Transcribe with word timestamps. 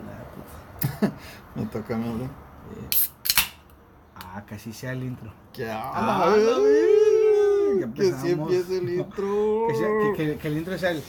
Me 1.54 1.66
toca 1.66 1.94
a 1.94 1.98
mí 1.98 2.08
hablar. 2.08 2.28
Eh, 2.28 2.88
Ah, 4.34 4.42
casi 4.46 4.72
sea 4.72 4.92
el 4.92 5.02
intro. 5.04 5.32
¿Qué 5.52 5.68
Ah, 5.70 6.34
ya 6.36 7.76
Que 7.78 7.82
empezamos. 7.84 8.24
empiece 8.52 8.78
el 8.78 8.88
intro. 8.98 9.66
Que, 9.68 9.74
sea- 9.74 9.88
que- 10.16 10.26
que- 10.32 10.38
que 10.38 10.48
el 10.48 10.56
intro 10.58 10.78
sea 10.78 10.90
el. 10.92 11.02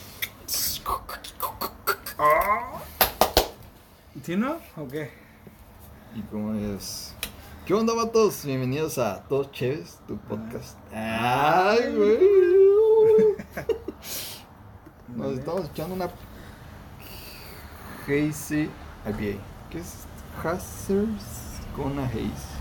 ¿Sí 4.22 4.36
no? 4.36 4.56
¿O 4.76 4.88
qué? 4.88 5.10
¿Y 6.14 6.22
cómo 6.22 6.54
es? 6.54 7.14
¿Qué 7.66 7.74
onda, 7.74 7.94
vatos? 7.94 8.44
Bienvenidos 8.44 8.98
a 8.98 9.22
Todos 9.24 9.50
Chéves, 9.52 9.98
tu 10.06 10.16
podcast. 10.18 10.78
Ay, 10.94 11.94
güey. 11.94 12.18
Nos 15.16 15.38
estamos 15.38 15.66
echando 15.70 15.94
una 15.94 16.08
Hazy 18.06 18.68
IPA. 19.06 19.38
¿Qué 19.70 19.78
es? 19.78 20.06
Hazers 20.42 21.60
Gonna 21.76 22.04
Haze. 22.06 22.54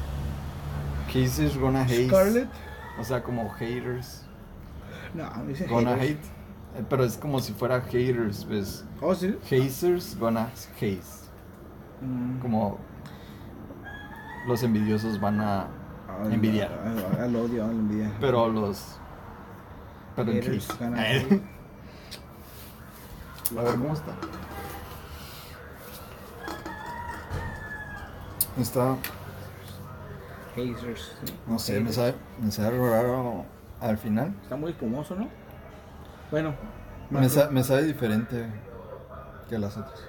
Hazers 1.09 1.57
Gonna 1.57 1.83
Haze. 1.83 2.07
Scarlett. 2.07 2.49
O 2.99 3.03
sea, 3.03 3.21
como 3.23 3.49
haters. 3.51 4.23
No, 5.13 5.29
dice 5.47 5.65
Gonna 5.67 5.91
haters. 5.95 6.11
hate. 6.11 6.79
Eh, 6.79 6.85
Pero 6.89 7.03
es 7.03 7.17
como 7.17 7.39
si 7.39 7.53
fuera 7.53 7.81
haters, 7.81 8.45
¿ves? 8.47 8.83
Oh, 9.01 9.13
sí. 9.13 9.37
Hazers 9.45 10.17
gonna 10.19 10.45
haze. 10.53 10.99
Mm. 12.01 12.39
Como 12.39 12.79
los 14.47 14.63
envidiosos 14.63 15.19
van 15.19 15.39
a 15.41 15.67
Al- 16.21 16.33
envidiar. 16.33 16.71
Al, 16.85 17.21
al 17.21 17.35
odio, 17.35 17.63
a 17.63 17.67
la 17.67 17.73
envidia. 17.73 18.11
Pero 18.19 18.47
los. 18.49 18.97
Pero 20.15 20.31
en 20.31 20.37
Haters 20.41 20.67
Eh. 20.79 21.25
hate. 21.27 21.41
A 23.57 23.61
ver 23.61 23.75
cómo 23.75 23.93
está. 23.93 24.13
Está. 28.59 28.95
Hazers. 30.55 31.11
sí. 31.25 31.33
No 31.47 31.57
sé, 31.59 31.79
me 31.79 31.91
sabe, 31.91 32.13
me 32.39 32.51
sabe 32.51 32.77
raro 32.77 33.45
al 33.81 33.97
final. 33.97 34.33
Está 34.43 34.55
muy 34.55 34.71
espumoso, 34.71 35.15
¿no? 35.15 35.27
Bueno. 36.29 36.53
Me, 37.09 37.27
sa- 37.29 37.49
me 37.49 37.63
sabe 37.63 37.83
diferente 37.83 38.45
que 39.49 39.57
las 39.57 39.75
otras. 39.77 39.99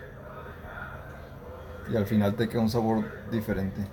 Y 1.91 1.97
al 1.97 2.07
final 2.07 2.35
te 2.35 2.49
queda 2.49 2.61
un 2.63 2.71
sabor 2.71 3.05
diferente. 3.31 3.87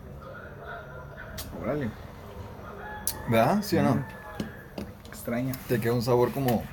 Órale. 1.61 1.89
¿Verdad? 3.29 3.61
¿Sí 3.61 3.77
o 3.77 3.83
no? 3.83 3.95
Mm. 3.95 4.03
Extraña. 5.07 5.53
Te 5.67 5.79
queda 5.79 5.94
un 5.94 6.02
sabor 6.02 6.31
como. 6.31 6.63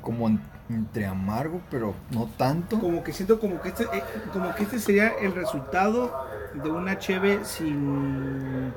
como 0.00 0.28
en- 0.28 0.40
entre 0.68 1.04
amargo, 1.06 1.60
pero 1.70 1.94
no 2.10 2.26
tanto. 2.36 2.78
Como 2.80 3.04
que 3.04 3.12
siento 3.12 3.38
como 3.38 3.60
que 3.60 3.68
este, 3.68 3.84
eh, 3.84 4.02
como 4.32 4.54
que 4.54 4.62
este 4.62 4.78
sería 4.78 5.08
el 5.20 5.34
resultado 5.34 6.26
de 6.54 6.70
una 6.70 6.98
cheve 6.98 7.44
sin 7.44 8.72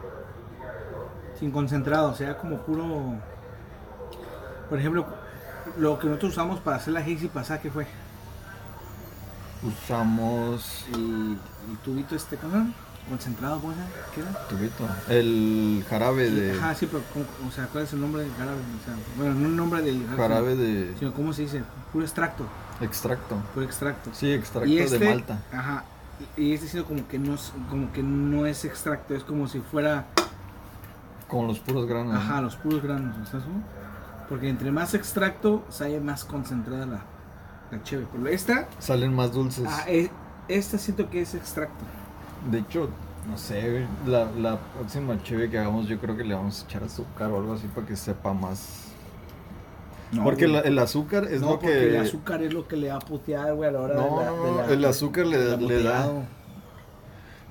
sin 1.40 1.52
concentrado, 1.52 2.12
o 2.12 2.16
sea, 2.16 2.38
como 2.38 2.58
puro 2.60 3.16
por 4.70 4.80
ejemplo, 4.80 5.06
lo 5.78 6.00
que 6.00 6.08
nosotros 6.08 6.32
usamos 6.32 6.60
para 6.62 6.78
hacer 6.78 6.94
la 6.94 7.02
hazy 7.02 7.28
pasada 7.28 7.60
que 7.62 7.70
fue 7.70 7.86
Usamos. 9.64 10.86
el, 10.94 11.38
el 11.70 11.78
tubito 11.84 12.16
este, 12.16 12.38
¿cómo? 12.38 12.72
Concentrado, 13.10 13.60
¿cómo? 13.60 13.74
¿Qué 14.14 14.22
era? 14.22 14.32
Tubito. 14.48 14.88
El 15.10 15.84
jarabe 15.90 16.30
de. 16.30 16.58
Ajá, 16.58 16.76
sí, 16.76 16.88
pero 16.88 17.04
¿cómo- 17.14 17.26
o 17.48 17.52
sea, 17.52 17.68
¿cuál 17.68 17.84
es 17.84 17.94
el 17.94 18.02
nombre 18.02 18.24
del 18.24 18.32
jarabe? 18.34 18.58
O 18.58 18.86
sea, 18.86 18.96
bueno, 19.18 19.34
no 19.36 19.46
el 19.48 19.56
nombre 19.56 19.82
del 19.82 20.08
Jarabe 20.16 20.56
de 20.56 20.94
sino 21.00 21.14
¿cómo 21.14 21.34
se 21.34 21.44
dice? 21.44 21.64
Puro 21.92 22.04
extracto, 22.06 22.46
extracto. 22.82 23.38
puro 23.54 23.66
extracto. 23.66 24.10
Sí, 24.14 24.32
extracto 24.32 24.70
y 24.70 24.80
este, 24.80 25.00
de 25.00 25.10
malta. 25.10 25.40
Ajá. 25.52 25.84
Y 26.38 26.54
este 26.54 26.68
siendo 26.68 26.88
como 26.88 27.08
que 27.08 27.20
no 27.20 27.34
es, 27.36 27.52
como 27.70 27.92
que 27.92 28.02
no 28.04 28.46
es 28.46 28.64
extracto, 28.66 29.16
es 29.16 29.24
como 29.24 29.48
si 29.48 29.60
fuera, 29.60 30.06
Con 31.28 31.48
los 31.48 31.60
puros 31.60 31.86
granos. 31.88 32.16
ajá, 32.16 32.42
los 32.42 32.56
puros 32.56 32.82
granos, 32.82 33.16
¿estás? 33.24 33.44
Porque 34.30 34.50
entre 34.50 34.72
más 34.72 34.94
extracto, 34.94 35.64
sale 35.70 36.00
más 36.00 36.24
concentrada 36.26 36.86
la, 36.86 37.02
la 37.72 37.84
cheve. 37.84 38.08
Pero 38.12 38.28
esta, 38.28 38.68
Salen 38.80 39.14
más 39.14 39.32
dulces. 39.34 39.66
ah, 39.68 39.84
eh, 39.88 40.10
esta 40.48 40.78
siento 40.78 41.10
que 41.10 41.22
es 41.22 41.36
extracto. 41.36 41.84
De 42.50 42.60
hecho, 42.60 42.90
no 43.30 43.38
sé, 43.38 43.86
la, 44.06 44.26
la 44.32 44.58
próxima 44.58 45.22
cheve 45.24 45.50
que 45.50 45.60
hagamos, 45.60 45.88
yo 45.88 46.00
creo 46.00 46.16
que 46.16 46.24
le 46.24 46.34
vamos 46.36 46.62
a 46.62 46.66
echar 46.66 46.84
azúcar 46.84 47.30
o 47.32 47.38
algo 47.38 47.54
así 47.54 47.68
para 47.68 47.86
que 47.88 47.96
sepa 47.96 48.34
más. 48.34 48.86
No, 50.12 50.24
porque 50.24 50.48
la- 50.48 50.60
el 50.62 50.78
azúcar 50.80 51.26
es 51.26 51.42
no, 51.42 51.48
lo 51.48 51.54
porque 51.54 51.68
que. 51.68 51.88
el 51.90 52.02
azúcar 52.02 52.42
es 52.44 52.54
lo 52.54 52.68
que 52.68 52.78
le 52.78 52.90
va 52.90 52.96
a 52.96 53.00
putear, 53.00 53.54
güey, 53.56 53.70
a 53.70 53.74
la 53.74 53.82
hora 53.82 53.94
No, 53.96 54.04
de 54.04 54.10
la, 54.26 54.32
no, 54.32 54.44
de 54.46 54.52
no, 54.52 54.58
la- 54.62 54.74
el 54.74 54.86
azúcar 54.86 55.26
le, 55.26 55.84
da. 55.84 56.08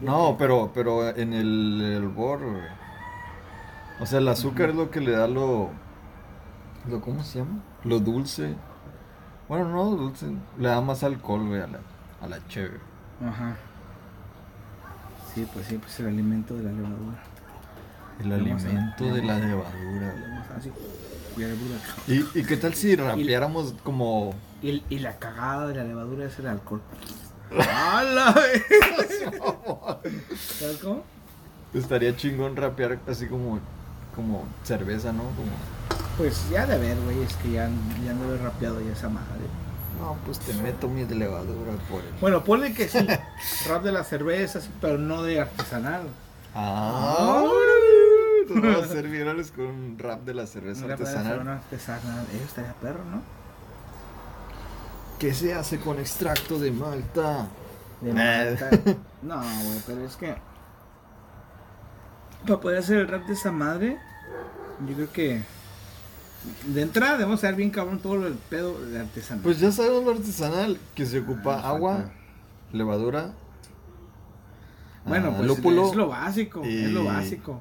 No, 0.01 0.37
pero, 0.39 0.71
pero 0.75 1.09
en 1.17 1.33
el, 1.33 1.81
el 1.97 2.09
bor, 2.09 2.41
güey. 2.41 2.63
O 4.01 4.07
sea, 4.07 4.19
el 4.19 4.29
azúcar 4.29 4.71
es 4.71 4.75
lo 4.77 4.91
que 4.91 5.01
le 5.01 5.13
da 5.13 5.27
lo, 5.29 5.71
lo. 6.89 7.01
¿Cómo 7.01 7.23
se 7.23 7.39
llama? 7.41 7.61
Lo 7.85 8.01
dulce. 8.01 8.55
Bueno, 9.49 9.69
no 9.69 9.85
dulce. 9.97 10.27
Le 10.59 10.69
da 10.69 10.81
más 10.81 11.05
alcohol, 11.05 11.47
güey, 11.47 11.61
a 11.61 11.67
la, 11.67 11.79
a 12.23 12.27
la 12.29 12.47
cheve. 12.49 12.79
Ajá. 13.25 13.57
Sí, 15.35 15.47
pues 15.53 15.67
sí, 15.67 15.79
pues 15.79 15.99
el 16.01 16.07
alimento 16.09 16.55
de 16.55 16.63
la 16.65 16.73
levadura. 16.73 17.23
El 18.21 18.33
a- 18.33 18.35
alimento 18.37 19.05
de 19.05 19.23
la 19.23 19.39
levadura, 19.39 20.13
güey. 20.13 20.73
¿Y, 22.07 22.25
¿Y 22.39 22.45
qué 22.45 22.57
tal 22.57 22.75
si 22.75 22.97
rapeáramos 22.97 23.75
como... 23.83 24.35
Y, 24.63 24.71
el- 24.71 24.83
y 24.91 24.99
la 25.01 25.19
cagada 25.19 25.67
de 25.69 25.75
la 25.75 25.85
levadura 25.85 26.27
es 26.27 26.39
el 26.39 26.47
alcohol. 26.47 26.81
¡Hala! 27.71 28.35
¿Sabes 30.59 30.79
cómo? 30.83 31.03
Estaría 31.75 32.17
chingón 32.17 32.57
rapear 32.57 32.99
así 33.09 33.27
como, 33.27 33.59
como 34.15 34.45
cerveza, 34.63 35.13
¿no? 35.13 35.23
Como... 35.25 35.51
Pues 36.17 36.49
ya 36.51 36.67
de 36.67 36.79
ver, 36.79 36.97
güey, 37.01 37.23
es 37.23 37.35
que 37.35 37.51
ya, 37.53 37.69
ya 38.05 38.13
no 38.15 38.33
he 38.33 38.39
rapeado 38.39 38.81
ya 38.81 38.93
esa 38.93 39.09
madre. 39.09 39.43
No, 40.01 40.17
pues 40.25 40.39
te 40.39 40.53
meto 40.55 40.89
mi 40.89 41.05
levadura 41.05 41.73
por 41.91 42.01
el... 42.01 42.11
Bueno, 42.21 42.45
ponle 42.45 42.73
que 42.75 42.89
sí, 42.89 42.99
rap 43.69 43.83
de 43.83 43.93
las 43.93 44.09
cervezas, 44.09 44.69
pero 44.81 44.99
no 44.99 45.23
de 45.23 45.41
artesanal. 45.41 46.03
Ah, 46.55 47.45
nos 48.55 48.63
vamos 48.63 48.83
a 48.83 48.85
hacer 48.85 49.09
virales 49.09 49.51
con 49.53 49.67
un 49.67 49.99
rap 49.99 50.23
de 50.25 50.35
la 50.35 50.47
cerveza 50.47 50.85
artesanal. 50.87 51.49
artesanal. 51.49 52.27
Eso 52.35 52.45
estaría 52.45 52.73
perro, 52.75 53.05
¿no? 53.05 53.23
¿Qué 55.19 55.33
se 55.33 55.55
hace 55.55 55.79
con 55.79 55.99
extracto 55.99 56.59
de 56.59 56.71
malta? 56.73 57.47
De 58.01 58.11
Eh. 58.11 58.15
malta. 58.15 58.71
No, 59.23 59.37
güey, 59.41 59.79
pero 59.87 60.05
es 60.05 60.17
que. 60.17 60.35
Para 62.47 62.61
poder 62.61 62.79
hacer 62.79 62.99
el 62.99 63.09
rap 63.09 63.25
de 63.27 63.33
esa 63.33 63.51
madre, 63.53 63.99
yo 64.87 64.95
creo 64.95 65.13
que. 65.13 65.43
De 66.67 66.83
entrada 66.83 67.17
debemos 67.17 67.41
saber 67.41 67.57
bien 67.57 67.71
cabrón 67.71 68.01
todo 68.01 68.27
el 68.27 68.35
pedo 68.35 68.79
de 68.85 69.01
artesanal. 69.01 69.43
Pues 69.43 69.59
ya 69.61 69.73
sabemos 69.73 70.05
lo 70.05 70.11
artesanal, 70.11 70.79
que 70.95 71.07
se 71.07 71.21
ocupa 71.21 71.55
Ah, 71.63 71.69
agua, 71.71 71.95
falta. 71.95 72.13
levadura, 72.73 73.33
bueno, 75.07 75.29
ah, 75.33 75.35
pues 75.39 75.49
lúpulo 75.49 75.89
es 75.89 75.95
lo 75.97 76.09
básico, 76.09 76.63
es 76.65 76.91
lo 76.91 77.05
básico. 77.05 77.61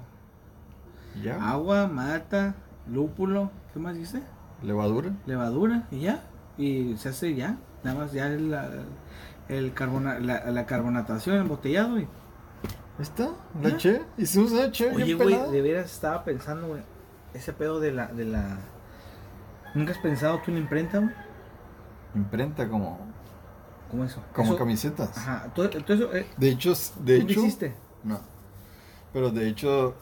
Ya, 1.21 1.35
Agua, 1.49 1.87
malta, 1.87 2.55
lúpulo, 2.87 3.51
¿qué 3.73 3.79
más 3.79 3.95
dice? 3.95 4.21
levadura. 4.61 5.11
Levadura 5.25 5.87
y 5.91 5.99
ya. 6.01 6.23
Y 6.57 6.95
se 6.97 7.09
hace 7.09 7.35
ya. 7.35 7.57
Nada 7.83 7.99
más 7.99 8.13
ya 8.13 8.27
el, 8.27 8.49
la, 8.51 8.69
el 9.49 9.73
carbona, 9.73 10.19
la, 10.19 10.45
la 10.51 10.65
carbonatación, 10.65 11.35
embotellado 11.37 11.99
y 11.99 12.07
está, 12.99 13.31
la 13.61 13.69
¿Ya? 13.71 13.77
che. 13.77 14.01
Hicimos 14.17 14.51
una 14.53 14.71
che 14.71 14.89
Oye, 14.89 15.15
güey, 15.15 15.51
de 15.51 15.61
veras 15.61 15.91
estaba 15.91 16.23
pensando, 16.23 16.67
güey, 16.67 16.81
ese 17.33 17.51
pedo 17.51 17.79
de 17.81 17.91
la, 17.91 18.07
de 18.07 18.23
la... 18.25 18.57
¿Nunca 19.75 19.91
has 19.91 19.97
pensado 19.97 20.41
que 20.41 20.51
una 20.51 20.59
imprenta, 20.61 20.99
güey? 20.99 21.11
Imprenta 22.15 22.69
como, 22.69 22.99
¿Cómo 23.91 24.05
eso? 24.05 24.21
como 24.33 24.49
Eso- 24.49 24.57
camisetas. 24.57 25.17
Ajá, 25.17 25.51
todo, 25.53 25.69
todo 25.69 25.93
eso, 25.93 26.15
eh, 26.15 26.27
De 26.37 26.49
hecho, 26.49 26.73
de 26.99 27.19
¿tú 27.19 27.31
hecho, 27.31 27.39
hiciste? 27.41 27.75
no. 28.03 28.19
Pero 29.11 29.29
de 29.31 29.47
hecho, 29.49 29.95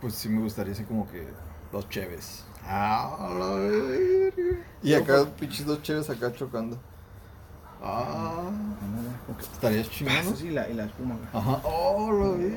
pues 0.00 0.14
sí 0.14 0.28
me 0.28 0.40
gustaría 0.42 0.72
así 0.72 0.84
como 0.84 1.08
que 1.08 1.26
dos 1.72 1.88
cheves. 1.88 2.44
Ah, 2.66 3.28
la 3.38 3.46
verga. 3.54 4.58
Y 4.82 4.94
acá, 4.94 5.24
pinches 5.38 5.66
dos 5.66 5.82
cheves 5.82 6.08
acá 6.10 6.32
chocando. 6.32 6.78
Ah, 7.82 8.50
estaría 9.40 9.82
chingón. 9.88 10.14
Eso 10.16 10.30
¿no? 10.30 10.36
sí, 10.36 10.50
la, 10.50 10.68
y 10.68 10.74
la 10.74 10.84
espuma. 10.84 11.16
Ajá. 11.32 11.60
Oh, 11.64 12.10
lo 12.12 12.34
vi. 12.34 12.54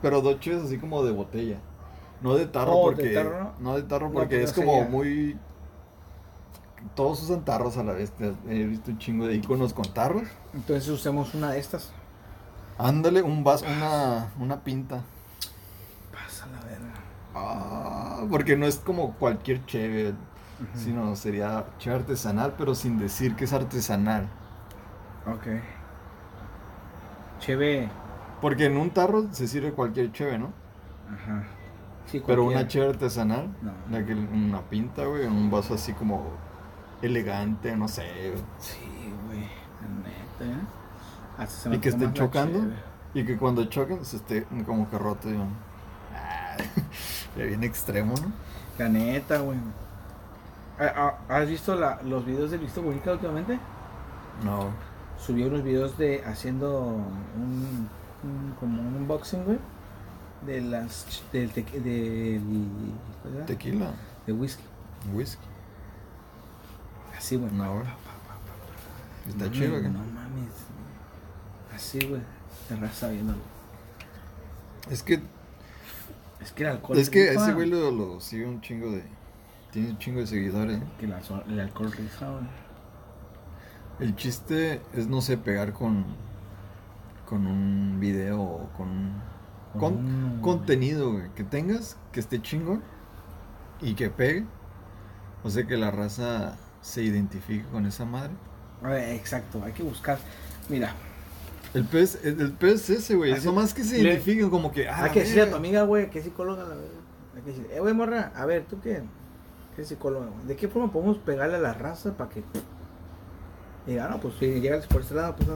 Pero 0.00 0.20
dos 0.20 0.38
cheves 0.40 0.64
así 0.64 0.78
como 0.78 1.02
de 1.04 1.12
botella. 1.12 1.58
No 2.20 2.34
de 2.36 2.46
tarro 2.46 2.72
Oh, 2.72 2.90
de 2.90 2.96
porque. 2.96 3.14
tarro, 3.14 3.40
¿no? 3.40 3.52
no 3.58 3.76
de 3.76 3.82
tarro 3.82 4.12
porque 4.12 4.38
porque 4.38 4.42
es 4.42 4.52
como 4.52 4.72
sería. 4.72 4.88
muy. 4.88 5.38
Todos 6.94 7.22
usan 7.22 7.44
tarros 7.44 7.76
a 7.78 7.82
la 7.82 7.92
vez. 7.92 8.12
He 8.48 8.64
visto 8.64 8.90
un 8.90 8.98
chingo 8.98 9.26
de 9.26 9.34
iconos 9.36 9.72
con 9.72 9.84
tarros. 9.92 10.28
Entonces 10.52 10.88
usemos 10.88 11.34
una 11.34 11.50
de 11.52 11.58
estas. 11.58 11.92
Ándale, 12.78 13.22
un 13.22 13.44
vaso, 13.44 13.64
una, 13.66 14.32
una 14.38 14.62
pinta. 14.62 15.02
La 16.52 16.60
verga. 16.60 16.94
Ah, 17.34 18.24
porque 18.30 18.56
no 18.56 18.66
es 18.66 18.76
como 18.78 19.14
cualquier 19.14 19.64
cheve, 19.66 20.14
sino 20.74 21.16
sería 21.16 21.66
cheve 21.78 21.96
artesanal, 21.96 22.54
pero 22.56 22.74
sin 22.74 22.98
decir 22.98 23.34
que 23.36 23.44
es 23.44 23.52
artesanal. 23.52 24.28
Ok. 25.26 25.46
cheve. 27.40 27.90
Porque 28.40 28.66
en 28.66 28.76
un 28.76 28.90
tarro 28.90 29.26
se 29.32 29.48
sirve 29.48 29.72
cualquier 29.72 30.12
cheve, 30.12 30.38
¿no? 30.38 30.52
Ajá. 31.12 31.44
Sí, 32.06 32.22
Pero 32.26 32.44
una 32.44 32.68
cheve 32.68 32.90
artesanal, 32.90 33.48
No. 33.62 33.72
la 33.90 34.04
que 34.04 34.14
una 34.14 34.60
pinta, 34.62 35.04
güey, 35.06 35.24
en 35.24 35.32
un 35.32 35.50
vaso 35.50 35.74
así 35.74 35.92
como 35.94 36.24
elegante, 37.02 37.74
no 37.76 37.88
sé. 37.88 38.02
güey. 38.30 38.42
Sí, 38.58 38.78
güey. 39.26 39.48
la 40.40 40.44
Neta, 40.46 40.60
¿eh? 41.72 41.74
Y 41.74 41.78
que 41.78 41.88
estén 41.88 42.12
chocando. 42.12 42.60
Y 43.14 43.24
que 43.24 43.36
cuando 43.38 43.64
choquen 43.66 44.04
se 44.04 44.16
esté 44.16 44.44
como 44.66 44.88
que 44.90 44.98
roto, 44.98 45.28
digo. 45.28 45.46
Ah, 46.58 46.62
ya 47.38 47.44
bien 47.44 47.64
extremo, 47.64 48.14
¿no? 48.16 48.32
La 48.78 48.88
neta, 48.88 49.38
güey. 49.38 49.58
¿Ha- 50.78 50.84
ha- 51.28 51.36
¿Has 51.36 51.48
visto 51.48 51.74
la- 51.76 52.02
los 52.02 52.24
videos 52.26 52.50
de 52.50 52.58
Listo 52.58 52.82
Bonita 52.82 53.12
últimamente? 53.12 53.58
No. 54.44 54.70
Subió 55.18 55.46
unos 55.46 55.62
videos 55.62 55.96
de 55.96 56.24
haciendo 56.26 56.80
un, 57.36 57.88
un- 58.24 58.54
como 58.58 58.82
un 58.82 58.96
unboxing, 58.96 59.44
güey. 59.44 59.58
De 60.44 60.60
las 60.60 61.22
del, 61.32 61.50
del 61.52 62.40
¿cuál 63.22 63.36
era? 63.36 63.46
Tequila, 63.46 63.90
de 64.26 64.32
whisky. 64.32 64.62
whisky. 65.12 65.42
Así, 67.16 67.36
güey. 67.36 67.50
No, 67.52 67.74
güey. 67.74 67.86
Está 69.28 69.44
No, 69.46 69.52
chido, 69.52 69.70
güey, 69.70 69.82
¿qué? 69.82 69.88
No 69.88 69.98
mames. 70.00 70.52
Así, 71.74 72.04
güey. 72.06 72.20
Te 72.68 72.76
raza 72.76 73.08
viéndolo. 73.08 73.38
Es 74.90 75.02
que, 75.02 75.22
Es 76.44 76.52
que 76.52 76.62
el 76.64 76.68
alcohol. 76.70 76.98
es 76.98 77.08
que 77.08 77.30
rifa. 77.30 77.42
ese 77.42 77.52
güey 77.54 77.68
lo, 77.68 77.90
lo 77.90 78.20
sigue 78.20 78.46
un 78.46 78.60
chingo 78.60 78.90
de. 78.90 79.02
Tiene 79.72 79.90
un 79.90 79.98
chingo 79.98 80.20
de 80.20 80.26
seguidores. 80.26 80.76
¿eh? 80.76 80.82
Que 81.00 81.06
la 81.06 81.20
el 81.48 81.60
alcohol 81.60 81.90
rifa, 81.90 82.30
güey. 82.30 82.44
El 83.98 84.14
chiste 84.14 84.82
es, 84.92 85.08
no 85.08 85.22
sé, 85.22 85.38
pegar 85.38 85.72
con. 85.72 86.04
Con 87.26 87.46
un 87.46 87.98
video 87.98 88.42
o 88.42 88.68
con. 88.76 89.22
Con 89.78 90.40
contenido, 90.42 91.12
güey. 91.12 91.30
Que 91.34 91.42
tengas, 91.42 91.96
que 92.12 92.20
esté 92.20 92.40
chingón. 92.42 92.82
Y 93.80 93.94
que 93.94 94.10
pegue. 94.10 94.44
O 95.42 95.50
sea, 95.50 95.66
que 95.66 95.76
la 95.76 95.90
raza 95.90 96.56
se 96.82 97.02
identifique 97.02 97.66
con 97.68 97.86
esa 97.86 98.04
madre. 98.04 98.32
Ver, 98.82 99.14
exacto, 99.14 99.62
hay 99.64 99.72
que 99.72 99.82
buscar. 99.82 100.18
Mira, 100.68 100.94
El 101.74 101.84
pez, 101.84 102.20
el, 102.24 102.40
el 102.40 102.52
pez 102.52 102.88
es 102.88 103.00
ese, 103.00 103.16
güey. 103.16 103.32
Es 103.32 103.38
Así- 103.38 103.46
nomás 103.46 103.74
que 103.74 103.82
se 103.84 104.00
identifiquen 104.00 104.48
como 104.48 104.70
que. 104.72 104.88
Ah, 104.88 105.04
hay 105.04 105.10
que 105.10 105.20
decirle 105.20 105.42
a 105.42 105.50
tu 105.50 105.56
amiga, 105.56 105.82
güey, 105.82 106.08
que 106.08 106.20
es 106.20 106.24
psicóloga, 106.24 106.62
la 106.62 106.68
verdad. 106.70 106.84
Hay 107.34 107.42
que 107.42 107.48
decirle, 107.50 107.76
eh, 107.76 107.80
güey, 107.80 107.92
morra, 107.94 108.32
a 108.36 108.46
ver, 108.46 108.64
¿tú 108.64 108.80
qué? 108.80 109.02
¿Qué 109.74 109.84
psicóloga? 109.84 110.26
güey? 110.26 110.46
¿De 110.46 110.56
qué 110.56 110.68
forma 110.68 110.92
podemos 110.92 111.18
pegarle 111.18 111.56
a 111.56 111.60
la 111.60 111.74
raza 111.74 112.16
para 112.16 112.30
que. 112.30 112.44
Y 113.86 113.90
diga, 113.90 114.08
no, 114.08 114.20
pues 114.20 114.34
si 114.38 114.60
llegas 114.60 114.86
por 114.86 115.02
este 115.02 115.14
lado, 115.14 115.34
pues 115.36 115.48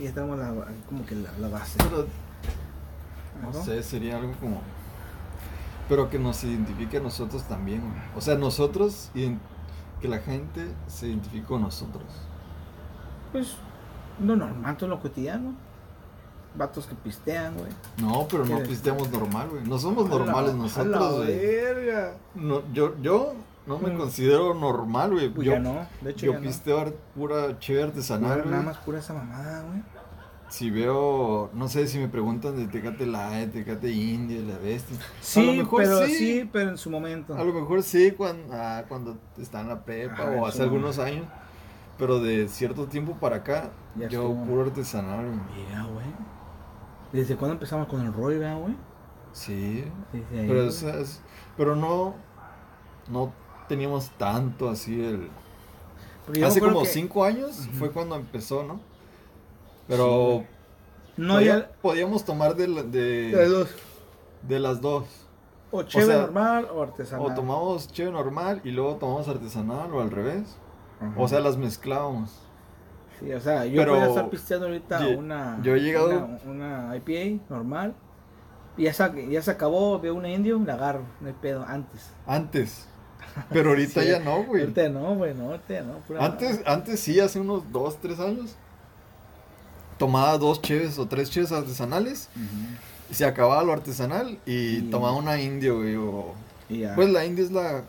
y 0.00 0.04
ya 0.04 0.12
tenemos 0.12 0.38
la, 0.38 0.52
como 0.88 1.04
que 1.06 1.14
la, 1.14 1.30
la 1.38 1.48
base. 1.48 1.78
Pero, 1.78 2.06
no 3.42 3.52
¿no? 3.52 3.64
sé, 3.64 3.82
sería 3.82 4.16
algo 4.16 4.32
como. 4.40 4.62
Pero 5.88 6.08
que 6.10 6.18
nos 6.18 6.42
identifique 6.42 6.96
a 6.96 7.00
nosotros 7.00 7.44
también, 7.44 7.80
güey. 7.82 7.92
O 8.16 8.20
sea, 8.20 8.34
nosotros, 8.36 9.10
que 10.00 10.08
la 10.08 10.18
gente 10.18 10.66
se 10.88 11.08
identifique 11.08 11.44
con 11.46 11.60
nosotros. 11.62 12.02
Pues, 13.30 13.54
no 14.18 14.34
normal, 14.34 14.76
todo 14.76 14.88
lo 14.88 15.00
cotidiano. 15.00 15.54
Vatos 16.56 16.86
que 16.86 16.94
pistean, 16.94 17.54
güey. 17.56 17.68
No, 17.98 18.26
pero 18.30 18.44
no 18.46 18.58
pisteamos 18.60 19.10
normal, 19.10 19.48
güey. 19.50 19.64
No 19.64 19.78
somos 19.78 20.06
A 20.06 20.08
normales 20.08 20.54
nosotros, 20.54 21.16
güey. 21.16 21.36
verga. 21.38 22.14
No, 22.34 22.62
yo, 22.72 22.94
yo 23.02 23.34
no 23.66 23.78
me 23.78 23.90
Mm. 23.90 23.98
considero 23.98 24.54
normal, 24.54 25.12
güey. 25.12 25.28
Pues 25.28 25.46
yo 25.46 25.52
ya 25.54 25.58
no, 25.60 25.86
de 26.00 26.10
hecho 26.10 26.26
yo 26.26 26.32
ya 26.34 26.40
pisteo 26.40 26.94
pura 27.14 27.58
chévere 27.58 27.84
artesanal, 27.88 28.48
Nada 28.50 28.62
más 28.62 28.76
pura 28.78 28.98
esa 28.98 29.12
mamada, 29.14 29.62
güey. 29.68 29.82
Si 30.48 30.70
veo, 30.70 31.50
no 31.54 31.68
sé 31.68 31.88
si 31.88 31.98
me 31.98 32.06
preguntan 32.06 32.56
de 32.56 32.68
Tecate 32.68 33.04
Light, 33.04 33.52
Tecate 33.52 33.90
India, 33.90 34.40
la 34.42 34.56
bestia. 34.58 34.96
Sí, 35.20 35.40
a 35.40 35.42
lo 35.42 35.52
mejor 35.54 35.82
pero 35.82 36.06
sí. 36.06 36.14
sí. 36.14 36.50
pero 36.52 36.70
en 36.70 36.78
su 36.78 36.88
momento. 36.88 37.34
A 37.34 37.42
lo 37.42 37.52
mejor 37.52 37.82
sí 37.82 38.12
cuando, 38.12 38.54
ah, 38.54 38.84
cuando 38.88 39.18
está 39.38 39.60
en 39.62 39.68
la 39.68 39.84
prepa 39.84 40.14
Ajá, 40.22 40.30
o 40.40 40.46
hace 40.46 40.62
algunos 40.62 40.98
años. 41.00 41.26
Pero 41.98 42.20
de 42.20 42.46
cierto 42.48 42.86
tiempo 42.86 43.14
para 43.18 43.36
acá, 43.36 43.70
Ya 43.96 44.06
yo 44.08 44.20
estuvo. 44.28 44.44
puro 44.44 44.62
artesanal, 44.62 45.24
güey. 45.26 45.66
Mira, 45.66 45.82
güey. 45.84 46.06
¿Desde 47.12 47.36
cuándo 47.36 47.54
empezamos 47.54 47.88
con 47.88 48.00
el 48.04 48.10
verdad, 48.10 48.58
güey? 48.58 48.74
Sí. 49.32 49.84
Desde 50.12 50.40
ahí. 50.40 50.46
Pero, 50.48 50.54
güey. 50.60 50.68
o 50.68 50.72
sea, 50.72 50.94
es- 50.96 51.20
pero 51.56 51.76
no, 51.76 52.14
no 53.08 53.32
teníamos 53.68 54.10
tanto 54.18 54.68
así 54.68 55.02
el... 55.04 55.30
Hace 56.44 56.60
como 56.60 56.82
que- 56.82 56.88
cinco 56.88 57.24
años 57.24 57.68
fue 57.78 57.90
cuando 57.90 58.16
empezó, 58.16 58.64
¿no? 58.64 58.80
Pero 59.86 60.44
No, 61.16 61.34
podía- 61.34 61.58
ya. 61.60 61.70
podíamos 61.80 62.24
tomar 62.24 62.56
de, 62.56 62.66
de, 62.66 63.30
De 63.36 63.48
dos. 63.48 63.68
de 64.42 64.58
las 64.60 64.80
dos. 64.80 65.04
O 65.70 65.82
sea, 65.84 66.22
normal 66.22 66.68
o 66.72 66.82
artesanal. 66.82 67.26
O 67.26 67.34
tomamos 67.34 67.88
chévere 67.92 68.12
normal 68.16 68.60
y 68.64 68.70
luego 68.70 68.96
tomamos 68.96 69.28
artesanal 69.28 69.92
o 69.92 70.00
al 70.00 70.10
revés. 70.10 70.56
Ajá. 71.00 71.12
O 71.16 71.28
sea, 71.28 71.40
las 71.40 71.56
mezclábamos. 71.56 72.32
Sí, 73.20 73.32
o 73.32 73.40
sea, 73.40 73.64
yo 73.64 73.84
voy 73.86 73.98
a 74.00 74.06
estar 74.08 74.28
pisteando 74.30 74.66
ahorita 74.66 75.06
una. 75.16 75.58
yo 75.62 75.74
he 75.74 75.80
llegado- 75.80 76.08
Una, 76.44 76.86
una 76.90 76.96
IPA 76.96 77.42
normal. 77.48 77.94
Y 78.76 78.82
ya 78.84 78.92
se, 78.92 79.28
ya 79.30 79.40
se 79.40 79.50
acabó, 79.50 79.98
veo 79.98 80.14
una 80.14 80.28
indio, 80.28 80.60
la 80.66 80.74
agarro, 80.74 81.00
no 81.22 81.28
hay 81.28 81.34
pedo, 81.40 81.64
antes. 81.66 82.10
Antes. 82.26 82.86
Pero 83.50 83.70
ahorita 83.70 84.00
Sí, 84.02 84.08
ya 84.08 84.18
no, 84.20 84.44
güey. 84.44 84.62
Ahorita 84.62 84.88
no, 84.90 85.14
güey, 85.14 85.34
no, 85.34 85.44
ahorita 85.46 85.80
no. 85.80 85.94
pura 86.00 86.24
Antes, 86.24 86.60
antes 86.66 87.00
sí, 87.00 87.18
hace 87.18 87.40
unos 87.40 87.72
dos, 87.72 87.96
tres 88.00 88.20
años. 88.20 88.54
Tomaba 89.98 90.36
dos 90.36 90.60
cheves 90.60 90.98
o 90.98 91.06
tres 91.06 91.30
cheves 91.30 91.52
artesanales. 91.52 92.28
Se 93.10 93.24
acababa 93.24 93.62
lo 93.62 93.72
artesanal 93.72 94.38
y 94.44 94.78
Y- 94.78 94.82
tomaba 94.90 95.14
una 95.16 95.40
indio, 95.40 95.76
güey. 95.76 95.96
o-. 95.96 96.34
Pues 96.96 97.08
la 97.10 97.24
india 97.24 97.44
es 97.44 97.50
la, 97.52 97.82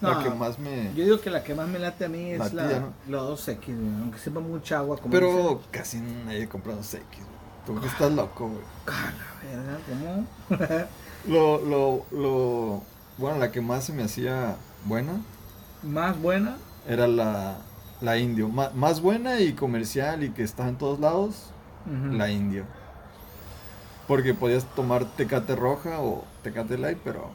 la 0.00 0.14
No, 0.14 0.22
que 0.22 0.30
más 0.30 0.58
me... 0.58 0.92
Yo 0.94 1.04
digo 1.04 1.20
que 1.20 1.30
la 1.30 1.42
que 1.42 1.54
más 1.54 1.68
me 1.68 1.78
late 1.78 2.04
a 2.04 2.08
mí 2.08 2.30
es 2.30 2.38
La 2.38 2.62
la, 2.62 2.68
tía, 2.68 2.80
¿no? 2.80 2.92
la 3.08 3.18
2X, 3.18 3.66
güey, 3.66 3.94
aunque 4.02 4.18
sepa 4.18 4.40
mucha 4.40 4.78
agua. 4.78 4.96
Como 4.98 5.10
Pero 5.12 5.62
casi 5.70 5.98
nadie 6.00 6.48
compra 6.48 6.74
dos 6.74 6.92
X. 6.94 7.04
güey. 7.10 7.38
Tú 7.66 7.80
que 7.80 7.86
estás 7.88 8.12
loco, 8.12 8.48
güey. 8.48 8.62
La 8.86 9.56
verga, 9.56 9.78
¿cómo? 9.88 10.88
Lo, 11.26 11.58
lo, 11.64 12.06
lo... 12.12 12.82
Bueno, 13.18 13.38
la 13.38 13.50
que 13.50 13.60
más 13.60 13.84
se 13.84 13.92
me 13.92 14.04
hacía 14.04 14.56
buena 14.84 15.20
más 15.82 16.20
buena. 16.20 16.56
era 16.86 17.06
la, 17.06 17.58
la 18.00 18.18
indio. 18.18 18.48
Más 18.48 19.00
buena 19.00 19.40
y 19.40 19.52
comercial 19.52 20.22
y 20.24 20.30
que 20.30 20.42
está 20.42 20.68
en 20.68 20.76
todos 20.78 21.00
lados, 21.00 21.52
la 21.86 22.30
indio. 22.30 22.64
Porque 24.06 24.34
podías 24.34 24.64
tomar 24.74 25.04
tecate 25.04 25.54
roja 25.54 26.00
o 26.00 26.24
tecate 26.42 26.78
light, 26.78 26.98
pero... 27.04 27.30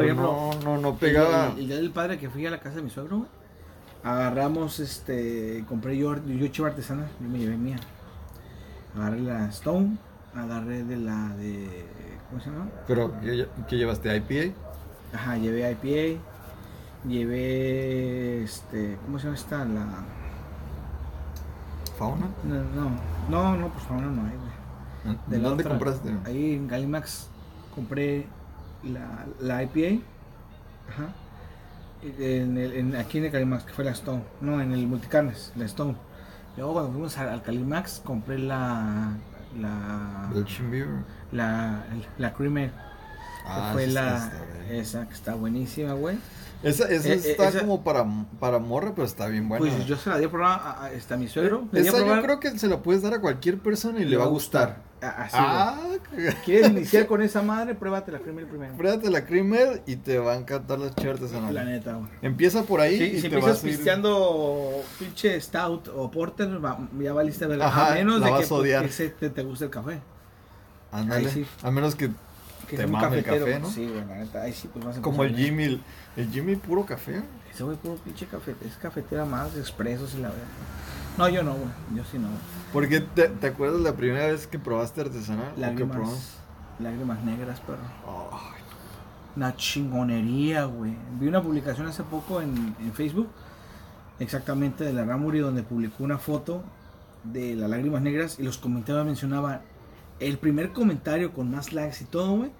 Pero 0.00 0.04
ejemplo, 0.04 0.50
no, 0.62 0.76
no, 0.76 0.78
no 0.80 0.96
pegaba... 0.96 1.52
El, 1.52 1.58
el 1.60 1.66
día 1.68 1.76
del 1.76 1.90
padre 1.90 2.18
que 2.18 2.28
fui 2.30 2.44
a 2.46 2.50
la 2.50 2.60
casa 2.60 2.76
de 2.76 2.82
mi 2.82 2.90
suegro, 2.90 3.18
güey. 3.18 3.28
Agarramos, 4.04 4.78
este, 4.78 5.64
compré 5.68 5.96
yo, 5.96 6.14
yo 6.24 6.46
chiva 6.48 6.68
artesana, 6.68 7.08
yo 7.20 7.28
me 7.28 7.38
llevé 7.38 7.56
mía. 7.56 7.78
Agarré 8.96 9.20
la 9.20 9.46
Stone, 9.48 9.96
agarré 10.34 10.84
de 10.84 10.96
la 10.96 11.28
de, 11.36 11.86
¿cómo 12.30 12.40
se 12.40 12.50
llama? 12.50 12.68
Pero, 12.86 13.12
¿qué, 13.20 13.48
qué 13.68 13.76
llevaste? 13.76 14.14
¿IPA? 14.16 14.54
Ajá, 15.12 15.36
llevé 15.38 15.70
IPA, 15.72 16.20
llevé, 17.08 18.44
este, 18.44 18.96
¿cómo 19.04 19.18
se 19.18 19.24
llama 19.24 19.36
esta? 19.36 19.64
La, 19.64 19.86
¿Fauna? 21.98 22.28
no, 22.44 22.54
no, 22.54 22.90
no, 23.30 23.56
no, 23.56 23.68
pues 23.70 23.84
ahora 23.90 24.06
no 24.06 24.22
hay, 24.22 24.36
güey. 24.36 25.16
¿En 25.16 25.30
De 25.30 25.38
la 25.38 25.48
¿Dónde 25.48 25.62
otra, 25.64 25.78
compraste? 25.78 26.10
Ahí 26.24 26.54
en 26.54 26.68
Galimax 26.68 27.28
compré 27.74 28.26
la, 28.86 29.26
la 29.40 29.62
IPA. 29.62 30.02
Ajá. 30.88 31.08
En 32.18 32.56
el, 32.58 32.72
en- 32.74 32.96
aquí 32.96 33.18
en 33.18 33.24
el 33.24 33.32
Calimax, 33.32 33.64
que 33.64 33.72
fue 33.72 33.84
la 33.84 33.90
Stone. 33.92 34.22
No, 34.40 34.60
en 34.60 34.72
el 34.72 34.86
Multicarnes, 34.86 35.52
la 35.56 35.64
Stone. 35.64 35.96
Luego 36.56 36.72
cuando 36.74 36.92
fuimos 36.92 37.18
al, 37.18 37.28
al 37.30 37.42
Calimax 37.42 38.00
compré 38.04 38.38
la. 38.38 39.10
La. 39.60 40.28
La, 41.32 41.84
la 42.18 42.32
Creamer. 42.32 42.70
Ah, 43.46 43.70
fue 43.72 43.86
la. 43.86 44.30
esa 44.70 45.06
que 45.08 45.14
está 45.14 45.34
buenísima, 45.34 45.92
güey. 45.94 46.18
Esa, 46.62 46.84
esa 46.88 47.08
Eh, 47.08 47.12
eh, 47.12 47.30
está 47.32 47.48
esa- 47.48 47.60
como 47.60 47.82
para, 47.84 48.04
para 48.40 48.58
morra, 48.58 48.92
pero 48.94 49.06
está 49.06 49.26
bien 49.28 49.48
buena. 49.48 49.64
Pues 49.66 49.86
yo 49.86 49.96
se 49.96 50.10
la 50.10 50.18
di 50.18 50.24
a 50.24 50.30
probar 50.30 50.60
a, 50.60 50.86
a- 50.86 51.14
a 51.14 51.16
mi 51.16 51.28
suegro. 51.28 51.68
A 51.72 51.78
Esa 51.78 51.98
yo 52.04 52.22
creo 52.22 52.40
que 52.40 52.58
se 52.58 52.66
la 52.68 52.78
puedes 52.82 53.02
dar 53.02 53.14
a 53.14 53.20
cualquier 53.20 53.58
persona 53.58 54.00
y 54.00 54.04
le 54.04 54.16
va 54.16 54.24
a 54.24 54.28
gustar. 54.28 54.78
Así. 55.00 55.36
Ah, 55.38 55.78
¿Quieres 56.44 56.70
iniciar 56.72 57.06
con 57.06 57.20
esa 57.22 57.42
madre? 57.42 57.74
Pruébate 57.74 58.10
la 58.12 58.18
Creamer 58.18 58.46
primero. 58.48 58.74
pruébate 58.76 59.10
la 59.10 59.24
creamer 59.26 59.82
y 59.86 59.96
te 59.96 60.18
va 60.18 60.32
a 60.32 60.36
encantar 60.36 60.78
las 60.78 60.94
cheves 60.96 61.20
La 61.20 61.26
artesanales. 61.26 61.64
neta, 61.66 61.92
güey. 61.94 62.08
Empieza 62.22 62.62
por 62.62 62.80
ahí 62.80 62.96
Sí, 62.98 63.04
y 63.04 63.14
si 63.16 63.20
te 63.22 63.26
empiezas 63.36 63.62
vas 63.62 63.64
ir- 63.64 63.68
pisteando 63.76 64.82
pinche 64.98 65.40
stout 65.40 65.88
o 65.94 66.10
porter, 66.10 66.64
va- 66.64 66.78
ya 66.98 67.12
valiste 67.12 67.46
ver 67.46 67.62
Ajá, 67.62 67.92
a 67.92 67.94
menos 67.94 68.20
la 68.20 68.26
de 68.26 68.32
vas 68.32 68.40
que, 68.40 68.46
a 68.46 68.48
pues, 68.48 68.60
odiar. 68.60 68.86
que 68.86 68.92
se- 68.92 69.08
te, 69.10 69.30
te 69.30 69.42
guste 69.42 69.66
el 69.66 69.70
café. 69.70 70.00
Ándale. 70.92 71.30
Sí. 71.30 71.46
A 71.62 71.70
menos 71.70 71.94
que, 71.94 72.10
Que 72.68 72.76
Te 72.78 72.86
mame 72.88 73.18
el 73.18 73.24
café, 73.24 73.60
¿no? 73.60 73.70
Sí, 73.70 73.86
güey, 73.86 74.04
la 74.06 74.16
neta. 74.16 74.42
Ahí 74.42 74.52
sí, 74.52 74.68
pues 74.72 74.84
vas 74.84 74.96
a 74.98 75.02
como 75.02 75.22
el. 75.22 75.36
Jimmy, 75.36 75.64
el, 75.64 75.82
el 76.16 76.30
Jimmy 76.30 76.56
puro 76.56 76.84
café. 76.84 77.22
Ese 77.52 77.62
güey 77.62 77.76
puro 77.76 77.94
pinche 77.96 78.26
café, 78.26 78.54
es 78.66 78.74
cafetera 78.76 79.24
más, 79.24 79.56
expresos 79.56 80.14
y 80.14 80.16
la 80.18 80.28
verdad. 80.28 80.42
No, 81.18 81.28
yo 81.28 81.42
no, 81.42 81.54
güey. 81.54 81.68
Yo 81.94 82.04
sí 82.04 82.18
no. 82.18 82.28
Porque 82.72 83.00
te, 83.00 83.28
te 83.28 83.46
acuerdas 83.48 83.80
la 83.80 83.94
primera 83.94 84.26
vez 84.26 84.46
que 84.46 84.58
probaste 84.58 85.00
artesanal? 85.00 85.52
Lágrimas, 85.56 86.36
lágrimas 86.78 87.22
negras, 87.24 87.60
perro. 87.60 87.78
Ay, 88.32 88.60
Una 89.34 89.54
chingonería, 89.56 90.64
güey. 90.64 90.94
Vi 91.18 91.26
una 91.26 91.42
publicación 91.42 91.86
hace 91.86 92.02
poco 92.02 92.42
en, 92.42 92.76
en 92.80 92.92
Facebook, 92.92 93.28
exactamente 94.18 94.84
de 94.84 94.92
la 94.92 95.04
Ramuri, 95.04 95.38
donde 95.38 95.62
publicó 95.62 96.04
una 96.04 96.18
foto 96.18 96.62
de 97.24 97.54
las 97.56 97.70
lágrimas 97.70 98.02
negras 98.02 98.38
y 98.38 98.42
los 98.42 98.58
comentarios 98.58 99.06
mencionaban 99.06 99.62
el 100.20 100.38
primer 100.38 100.72
comentario 100.72 101.32
con 101.32 101.50
más 101.50 101.72
likes 101.72 101.98
y 102.02 102.04
todo, 102.04 102.36
güey. 102.36 102.50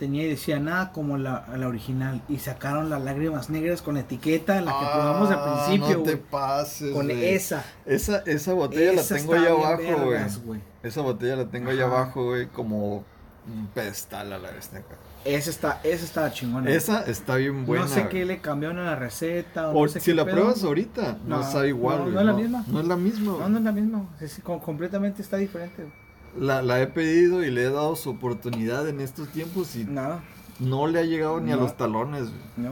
Tenía 0.00 0.24
y 0.24 0.30
decía 0.30 0.58
nada 0.58 0.92
como 0.92 1.18
la, 1.18 1.46
la 1.54 1.68
original. 1.68 2.22
Y 2.26 2.38
sacaron 2.38 2.88
las 2.88 3.02
lágrimas 3.02 3.50
negras 3.50 3.82
con 3.82 3.96
la 3.96 4.00
etiqueta, 4.00 4.58
la 4.62 4.72
que 4.72 4.86
probamos 4.94 5.30
al 5.30 5.38
Ah, 5.38 5.64
principio, 5.68 5.98
No 5.98 6.02
te 6.04 6.16
pases. 6.16 6.90
Con 6.94 7.10
esa. 7.10 7.62
Esa, 7.84 8.20
esa 8.24 8.54
botella 8.54 8.92
Esa 8.98 9.14
la 9.14 9.20
tengo 9.20 9.34
allá 9.34 9.50
abajo, 9.50 10.04
güey. 10.46 10.60
Esa 10.82 11.02
botella 11.02 11.36
la 11.36 11.44
tengo 11.50 11.70
allá 11.70 11.84
abajo, 11.84 12.24
güey, 12.24 12.46
como 12.46 13.04
un 13.46 13.66
pedestal 13.74 14.32
a 14.32 14.38
la 14.38 14.50
vez. 14.50 14.70
Esa 15.26 15.50
está, 15.50 15.80
esa 15.84 16.04
está 16.06 16.32
chingona. 16.32 16.70
Esa 16.70 17.02
está 17.02 17.36
bien 17.36 17.66
buena. 17.66 17.84
no 17.84 17.90
sé 17.90 18.08
qué 18.08 18.24
le 18.24 18.40
cambiaron 18.40 18.78
a 18.78 18.84
la 18.84 18.96
receta. 18.96 19.68
O 19.68 19.80
O 19.80 19.82
no 19.82 19.88
sé 19.92 20.00
si 20.00 20.14
la 20.14 20.24
pedo. 20.24 20.34
pruebas 20.36 20.64
ahorita, 20.64 21.18
no, 21.26 21.40
No, 21.40 21.42
sabe 21.42 21.68
igual, 21.68 21.98
no, 21.98 22.10
no 22.10 22.20
es 22.20 22.26
la 22.26 22.32
misma. 22.32 22.64
No 22.68 22.80
es 22.80 22.86
la 22.86 22.96
misma. 22.96 23.32
No, 23.38 23.48
no 23.50 23.58
es 23.58 23.64
la 23.64 23.72
misma. 23.72 24.08
Es, 24.18 24.40
como 24.42 24.62
completamente 24.62 25.20
está 25.20 25.36
diferente. 25.36 25.82
güey. 25.82 26.09
La, 26.38 26.62
la 26.62 26.80
he 26.80 26.86
pedido 26.86 27.42
y 27.42 27.50
le 27.50 27.62
he 27.64 27.70
dado 27.70 27.96
su 27.96 28.10
oportunidad 28.10 28.88
en 28.88 29.00
estos 29.00 29.28
tiempos 29.28 29.74
y 29.76 29.84
Nada. 29.84 30.20
no 30.60 30.86
le 30.86 31.00
ha 31.00 31.02
llegado 31.02 31.40
ni 31.40 31.50
a 31.52 31.56
No. 31.56 31.62
los 31.62 31.76
talones. 31.76 32.24
güey. 32.24 32.40
No. 32.56 32.70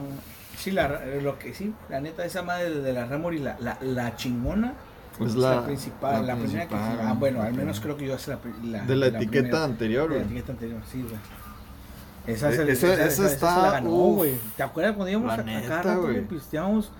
Sí, 0.57 0.71
la, 0.71 1.05
lo 1.21 1.37
que 1.39 1.53
sí, 1.53 1.73
la 1.89 2.01
neta, 2.01 2.25
esa 2.25 2.41
madre 2.41 2.69
de, 2.69 2.81
de 2.81 2.93
la 2.93 3.05
Remori, 3.05 3.39
la, 3.39 3.57
la, 3.59 3.77
la 3.81 4.15
chingona, 4.17 4.73
Pues 5.17 5.31
es 5.31 5.37
la, 5.37 5.55
la, 5.55 5.65
principal, 5.65 6.27
la, 6.27 6.35
primera 6.35 6.67
que 6.67 6.75
Ah, 6.75 7.15
bueno, 7.17 7.41
al 7.41 7.53
menos 7.53 7.79
creo 7.79 7.95
que 7.97 8.05
yo 8.07 8.15
hace 8.15 8.31
la, 8.63 8.83
De 8.83 8.95
la, 8.95 9.07
etiqueta 9.07 9.29
primera. 9.41 9.63
anterior, 9.63 10.09
De 10.09 10.15
la 10.15 10.21
güey. 10.23 10.25
etiqueta 10.31 10.51
anterior, 10.53 10.81
sí, 10.91 11.01
güey. 11.03 11.15
Esa, 12.27 12.49
es 12.51 12.59
el- 12.59 12.69
esa- 12.69 12.93
esa, 12.93 12.93
esa 12.95 13.05
esa- 13.07 13.23
esa 13.25 13.33
está- 13.33 13.61
la 13.63 13.71
ganó, 13.71 13.89
güey. 13.89 14.35
¿Te 14.57 14.63
acuerdas 14.63 14.95
cuando 14.95 15.09
íbamos 15.11 15.27
La 15.29 15.33
a, 15.41 15.45
neta, 15.45 15.67
cada 15.67 15.81
rato, 15.83 16.01
güey. 16.01 16.13
güey, 16.15 16.25
pisteábamos? 16.27 16.91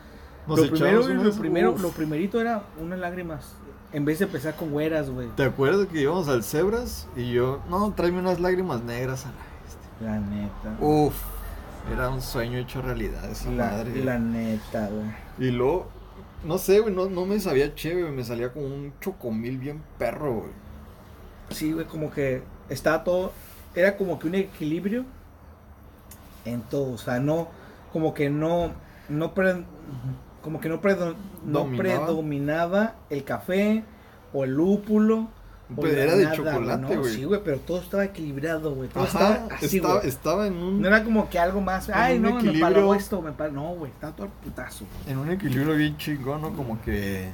Nos 0.48 0.60
Lo 0.60 0.70
primero, 0.72 1.08
lo, 1.08 1.32
primero, 1.34 1.78
lo 1.78 1.90
primerito 1.92 2.42
era 2.42 2.64
unas 2.82 2.98
lágrimas. 3.00 3.54
En 3.92 4.06
vez 4.06 4.20
de 4.20 4.26
empezar 4.26 4.56
con 4.56 4.70
güeras, 4.72 5.10
güey. 5.10 5.30
¿Te 5.36 5.44
acuerdas 5.44 5.88
que 5.88 6.02
íbamos 6.02 6.28
al 6.30 6.44
Zebras 6.44 7.08
y 7.16 7.32
yo, 7.32 7.60
no, 7.70 7.92
tráeme 7.94 8.20
unas 8.20 8.40
lágrimas 8.40 8.84
negras 8.84 9.26
a 9.26 9.30
la 9.30 9.36
bestia? 9.64 9.90
La 10.02 10.20
neta. 10.20 10.78
Uf, 10.80 11.16
era 11.92 12.10
un 12.10 12.22
sueño 12.22 12.60
hecho 12.60 12.82
realidad 12.84 13.26
esa 13.30 13.50
la, 13.50 13.66
madre. 13.72 14.04
la 14.04 14.20
neta, 14.20 14.88
güey. 14.90 15.50
Y 15.50 15.52
luego, 15.52 15.88
no 16.44 16.58
sé, 16.60 16.80
güey, 16.82 16.94
no, 16.94 17.10
no 17.10 17.26
me 17.26 17.40
sabía 17.40 17.74
chévere, 17.74 18.04
güey, 18.04 18.14
me 18.14 18.24
salía 18.24 18.54
como 18.54 18.68
un 18.68 18.94
chocomil 19.02 19.58
bien 19.58 19.82
perro, 19.98 20.36
güey. 20.36 20.52
Sí, 21.50 21.72
güey, 21.74 21.86
como 21.88 22.12
que 22.12 22.44
estaba 22.70 23.04
todo. 23.04 23.32
Era 23.74 23.98
como 23.98 24.20
que 24.20 24.28
un 24.28 24.36
equilibrio 24.36 25.04
en 26.46 26.62
todo. 26.62 26.94
O 26.94 26.98
sea, 27.00 27.20
no. 27.20 27.48
Como 27.92 28.14
que 28.14 28.30
no. 28.30 28.72
No 29.10 29.34
pre- 29.34 29.64
como 30.50 30.60
que 30.60 30.68
no, 30.68 30.82
predo- 30.82 31.14
no 31.46 31.68
predominaba 31.78 32.96
el 33.12 33.24
café 33.24 33.84
o 34.34 34.46
el 34.46 34.56
lúpulo. 34.56 35.28
o 35.78 35.86
la- 35.86 35.92
era 35.92 36.16
de 36.16 36.24
nada, 36.24 36.36
chocolate, 36.36 36.82
¿no? 36.82 36.88
güey. 37.02 37.14
Sí, 37.14 37.24
güey, 37.26 37.40
pero 37.46 37.60
todo 37.60 37.78
estaba 37.80 38.04
equilibrado, 38.04 38.74
güey. 38.74 38.90
Todo 38.90 39.04
Ajá, 39.04 39.30
estaba 39.36 39.56
así, 39.56 39.78
estaba, 39.78 39.96
güey. 39.98 40.08
estaba 40.08 40.48
en 40.48 40.54
un, 40.54 40.82
No 40.82 40.88
era 40.88 41.04
como 41.04 41.30
que 41.30 41.38
algo 41.38 41.62
más. 41.62 41.88
Ay, 41.94 42.18
no, 42.18 42.34
me 42.42 42.60
paró 42.60 42.96
esto, 42.96 43.22
me 43.22 43.32
paró. 43.32 43.52
No, 43.52 43.76
güey, 43.76 43.92
estaba 43.92 44.16
todo 44.16 44.26
el 44.26 44.32
putazo. 44.34 44.86
en 45.06 45.20
un 45.20 45.30
equilibrio 45.30 45.76
bien 45.76 45.96
chingón, 45.98 46.42
¿no? 46.42 46.54
Como 46.56 46.82
que 46.82 47.30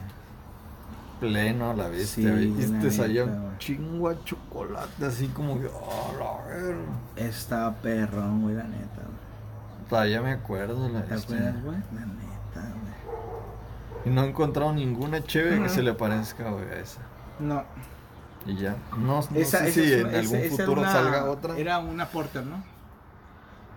pleno 1.22 1.72
a 1.72 1.74
la 1.74 1.88
vez. 1.88 2.10
Sí, 2.10 2.24
y 2.28 2.82
te 2.82 2.92
salía 2.92 3.24
un 3.24 3.42
güey. 3.44 3.58
chingo 3.60 4.10
de 4.10 4.18
chocolate, 4.26 5.06
así 5.06 5.28
como 5.28 5.58
que, 5.62 5.68
oh, 5.68 6.14
la 6.20 6.54
verga. 6.54 6.82
Estaba 7.16 7.74
perrón, 7.76 8.42
güey, 8.42 8.56
la 8.56 8.64
neta, 8.64 8.96
güey. 8.98 9.88
Todavía 9.90 10.22
me 10.22 10.32
acuerdo 10.32 10.90
la 10.90 11.04
¿Te 11.04 11.14
bestia. 11.14 11.38
acuerdas, 11.38 11.64
güey? 11.64 11.78
La 11.94 12.02
neta, 12.06 12.74
güey. 12.74 12.95
Y 14.06 14.10
no 14.10 14.24
he 14.24 14.28
encontrado 14.30 14.72
ninguna 14.74 15.24
chévere 15.24 15.62
que 15.64 15.70
se 15.70 15.82
le 15.84 15.94
parezca, 15.94 16.50
güey, 16.52 16.66
a 16.70 16.80
esa. 16.80 17.02
No, 17.40 17.64
Y 18.46 18.56
ya. 18.56 18.76
No, 18.98 19.20
no 19.20 19.20
esa, 19.36 19.60
sé 19.60 19.70
esa 19.70 19.72
si 19.74 19.82
es 19.94 20.02
en 20.02 20.16
algún 20.16 20.36
esa- 20.38 20.58
futuro 20.58 20.82
una- 20.82 20.92
salga 20.92 21.26
otra. 21.32 21.58
Era 21.58 21.80
una 21.80 22.06
porter, 22.08 22.46
¿no? 22.46 22.64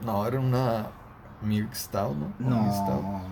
No, 0.05 0.27
era 0.27 0.39
una 0.39 0.87
Milk 1.43 1.75
Stout, 1.75 2.15
¿no? 2.17 2.33
No, 2.39 2.73
Stout. 2.73 3.03
no. 3.03 3.23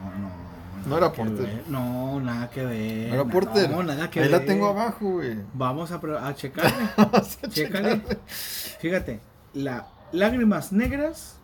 No 0.87 0.97
era 0.99 1.13
porter. 1.13 1.65
No, 1.69 2.21
nada 2.21 2.49
que 2.49 2.65
ver. 2.65 3.09
No 3.09 3.15
era 3.15 3.25
porter. 3.25 3.71
No, 3.71 3.83
nada 3.83 4.09
que 4.09 4.21
Ahí 4.21 4.29
ver. 4.31 4.41
la 4.41 4.47
tengo 4.47 4.69
abajo, 4.69 5.11
güey. 5.15 5.37
Vamos 5.53 5.91
a, 5.93 5.97
a 5.97 6.35
checarle. 6.37 6.73
Vamos 6.97 7.39
a 7.43 7.49
checarle. 7.49 8.03
Fíjate, 8.27 9.21
la 9.55 9.87
Lágrimas 10.13 10.73
Negras 10.73 11.39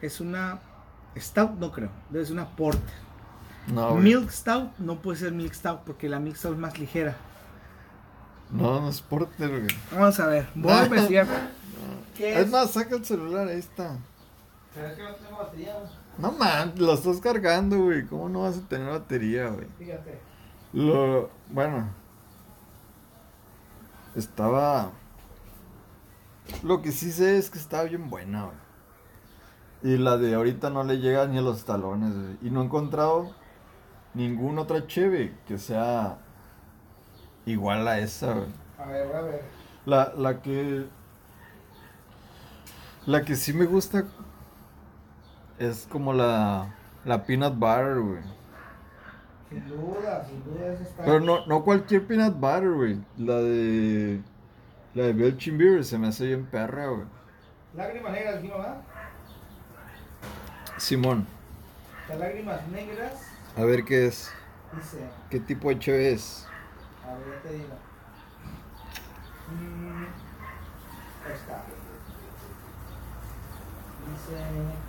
es 0.00 0.20
una 0.20 0.60
Stout, 1.16 1.58
no 1.58 1.70
creo. 1.72 1.90
Ser 2.12 2.32
una 2.32 2.46
porter. 2.56 2.82
No, 3.72 3.92
güey. 3.92 4.02
Milk 4.02 4.30
Stout 4.30 4.76
no 4.78 5.00
puede 5.00 5.18
ser 5.18 5.32
Milk 5.32 5.54
Stout 5.54 5.80
porque 5.84 6.08
la 6.08 6.20
Milk 6.20 6.36
Stout 6.36 6.54
es 6.54 6.58
más 6.58 6.78
ligera. 6.78 7.16
No, 8.50 8.80
no 8.80 8.88
es 8.88 9.00
porter, 9.00 9.48
güey. 9.48 9.76
Vamos 9.92 10.20
a 10.20 10.26
ver, 10.26 10.48
voy 10.54 10.72
a 10.72 10.84
investigar. 10.84 11.26
¿Qué 12.16 12.40
Es 12.40 12.50
más, 12.50 12.70
saca 12.70 12.94
el 12.94 13.04
celular, 13.04 13.48
ahí 13.48 13.58
está. 13.58 13.98
Pero 14.74 14.86
es 14.86 14.94
que 14.94 15.02
no 15.02 15.14
tengo 15.14 15.38
batería. 15.38 15.76
No 16.18 16.32
man, 16.32 16.74
lo 16.76 16.94
estás 16.94 17.18
cargando, 17.20 17.78
güey. 17.78 18.06
¿Cómo 18.06 18.28
no 18.28 18.42
vas 18.42 18.58
a 18.58 18.68
tener 18.68 18.88
batería, 18.88 19.48
güey? 19.48 19.66
Fíjate. 19.78 20.20
Lo, 20.72 21.30
bueno, 21.50 21.88
estaba. 24.14 24.92
Lo 26.62 26.82
que 26.82 26.92
sí 26.92 27.10
sé 27.10 27.38
es 27.38 27.50
que 27.50 27.58
estaba 27.58 27.84
bien 27.84 28.10
buena, 28.10 28.44
güey. 28.44 29.94
Y 29.94 29.98
la 29.98 30.16
de 30.16 30.34
ahorita 30.34 30.70
no 30.70 30.84
le 30.84 30.98
llega 30.98 31.26
ni 31.26 31.38
a 31.38 31.42
los 31.42 31.64
talones, 31.64 32.14
güey. 32.14 32.38
Y 32.42 32.50
no 32.50 32.62
he 32.62 32.64
encontrado 32.64 33.34
ninguna 34.14 34.62
otra 34.62 34.86
cheve 34.86 35.34
que 35.46 35.58
sea 35.58 36.18
igual 37.46 37.86
a 37.86 37.98
esa, 37.98 38.32
güey. 38.32 38.46
A 38.78 38.86
ver, 38.86 39.14
a 39.16 39.20
ver. 39.22 39.42
La, 39.86 40.12
la 40.16 40.40
que. 40.40 40.86
La 43.06 43.22
que 43.22 43.36
sí 43.36 43.52
me 43.52 43.66
gusta 43.66 44.04
es 45.58 45.86
como 45.90 46.12
la. 46.12 46.74
La 47.04 47.24
peanut 47.24 47.54
butter, 47.54 48.00
güey. 48.00 48.22
Sin 49.50 49.68
duda, 49.68 50.24
sin 50.24 50.42
duda 50.44 50.72
esa 50.72 50.82
está. 50.82 51.04
Pero 51.04 51.20
no, 51.20 51.46
no 51.46 51.62
cualquier 51.64 52.06
peanut 52.06 52.34
butter, 52.34 52.70
güey. 52.70 52.98
La 53.18 53.36
de. 53.36 54.20
La 54.94 55.04
de 55.04 55.12
Belching 55.12 55.58
Beer 55.58 55.84
se 55.84 55.98
me 55.98 56.08
hace 56.08 56.26
bien 56.26 56.46
perra, 56.46 56.86
güey. 56.86 57.04
Lágrimas 57.74 58.12
negras, 58.12 58.42
¿no, 58.42 58.50
verdad? 58.56 58.80
Simón, 60.76 61.26
Las 62.08 62.18
lágrimas 62.18 62.66
negras, 62.68 63.33
a 63.56 63.64
ver 63.64 63.84
qué 63.84 64.06
es. 64.06 64.30
dice. 64.76 64.98
¿Qué 65.30 65.40
tipo 65.40 65.68
de 65.68 65.78
cheve 65.78 66.12
es? 66.12 66.46
A 67.04 67.14
ver, 67.14 67.36
ya 67.36 67.42
te 67.42 67.54
digo. 67.54 67.74
Mm, 69.50 70.04
ahí 71.26 71.32
está. 71.32 71.64
Dice 74.10 74.36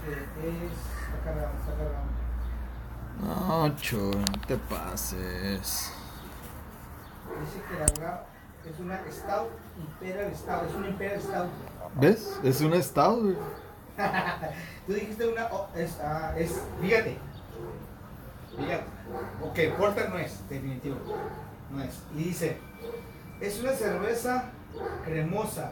que 0.03 0.65
es. 0.65 0.71
Está 0.73 1.23
cargando, 1.23 1.59
está 1.59 1.73
cargando. 1.77 2.15
No, 3.21 3.75
chu, 3.77 4.11
no 4.11 4.41
te 4.47 4.57
pases. 4.57 5.91
Dice 7.39 7.61
que 7.67 7.73
la 7.73 7.85
verdad 7.85 8.25
es 8.69 8.79
una 8.79 8.99
Stout 9.11 9.51
Imperial 9.79 10.35
Stout. 10.35 10.69
Es 10.69 10.75
una 10.75 10.87
Imperial 10.89 11.21
Stout. 11.21 11.49
¿Ves? 11.95 12.39
Es 12.43 12.61
un 12.61 12.81
stout, 12.83 13.23
güey. 13.23 13.37
Tú 14.87 14.93
dijiste 14.93 15.27
una. 15.27 15.47
oh, 15.51 15.69
es, 15.75 15.97
ah, 16.01 16.33
es. 16.37 16.61
Fíjate. 16.81 17.17
Fíjate. 18.57 18.83
Ok, 19.43 19.77
Porter 19.77 20.09
no 20.09 20.17
es, 20.17 20.47
definitivo. 20.49 20.95
No 21.71 21.83
es. 21.83 22.01
Y 22.15 22.23
dice: 22.25 22.57
Es 23.41 23.59
una 23.61 23.71
cerveza 23.73 24.45
cremosa. 25.05 25.71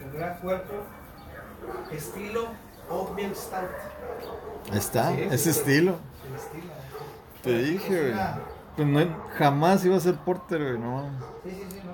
Con 0.00 0.12
gran 0.18 0.38
cuerpo. 0.38 0.74
Estilo 1.92 2.48
Oatmeal 2.88 3.34
Stout. 3.36 3.68
Ahí 4.72 4.78
está, 4.78 5.10
Sí, 5.12 5.20
ese 5.22 5.38
sí, 5.38 5.52
sí. 5.52 5.58
estilo. 5.60 5.96
El 6.28 6.34
estilo. 6.36 6.72
Te 7.42 7.58
dije, 7.58 7.94
Es 7.94 8.00
güey. 8.00 8.12
una- 8.12 8.38
Pues 8.76 8.88
no, 8.88 9.16
jamás 9.36 9.84
iba 9.84 9.96
a 9.96 10.00
ser 10.00 10.14
porter, 10.16 10.58
güey, 10.62 10.78
no. 10.78 11.10
Sí, 11.44 11.50
sí, 11.50 11.66
sí, 11.70 11.80
no. 11.84 11.92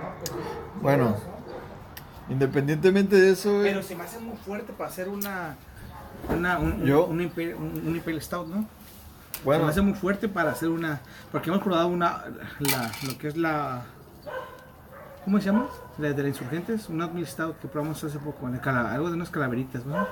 No, 0.00 0.14
pues, 0.18 0.30
sí, 0.30 0.36
Bueno. 0.80 1.04
razón. 1.12 1.36
Independientemente 2.28 3.16
de 3.16 3.30
eso, 3.32 3.52
güey. 3.52 3.64
Pero 3.64 3.82
se 3.82 3.94
me 3.94 4.02
hace 4.04 4.18
muy 4.18 4.36
fuerte 4.36 4.72
para 4.72 4.90
hacer 4.90 5.08
una. 5.08 5.56
Una, 6.28 6.58
un, 6.58 6.72
un- 6.72 6.84
Yo- 6.84 7.06
un, 7.06 7.20
Imperial, 7.20 7.56
un- 7.58 7.82
un 7.86 7.96
Imperial 7.96 8.22
Stout, 8.22 8.48
¿no? 8.48 8.66
Se 9.38 9.42
Bueno, 9.44 9.64
me 9.64 9.70
hace 9.70 9.80
muy 9.82 9.94
fuerte 9.94 10.28
para 10.28 10.50
hacer 10.52 10.68
una. 10.68 11.00
Porque 11.30 11.50
hemos 11.50 11.62
probado 11.62 11.88
una. 11.88 12.24
La, 12.58 12.90
lo 13.06 13.18
que 13.18 13.28
es 13.28 13.36
la. 13.36 13.82
¿Cómo 15.24 15.38
se 15.40 15.46
llama? 15.46 15.66
La 15.98 16.12
de 16.12 16.22
la 16.22 16.28
Insurgentes. 16.28 16.88
Una 16.88 17.04
Oatmeal 17.06 17.26
Stout 17.26 17.58
que 17.60 17.68
probamos 17.68 18.02
hace 18.02 18.18
poco. 18.18 18.48
en 18.48 18.58
cala- 18.58 18.92
algo 18.92 19.08
de 19.08 19.14
unas 19.16 19.30
calaveritas, 19.30 19.84
¿no? 19.84 20.06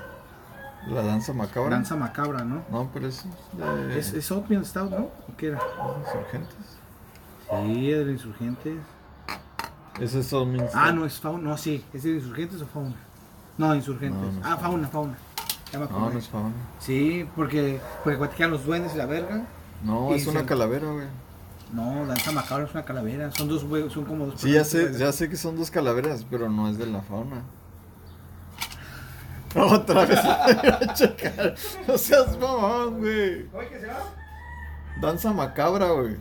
La 0.88 1.02
danza 1.02 1.32
macabra. 1.32 1.70
Danza 1.70 1.96
macabra, 1.96 2.44
¿no? 2.44 2.62
No, 2.70 2.90
pero 2.92 3.08
eso 3.08 3.26
es 3.52 3.88
de 3.88 3.98
Es, 3.98 4.12
es 4.12 4.30
Oatmeal 4.30 4.64
Stout, 4.66 4.90
¿no? 4.90 4.96
¿O 5.06 5.36
qué 5.36 5.48
era? 5.48 5.58
insurgentes. 6.04 6.56
Sí, 7.50 7.90
de 7.90 8.12
Insurgentes. 8.12 8.78
Ese 10.00 10.20
es 10.20 10.32
Oatmeal 10.32 10.66
Ah, 10.74 10.86
Stout. 10.86 10.94
no, 10.96 11.04
es 11.06 11.20
Fauna. 11.20 11.48
No, 11.50 11.56
sí. 11.56 11.84
¿Es 11.94 12.02
de 12.02 12.10
Insurgentes 12.10 12.60
o 12.60 12.66
Fauna? 12.66 12.94
No, 13.56 13.74
Insurgentes. 13.74 14.20
No, 14.34 14.40
no 14.40 14.46
ah, 14.46 14.56
Fauna, 14.58 14.88
Fauna. 14.88 15.14
Ya 15.74 15.80
me 15.80 15.86
No, 15.86 15.96
acordé. 15.96 16.12
no 16.14 16.18
es 16.20 16.28
fauna. 16.28 16.54
Sí, 16.78 17.28
porque, 17.34 17.80
porque 18.04 18.16
cuando 18.18 18.48
los 18.48 18.64
duendes 18.64 18.94
y 18.94 18.98
la 18.98 19.06
verga. 19.06 19.42
No, 19.82 20.12
Y 20.12 20.18
es 20.18 20.26
una 20.28 20.40
se- 20.40 20.46
calavera, 20.46 20.86
güey. 20.90 21.06
No, 21.72 22.06
Danza 22.06 22.30
Macabra 22.30 22.64
es 22.66 22.70
una 22.72 22.84
calavera. 22.84 23.30
Son 23.32 23.48
dos 23.48 23.64
huevos, 23.64 23.92
son 23.92 24.04
como 24.04 24.26
dos 24.26 24.40
Sí, 24.40 24.52
ya 24.52 24.64
sé, 24.64 24.86
güey. 24.86 24.98
ya 24.98 25.10
sé 25.10 25.28
que 25.28 25.36
son 25.36 25.56
dos 25.56 25.70
calaveras, 25.72 26.24
pero 26.30 26.48
no 26.48 26.68
es 26.68 26.78
de 26.78 26.86
la 26.86 27.02
fauna. 27.02 27.42
Otra 29.56 30.04
vez. 30.06 30.20
Checar. 30.94 31.54
No 31.88 31.98
seas 31.98 32.38
mamón, 32.38 32.98
güey. 33.00 33.46
¿Cómo 33.48 33.62
es 33.62 33.68
que 33.70 33.80
se 33.80 33.86
va? 33.86 33.98
Danza 35.00 35.32
macabra, 35.32 35.90
güey. 35.90 36.16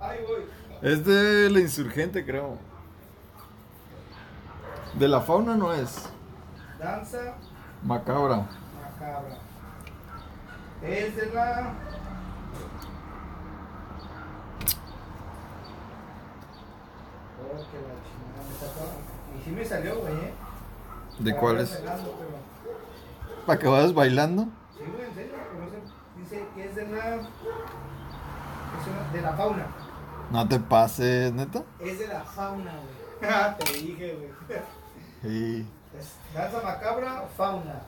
Ay, 0.00 0.18
voy. 0.26 0.42
Es 0.82 1.04
de 1.04 1.48
la 1.50 1.60
insurgente, 1.60 2.24
creo. 2.24 2.58
De 4.98 5.06
la 5.08 5.20
fauna 5.20 5.56
no 5.56 5.72
es. 5.72 6.08
Danza 6.78 7.36
Macabra. 7.86 8.36
Macabra. 8.82 9.36
Es 10.82 11.16
de 11.16 11.26
la. 11.32 11.72
Oh, 17.38 17.56
que 17.56 17.78
la 17.78 17.94
chingada, 18.06 18.42
me 18.48 18.54
sacó- 18.58 19.38
Y 19.38 19.44
sí 19.44 19.50
me 19.50 19.64
salió, 19.64 20.00
güey, 20.00 20.14
¿eh? 20.14 20.32
¿De 21.18 21.32
Para 21.34 21.50
andar 21.50 21.66
bailando, 21.68 22.14
pero- 22.18 23.46
¿Para 23.46 23.58
que 23.58 23.66
vayas 23.68 23.94
bailando? 23.94 24.48
Sí, 24.76 24.84
güey, 24.90 25.06
en 25.08 25.14
serio, 25.14 25.34
pero 25.52 25.70
dice 26.18 26.46
que 26.54 26.64
es 26.64 26.74
de 26.74 26.86
la. 26.88 27.14
Es 27.16 27.20
una- 28.88 29.12
de 29.12 29.20
la 29.22 29.32
fauna. 29.34 29.66
No 30.30 30.48
te 30.48 30.58
pases, 30.58 31.32
neta. 31.32 31.62
Es 31.78 31.98
de 31.98 32.08
la 32.08 32.20
fauna, 32.22 32.72
güey. 32.72 32.96
Te 33.58 33.72
dije, 33.72 34.14
güey. 34.14 34.60
Sí. 35.22 35.66
Es 35.98 36.12
danza 36.34 36.60
macabra, 36.62 37.24
fauna. 37.36 37.80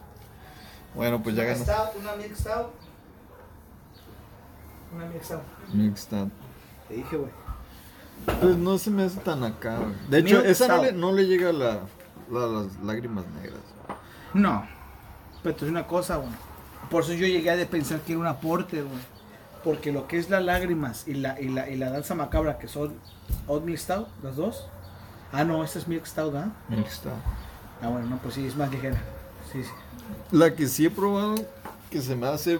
Bueno, 0.94 1.22
pues 1.22 1.36
ya 1.36 1.44
Una 1.44 1.54
stout, 1.56 1.96
una 2.00 2.14
milk 2.16 2.34
stout. 2.36 2.70
Una 4.94 5.06
milk 5.06 5.96
stout. 5.96 6.30
Te 6.88 6.94
dije, 6.94 7.16
güey. 7.16 7.30
Pues 8.40 8.56
no 8.56 8.78
se 8.78 8.90
me 8.90 9.04
hace 9.04 9.20
tan 9.20 9.44
acá, 9.44 9.76
güey. 9.78 9.92
De 10.08 10.18
hecho, 10.18 10.36
Milk 10.36 10.46
esa 10.48 10.68
no 10.68 10.82
le, 10.82 10.92
no 10.92 11.12
le 11.12 11.26
llega 11.26 11.52
la, 11.52 11.80
la- 12.30 12.46
las 12.46 12.76
lágrimas 12.82 13.24
negras. 13.40 13.60
No. 14.34 14.66
Pero 15.42 15.56
es 15.56 15.62
una 15.62 15.86
cosa, 15.86 16.16
güey. 16.16 16.30
Por 16.90 17.02
eso 17.04 17.12
yo 17.12 17.26
llegué 17.26 17.50
a 17.50 17.66
pensar 17.68 18.00
que 18.00 18.12
era 18.12 18.20
una 18.20 18.40
porter, 18.40 18.84
güey. 18.84 19.00
Porque 19.62 19.92
lo 19.92 20.06
que 20.08 20.18
es 20.18 20.30
las 20.30 20.42
lágrimas 20.42 21.06
y 21.06 21.14
la, 21.14 21.38
y 21.40 21.48
la, 21.48 21.68
y 21.68 21.76
la 21.76 21.90
danza 21.90 22.14
macabra, 22.14 22.58
que 22.58 22.66
son 22.68 22.94
Oatmeal 23.46 23.78
Stout, 23.78 24.08
las 24.22 24.36
dos. 24.36 24.66
Ah, 25.32 25.44
no, 25.44 25.62
esta 25.62 25.78
es 25.78 25.86
Milk 25.86 26.06
Stout, 26.06 26.34
¿ah? 26.34 26.50
Mixed 26.70 27.06
up. 27.06 27.12
Ah, 27.82 27.88
bueno, 27.88 28.06
no, 28.08 28.18
pues 28.18 28.34
sí, 28.34 28.46
es 28.46 28.56
más 28.56 28.70
ligera. 28.70 28.96
Sí, 29.52 29.62
sí. 29.62 29.70
La 30.30 30.54
que 30.54 30.66
sí 30.66 30.86
he 30.86 30.90
probado 30.90 31.34
que 31.90 32.00
se 32.02 32.14
me 32.16 32.26
hace 32.26 32.58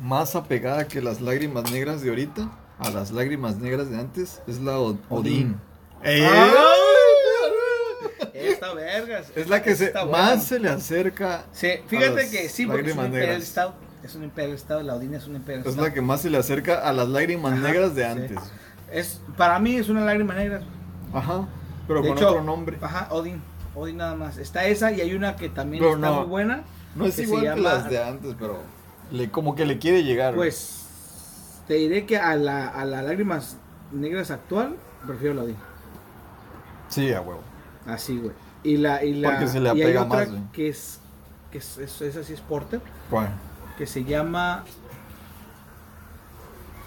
más 0.00 0.34
apegada 0.36 0.86
que 0.88 1.00
las 1.02 1.20
lágrimas 1.20 1.70
negras 1.70 2.00
de 2.02 2.08
ahorita 2.10 2.50
a 2.78 2.90
las 2.90 3.10
lágrimas 3.10 3.56
negras 3.56 3.90
de 3.90 3.98
antes 3.98 4.40
es 4.46 4.58
la 4.60 4.78
Od- 4.78 4.98
Odín. 5.10 5.56
¡Ey! 6.02 6.22
Esta 8.32 8.72
vergas. 8.74 9.26
Es 9.34 9.48
la 9.48 9.62
que 9.62 9.74
se, 9.76 9.92
más 9.92 10.06
buena. 10.08 10.40
se 10.40 10.58
le 10.58 10.68
acerca. 10.70 11.44
Sí, 11.52 11.68
fíjate 11.88 12.30
que 12.30 12.48
sí, 12.48 12.66
porque 12.66 12.90
es 12.90 12.96
un 12.96 13.10
negras. 13.10 13.44
Stout. 13.44 13.74
Es 14.02 14.14
un 14.14 14.24
Imperial 14.24 14.58
Stout, 14.58 14.82
la 14.82 14.94
Odina 14.94 15.18
es 15.18 15.26
un 15.26 15.36
Imperial 15.36 15.66
Es 15.66 15.74
Stout. 15.74 15.86
la 15.88 15.92
que 15.92 16.00
más 16.00 16.22
se 16.22 16.30
le 16.30 16.38
acerca 16.38 16.88
a 16.88 16.92
las 16.94 17.06
lágrimas 17.08 17.52
Ajá, 17.52 17.60
negras 17.68 17.94
de 17.94 18.02
sí. 18.04 18.08
antes. 18.10 18.38
Es, 18.90 19.20
para 19.36 19.58
mí 19.58 19.76
es 19.76 19.88
una 19.90 20.04
lágrima 20.06 20.34
negra. 20.34 20.62
Ajá. 21.12 21.46
Pero 21.86 22.00
De 22.00 22.08
con 22.08 22.16
hecho, 22.16 22.28
otro 22.30 22.42
nombre. 22.42 22.78
Ajá, 22.80 23.08
Odin. 23.10 23.42
Odin 23.74 23.96
nada 23.98 24.14
más. 24.16 24.38
Está 24.38 24.64
esa 24.66 24.92
y 24.92 25.00
hay 25.00 25.14
una 25.14 25.36
que 25.36 25.48
también 25.48 25.82
Pero 25.82 25.94
está 25.96 26.08
no. 26.08 26.20
muy 26.20 26.26
buena. 26.26 26.62
No 26.94 27.06
es 27.06 27.16
que 27.16 27.22
igual 27.22 27.54
que 27.54 27.60
las 27.60 27.88
de 27.88 28.02
antes, 28.02 28.34
pero 28.38 28.58
le, 29.12 29.30
como 29.30 29.54
que 29.54 29.64
le 29.64 29.78
quiere 29.78 30.02
llegar. 30.02 30.34
Pues 30.34 31.62
te 31.68 31.74
diré 31.74 32.04
que 32.06 32.16
a 32.18 32.34
la, 32.36 32.68
a 32.68 32.84
la 32.84 33.02
lágrimas 33.02 33.56
negras 33.92 34.30
actual 34.30 34.76
prefiero 35.06 35.34
la 35.34 35.42
Odin. 35.42 35.56
Sí, 36.88 37.12
a 37.12 37.20
huevo. 37.20 37.40
Así, 37.86 38.18
güey. 38.18 38.32
Y 38.62 38.76
la 38.76 39.04
y 39.04 39.14
la 39.14 39.30
Porque 39.30 39.46
se 39.46 39.60
le 39.60 39.68
y 39.68 39.72
hay 39.72 39.82
apega 39.82 40.02
otra 40.04 40.18
más, 40.26 40.28
que 40.52 40.68
es 40.68 41.00
que 41.50 41.58
es, 41.58 41.78
es- 41.78 42.00
esa 42.02 42.22
sí 42.22 42.32
es 42.34 42.40
porter, 42.40 42.80
¿Cuál? 43.08 43.28
que 43.78 43.86
se 43.86 44.04
llama 44.04 44.64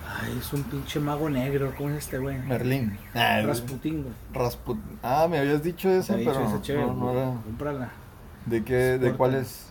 Ay, 0.06 0.38
es 0.39 0.52
un 0.54 0.63
pinche 0.63 1.00
mago 1.00 1.30
negro, 1.30 1.74
¿cómo 1.78 1.89
es 1.89 1.98
este 1.98 2.18
güey? 2.18 2.38
Merlín. 2.39 2.98
Ah, 3.13 3.42
Rasputín, 3.46 4.04
güey. 4.04 4.13
Ah, 5.02 5.28
me 5.30 5.39
habías 5.39 5.63
dicho 5.63 5.89
eso, 5.89 6.13
había 6.13 6.30
dicho 6.30 6.39
pero 6.39 6.54
esa 6.56 6.62
chévere, 6.62 6.88
no, 6.88 6.94
no 6.94 7.06
güey. 7.12 7.18
era. 7.18 7.32
Cómprala. 7.44 7.89
¿De 8.46 8.63
qué? 8.63 8.98
¿De 8.98 9.13
cuál 9.13 9.36
es? 9.36 9.68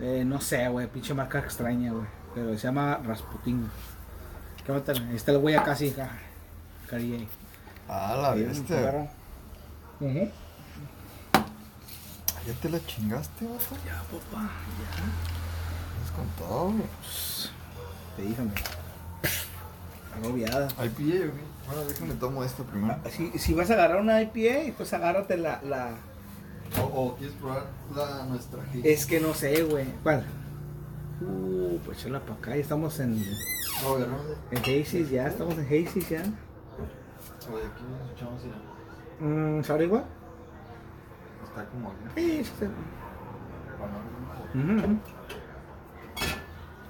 Eh, 0.00 0.22
no 0.24 0.40
sé, 0.40 0.68
güey, 0.68 0.86
pinche 0.86 1.12
marca 1.14 1.38
extraña, 1.40 1.92
güey. 1.92 2.06
Pero 2.34 2.56
se 2.56 2.66
llama 2.66 2.98
Rasputín. 3.04 3.58
güey. 3.60 3.70
¿Qué 4.64 4.72
va 4.72 4.78
a 4.78 4.84
tener? 4.84 5.14
Está 5.14 5.32
el 5.32 5.38
güey 5.38 5.54
acá, 5.54 5.74
sí, 5.74 5.90
acá. 5.90 6.10
Cari 6.88 7.26
Ah, 7.88 8.18
la 8.20 8.34
bestia. 8.34 9.10
Ujú. 10.00 10.30
¿Ya 12.46 12.54
te 12.62 12.68
la 12.70 12.78
chingaste, 12.86 13.44
vato? 13.46 13.76
Ya, 13.86 13.96
papá, 14.04 14.48
Es 16.04 16.10
con 16.12 16.26
todo. 16.38 16.64
güey. 16.70 16.78
ya. 16.78 18.16
Te 18.16 18.22
dije, 18.22 18.42
güey. 18.42 18.54
Agobiada. 20.22 20.68
IPA. 20.68 21.32
Bueno, 21.66 21.84
déjame 21.86 22.14
tomo 22.14 22.44
esto 22.44 22.64
primero. 22.64 22.96
Si, 23.10 23.30
si 23.38 23.54
vas 23.54 23.70
a 23.70 23.74
agarrar 23.74 24.00
una 24.00 24.20
IPA, 24.22 24.74
pues 24.76 24.92
agárrate 24.92 25.36
la, 25.36 25.60
la... 25.62 25.90
O, 26.94 27.14
quieres 27.16 27.34
probar 27.36 27.66
la 27.94 28.24
nuestra 28.26 28.62
aquí. 28.62 28.80
Es 28.84 29.06
que 29.06 29.20
no 29.20 29.34
sé, 29.34 29.62
güey. 29.64 29.86
¿Cuál? 30.02 30.24
Uh, 31.20 31.78
pues 31.84 31.98
échala 32.00 32.20
para 32.20 32.34
acá. 32.34 32.50
Ya 32.50 32.62
estamos 32.62 32.98
en, 33.00 33.20
No, 33.82 33.98
no. 33.98 34.06
en 34.50 34.58
Hazy's 34.58 35.10
ya. 35.10 35.26
Estamos 35.28 35.54
en 35.58 35.64
Hazy's 35.66 36.08
ya. 36.08 36.20
Oye, 36.20 37.64
aquí 37.64 37.82
nos 37.90 38.10
echamos 38.12 38.42
ya. 38.44 39.24
Mm, 39.26 39.64
¿Sabe 39.64 39.84
igual? 39.84 40.04
Está 41.44 41.64
como 41.70 41.88
aquí. 41.90 41.98
Sí, 42.14 42.44
sí. 42.44 42.66
Bueno. 44.54 45.00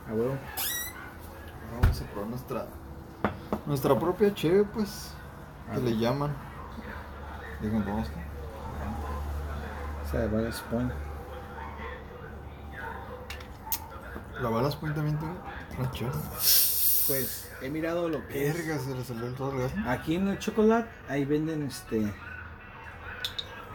A 0.09 0.13
huevo. 0.15 0.37
Vamos 1.81 2.01
a 2.01 2.05
probar 2.07 2.31
nuestra 2.31 2.67
nuestra 3.67 3.99
propia 3.99 4.33
cheve, 4.35 4.65
pues. 4.65 5.13
Que 5.75 5.81
le 5.81 5.97
llaman. 5.97 6.35
Probar 7.61 8.03
esto. 8.05 8.19
Esa 10.07 10.19
de 10.21 10.29
Ballast 10.29 10.63
Point. 10.67 10.93
La 14.41 14.49
balas 14.51 14.77
point 14.77 14.95
también 14.95 15.19
tuvo. 15.19 15.35
Una 15.79 15.91
chévere. 15.91 16.17
Pues 17.09 17.51
he 17.61 17.69
mirado 17.71 18.09
lo 18.09 18.27
que 18.29 18.49
es. 18.49 18.55
Verga, 18.55 18.79
se 18.79 18.95
le 18.95 19.05
salió 19.05 19.27
el 19.27 19.35
todo 19.35 19.53
el 19.53 19.59
gas. 19.63 19.73
Aquí 19.87 20.15
en 20.15 20.29
el 20.29 20.39
chocolate, 20.39 20.89
ahí 21.09 21.25
venden 21.25 21.65
este. 21.65 22.13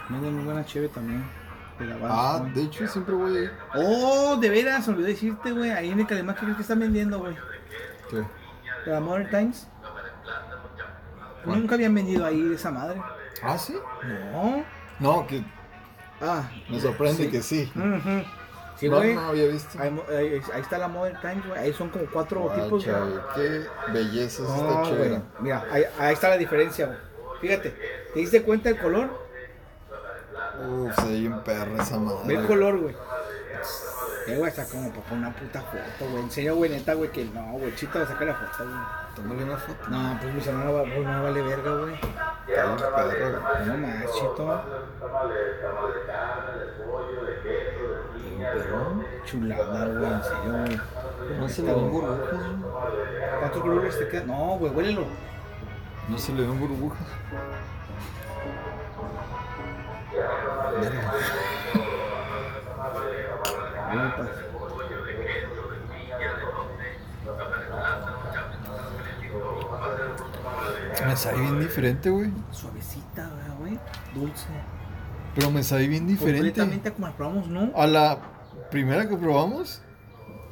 Venden 0.10 0.36
muy 0.36 0.45
buena 0.45 0.65
cheve 0.65 0.88
también. 0.88 1.23
De 1.79 1.86
la 1.86 1.97
Ballast 1.97 2.19
Ah, 2.19 2.38
Point. 2.39 2.56
de 2.56 2.63
hecho 2.63 2.88
siempre 2.88 3.13
voy 3.15 3.38
ahí. 3.38 3.49
Oh, 3.75 4.38
de 4.38 4.49
veras, 4.49 4.88
olvidé 4.88 5.10
decirte, 5.10 5.51
güey. 5.51 5.71
Ahí 5.71 5.89
en 5.91 5.99
el 5.99 6.08
Calimán, 6.08 6.36
¿qué 6.36 6.41
crees 6.41 6.56
que 6.56 6.62
están 6.62 6.79
vendiendo, 6.79 7.19
güey? 7.19 7.36
¿Qué? 8.10 8.23
De 8.86 8.91
la 8.91 9.00
Modern 9.00 9.30
Times. 9.30 9.67
Nunca 11.46 11.76
habían 11.76 11.93
vendido 11.93 12.26
ahí 12.26 12.41
de 12.41 12.56
esa 12.56 12.72
madre. 12.72 13.02
Ah, 13.41 13.58
sí. 13.58 13.76
No. 14.32 14.63
No, 15.00 15.28
que 15.28 15.43
Ah. 16.22 16.43
me 16.69 16.80
sorprende 16.80 17.26
sí. 17.26 17.30
que 17.30 17.41
sí. 17.41 17.72
Ujú. 17.76 18.24
Sí, 18.78 18.89
no, 18.89 18.98
güey. 18.98 19.13
no 19.15 19.22
había 19.22 19.48
visto. 19.48 19.78
Ahí, 19.82 19.91
mo- 19.91 20.04
ahí- 20.10 20.41
ahí 20.54 20.62
está 20.62 20.78
la 20.78 20.88
Modern 20.88 21.19
Times, 21.22 21.46
güey. 21.48 21.60
Ahí 21.60 21.74
son 21.74 21.89
como 21.89 22.06
cuatro 22.12 22.41
Guacha, 22.41 22.63
tipos, 22.63 22.86
güey. 22.86 22.96
Qué 23.36 23.65
belleza 23.91 24.43
es 24.43 24.50
No, 24.50 24.56
esta 24.56 24.74
güey. 24.80 24.86
chévere. 24.91 25.22
Mira, 25.39 25.65
ahí, 25.72 25.84
ahí 26.00 26.13
está 26.13 26.30
la 26.30 26.38
diferencia, 26.38 26.86
güey. 26.88 26.98
Fíjate, 27.41 27.69
¿te 28.13 28.19
diste 28.19 28.41
cuenta 28.43 28.69
del 28.69 28.80
color? 28.80 29.10
Uf, 30.69 30.96
se 30.96 31.08
ve 31.08 31.19
bien 31.19 31.39
perra 31.43 31.84
esa 31.84 31.98
madre. 32.00 32.19
Ve 32.26 32.36
el 32.36 32.46
color, 32.48 32.80
güey. 32.80 32.96
Eh, 34.28 34.38
güey, 34.38 34.50
está 34.50 34.66
como 34.66 34.90
para 34.92 35.16
una 35.16 35.32
puta 35.36 35.62
foto, 35.62 36.10
güey. 36.12 36.24
En 36.24 36.32
serio, 36.32 36.56
güey, 36.56 36.70
neta, 36.72 36.94
güey, 36.94 37.10
que 37.12 37.26
no, 37.26 37.44
güey. 37.54 37.76
Chito 37.76 38.00
va 38.00 38.06
a 38.06 38.08
sacar 38.08 38.28
la 38.28 38.36
foto, 38.36 38.64
güey. 38.70 38.80
Tómale 39.16 39.44
una 39.44 39.58
foto. 39.58 39.90
No, 39.90 40.18
pues 40.22 40.34
mi 40.34 40.42
celular 40.42 40.66
no, 40.66 40.74
va- 40.74 40.84
pues, 40.84 41.00
no 41.06 41.24
vale 41.24 41.42
verga, 41.42 41.72
güey. 41.76 41.94
Está 41.96 43.06
perra, 43.08 43.40
güey. 43.40 43.68
No 43.68 43.78
más, 43.88 44.14
Chito. 44.14 44.62
Perrón. 48.54 49.06
Chulada, 49.26 49.86
güey, 49.88 50.12
en 50.12 50.24
serio, 50.24 50.52
güey. 50.52 51.40
No 51.40 51.50
se 51.50 51.62
le 51.64 51.74
ven 51.74 51.92
burbujas, 51.92 52.20
güey. 52.20 53.40
¿Cuántos 53.40 53.62
colores 53.62 54.00
te 54.00 54.08
quedan? 54.08 54.28
No, 54.28 54.58
güey, 54.58 54.72
huélelo. 54.74 55.06
No 56.10 56.18
se 56.18 56.34
le 56.34 56.42
ven 56.42 56.60
burbujas. 56.60 57.08
Verga. 60.82 61.14
Me 71.06 71.15
sabe 71.17 71.41
bien 71.41 71.60
diferente, 71.60 72.10
güey. 72.10 72.32
Suavecita, 72.51 73.29
¿verdad, 73.29 73.56
güey. 73.60 73.79
Dulce. 74.15 74.47
Pero 75.36 75.51
me 75.51 75.63
sabe 75.63 75.88
bien 75.88 76.08
diferente. 76.08 76.39
Completamente 76.39 76.91
como 76.91 77.08
la 77.08 77.13
probamos, 77.13 77.47
¿no? 77.47 77.71
A 77.75 77.88
la 77.88 78.19
primera 78.71 79.08
que 79.08 79.15
probamos, 79.15 79.82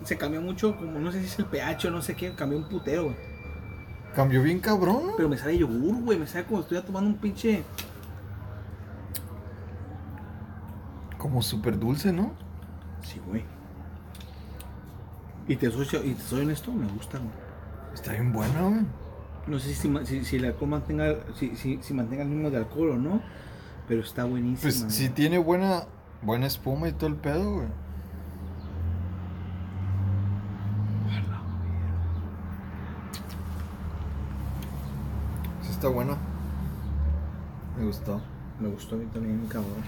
Se 0.03 0.17
cambió 0.17 0.41
mucho, 0.41 0.75
como 0.75 0.99
no 0.99 1.11
sé 1.11 1.19
si 1.19 1.27
es 1.27 1.39
el 1.39 1.45
pH 1.45 1.87
o 1.87 1.91
no 1.91 2.01
sé 2.01 2.15
qué, 2.15 2.33
cambió 2.33 2.57
un 2.57 2.67
putero, 2.67 3.03
güey. 3.05 3.15
cambió 4.15 4.41
bien 4.41 4.59
cabrón, 4.59 5.07
¿no? 5.07 5.15
Pero 5.15 5.29
me 5.29 5.37
sabe 5.37 5.57
yogur, 5.57 6.01
güey. 6.03 6.17
Me 6.17 6.25
sabe 6.27 6.45
como 6.45 6.61
estuviera 6.61 6.85
tomando 6.85 7.09
un 7.09 7.17
pinche. 7.17 7.63
Como 11.17 11.41
súper 11.43 11.79
dulce, 11.79 12.11
¿no? 12.11 12.33
Sí, 13.03 13.21
güey. 13.27 13.43
Y 15.47 15.55
te 15.55 15.69
soy, 15.71 15.85
y 16.03 16.13
te 16.13 16.21
soy 16.21 16.41
honesto, 16.41 16.71
me 16.71 16.87
gusta, 16.87 17.17
güey. 17.17 17.31
Está 17.93 18.13
bien 18.13 18.31
buena, 18.31 18.61
güey. 18.61 18.85
No 19.47 19.59
sé 19.59 19.73
si, 19.73 20.05
si, 20.05 20.23
si 20.23 20.35
el 20.35 20.45
alcohol 20.45 20.69
mantenga, 20.69 21.15
si, 21.37 21.55
si, 21.55 21.79
si 21.81 21.93
mantenga 21.93 22.23
el 22.23 22.29
mismo 22.29 22.49
de 22.49 22.57
alcohol 22.57 22.91
o 22.91 22.97
no, 22.97 23.21
pero 23.87 24.01
está 24.01 24.23
buenísima. 24.23 24.61
Pues 24.61 24.81
güey. 24.81 24.91
sí 24.91 25.09
tiene 25.09 25.39
buena, 25.39 25.85
buena 26.21 26.45
espuma 26.45 26.87
y 26.87 26.93
todo 26.93 27.07
el 27.07 27.15
pedo, 27.15 27.55
güey. 27.55 27.67
Sí 35.63 35.71
está 35.71 35.87
buena. 35.87 36.17
Me 37.77 37.85
gustó. 37.85 38.21
Me 38.59 38.69
gustó 38.69 38.95
a 38.95 38.99
mí 38.99 39.05
también, 39.11 39.45
cabrón. 39.47 39.83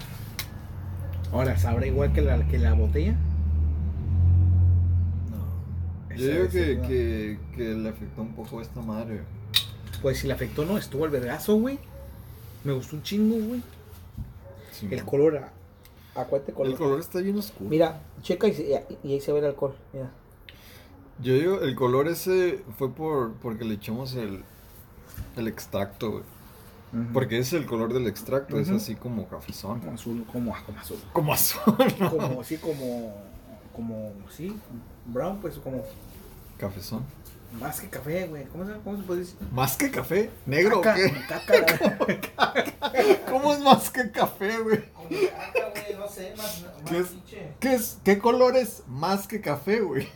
Ahora, 1.33 1.57
¿sabrá 1.57 1.85
igual 1.87 2.13
que 2.13 2.21
la, 2.21 2.47
que 2.47 2.57
la 2.59 2.73
botella? 2.73 3.15
Yo 6.15 6.15
Esa 6.15 6.31
digo 6.31 6.49
que, 6.49 6.81
que, 6.87 7.39
que 7.55 7.63
le 7.73 7.89
afectó 7.89 8.21
un 8.21 8.35
poco 8.35 8.61
esta 8.61 8.81
madre. 8.81 9.21
Pues 10.01 10.19
si 10.19 10.27
le 10.27 10.33
afectó, 10.33 10.63
no, 10.63 10.77
estuvo 10.77 11.05
al 11.05 11.09
vergazo, 11.09 11.55
güey. 11.55 11.79
Me 12.63 12.71
gustó 12.73 12.95
un 12.97 13.03
chingo, 13.03 13.35
güey. 13.47 13.63
Sí, 14.71 14.87
El 14.91 14.97
man. 14.97 15.05
color, 15.07 15.37
a- 15.37 15.51
acuérdate 16.21 16.53
color. 16.53 16.71
El 16.71 16.77
color 16.77 16.99
está 16.99 17.19
bien 17.19 17.37
oscuro. 17.37 17.67
Mira, 17.69 17.99
checa 18.21 18.47
y, 18.47 18.53
se- 18.53 18.85
y 19.03 19.11
ahí 19.13 19.19
se 19.21 19.31
ve 19.33 19.39
el 19.39 19.45
alcohol. 19.45 19.75
Mira. 19.91 20.11
Yo 21.19 21.33
digo, 21.33 21.61
el 21.61 21.75
color 21.75 22.07
ese 22.07 22.63
fue 22.77 22.91
por 22.91 23.33
porque 23.35 23.65
le 23.65 23.75
echamos 23.75 24.13
el, 24.15 24.43
el 25.35 25.47
extracto, 25.47 26.11
güey. 26.11 26.23
Porque 27.11 27.39
es 27.39 27.51
el 27.53 27.65
color 27.65 27.91
del 27.91 28.05
extracto, 28.07 28.59
es 28.59 28.69
así 28.69 28.95
como 28.95 29.27
cafezón. 29.27 29.79
Como 29.79 29.93
azul, 29.93 30.25
como, 30.31 30.55
como 30.65 30.79
azul. 30.79 30.97
Como 31.11 31.33
azul, 31.33 31.75
¿no? 31.99 32.09
Como 32.11 32.41
así, 32.41 32.57
como, 32.57 33.15
como, 33.75 34.11
sí, 34.29 34.55
brown, 35.07 35.39
pues 35.41 35.55
como 35.55 35.83
Cafezón. 36.57 37.03
más 37.59 37.81
que 37.81 37.89
café, 37.89 38.27
güey. 38.27 38.45
¿Cómo 38.45 38.65
se, 38.65 38.73
cómo 38.83 38.97
se 38.97 39.03
puede 39.03 39.19
decir? 39.21 39.35
¿Más 39.51 39.75
que 39.75 39.89
café? 39.89 40.29
¿Negro 40.45 40.81
Caca, 40.81 40.99
o 41.99 42.05
qué? 42.05 42.19
caca, 42.21 42.53
¿Cómo 43.31 43.53
es 43.53 43.59
más 43.61 43.89
que 43.89 44.11
café, 44.11 44.59
güey? 44.59 44.83
como 44.93 45.09
caca, 45.09 45.69
güey, 45.71 45.95
no 45.99 46.07
sé, 46.07 46.33
más, 46.37 46.61
más 46.61 46.89
¿Qué 46.89 46.99
es? 46.99 47.07
¿Qué, 47.59 47.73
es, 47.73 47.97
¿Qué 48.03 48.19
color 48.19 48.55
es 48.55 48.83
más 48.87 49.27
que 49.27 49.41
café, 49.41 49.79
güey? 49.81 50.07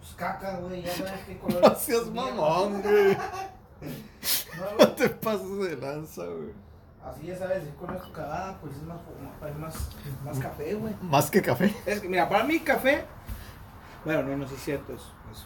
Pues 0.00 0.12
caca, 0.14 0.58
güey, 0.58 0.82
ya 0.82 0.94
sabes 0.94 1.12
qué 1.26 1.38
color. 1.38 1.62
No 1.62 1.74
seas 1.74 2.06
mamón, 2.08 2.82
güey. 2.82 3.16
No, 4.58 4.78
No 4.78 4.88
te 4.92 5.08
pases 5.08 5.58
de 5.58 5.76
lanza, 5.76 6.22
güey. 6.24 6.52
Así 7.04 7.26
ya 7.26 7.36
sabes, 7.36 7.62
si 7.64 7.70
conozco 7.78 8.10
cagada, 8.12 8.58
pues 8.60 8.74
es 8.74 8.82
más, 8.82 8.98
es 9.48 9.56
más, 9.58 9.88
más 10.24 10.38
café, 10.38 10.74
güey. 10.74 10.92
¿Más 11.02 11.30
que 11.30 11.40
café? 11.40 11.72
Es 11.86 12.00
que, 12.00 12.08
mira, 12.08 12.28
para 12.28 12.42
mí 12.42 12.58
café. 12.60 13.04
Bueno, 14.04 14.22
no, 14.24 14.36
no 14.36 14.44
sé 14.44 14.50
si 14.50 14.56
es 14.56 14.64
cierto 14.64 14.92
eso. 14.92 15.12
eso. 15.30 15.44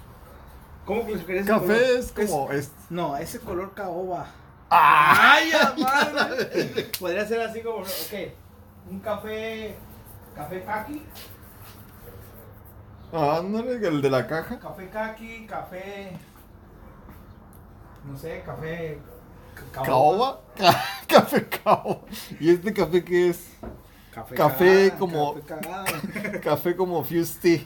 ¿Cómo 0.87 1.05
clasificarías 1.05 1.47
Café 1.47 1.67
color? 1.67 1.81
es 1.81 2.13
como... 2.13 2.51
Es... 2.51 2.73
No, 2.89 3.17
ese 3.17 3.41
color 3.41 3.75
caoba. 3.75 4.27
¡Ay, 4.71 5.51
¡Ay, 5.53 5.83
madre! 6.15 6.91
Podría 6.99 7.27
ser 7.27 7.41
así 7.43 7.61
como, 7.61 7.79
ok, 7.79 8.33
un 8.91 9.01
café, 9.01 9.77
café 10.35 10.65
kaki, 10.65 11.03
Ándale, 13.13 13.87
el 13.87 14.01
de 14.01 14.09
la 14.11 14.27
caja. 14.27 14.59
café 14.59 14.89
kaki, 14.89 15.47
café, 15.47 16.13
no 18.07 18.17
sé, 18.19 18.43
café 18.45 18.99
ca- 19.73 19.83
¿Caoba? 19.83 20.41
Ca- 20.57 20.85
café 21.07 21.47
caoba. 21.47 22.01
¿Y 22.39 22.51
este 22.51 22.73
café 22.73 23.05
qué 23.05 23.29
es? 23.31 23.49
Café, 24.13 24.35
Café 24.35 24.75
cagada, 24.91 24.99
como- 24.99 25.41
Café. 25.43 26.41
Café 26.43 26.77
como 26.77 27.05
Fuse 27.05 27.39
Tea. 27.41 27.61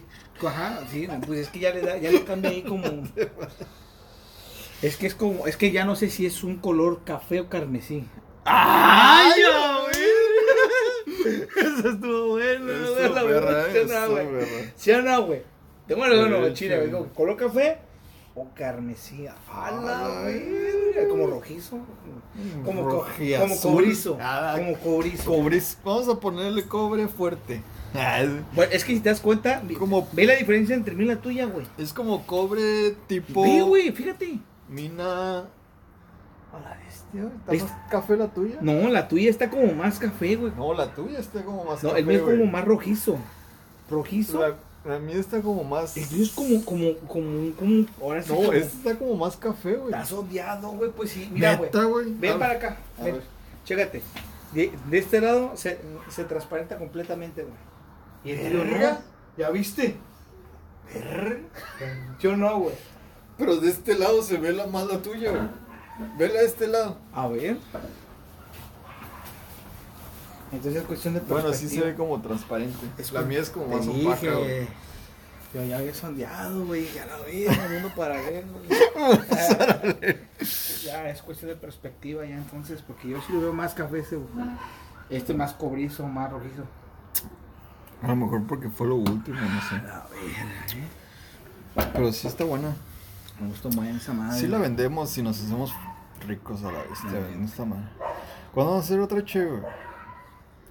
Ajá, 0.49 0.81
sí, 0.91 1.09
pues 1.27 1.41
es 1.41 1.49
que 1.49 1.59
ya 1.61 1.71
le 1.73 1.81
da, 1.81 1.97
ya 1.97 2.11
le 2.11 2.25
cambia 2.25 2.51
ahí 2.51 2.63
como. 2.63 2.85
Es 4.83 4.97
que 4.97 5.07
es 5.07 5.15
como, 5.15 5.47
es 5.47 5.57
que 5.57 5.71
ya 5.71 5.85
no 5.87 5.97
sé 5.97 6.11
si 6.11 6.27
es 6.27 6.43
un 6.45 6.57
color 6.59 7.03
café 7.05 7.41
o 7.41 7.49
carmesí. 7.49 8.07
¡Ay, 8.45 9.33
Eso 11.57 11.89
estuvo 11.89 12.29
bueno, 12.31 12.65
güey, 12.67 13.09
la 13.09 13.21
Eso, 13.21 13.27
verdad, 13.27 13.67
¿sí 13.73 13.79
eso, 13.79 14.11
güey? 14.11 14.73
¿Sí 14.77 14.93
no, 15.03 15.23
güey? 15.23 15.43
Tengo 15.87 16.05
el 16.07 16.19
bueno, 16.31 16.47
Sí, 16.49 16.53
chile, 16.55 16.85
sí. 16.85 16.91
güey. 16.91 17.05
¿Color 17.15 17.37
café 17.37 17.79
o 18.35 18.49
carmesí? 18.55 19.27
A 19.27 19.35
Ah, 19.51 19.71
la 19.71 20.09
verga, 20.25 21.09
como 21.09 21.27
rojizo. 21.29 21.79
Como, 22.65 22.83
co- 22.89 23.07
como 23.39 23.61
cobrizo. 23.61 24.19
Ah, 24.21 24.55
Como 24.59 24.77
cobrizo. 24.79 25.79
Vamos 25.85 26.09
a 26.09 26.19
ponerle 26.21 26.67
cobre 26.67 27.07
fuerte. 27.09 27.63
Bueno, 28.57 28.73
es 28.73 28.85
que 28.85 28.93
si 28.95 28.99
te 29.01 29.09
das 29.09 29.21
cuenta, 29.21 29.63
Como- 29.79 30.09
ve 30.13 30.27
la 30.27 30.35
diferencia 30.35 30.75
entre 30.75 30.97
mí 30.97 31.05
y 31.05 31.07
la 31.07 31.17
tuya, 31.21 31.45
güey. 31.47 31.65
Es 31.79 31.93
como 31.93 32.27
cobre 32.27 32.97
tipo. 33.07 33.43
Ve, 33.43 33.63
güey, 33.63 33.93
fíjate. 33.93 34.41
Mina. 34.69 35.39
A 36.53 36.59
la 36.61 36.77
bestia, 36.85 37.29
¿Está 37.53 37.89
café 37.91 38.17
la 38.17 38.29
tuya? 38.29 38.57
No, 38.61 38.89
la 38.89 39.07
tuya 39.09 39.31
está 39.31 39.49
como 39.51 39.73
más 39.75 39.99
café, 40.01 40.35
güey. 40.37 40.53
No, 40.57 40.73
la 40.75 40.93
tuya 40.93 41.19
está 41.21 41.43
como 41.45 41.65
más 41.65 41.83
No, 41.85 41.91
café. 41.91 42.01
el 42.01 42.07
mío 42.07 42.17
es 42.19 42.23
como 42.39 42.51
más 42.51 42.65
rojizo. 42.65 43.17
¿Rojizo? 43.91 44.41
La, 44.41 44.55
la 44.85 44.99
mía 44.99 45.17
está 45.17 45.41
como 45.41 45.65
más. 45.65 45.97
El 45.97 46.09
tuyo 46.09 46.23
es 46.25 46.31
como, 46.33 46.65
como, 46.65 46.95
como, 47.09 47.55
como, 47.57 47.87
ahora 48.03 48.23
sí. 48.23 48.29
No, 48.31 48.37
como- 48.37 48.53
esta 48.53 48.77
está 48.91 48.99
como 48.99 49.17
más 49.17 49.37
café, 49.37 49.75
güey. 49.77 49.93
Estás 49.93 50.13
odiado, 50.13 50.69
güey, 50.73 50.91
pues 50.91 51.11
sí. 51.11 51.29
Mira, 51.33 51.57
güey. 51.57 51.71
Ven 52.19 52.33
A 52.33 52.39
para 52.39 52.55
ver, 52.55 52.57
acá. 52.65 52.77
a 53.01 53.05
ven. 53.05 53.15
ver. 53.15 53.23
Chécate. 53.65 54.03
De, 54.53 54.73
de 54.91 54.99
este 54.99 55.21
lado 55.21 55.53
se, 55.57 55.81
se 56.11 56.25
transparenta 56.25 56.77
completamente, 56.79 57.43
güey. 57.43 57.55
Y 58.25 58.31
el 58.39 58.53
tuyo 58.53 58.65
no. 58.65 58.99
¿Ya 59.37 59.51
viste? 59.51 59.97
Yo 62.21 62.37
no, 62.37 62.59
güey. 62.61 62.75
Pero 63.39 63.57
de 63.57 63.71
este 63.71 63.99
lado 63.99 64.23
se 64.23 64.37
ve 64.37 64.53
la 64.53 64.67
más 64.67 64.87
la 64.87 64.99
tuya, 65.03 65.31
güey. 65.31 65.43
Vela 66.19 66.41
de 66.41 66.47
este 66.47 66.67
lado. 66.69 66.97
A 67.13 67.27
ver. 67.29 67.57
Entonces 70.57 70.83
es 70.83 70.87
cuestión 70.87 71.15
de 71.15 71.21
Bueno, 71.21 71.53
sí 71.53 71.69
se 71.69 71.81
perspectiva. 71.81 71.87
ve 71.87 71.95
como 71.95 72.21
transparente. 72.21 72.87
Es 72.99 73.13
la 73.13 73.23
mía 73.23 73.41
es 73.41 73.51
como 73.51 73.67
más 73.69 73.87
dije, 73.87 74.07
opaca, 74.07 74.35
güey. 74.35 74.69
Yo 75.55 75.65
ya 75.65 75.79
había 75.79 75.95
sondeado, 75.95 76.67
güey. 76.67 76.87
Ya 76.95 77.07
la 77.07 77.19
vi, 77.21 77.47
mundo 77.73 77.93
paralelo. 77.97 78.47
güey. 78.53 80.17
ya 80.85 81.09
es 81.09 81.23
cuestión 81.23 81.51
de 81.51 81.57
perspectiva, 81.57 82.25
ya 82.25 82.37
entonces. 82.37 82.83
Porque 82.83 83.09
yo 83.09 83.21
sí 83.23 83.33
lo 83.33 83.41
veo 83.41 83.53
más 83.53 83.75
café 83.75 84.01
ese, 84.01 84.17
güey. 84.17 84.47
Este 85.11 85.35
más 85.35 85.53
cobrizo, 85.53 86.07
más 86.07 86.31
rojizo. 86.31 86.65
A 88.03 88.09
lo 88.09 88.17
mejor 88.17 88.47
porque 88.47 88.69
fue 88.69 88.87
lo 88.87 88.97
último, 88.97 89.41
no 89.41 89.61
sé. 89.69 89.77
A 89.77 90.07
ver, 90.11 90.79
¿eh? 90.79 90.89
Pero 91.93 92.13
sí 92.13 92.27
está 92.27 92.45
buena. 92.45 92.75
Me 93.41 93.49
gustó 93.49 93.71
más 93.71 93.89
esa 93.89 94.13
madre. 94.13 94.39
Sí 94.41 94.47
la 94.47 94.59
vendemos 94.59 95.17
y 95.19 95.23
nos 95.23 95.41
hacemos 95.41 95.73
ricos 96.27 96.63
a 96.65 96.73
la 96.73 96.83
vez. 96.83 97.05
No 97.37 97.45
está 97.47 97.65
mal. 97.65 97.91
¿Cuándo 98.53 98.73
vamos 98.73 98.85
a 98.85 98.87
hacer 98.87 99.01
otra 99.01 99.25
güey? 99.45 99.63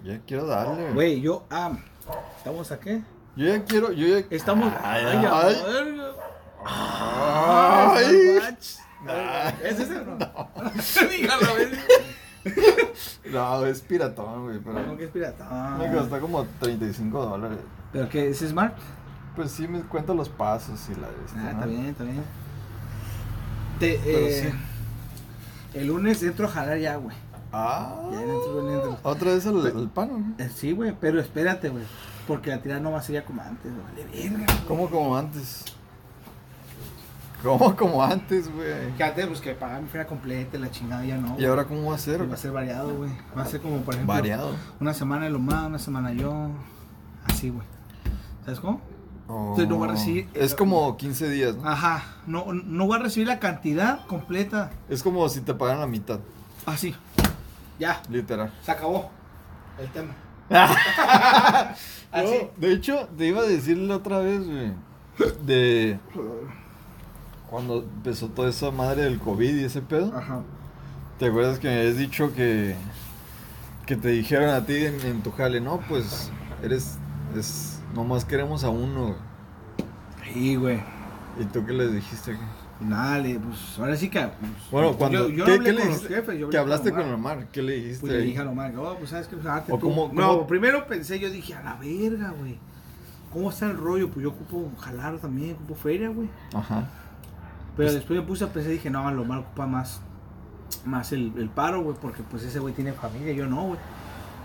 Ya 0.04 0.20
quiero 0.28 0.46
darle, 0.46 0.92
güey. 0.92 1.22
Yo, 1.22 1.46
ah, 1.50 1.72
¿estamos 2.38 2.72
a 2.72 2.80
qué? 2.80 3.02
Yo 3.36 3.48
ya 3.48 3.64
quiero, 3.64 3.92
yo 3.92 4.08
ya... 4.20 4.26
Estamos. 4.30 4.72
Ay, 4.84 5.06
Ay, 5.06 5.26
ay. 5.32 6.02
Ay. 6.66 8.58
Ay. 9.08 9.56
¿Es 9.64 9.80
ese 9.80 9.98
o 10.00 10.06
no? 10.06 10.18
Dígalo. 11.10 11.48
No, 13.32 13.66
es 13.66 13.82
piratón, 13.82 14.44
güey, 14.46 14.60
pero... 14.60 14.84
¿Cómo 14.84 14.98
que 14.98 15.06
es 15.06 15.10
pirata? 15.12 15.78
Me 15.80 15.92
costó 15.92 16.20
como 16.20 16.46
35 16.60 17.26
dólares. 17.26 17.60
¿Pero 17.92 18.10
qué? 18.10 18.30
¿Es 18.30 18.40
Smart? 18.40 18.76
Pues 19.36 19.52
sí 19.52 19.68
me 19.68 19.82
cuenta 19.82 20.14
los 20.14 20.30
pasos 20.30 20.80
y 20.90 21.00
la 21.00 21.08
este, 21.26 21.40
Ah, 21.40 21.44
¿no? 21.44 21.50
está 21.52 21.66
bien, 21.66 21.86
está 21.88 22.04
bien. 22.04 22.24
Te, 23.80 23.94
eh, 24.06 24.52
sí. 24.52 25.80
El 25.80 25.88
lunes 25.88 26.22
entro 26.22 26.46
a 26.46 26.50
jalar 26.50 26.78
ya, 26.78 26.98
güey. 26.98 27.16
Ah. 27.54 27.96
Ya. 28.12 28.20
Otra 29.04 29.32
vez 29.34 29.46
el, 29.46 29.66
el 29.66 29.88
pan, 29.90 30.36
¿no? 30.38 30.44
Eh, 30.44 30.50
Sí, 30.54 30.72
güey, 30.72 30.94
pero 31.00 31.20
espérate, 31.22 31.70
güey. 31.70 31.84
Porque 32.28 32.50
la 32.50 32.62
tirada 32.62 32.82
no 32.82 32.92
va 32.92 33.00
a 33.00 33.02
ser 33.04 33.16
ya 33.16 33.26
como 33.26 33.42
antes, 33.42 33.72
güey. 33.72 33.84
Vale, 34.08 34.30
verga. 34.30 34.46
¿Cómo 34.68 34.90
como 34.90 35.16
antes? 35.16 35.66
¿Cómo 37.44 37.76
como 37.76 38.02
antes, 38.02 38.50
güey? 38.54 38.92
Que 38.98 39.04
antes, 39.04 39.28
pues 39.28 39.42
que 39.42 39.54
pagaba 39.54 39.82
mi 39.82 39.90
feria 39.90 40.08
completa, 40.08 40.58
la 40.58 40.72
chingada 40.72 41.04
ya 41.06 41.18
no. 41.18 41.36
¿Y 41.38 41.44
ahora 41.46 41.66
cómo 41.66 41.90
va 41.90 41.96
a 41.96 42.00
ser? 42.00 42.18
güey. 42.20 42.30
Va 42.30 42.36
a 42.36 42.38
ser 42.38 42.52
variado, 42.52 42.96
güey. 42.96 43.12
Va 43.38 43.42
a 43.44 43.46
ser 43.46 43.60
como, 43.62 43.82
por 43.82 43.94
ejemplo, 43.96 44.14
Variado. 44.14 44.56
una 44.80 44.94
semana 44.94 45.30
lo 45.30 45.40
más, 45.40 45.66
una 45.68 45.80
semana 45.80 46.14
yo. 46.14 46.50
Así, 47.26 47.50
güey. 47.50 47.68
¿Sabes 48.46 48.60
cómo? 48.62 48.82
Entonces 49.28 49.68
no 49.68 49.80
va 49.80 49.88
a 49.88 49.90
recibir- 49.92 50.28
Oh, 50.34 50.38
Es 50.40 50.54
como 50.56 50.96
15 50.98 51.30
días, 51.30 51.56
¿no? 51.58 51.68
Ajá, 51.68 52.04
no, 52.28 52.54
no 52.54 52.88
va 52.88 52.98
a 52.98 53.00
recibir 53.00 53.28
la 53.28 53.40
cantidad 53.40 54.06
completa. 54.08 54.72
Es 54.90 55.04
como 55.04 55.28
si 55.30 55.42
te 55.42 55.54
pagaran 55.54 55.82
la 55.82 55.88
mitad, 55.88 56.20
Así. 56.66 56.96
Ya, 57.84 58.02
literal. 58.10 58.50
se 58.62 58.72
acabó 58.72 59.12
el 59.78 59.90
tema. 59.90 60.16
No, 62.14 62.30
de 62.58 62.74
hecho, 62.74 63.10
te 63.18 63.26
iba 63.26 63.42
a 63.42 63.46
decir 63.46 63.76
la 63.76 63.98
otra 63.98 64.20
vez, 64.20 64.46
güey, 64.46 64.72
de 65.44 65.98
cuando 67.50 67.80
empezó 67.80 68.28
toda 68.30 68.50
esa 68.50 68.70
madre 68.72 69.02
del 69.02 69.20
COVID 69.20 69.56
y 69.56 69.64
ese 69.66 69.82
pedo. 69.82 70.16
Ajá. 70.16 70.44
¿Te 71.20 71.26
acuerdas 71.26 71.60
que 71.60 71.68
me 71.68 71.80
habías 71.80 71.98
dicho 71.98 72.32
que, 72.34 72.76
que 73.86 73.96
te 73.98 74.10
dijeron 74.10 74.50
a 74.50 74.66
ti 74.66 74.86
en, 74.86 75.02
en 75.02 75.24
tu 75.24 75.32
jale, 75.32 75.60
no, 75.60 75.80
pues 75.90 76.32
eres, 76.62 77.00
es, 77.36 77.82
nomás 77.96 78.24
queremos 78.24 78.64
a 78.64 78.70
uno, 78.70 79.08
güey"? 79.08 80.34
Sí, 80.34 80.56
güey. 80.56 80.82
¿Y 81.40 81.46
tú 81.46 81.66
qué 81.66 81.74
les 81.74 81.92
dijiste? 81.94 82.38
Nada, 82.80 83.20
le- 83.20 83.40
pues 83.40 83.78
ahora 83.80 83.96
sí 83.96 84.10
que. 84.10 84.20
pues, 84.20 84.52
Bueno, 84.72 84.94
cuando, 84.98 85.30
Yo, 85.30 85.36
yo 85.36 85.46
¿qué, 85.46 85.52
hablé 85.54 85.66
qué 85.66 85.74
le 85.74 85.82
con 85.82 85.90
los 85.92 86.08
jefes. 86.08 86.40
Yo 86.40 86.50
que 86.50 86.58
hablaste 86.58 86.90
con 86.92 87.02
con 87.04 87.14
Omar. 87.14 87.38
Omar, 87.38 87.48
¿qué 87.52 87.62
le 87.62 87.74
dijiste? 87.76 88.02
Pues 88.02 88.14
le 88.14 88.20
dije 88.22 88.40
a 88.40 88.50
Omar, 88.50 88.74
oh, 88.78 88.96
pues 88.98 89.10
sabes 89.12 89.28
que 89.28 89.38
pues, 89.38 89.54
O 89.70 89.80
cómo- 89.80 90.10
No, 90.14 90.28
cómo- 90.30 90.48
primero 90.48 90.86
pensé, 90.88 91.20
yo 91.20 91.30
dije, 91.30 91.54
a 91.54 91.62
la 91.64 91.76
verga, 91.76 92.34
güey. 92.38 92.58
¿Cómo 93.32 93.50
está 93.50 93.68
el 93.68 93.78
rollo? 93.78 94.10
Pues 94.10 94.24
yo 94.24 94.30
ocupo 94.30 94.70
jalar 94.80 95.18
también, 95.20 95.54
ocupo 95.54 95.76
feria, 95.76 96.10
güey. 96.10 96.30
Ajá. 96.54 96.88
Pero 97.76 97.88
Pues 97.88 97.94
después 97.94 98.20
me 98.20 98.26
puse 98.26 98.44
a 98.44 98.48
pensar 98.54 98.72
y 98.72 98.76
dije, 98.76 98.90
no, 98.90 99.10
lo 99.12 99.22
Omar 99.24 99.40
ocupa 99.40 99.66
más, 99.66 100.02
más 100.86 101.12
el, 101.14 101.32
el 101.38 101.50
paro, 101.50 101.82
güey, 101.84 101.96
porque 102.00 102.22
pues 102.24 102.44
ese 102.44 102.60
güey 102.60 102.74
tiene 102.74 102.94
familia, 102.94 103.34
yo 103.34 103.48
no, 103.48 103.64
güey. 103.68 103.80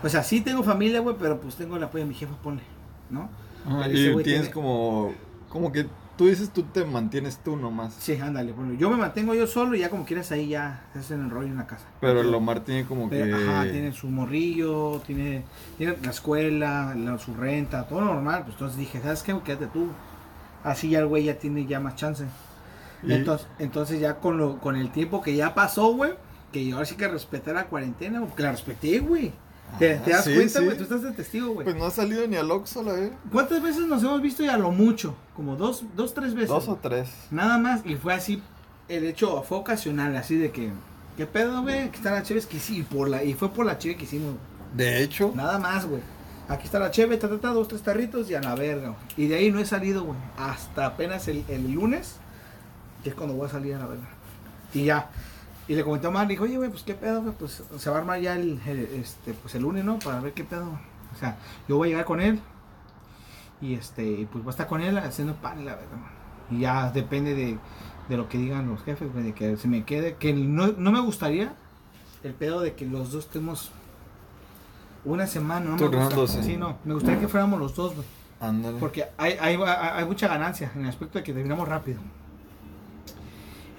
O 0.01 0.07
sea, 0.09 0.23
sí 0.23 0.41
tengo 0.41 0.63
familia, 0.63 1.01
güey, 1.01 1.15
pero 1.19 1.39
pues 1.41 1.55
tengo 1.55 1.75
el 1.77 1.83
apoyo 1.83 2.03
de 2.05 2.09
mi 2.09 2.15
jefa, 2.15 2.33
ponle, 2.41 2.61
¿no? 3.09 3.29
Ajá, 3.67 3.89
Y 3.89 3.93
tienes 3.93 4.23
tiene- 4.23 4.51
como, 4.51 5.13
como 5.49 5.71
que 5.71 5.85
tú 6.19 6.27
dices, 6.27 6.49
tú 6.49 6.63
te 6.63 6.83
mantienes 6.83 7.37
tú 7.37 7.55
nomás. 7.55 7.93
Sí, 7.97 8.13
ándale, 8.19 8.51
bueno, 8.51 8.73
yo 8.73 8.89
me 8.89 8.97
mantengo 8.97 9.33
yo 9.33 9.47
solo 9.47 9.73
y 9.75 9.79
ya 9.79 9.89
como 9.89 10.03
quieras 10.03 10.31
ahí 10.33 10.49
ya 10.49 10.85
se 10.91 10.99
hacen 10.99 11.23
el 11.23 11.29
rollo 11.29 11.47
en 11.47 11.55
la 11.55 11.65
casa. 11.65 11.85
Pero 12.01 12.19
el 12.19 12.35
Omar 12.35 12.59
tiene 12.59 12.83
como 12.85 13.09
que... 13.09 13.23
Ajá, 13.33 13.63
tiene 13.71 13.93
su 13.93 14.07
morrillo, 14.09 15.01
tiene, 15.07 15.43
tiene 15.77 15.95
la 16.03 16.09
escuela, 16.11 16.93
la- 16.93 17.17
su 17.19 17.33
renta, 17.33 17.87
todo 17.87 18.01
normal. 18.01 18.41
Pues 18.43 18.55
entonces 18.55 18.77
dije, 18.77 18.99
¿sabes 19.01 19.23
qué? 19.23 19.33
Quédate 19.45 19.67
tú. 19.67 19.87
Así 20.65 20.89
ya 20.89 20.99
el 20.99 21.07
güey 21.07 21.23
ya 21.23 21.39
tiene 21.39 21.65
ya 21.65 21.79
más 21.79 21.95
chance. 21.95 22.25
Y- 23.01 23.13
Entonces, 23.13 23.47
entonces 23.57 24.01
ya 24.01 24.15
con, 24.17 24.37
lo, 24.37 24.59
con 24.59 24.75
el 24.75 24.91
tiempo 24.91 25.21
que 25.21 25.33
ya 25.37 25.55
pasó, 25.55 25.93
güey, 25.93 26.15
que 26.51 26.65
yo 26.67 26.75
ahora 26.75 26.85
sí 26.85 26.95
que 26.95 27.07
respeté 27.07 27.53
la 27.53 27.67
cuarentena, 27.67 28.19
porque 28.19 28.43
la 28.43 28.51
respeté, 28.51 28.99
güey. 28.99 29.31
¿Te, 29.77 29.93
Ah, 29.95 30.01
te 30.03 30.11
das 30.11 30.25
sí, 30.25 30.33
cuenta, 30.33 30.59
sí. 30.59 30.65
güey? 30.65 30.77
Tú 30.77 30.83
estás 30.83 31.01
de 31.03 31.11
testigo, 31.11 31.53
güey. 31.53 31.63
Pues 31.65 31.75
no 31.75 31.85
ha 31.85 31.91
salido 31.91 32.27
ni 32.27 32.35
al 32.35 32.49
Oxxo, 32.51 32.83
la 32.83 32.93
vez. 32.93 33.11
¿Cuántas 33.31 33.61
veces 33.61 33.83
nos 33.87 34.01
hemos 34.03 34.21
visto 34.21 34.43
ya 34.43 34.57
lo 34.57 34.71
mucho? 34.71 35.15
Como 35.35 35.55
dos, 35.55 35.83
dos, 35.95 36.13
tres 36.13 36.33
veces. 36.33 36.49
Dos 36.49 36.67
o 36.67 36.75
tres. 36.75 37.09
Nada 37.31 37.57
más, 37.57 37.81
y 37.85 37.95
fue 37.95 38.13
así, 38.13 38.41
el 38.87 39.05
hecho 39.05 39.41
fue 39.43 39.57
ocasional, 39.59 40.15
así 40.17 40.35
de 40.35 40.51
que, 40.51 40.71
¿qué 41.17 41.25
pedo, 41.25 41.61
güey? 41.61 41.79
Aquí 41.83 41.97
están 41.97 42.13
las 42.15 42.23
cheves 42.23 42.45
que 42.45 42.57
hicimos, 42.57 42.79
y, 42.91 42.95
por 42.95 43.09
la, 43.09 43.23
y 43.23 43.33
fue 43.33 43.49
por 43.51 43.65
la 43.65 43.77
cheve 43.77 43.95
que 43.95 44.03
hicimos. 44.03 44.35
De 44.73 45.01
hecho, 45.03 45.31
Nada 45.35 45.57
más, 45.59 45.85
güey. 45.85 46.01
Aquí 46.47 46.65
está 46.65 46.79
la 46.79 46.89
cheve, 46.89 47.15
ta, 47.17 47.29
ta, 47.29 47.37
ta, 47.37 47.49
dos, 47.49 47.67
tres 47.67 47.83
tarritos 47.83 48.29
y 48.31 48.33
a 48.35 48.41
la 48.41 48.55
verga, 48.55 48.89
güey. 48.89 48.99
Y 49.17 49.27
de 49.27 49.35
ahí 49.35 49.51
no 49.51 49.59
he 49.59 49.65
salido, 49.65 50.03
güey. 50.03 50.17
Hasta 50.37 50.87
apenas 50.87 51.27
el, 51.27 51.45
el 51.47 51.71
lunes, 51.71 52.15
que 53.03 53.09
es 53.09 53.15
cuando 53.15 53.35
voy 53.35 53.47
a 53.47 53.51
salir 53.51 53.75
a 53.75 53.79
la 53.79 53.85
verga. 53.85 54.09
Y 54.73 54.85
ya. 54.85 55.09
Y 55.69 55.75
le 55.75 55.83
comenté 55.83 56.07
a 56.07 56.25
dijo, 56.25 56.45
oye, 56.45 56.57
güey, 56.57 56.71
pues 56.71 56.81
qué 56.81 56.95
pedo, 56.95 57.21
güey. 57.21 57.33
Pues 57.37 57.63
se 57.77 57.89
va 57.91 57.97
a 57.97 57.99
armar 57.99 58.19
ya 58.19 58.35
el, 58.35 58.59
el, 58.65 58.79
este, 58.99 59.35
pues 59.35 59.53
el 59.53 59.61
lunes, 59.61 59.85
¿no? 59.85 59.99
Para 59.99 60.19
ver 60.19 60.33
qué 60.33 60.43
pedo. 60.43 60.65
O 60.65 61.19
sea, 61.19 61.37
yo 61.67 61.77
voy 61.77 61.89
a 61.89 61.91
llegar 61.91 62.05
con 62.05 62.19
él. 62.19 62.39
Y 63.61 63.75
este, 63.75 64.27
pues 64.31 64.43
voy 64.43 64.49
a 64.49 64.51
estar 64.51 64.65
con 64.65 64.81
él 64.81 64.97
haciendo 64.97 65.35
pan, 65.35 65.63
la 65.63 65.75
verdad. 65.75 65.99
Y 66.49 66.61
ya 66.61 66.89
depende 66.89 67.35
de, 67.35 67.59
de 68.09 68.17
lo 68.17 68.27
que 68.27 68.39
digan 68.39 68.67
los 68.67 68.81
jefes, 68.81 69.13
güey, 69.13 69.25
de 69.25 69.33
que 69.33 69.57
se 69.57 69.67
me 69.67 69.83
quede. 69.83 70.15
Que 70.15 70.33
no, 70.33 70.69
no 70.75 70.91
me 70.91 71.01
gustaría 71.01 71.53
el 72.23 72.33
pedo 72.33 72.61
de 72.61 72.73
que 72.73 72.87
los 72.87 73.11
dos 73.11 73.25
estemos 73.25 73.69
una 75.05 75.27
semana, 75.27 75.65
no 75.65 75.75
me 75.75 75.81
gusta. 75.83 75.91
Turnándose. 75.91 76.43
Sí, 76.43 76.57
no, 76.57 76.79
me 76.83 76.95
gustaría 76.95 77.19
que 77.19 77.27
fuéramos 77.27 77.59
los 77.59 77.75
dos, 77.75 77.93
güey. 77.93 78.07
Porque 78.79 79.05
hay, 79.17 79.33
hay, 79.39 79.55
hay, 79.55 79.61
hay 79.67 80.05
mucha 80.05 80.27
ganancia 80.27 80.71
en 80.73 80.81
el 80.81 80.89
aspecto 80.89 81.19
de 81.19 81.23
que 81.23 81.31
terminamos 81.31 81.67
rápido. 81.67 81.99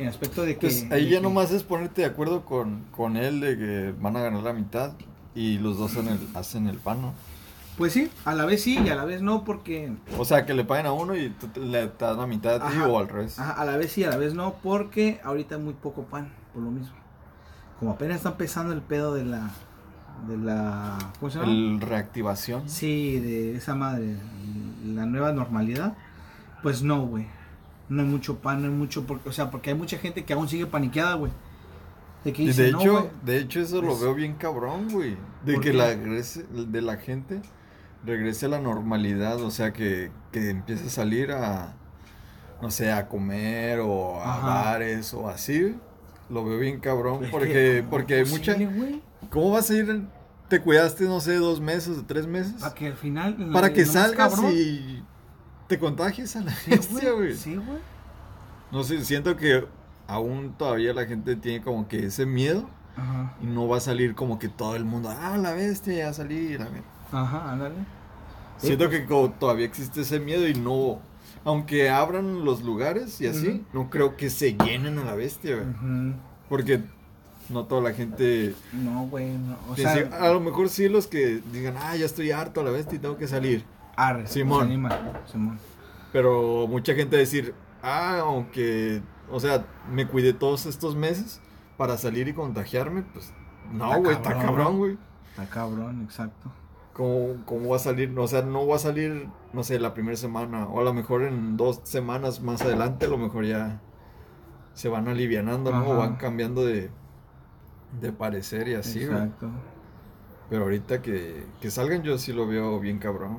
En 0.02 0.08
aspecto 0.08 0.42
de 0.42 0.54
que. 0.54 0.60
Pues 0.66 0.86
ahí 0.90 1.04
de 1.04 1.10
ya 1.10 1.16
que- 1.18 1.22
nomás 1.22 1.50
es 1.50 1.62
ponerte 1.62 2.02
de 2.02 2.06
acuerdo 2.08 2.44
con, 2.44 2.84
con 2.90 3.16
él 3.16 3.40
de 3.40 3.56
que 3.58 3.94
van 4.00 4.16
a 4.16 4.20
ganar 4.20 4.42
la 4.42 4.52
mitad 4.52 4.92
y 5.34 5.58
los 5.58 5.78
dos 5.78 5.92
hacen 5.92 6.08
el, 6.08 6.18
hacen 6.34 6.66
el 6.66 6.78
pan, 6.78 7.02
¿no? 7.02 7.12
Pues 7.78 7.92
sí, 7.94 8.10
a 8.26 8.34
la 8.34 8.44
vez 8.44 8.62
sí 8.62 8.78
y 8.84 8.88
a 8.90 8.94
la 8.96 9.04
vez 9.04 9.22
no, 9.22 9.44
porque. 9.44 9.92
O 10.18 10.24
sea, 10.24 10.44
que 10.44 10.52
le 10.54 10.64
paguen 10.64 10.86
a 10.86 10.92
uno 10.92 11.16
y 11.16 11.30
tú 11.30 11.46
te- 11.48 11.60
le 11.60 11.88
das 11.98 12.16
la 12.16 12.26
mitad 12.26 12.56
a 12.62 12.68
ti 12.70 12.76
o 12.78 12.98
al 12.98 13.08
revés. 13.08 13.38
Ajá, 13.38 13.52
a 13.52 13.64
la 13.64 13.76
vez 13.76 13.92
sí, 13.92 14.04
a 14.04 14.10
la 14.10 14.16
vez 14.16 14.34
no, 14.34 14.54
porque 14.62 15.20
ahorita 15.24 15.54
hay 15.54 15.62
muy 15.62 15.74
poco 15.74 16.02
pan, 16.04 16.32
por 16.52 16.62
lo 16.62 16.70
mismo. 16.70 16.94
Como 17.78 17.92
apenas 17.92 18.18
está 18.18 18.30
empezando 18.30 18.72
el 18.74 18.82
pedo 18.82 19.14
de 19.14 19.24
la. 19.24 19.50
de 20.28 20.36
la. 20.36 20.98
¿Cómo 21.18 21.30
se 21.30 21.38
llama? 21.38 21.50
El 21.50 21.80
reactivación. 21.80 22.68
Sí, 22.68 23.18
de 23.20 23.56
esa 23.56 23.74
madre, 23.74 24.16
la 24.84 25.06
nueva 25.06 25.32
normalidad. 25.32 25.94
Pues 26.62 26.82
no, 26.82 27.06
güey. 27.06 27.26
No 27.90 28.00
hay 28.02 28.08
mucho 28.08 28.38
pan, 28.38 28.62
no 28.62 28.68
hay 28.68 28.74
mucho. 28.74 29.04
Porque, 29.06 29.28
o 29.28 29.32
sea, 29.32 29.50
porque 29.50 29.68
hay 29.70 29.76
mucha 29.76 29.98
gente 29.98 30.24
que 30.24 30.32
aún 30.32 30.48
sigue 30.48 30.64
paniqueada, 30.66 31.14
güey. 31.16 31.32
De 32.24 32.32
que 32.32 32.42
Y 32.42 32.46
dice, 32.48 32.62
de 32.64 32.72
no, 32.72 32.80
hecho, 32.80 32.92
güey. 32.92 33.04
de 33.24 33.38
hecho 33.38 33.60
eso 33.60 33.82
lo 33.82 33.98
veo 33.98 34.14
bien 34.14 34.34
cabrón, 34.36 34.88
güey. 34.90 35.16
De 35.44 35.54
¿Por 35.54 35.62
que 35.62 35.70
qué? 35.72 35.76
la 35.76 35.88
regrese, 35.88 36.44
de 36.50 36.80
la 36.82 36.96
gente 36.96 37.42
regrese 38.04 38.46
a 38.46 38.48
la 38.48 38.60
normalidad, 38.60 39.40
o 39.42 39.50
sea, 39.50 39.72
que, 39.74 40.10
que 40.32 40.48
empiece 40.50 40.86
a 40.86 40.90
salir 40.90 41.32
a, 41.32 41.74
no 42.62 42.70
sé, 42.70 42.92
a 42.92 43.08
comer 43.08 43.80
o 43.80 44.20
a 44.20 44.34
Ajá. 44.34 44.46
bares 44.72 45.12
o 45.14 45.28
así. 45.28 45.76
Lo 46.30 46.44
veo 46.44 46.58
bien 46.58 46.78
cabrón, 46.80 47.24
Es 47.24 47.30
porque, 47.30 47.52
que, 47.52 47.78
¿cómo 47.80 47.90
porque 47.90 48.24
mucha... 48.24 48.56
¿Cómo 49.30 49.50
vas 49.50 49.70
a 49.70 49.74
ir? 49.76 49.90
en- 49.90 50.08
¿Te 50.48 50.60
cuidaste, 50.60 51.04
no 51.04 51.20
sé, 51.20 51.36
dos 51.36 51.60
meses 51.60 51.98
o 51.98 52.04
tres 52.04 52.26
meses? 52.26 52.54
Para 52.60 52.74
que 52.74 52.86
al 52.88 52.94
final. 52.96 53.50
Para 53.52 53.72
que 53.72 53.84
salgas 53.86 54.34
cabrón- 54.34 54.52
y 54.52 55.02
te 55.70 55.78
contagies 55.78 56.34
a 56.34 56.40
la 56.40 56.52
bestia, 56.66 57.12
güey. 57.12 57.32
Sí, 57.36 57.54
güey. 57.54 57.78
No 58.72 58.82
sé, 58.82 59.04
siento 59.04 59.36
que 59.36 59.64
aún 60.08 60.54
todavía 60.58 60.92
la 60.92 61.06
gente 61.06 61.36
tiene 61.36 61.62
como 61.62 61.86
que 61.86 62.06
ese 62.06 62.26
miedo 62.26 62.68
Ajá. 62.96 63.36
y 63.40 63.46
no 63.46 63.68
va 63.68 63.76
a 63.76 63.80
salir 63.80 64.16
como 64.16 64.40
que 64.40 64.48
todo 64.48 64.74
el 64.74 64.84
mundo, 64.84 65.14
ah, 65.16 65.38
la 65.38 65.52
bestia, 65.52 65.94
ya 65.94 66.12
salí. 66.12 66.58
La 66.58 66.64
bestia". 66.64 66.82
Ajá, 67.12 67.52
ándale. 67.52 67.76
Sí, 68.58 68.66
Siento 68.66 68.88
pues. 68.88 69.00
que 69.00 69.06
como 69.06 69.30
todavía 69.30 69.64
existe 69.64 70.00
ese 70.00 70.18
miedo 70.18 70.48
y 70.48 70.54
no, 70.54 71.00
aunque 71.44 71.88
abran 71.88 72.44
los 72.44 72.62
lugares 72.62 73.20
y 73.20 73.28
así, 73.28 73.64
no 73.72 73.90
creo 73.90 74.16
que 74.16 74.28
se 74.28 74.54
llenen 74.54 74.98
a 74.98 75.04
la 75.04 75.14
bestia, 75.14 75.54
güey. 75.54 76.14
Porque 76.48 76.82
no 77.48 77.64
toda 77.66 77.80
la 77.80 77.92
gente... 77.92 78.56
No, 78.72 79.06
güey. 79.06 79.38
No. 79.38 79.56
O 79.68 79.76
sea, 79.76 79.92
a 80.20 80.32
lo 80.32 80.40
mejor 80.40 80.68
sí 80.68 80.88
los 80.88 81.06
que 81.06 81.40
digan, 81.52 81.76
ah, 81.78 81.94
ya 81.94 82.06
estoy 82.06 82.32
harto 82.32 82.60
a 82.60 82.64
la 82.64 82.70
bestia 82.70 82.96
y 82.96 82.98
tengo 82.98 83.16
que 83.16 83.28
salir. 83.28 83.64
Arre, 83.96 84.26
Simón. 84.26 84.60
se 84.60 84.64
anima, 84.66 84.98
Simón. 85.26 85.58
Pero 86.12 86.66
mucha 86.66 86.94
gente 86.94 87.16
decir, 87.16 87.54
ah, 87.82 88.18
aunque, 88.20 89.02
o 89.30 89.40
sea, 89.40 89.64
me 89.90 90.06
cuidé 90.06 90.32
todos 90.32 90.66
estos 90.66 90.96
meses 90.96 91.40
para 91.76 91.96
salir 91.96 92.28
y 92.28 92.34
contagiarme, 92.34 93.02
pues 93.02 93.32
no, 93.72 94.00
güey, 94.00 94.16
está 94.16 94.36
cabrón, 94.36 94.78
güey. 94.78 94.98
Está 95.30 95.46
cabrón, 95.46 96.02
exacto. 96.02 96.50
¿Cómo, 96.92 97.36
¿Cómo 97.46 97.70
va 97.70 97.76
a 97.76 97.80
salir? 97.80 98.12
O 98.18 98.26
sea, 98.26 98.42
no 98.42 98.66
va 98.66 98.76
a 98.76 98.80
salir, 98.80 99.28
no 99.52 99.62
sé, 99.62 99.78
la 99.78 99.94
primera 99.94 100.16
semana, 100.16 100.66
o 100.66 100.80
a 100.80 100.84
lo 100.84 100.92
mejor 100.92 101.22
en 101.22 101.56
dos 101.56 101.80
semanas 101.84 102.42
más 102.42 102.62
adelante, 102.62 103.06
a 103.06 103.08
lo 103.08 103.18
mejor 103.18 103.44
ya 103.44 103.80
se 104.74 104.88
van 104.88 105.08
alivianando, 105.08 105.70
van 105.70 106.16
cambiando 106.16 106.64
de, 106.64 106.90
de 108.00 108.12
parecer 108.12 108.68
y 108.68 108.74
así, 108.74 109.06
güey. 109.06 109.18
exacto. 109.18 109.50
Pero 110.48 110.64
ahorita 110.64 111.00
que, 111.00 111.46
que 111.60 111.70
salgan 111.70 112.02
yo 112.02 112.18
sí 112.18 112.32
lo 112.32 112.46
veo 112.46 112.80
bien 112.80 112.98
cabrón. 112.98 113.38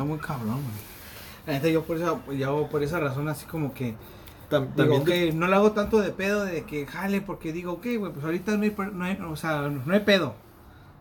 Está 0.00 0.08
muy 0.08 0.18
cabrón, 0.18 0.60
güey. 1.46 1.72
Yo 1.72 1.82
por 1.84 1.98
esa, 1.98 2.18
yo 2.32 2.68
por 2.70 2.82
esa 2.82 3.00
razón 3.00 3.28
así 3.28 3.44
como 3.44 3.74
que 3.74 3.94
Tam- 4.48 4.62
digo, 4.62 4.74
también 4.76 5.02
ok, 5.02 5.08
de- 5.08 5.32
no 5.34 5.46
le 5.46 5.54
hago 5.56 5.72
tanto 5.72 6.00
de 6.00 6.10
pedo 6.10 6.42
de 6.46 6.64
que 6.64 6.86
jale, 6.86 7.20
porque 7.20 7.52
digo, 7.52 7.72
ok, 7.72 7.86
güey, 7.98 8.10
pues 8.12 8.24
ahorita 8.24 8.56
no 8.56 8.62
hay, 8.62 8.70
per- 8.70 8.94
no 8.94 9.04
hay, 9.04 9.18
o 9.20 9.36
sea, 9.36 9.68
no 9.68 9.92
hay 9.92 10.00
pedo. 10.00 10.34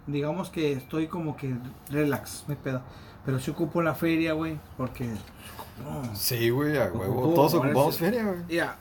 Digamos 0.06 0.50
que 0.50 0.74
estoy 0.74 1.08
como 1.08 1.38
que 1.38 1.56
relax, 1.90 2.44
no 2.48 2.54
hay 2.56 2.60
pedo. 2.62 2.82
Pero 3.26 3.40
sí 3.40 3.52
ocupo 3.52 3.82
la 3.82 3.96
feria, 3.96 4.34
güey, 4.34 4.58
porque... 4.76 5.06
no. 5.06 6.14
Sí, 6.14 6.50
güey, 6.50 6.78
a 6.78 6.86
huevo. 6.92 7.34
Todos 7.34 7.54
ocupamos 7.54 7.98
feria, 7.98 8.24
güey. 8.26 8.40
Mira, 8.50 8.76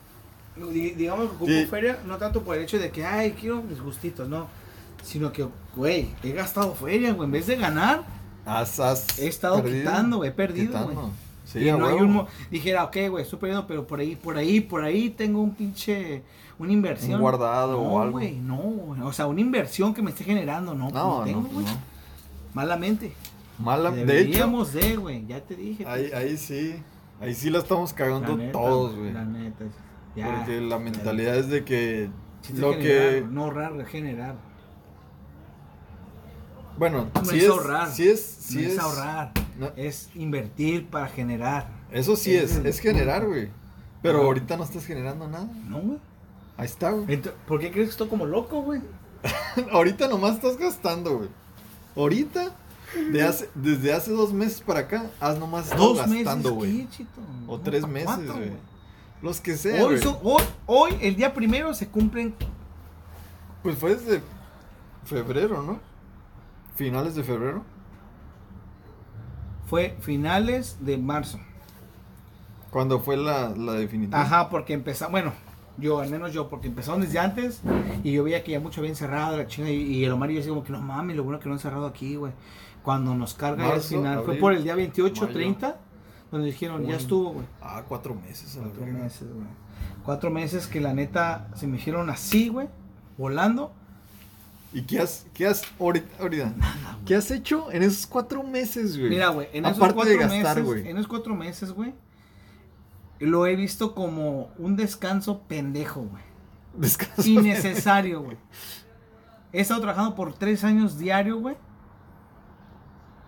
di- 0.56 0.90
digamos 0.92 1.28
que 1.28 1.36
ocupo 1.36 1.46
Sí. 1.52 1.66
feria, 1.66 1.98
no 2.06 2.16
tanto 2.16 2.42
por 2.42 2.56
el 2.56 2.64
hecho 2.64 2.78
de 2.80 2.90
que, 2.90 3.04
ay, 3.06 3.36
quiero 3.38 3.62
mis 3.62 3.80
gustitos, 3.80 4.28
no. 4.28 4.48
Sino 5.04 5.30
que, 5.32 5.46
güey, 5.76 6.12
he 6.24 6.32
gastado 6.32 6.74
feria, 6.74 7.12
güey. 7.12 7.26
En 7.26 7.30
vez 7.32 7.46
de 7.46 7.54
ganar, 7.56 8.17
Has, 8.48 8.80
has 8.80 9.18
he 9.18 9.28
estado 9.28 9.62
perdido, 9.62 9.90
quitando, 9.90 10.16
güey, 10.16 10.30
he 10.30 10.32
perdido, 10.32 10.84
güey. 10.84 10.96
Sí, 11.44 11.60
y 11.60 11.68
a 11.68 11.76
no 11.76 11.86
hay 11.86 11.96
un 11.96 12.26
dijera, 12.50 12.84
ok, 12.84 12.96
güey, 13.10 13.24
estoy 13.24 13.38
perdiendo, 13.38 13.66
pero 13.66 13.86
por 13.86 14.00
ahí, 14.00 14.16
por 14.16 14.36
ahí, 14.36 14.60
por 14.60 14.84
ahí 14.84 15.10
tengo 15.10 15.42
un 15.42 15.54
pinche, 15.54 16.22
una 16.58 16.72
inversión. 16.72 17.14
Un 17.14 17.20
guardado 17.20 17.72
no, 17.72 17.82
o 17.82 18.00
algo. 18.00 18.12
güey, 18.12 18.36
no, 18.36 18.56
güey. 18.56 19.00
O 19.02 19.12
sea, 19.12 19.26
una 19.26 19.40
inversión 19.40 19.92
que 19.92 20.02
me 20.02 20.10
esté 20.10 20.24
generando, 20.24 20.74
no, 20.74 20.90
No, 20.90 21.18
no 21.20 21.24
tengo, 21.24 21.42
no, 21.42 21.48
güey. 21.48 21.66
no. 21.66 21.72
Malamente. 22.54 23.12
Mala, 23.58 23.90
de 23.90 24.20
hecho, 24.20 24.64
de, 24.72 24.96
güey, 24.96 25.26
ya 25.26 25.40
te 25.40 25.56
dije. 25.56 25.84
ahí, 25.86 26.10
ahí 26.12 26.36
sí, 26.36 26.76
ahí 27.20 27.34
sí 27.34 27.50
la 27.50 27.58
estamos 27.58 27.92
cagando 27.92 28.36
La 28.36 28.36
neta, 28.36 28.52
todos, 28.52 28.96
güey. 28.96 29.12
La 29.12 29.24
neta. 29.24 29.64
Ya. 30.14 30.36
Porque 30.36 30.60
la 30.60 30.78
mentalidad 30.78 31.36
es 31.36 31.48
de 31.48 31.64
que 31.64 32.08
lo 32.54 32.72
que, 32.72 33.24
No 33.28 33.44
ahorrar, 33.44 33.84
generar. 33.86 34.36
Bueno, 36.78 37.08
No 37.14 37.24
sí 37.24 37.40
es 37.40 37.48
ahorrar. 37.48 37.90
sí 37.92 38.08
es, 38.08 38.24
sí 38.24 38.54
no 38.56 38.60
es, 38.62 38.72
es, 38.74 38.78
ahorrar, 38.78 39.32
no, 39.58 39.70
es 39.76 40.10
invertir 40.14 40.86
para 40.86 41.08
generar. 41.08 41.68
eso 41.90 42.16
sí 42.16 42.34
es, 42.34 42.56
es 42.56 42.78
generar, 42.78 43.26
güey. 43.26 43.48
Pero 44.02 44.18
Ajá. 44.18 44.26
ahorita 44.26 44.56
no 44.56 44.64
estás 44.64 44.84
generando 44.86 45.26
nada. 45.28 45.48
¿No, 45.68 45.80
güey? 45.80 45.98
Ahí 46.56 46.66
está, 46.66 46.90
güey. 46.90 47.20
¿Por 47.46 47.60
qué 47.60 47.70
crees 47.72 47.88
que 47.88 47.92
estoy 47.92 48.08
como 48.08 48.26
loco, 48.26 48.62
güey? 48.62 48.80
ahorita 49.72 50.08
nomás 50.08 50.36
estás 50.36 50.56
gastando, 50.56 51.16
güey. 51.18 51.28
Ahorita, 51.96 52.54
de 53.12 53.22
hace, 53.24 53.48
desde 53.56 53.92
hace 53.92 54.12
dos 54.12 54.32
meses 54.32 54.60
para 54.60 54.80
acá, 54.80 55.10
has 55.20 55.38
nomás 55.38 55.74
Dos 55.76 55.98
gastando, 55.98 56.54
güey. 56.54 56.86
O 57.48 57.58
tres 57.58 57.86
meses, 57.88 58.26
güey. 58.26 58.52
Los 59.20 59.40
que 59.40 59.56
sean, 59.56 59.80
Hoy, 59.82 59.86
güey. 59.94 60.02
son- 60.02 60.18
hoy, 60.22 60.42
hoy, 60.66 60.96
el 61.00 61.16
día 61.16 61.34
primero, 61.34 61.74
se 61.74 61.88
cumplen 61.88 62.34
Pues 63.64 63.76
fue 63.76 63.96
desde 63.96 64.22
febrero, 65.04 65.62
¿no? 65.62 65.80
Finales 66.78 67.16
de 67.16 67.24
febrero. 67.24 67.64
fue 69.66 69.96
finales 69.98 70.78
de 70.80 70.96
marzo. 70.96 71.40
Cuando 72.70 73.00
fue 73.00 73.16
la, 73.16 73.48
la 73.48 73.72
definitiva. 73.72 74.20
Ajá, 74.20 74.48
porque 74.48 74.74
empezó, 74.74 75.10
bueno, 75.10 75.32
yo, 75.76 75.98
al 75.98 76.08
menos 76.08 76.32
yo, 76.32 76.48
porque 76.48 76.68
empezaron 76.68 77.00
desde 77.00 77.18
antes 77.18 77.62
y 78.04 78.12
yo 78.12 78.22
veía 78.22 78.44
que 78.44 78.52
ya 78.52 78.60
mucho 78.60 78.80
había 78.80 78.90
encerrado 78.90 79.36
la 79.36 79.48
chinga 79.48 79.70
y, 79.70 79.74
y 79.74 80.04
el 80.04 80.12
Omar 80.12 80.30
y 80.30 80.34
yo 80.34 80.40
así 80.40 80.48
como 80.50 80.62
que 80.62 80.70
no 80.70 80.80
mames, 80.80 81.16
lo 81.16 81.24
bueno 81.24 81.40
que 81.40 81.48
no 81.48 81.54
han 81.56 81.58
cerrado 81.58 81.84
aquí, 81.84 82.14
güey. 82.14 82.32
Cuando 82.84 83.12
nos 83.16 83.34
carga 83.34 83.64
ya 83.64 83.64
al 83.64 83.70
Marzo, 83.72 83.88
final, 83.88 84.22
fue 84.22 84.36
por 84.36 84.52
el 84.52 84.62
día 84.62 84.76
28, 84.76 85.20
mayo, 85.20 85.34
30, 85.34 85.80
donde 86.30 86.46
dijeron, 86.46 86.86
ya 86.86 86.94
estuvo, 86.94 87.32
güey. 87.32 87.46
Ah, 87.60 87.82
cuatro 87.88 88.14
meses. 88.14 88.56
Cuatro 88.56 88.86
meses, 88.86 89.26
güey. 89.34 89.48
Cuatro 90.04 90.30
meses 90.30 90.68
que 90.68 90.80
la 90.80 90.94
neta 90.94 91.48
se 91.56 91.66
me 91.66 91.78
hicieron 91.78 92.08
así, 92.08 92.48
güey, 92.48 92.68
volando. 93.16 93.72
¿Y 94.72 94.82
qué 94.82 95.00
has, 95.00 95.26
qué 95.32 95.46
has 95.46 95.62
ahorita, 95.80 96.22
ahorita? 96.22 96.52
¿Qué 97.06 97.14
has 97.14 97.30
hecho 97.30 97.70
en 97.72 97.82
esos 97.82 98.06
cuatro 98.06 98.42
meses, 98.42 98.98
güey? 98.98 99.10
Mira, 99.10 99.28
güey, 99.28 99.48
en 99.52 99.64
esos 99.64 99.78
Aparte 99.78 99.94
cuatro 99.94 100.12
de 100.12 100.18
gastar, 100.18 100.56
meses, 100.56 100.64
güey. 100.64 100.88
en 100.88 100.96
esos 100.96 101.08
cuatro 101.08 101.34
meses, 101.34 101.72
güey, 101.72 101.94
lo 103.18 103.46
he 103.46 103.56
visto 103.56 103.94
como 103.94 104.50
un 104.58 104.76
descanso 104.76 105.42
pendejo, 105.48 106.02
güey. 106.02 106.22
Descanso. 106.74 107.28
Innecesario, 107.28 108.22
güey. 108.22 108.36
He 109.52 109.60
estado 109.62 109.80
trabajando 109.80 110.14
por 110.14 110.34
tres 110.34 110.62
años 110.64 110.98
diario, 110.98 111.38
güey. 111.38 111.56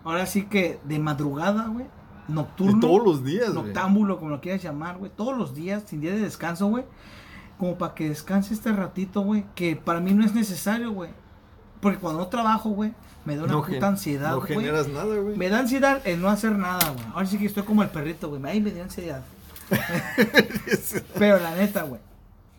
Ahora 0.03 0.25
sí 0.25 0.43
que 0.43 0.79
de 0.83 0.99
madrugada, 0.99 1.67
güey. 1.67 1.87
Nocturno. 2.27 2.77
Y 2.77 2.79
todos 2.79 3.03
los 3.03 3.25
días, 3.25 3.51
güey. 3.51 3.65
Noctámbulo, 3.65 4.19
como 4.19 4.29
lo 4.29 4.41
quieras 4.41 4.61
llamar, 4.61 4.97
güey. 4.97 5.11
Todos 5.15 5.37
los 5.37 5.55
días, 5.55 5.83
sin 5.87 6.01
día 6.01 6.11
de 6.11 6.19
descanso, 6.19 6.67
güey. 6.67 6.85
Como 7.57 7.77
para 7.77 7.93
que 7.95 8.09
descanse 8.09 8.53
este 8.53 8.71
ratito, 8.71 9.21
güey. 9.21 9.45
Que 9.55 9.75
para 9.75 9.99
mí 9.99 10.13
no 10.13 10.23
es 10.23 10.33
necesario, 10.33 10.91
güey. 10.91 11.09
Porque 11.81 11.97
cuando 11.99 12.19
no 12.21 12.27
trabajo, 12.27 12.69
güey, 12.69 12.93
me 13.25 13.35
da 13.35 13.43
una 13.43 13.53
No 13.53 13.63
puta 13.63 13.87
ansiedad, 13.87 14.31
No 14.31 14.37
güey. 14.41 14.53
generas 14.55 14.87
nada, 14.87 15.15
güey. 15.17 15.35
Me 15.35 15.49
da 15.49 15.59
ansiedad 15.59 16.01
el 16.05 16.21
no 16.21 16.29
hacer 16.29 16.51
nada, 16.53 16.89
güey. 16.91 17.05
Ahora 17.13 17.25
sí 17.25 17.37
que 17.37 17.45
estoy 17.47 17.63
como 17.63 17.83
el 17.83 17.89
perrito, 17.89 18.29
güey. 18.29 18.41
Ay, 18.45 18.61
me 18.61 18.71
dio 18.71 18.83
ansiedad. 18.83 19.23
Pero 21.17 21.39
la 21.39 21.55
neta, 21.55 21.83
güey. 21.83 22.01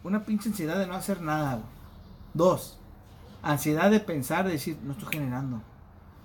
Una 0.04 0.24
pinche 0.24 0.48
ansiedad 0.48 0.78
de 0.78 0.86
no 0.86 0.94
hacer 0.94 1.20
nada, 1.20 1.54
güey. 1.54 1.66
Dos. 2.34 2.78
Ansiedad 3.42 3.90
de 3.90 4.00
pensar, 4.00 4.44
de 4.44 4.52
decir, 4.52 4.76
no 4.82 4.92
estoy 4.92 5.08
generando. 5.12 5.62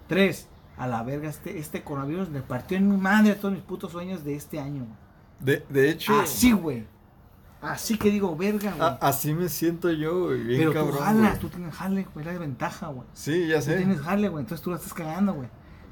Tres. 0.07 0.47
A 0.77 0.85
la 0.87 1.01
verga, 1.03 1.27
este, 1.29 1.57
este 1.57 1.83
coronavirus 1.83 2.29
me 2.29 2.41
partió 2.41 2.77
en 2.77 2.87
mi 2.89 2.97
madre 2.97 3.33
todos 3.33 3.53
mis 3.53 3.63
putos 3.63 3.91
sueños 3.91 4.23
de 4.23 4.35
este 4.35 4.59
año, 4.59 4.85
güey. 4.85 4.97
De, 5.39 5.65
de 5.69 5.89
hecho, 5.89 6.19
Así, 6.19 6.51
güey. 6.51 6.85
Así 7.61 7.97
que 7.97 8.11
digo, 8.11 8.35
verga, 8.35 8.71
güey. 8.71 8.81
a- 8.87 8.97
así 9.01 9.33
me 9.33 9.49
siento 9.49 9.91
yo, 9.91 10.25
güey. 10.25 10.43
Bien 10.43 10.59
Pero 10.59 10.71
tú 10.71 10.77
cabrón, 10.77 10.99
jalas, 10.99 11.29
güey. 11.29 11.39
tú 11.39 11.49
tienes 11.49 11.73
jale, 11.75 12.07
güey. 12.13 12.25
La 12.25 12.33
ventaja, 12.37 12.87
güey. 12.87 13.07
Sí, 13.13 13.47
ya 13.47 13.57
Tú 13.59 13.65
sé. 13.65 13.77
tienes 13.77 13.99
jale, 14.01 14.29
güey. 14.29 14.43
Entonces 14.43 14.63
tú 14.63 14.69
la 14.69 14.75
estás 14.77 14.93
cagando, 14.93 15.33
güey. 15.33 15.47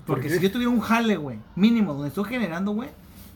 ¿Por 0.05 0.17
Porque 0.17 0.29
si 0.29 0.39
yo 0.39 0.51
tuviera 0.51 0.69
un 0.71 0.81
jale, 0.81 1.17
güey, 1.17 1.39
mínimo, 1.55 1.93
donde 1.93 2.09
estoy 2.09 2.25
generando, 2.25 2.71
güey, 2.73 2.89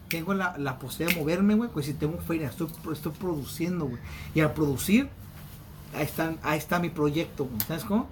tengo 0.08 0.36
la, 0.36 0.56
la 0.60 0.78
posibilidad 0.78 1.15
de 1.15 1.22
moverme, 1.22 1.56
güey, 1.56 1.70
pues 1.72 1.88
si 1.88 1.94
tengo 1.96 2.20
feria, 2.20 2.48
estoy, 2.50 2.68
estoy 2.94 3.12
produciendo, 3.13 3.86
güey. 3.86 4.00
Y 4.36 4.42
al 4.42 4.54
producir, 4.54 5.10
ahí 5.96 6.04
está, 6.04 6.36
ahí 6.44 6.60
está 6.60 6.78
mi 6.80 6.89
proyecto, 6.89 7.46
güey. 7.46 7.60
¿Sabes 7.62 7.84
cómo? 7.86 8.08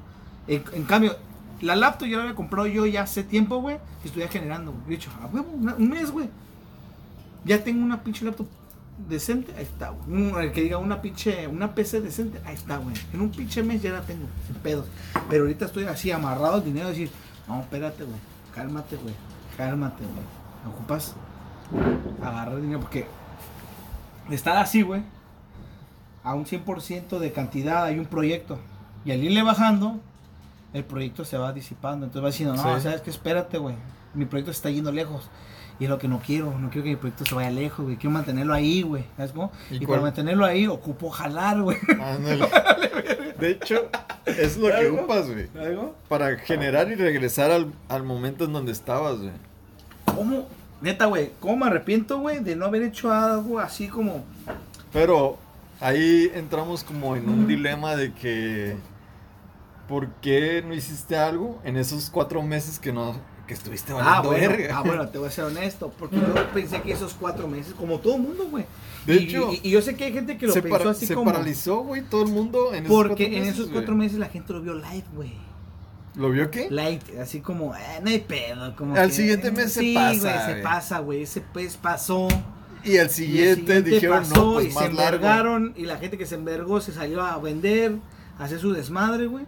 En, 0.48 0.64
en 0.74 0.84
cambio, 0.86 1.16
la 1.62 1.76
laptop 1.76 2.08
yo 2.08 2.18
la 2.18 2.24
había 2.24 2.36
comprado 2.36 2.66
yo 2.66 2.88
ya 2.88 3.04
hace 3.04 3.24
tiempo, 3.24 3.58
güey, 3.62 3.78
y 4.04 4.08
estuviera 4.08 4.32
generando, 4.32 4.72
güey. 4.72 4.84
He 4.88 4.90
dicho, 4.98 5.12
a 5.22 5.28
huevo, 5.28 5.48
un 5.52 5.90
mes, 5.90 6.10
güey. 6.10 6.28
Ya 7.46 7.64
tengo 7.64 7.84
una 7.86 8.02
pinche 8.04 8.26
laptop 8.26 8.48
decente, 9.08 9.54
ahí 9.58 9.64
está, 9.64 9.90
güey. 9.92 10.46
El 10.46 10.52
que 10.52 10.62
diga 10.62 10.78
una 10.78 11.02
pinche, 11.02 11.48
una 11.48 11.74
PC 11.76 12.02
decente, 12.02 12.42
ahí 12.46 12.56
está, 12.56 12.78
güey. 12.78 12.96
En 13.14 13.22
un 13.22 13.30
pinche 13.30 13.62
mes 13.64 13.82
ya 13.82 13.92
la 13.92 14.02
tengo, 14.02 14.28
sin 14.46 14.56
pedos. 14.58 14.86
Pero 15.30 15.44
ahorita 15.44 15.66
estoy 15.66 15.86
así 15.86 16.12
amarrado 16.12 16.56
al 16.56 16.64
dinero, 16.64 16.90
decir, 16.90 17.12
no, 17.48 17.60
espérate, 17.62 18.04
güey, 18.04 18.18
cálmate, 18.56 18.96
güey, 18.98 19.14
cálmate, 19.56 20.04
güey. 20.04 20.74
Ocupas 20.74 21.16
agarrar 22.22 22.60
dinero 22.62 22.80
porque 22.80 23.08
estar 24.32 24.58
así, 24.58 24.82
güey, 24.82 25.04
a 26.24 26.34
un 26.34 26.46
100% 26.46 27.20
de 27.20 27.32
cantidad 27.32 27.84
hay 27.86 28.00
un 28.00 28.06
proyecto. 28.06 28.58
Y 29.06 29.12
al 29.12 29.24
irle 29.24 29.44
bajando, 29.44 30.00
el 30.74 30.84
proyecto 30.84 31.24
se 31.24 31.38
va 31.38 31.54
disipando. 31.54 32.06
Entonces 32.06 32.24
va 32.24 32.28
diciendo, 32.32 32.56
no, 32.56 32.76
Sí. 32.78 32.82
sabes 32.84 33.02
que 33.02 33.10
espérate, 33.10 33.58
güey. 33.58 33.76
Mi 34.14 34.26
proyecto 34.26 34.52
se 34.52 34.58
está 34.58 34.70
yendo 34.70 34.92
lejos. 34.92 35.30
Y 35.80 35.84
es 35.84 35.90
lo 35.90 36.00
que 36.00 36.08
no 36.08 36.20
quiero. 36.20 36.58
No 36.58 36.70
quiero 36.70 36.84
que 36.84 36.90
mi 36.90 36.96
proyecto 36.96 37.26
se 37.26 37.36
vaya 37.36 37.52
lejos, 37.52 37.86
güey. 37.86 37.98
Quiero 37.98 38.12
mantenerlo 38.12 38.54
ahí, 38.54 38.82
güey. 38.82 39.04
¿Sabes 39.16 39.32
cómo? 39.32 39.52
¿Y 39.70 39.84
Y, 39.84 39.86
para 39.86 40.02
mantenerlo 40.02 40.46
ahí, 40.46 40.68
ocupo 40.68 41.10
jalar, 41.10 41.62
güey. 41.62 41.78
De 43.40 43.52
hecho, 43.52 43.90
es 44.26 44.58
lo 44.58 44.68
que 44.70 44.88
ocupas, 44.88 45.30
güey. 45.30 45.48
¿Algo? 45.60 45.96
Para 46.10 46.38
generar 46.38 46.90
y 46.90 46.96
regresar 46.96 47.52
al, 47.52 47.72
al 47.90 48.04
momento 48.04 48.46
en 48.46 48.54
donde 48.54 48.72
estabas, 48.72 49.20
güey. 49.20 49.34
¿Cómo? 50.06 50.48
Neta, 50.82 51.06
güey. 51.06 51.32
¿Cómo 51.40 51.58
me 51.58 51.66
arrepiento, 51.68 52.20
güey, 52.20 52.40
de 52.40 52.56
no 52.56 52.66
haber 52.66 52.82
hecho 52.82 53.12
algo 53.12 53.60
así 53.60 53.88
como. 53.88 54.24
Pero 54.92 55.38
ahí 55.80 56.32
entramos 56.34 56.84
como 56.84 57.16
en 57.16 57.30
un 57.30 57.48
dilema 57.48 57.96
de 57.96 58.14
que 58.14 58.76
¿por 59.88 60.10
qué 60.16 60.64
no 60.66 60.74
hiciste 60.74 61.18
algo 61.18 61.60
en 61.64 61.78
esos 61.78 62.10
cuatro 62.10 62.42
meses 62.42 62.80
que 62.80 62.92
no 62.92 63.16
que 63.48 63.54
estuviste 63.54 63.94
Ah 63.94 64.22
valiendo 64.22 64.30
bueno, 64.30 64.50
verga? 64.58 64.78
ah, 64.78 64.82
bueno, 64.84 65.08
te 65.10 65.18
voy 65.18 65.28
a 65.28 65.32
ser 65.32 65.46
honesto. 65.46 65.92
Porque 65.98 66.18
yo 66.18 66.52
pensé 66.54 66.82
que 66.82 66.92
esos 66.92 67.14
cuatro 67.14 67.48
meses, 67.48 67.74
como 67.74 68.00
todo 68.00 68.16
el 68.18 68.22
mundo, 68.22 68.48
güey. 68.52 68.66
De 69.06 69.16
Y- 69.16 69.18
hecho, 69.30 69.52
y, 69.54 69.62
y 69.64 69.72
yo 69.72 69.82
sé 69.82 69.96
que 69.96 70.04
hay 70.06 70.14
gente 70.14 70.38
que 70.38 70.48
lo 70.48 70.54
se, 70.54 70.62
pensó 70.62 70.78
para- 70.78 70.92
así 70.92 71.06
se 71.08 71.16
como. 71.16 71.32
paralizó, 71.32 71.78
güey, 71.80 72.02
todo 72.04 72.24
el 72.24 72.30
mundo 72.30 72.74
en 72.74 72.86
esos 72.86 72.96
Porque 72.96 73.24
cuatro 73.26 73.26
en 73.38 73.42
meses, 73.44 73.56
esos 73.60 73.70
cuatro 73.72 73.96
meses 73.96 74.20
la 74.20 74.28
gente 74.28 74.54
lo 74.54 74.62
vio 74.62 74.74
live, 74.76 75.06
güey. 75.16 75.34
¿Lo 76.16 76.30
vio 76.32 76.50
qué? 76.50 76.68
Light, 76.72 77.04
así 77.22 77.42
como, 77.42 77.76
eh, 77.76 78.00
no 78.04 78.10
hay 78.10 78.20
pedo. 78.20 78.76
Como 78.76 78.96
Al 78.96 79.10
que, 79.10 79.14
siguiente 79.14 79.52
mes 79.52 79.72
se 79.72 79.80
sí, 79.82 79.94
pasa, 79.94 80.20
güey, 80.44 80.56
se 80.56 80.62
pasa, 80.64 81.00
güey. 81.00 81.22
Ese 81.22 81.42
pez 81.42 81.78
pasó. 81.78 82.28
Y 82.84 82.98
el 82.98 83.10
siguiente, 83.12 83.82
dijeron, 83.84 84.20
pasó 84.20 84.36
no, 84.36 84.54
pues 84.56 84.68
y 84.68 84.72
se 84.72 84.80
largo. 84.80 84.90
envergaron. 85.00 85.74
Y 85.78 85.86
la 85.86 85.98
gente 85.98 86.18
que 86.18 86.26
se 86.26 86.36
envergó 86.36 86.82
se 86.82 86.92
salió 86.92 87.22
a 87.24 87.38
vender, 87.38 87.96
a 88.40 88.46
hacer 88.46 88.60
su 88.60 88.74
desmadre, 88.74 89.28
güey. 89.28 89.46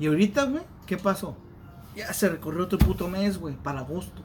Y 0.00 0.06
ahorita, 0.08 0.44
güey, 0.44 0.62
¿qué 0.86 0.96
pasó? 0.96 1.36
Ya 1.96 2.12
se 2.12 2.28
recorrió 2.28 2.64
otro 2.64 2.78
puto 2.78 3.08
mes, 3.08 3.38
güey, 3.38 3.54
para 3.54 3.80
agosto. 3.80 4.22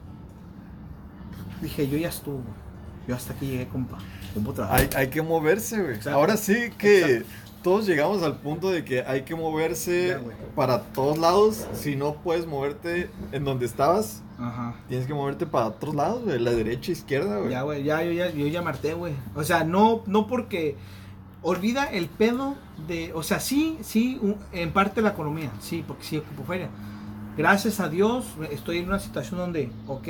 Dije, 1.60 1.88
yo 1.88 1.96
ya 1.96 2.08
estuvo, 2.08 2.36
güey. 2.36 2.62
Yo 3.08 3.16
hasta 3.16 3.32
aquí 3.32 3.46
llegué, 3.46 3.66
compa. 3.66 3.98
Hay, 4.70 4.88
hay 4.94 5.08
que 5.08 5.22
moverse, 5.22 5.82
güey. 5.82 5.98
Ahora 6.14 6.36
sí 6.36 6.70
que 6.78 7.16
Exacto. 7.16 7.26
todos 7.62 7.86
llegamos 7.86 8.22
al 8.22 8.36
punto 8.36 8.70
de 8.70 8.84
que 8.84 9.02
hay 9.02 9.22
que 9.22 9.34
moverse 9.34 10.08
Ya, 10.08 10.20
para 10.54 10.82
todos 10.82 11.18
lados. 11.18 11.66
Si 11.72 11.96
no 11.96 12.14
puedes 12.14 12.46
moverte 12.46 13.10
en 13.32 13.44
donde 13.44 13.66
estabas, 13.66 14.22
Ajá. 14.38 14.74
tienes 14.88 15.06
que 15.06 15.14
moverte 15.14 15.46
para 15.46 15.66
otros 15.66 15.94
lados, 15.94 16.24
güey. 16.24 16.38
La 16.38 16.52
derecha, 16.52 16.92
izquierda, 16.92 17.38
güey. 17.38 17.50
Ya, 17.50 17.62
güey, 17.62 17.82
ya, 17.82 18.02
yo 18.04 18.12
ya, 18.12 18.30
yo 18.30 18.46
ya 18.46 18.62
marté, 18.62 18.94
güey. 18.94 19.14
O 19.34 19.42
sea, 19.42 19.64
no, 19.64 20.02
no 20.06 20.26
porque 20.26 20.76
olvida 21.42 21.86
el 21.86 22.08
pedo 22.08 22.54
de, 22.86 23.12
o 23.14 23.22
sea, 23.22 23.40
sí, 23.40 23.78
sí, 23.82 24.20
en 24.52 24.72
parte 24.72 25.02
la 25.02 25.10
economía, 25.10 25.50
sí, 25.60 25.84
porque 25.86 26.04
sí 26.04 26.18
ocupo 26.18 26.44
feria. 26.44 26.68
Gracias 27.36 27.80
a 27.80 27.88
Dios 27.88 28.26
estoy 28.50 28.78
en 28.78 28.88
una 28.88 28.98
situación 28.98 29.38
donde, 29.40 29.70
ok, 29.86 30.08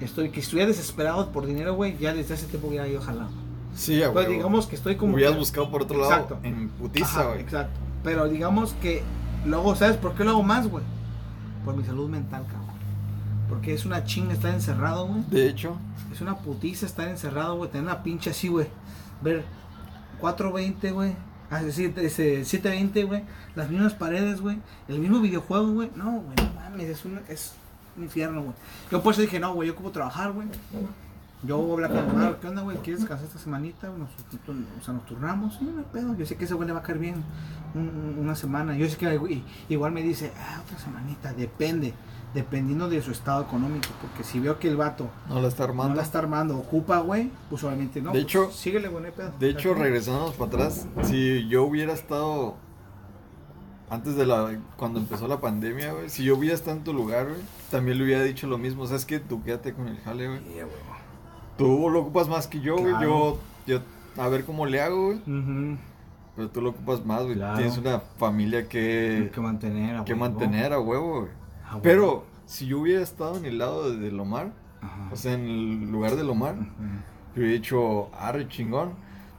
estoy, 0.00 0.30
que 0.30 0.40
estuviera 0.40 0.68
desesperado 0.68 1.30
por 1.30 1.46
dinero, 1.46 1.74
güey, 1.74 1.96
ya 1.98 2.12
desde 2.14 2.34
hace 2.34 2.46
tiempo 2.46 2.68
hubiera 2.68 2.86
ido 2.86 3.00
jalado. 3.00 3.30
Sí, 3.74 3.98
güey. 3.98 4.12
Pues 4.12 4.28
digamos 4.28 4.66
que 4.66 4.76
estoy 4.76 4.96
como... 4.96 5.14
Hubieras 5.14 5.36
buscado 5.36 5.70
por 5.70 5.82
otro 5.82 5.98
lado 5.98 6.12
Exacto. 6.12 6.38
en 6.42 6.68
putiza, 6.68 7.24
güey. 7.24 7.40
exacto. 7.40 7.80
Pero 8.02 8.28
digamos 8.28 8.74
que 8.74 9.02
luego, 9.46 9.74
¿sabes 9.74 9.96
por 9.96 10.14
qué 10.14 10.24
lo 10.24 10.30
hago 10.30 10.42
más, 10.42 10.68
güey? 10.68 10.84
Por 11.64 11.76
mi 11.76 11.84
salud 11.84 12.08
mental, 12.08 12.44
cabrón. 12.46 12.74
Porque 13.48 13.72
es 13.74 13.84
una 13.84 14.04
chinga 14.04 14.34
estar 14.34 14.52
encerrado, 14.52 15.06
güey. 15.06 15.22
De 15.30 15.48
hecho, 15.48 15.76
Es 16.12 16.20
una 16.20 16.36
putiza 16.38 16.86
estar 16.86 17.08
encerrado, 17.08 17.56
güey. 17.56 17.70
Tener 17.70 17.86
una 17.86 18.02
pinche 18.02 18.30
así, 18.30 18.48
güey. 18.48 18.66
Ver 19.22 19.44
420, 20.20 20.90
güey. 20.92 21.14
Así, 21.50 21.92
ese 21.96 22.44
720, 22.44 23.04
güey. 23.04 23.22
Las 23.54 23.70
mismas 23.70 23.94
paredes, 23.94 24.40
güey. 24.40 24.58
El 24.88 24.98
mismo 24.98 25.20
videojuego, 25.20 25.68
güey. 25.72 25.90
No, 25.94 26.12
güey, 26.20 26.36
no 26.36 26.54
mames, 26.60 26.88
es 26.88 27.04
un, 27.04 27.20
es 27.28 27.52
un 27.96 28.04
infierno, 28.04 28.42
güey. 28.42 28.54
Yo 28.90 29.02
por 29.02 29.12
eso 29.12 29.22
dije, 29.22 29.38
no, 29.38 29.54
güey, 29.54 29.68
yo 29.68 29.76
como 29.76 29.90
trabajar, 29.90 30.32
güey. 30.32 30.48
Yo 31.42 31.58
voy 31.58 31.70
a 31.82 31.86
hablar 31.86 31.90
con 32.06 32.16
Omar, 32.16 32.38
¿qué 32.40 32.48
onda, 32.48 32.62
güey? 32.62 32.78
¿Quieres 32.78 33.00
descansar 33.02 33.26
esta 33.26 33.38
semanita? 33.38 33.88
Nos, 33.88 34.08
o 34.08 34.84
sea, 34.84 34.94
nos 34.94 35.04
turnamos. 35.04 35.54
Sí, 35.58 35.64
no 35.70 35.78
hay 35.80 35.86
pedo. 35.92 36.16
Yo 36.16 36.24
sé 36.24 36.36
que 36.36 36.46
ese 36.46 36.54
güey 36.54 36.66
le 36.66 36.72
va 36.72 36.80
a 36.80 36.82
caer 36.82 36.98
bien 36.98 37.16
un- 37.74 37.88
un- 37.88 38.18
una 38.18 38.34
semana. 38.34 38.74
Yo 38.78 38.88
sé 38.88 38.96
que 38.96 39.42
igual 39.68 39.92
me 39.92 40.02
dice, 40.02 40.32
ah, 40.40 40.62
otra 40.64 40.78
semanita. 40.78 41.34
Depende. 41.34 41.92
Dependiendo 42.34 42.88
de 42.88 43.00
su 43.00 43.12
estado 43.12 43.42
económico. 43.42 43.86
Porque 44.00 44.24
si 44.24 44.40
veo 44.40 44.58
que 44.58 44.66
el 44.68 44.76
vato 44.76 45.08
No 45.28 45.40
la 45.40 45.48
está 45.48 45.64
no 45.64 45.70
armando. 45.70 45.94
la 45.94 46.02
está 46.02 46.18
armando, 46.18 46.58
ocupa, 46.58 46.98
güey, 46.98 47.30
pues 47.48 47.62
obviamente 47.64 48.02
no. 48.02 48.10
De 48.10 48.20
pues, 48.20 48.24
hecho- 48.24 48.50
síguele, 48.50 48.88
güey, 48.88 49.04
no 49.04 49.10
pedo. 49.12 49.32
De 49.38 49.48
hecho, 49.50 49.72
regresándonos 49.74 50.32
para 50.34 50.48
atrás, 50.48 50.86
si 51.04 51.46
yo 51.48 51.62
hubiera 51.64 51.92
estado 51.92 52.56
antes 53.90 54.16
de 54.16 54.26
la 54.26 54.58
cuando 54.76 54.98
empezó 54.98 55.28
la 55.28 55.40
pandemia, 55.40 55.92
güey, 55.92 56.10
si 56.10 56.24
yo 56.24 56.36
hubiera 56.36 56.54
estado 56.56 56.76
en 56.78 56.84
tu 56.84 56.92
lugar, 56.92 57.26
güey, 57.26 57.40
también 57.70 57.98
le 57.98 58.04
hubiera 58.04 58.22
dicho 58.24 58.46
lo 58.46 58.58
mismo, 58.58 58.86
sabes 58.86 59.04
que 59.04 59.20
tú 59.20 59.42
quédate 59.44 59.72
con 59.72 59.86
el 59.88 59.98
jale, 60.00 60.26
güey. 60.26 60.40
Güey. 60.40 60.66
Tú 61.56 61.88
lo 61.90 62.00
ocupas 62.00 62.28
más 62.28 62.48
que 62.48 62.60
yo, 62.60 62.76
güey. 62.76 62.94
Yo, 63.00 63.38
yo 63.66 63.78
a 64.16 64.26
ver 64.28 64.44
cómo 64.44 64.66
le 64.66 64.80
hago, 64.80 65.06
güey. 65.06 65.20
Pero 66.34 66.50
tú 66.50 66.60
lo 66.60 66.70
ocupas 66.70 67.04
más, 67.06 67.22
güey. 67.22 67.36
Claro. 67.36 67.58
Tienes 67.58 67.78
una 67.78 68.00
familia 68.00 68.68
que, 68.68 69.30
que 69.32 69.40
mantener, 69.40 69.96
a 69.98 70.04
que 70.04 70.14
huevo. 70.14 70.24
mantener 70.24 70.72
a 70.72 70.80
huevo, 70.80 71.20
güey. 71.20 71.43
A 71.74 71.76
huevo. 71.76 71.82
Pero 71.82 72.24
si 72.46 72.66
yo 72.66 72.80
hubiera 72.80 73.02
estado 73.02 73.36
en 73.36 73.44
el 73.44 73.58
lado 73.58 73.90
de, 73.90 73.98
de 73.98 74.10
Lomar, 74.10 74.52
Ajá. 74.80 75.10
o 75.12 75.16
sea, 75.16 75.32
en 75.34 75.44
el 75.46 75.90
lugar 75.90 76.16
de 76.16 76.24
Lomar, 76.24 76.54
Ujú. 76.54 76.64
yo 77.36 77.42
hubiera 77.42 77.52
dicho, 77.52 78.08
arre 78.18 78.48
chingón. 78.48 78.92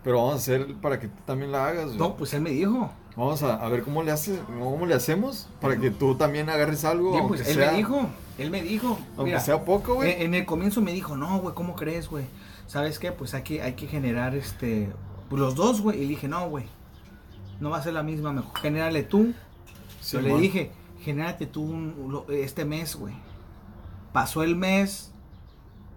Pero 0.03 0.17
vamos 0.17 0.33
a 0.33 0.37
hacer 0.37 0.75
para 0.75 0.99
que 0.99 1.07
tú 1.07 1.21
también 1.25 1.51
la 1.51 1.65
hagas, 1.67 1.85
güey. 1.87 1.97
No, 1.97 2.15
pues 2.15 2.33
él 2.35 2.41
me 2.41 2.51
dijo. 2.51 2.91
Vamos 3.15 3.41
a, 3.41 3.55
a 3.55 3.69
ver 3.69 3.81
cómo 3.83 4.03
le 4.03 4.11
hace, 4.11 4.37
cómo 4.45 4.85
le 4.85 4.93
hacemos 4.93 5.47
para 5.61 5.77
que 5.77 5.89
tú 5.89 6.15
también 6.15 6.49
agarres 6.49 6.83
algo, 6.85 7.27
pues 7.29 7.47
él 7.47 7.55
sea, 7.55 7.71
me 7.71 7.77
dijo. 7.77 8.07
Él 8.37 8.51
me 8.51 8.61
dijo. 8.61 8.99
aunque 9.17 9.23
Mira, 9.31 9.39
sea 9.39 9.63
poco, 9.65 9.95
güey. 9.95 10.11
en, 10.11 10.21
en 10.21 10.33
el 10.35 10.45
comienzo 10.45 10.81
me 10.81 10.91
dijo, 10.91 11.15
no, 11.15 11.39
güey, 11.39 11.55
¿cómo 11.55 11.75
crees, 11.75 12.07
güey? 12.09 12.25
¿Sabes 12.67 12.99
qué? 12.99 13.11
Pues 13.13 13.33
hay 13.33 13.41
que, 13.43 13.61
hay 13.63 13.73
que 13.73 13.87
generar 13.87 14.35
este. 14.35 14.89
Pues 15.29 15.39
los 15.39 15.55
dos, 15.55 15.81
güey. 15.81 15.97
Y 15.97 16.01
le 16.01 16.07
dije, 16.09 16.27
no, 16.27 16.47
güey. 16.49 16.65
No 17.59 17.69
va 17.71 17.77
a 17.77 17.81
ser 17.83 17.93
la 17.93 18.03
misma, 18.03 18.31
mejor. 18.33 18.51
Genérale 18.59 19.01
tú. 19.03 19.33
Yo 20.11 20.21
le 20.21 20.35
dije, 20.37 20.71
genérate 21.05 21.45
tú 21.45 21.61
un- 21.61 22.23
este 22.29 22.65
mes, 22.65 22.95
güey. 22.95 23.13
Pasó 24.11 24.43
el 24.43 24.55
mes 24.55 25.11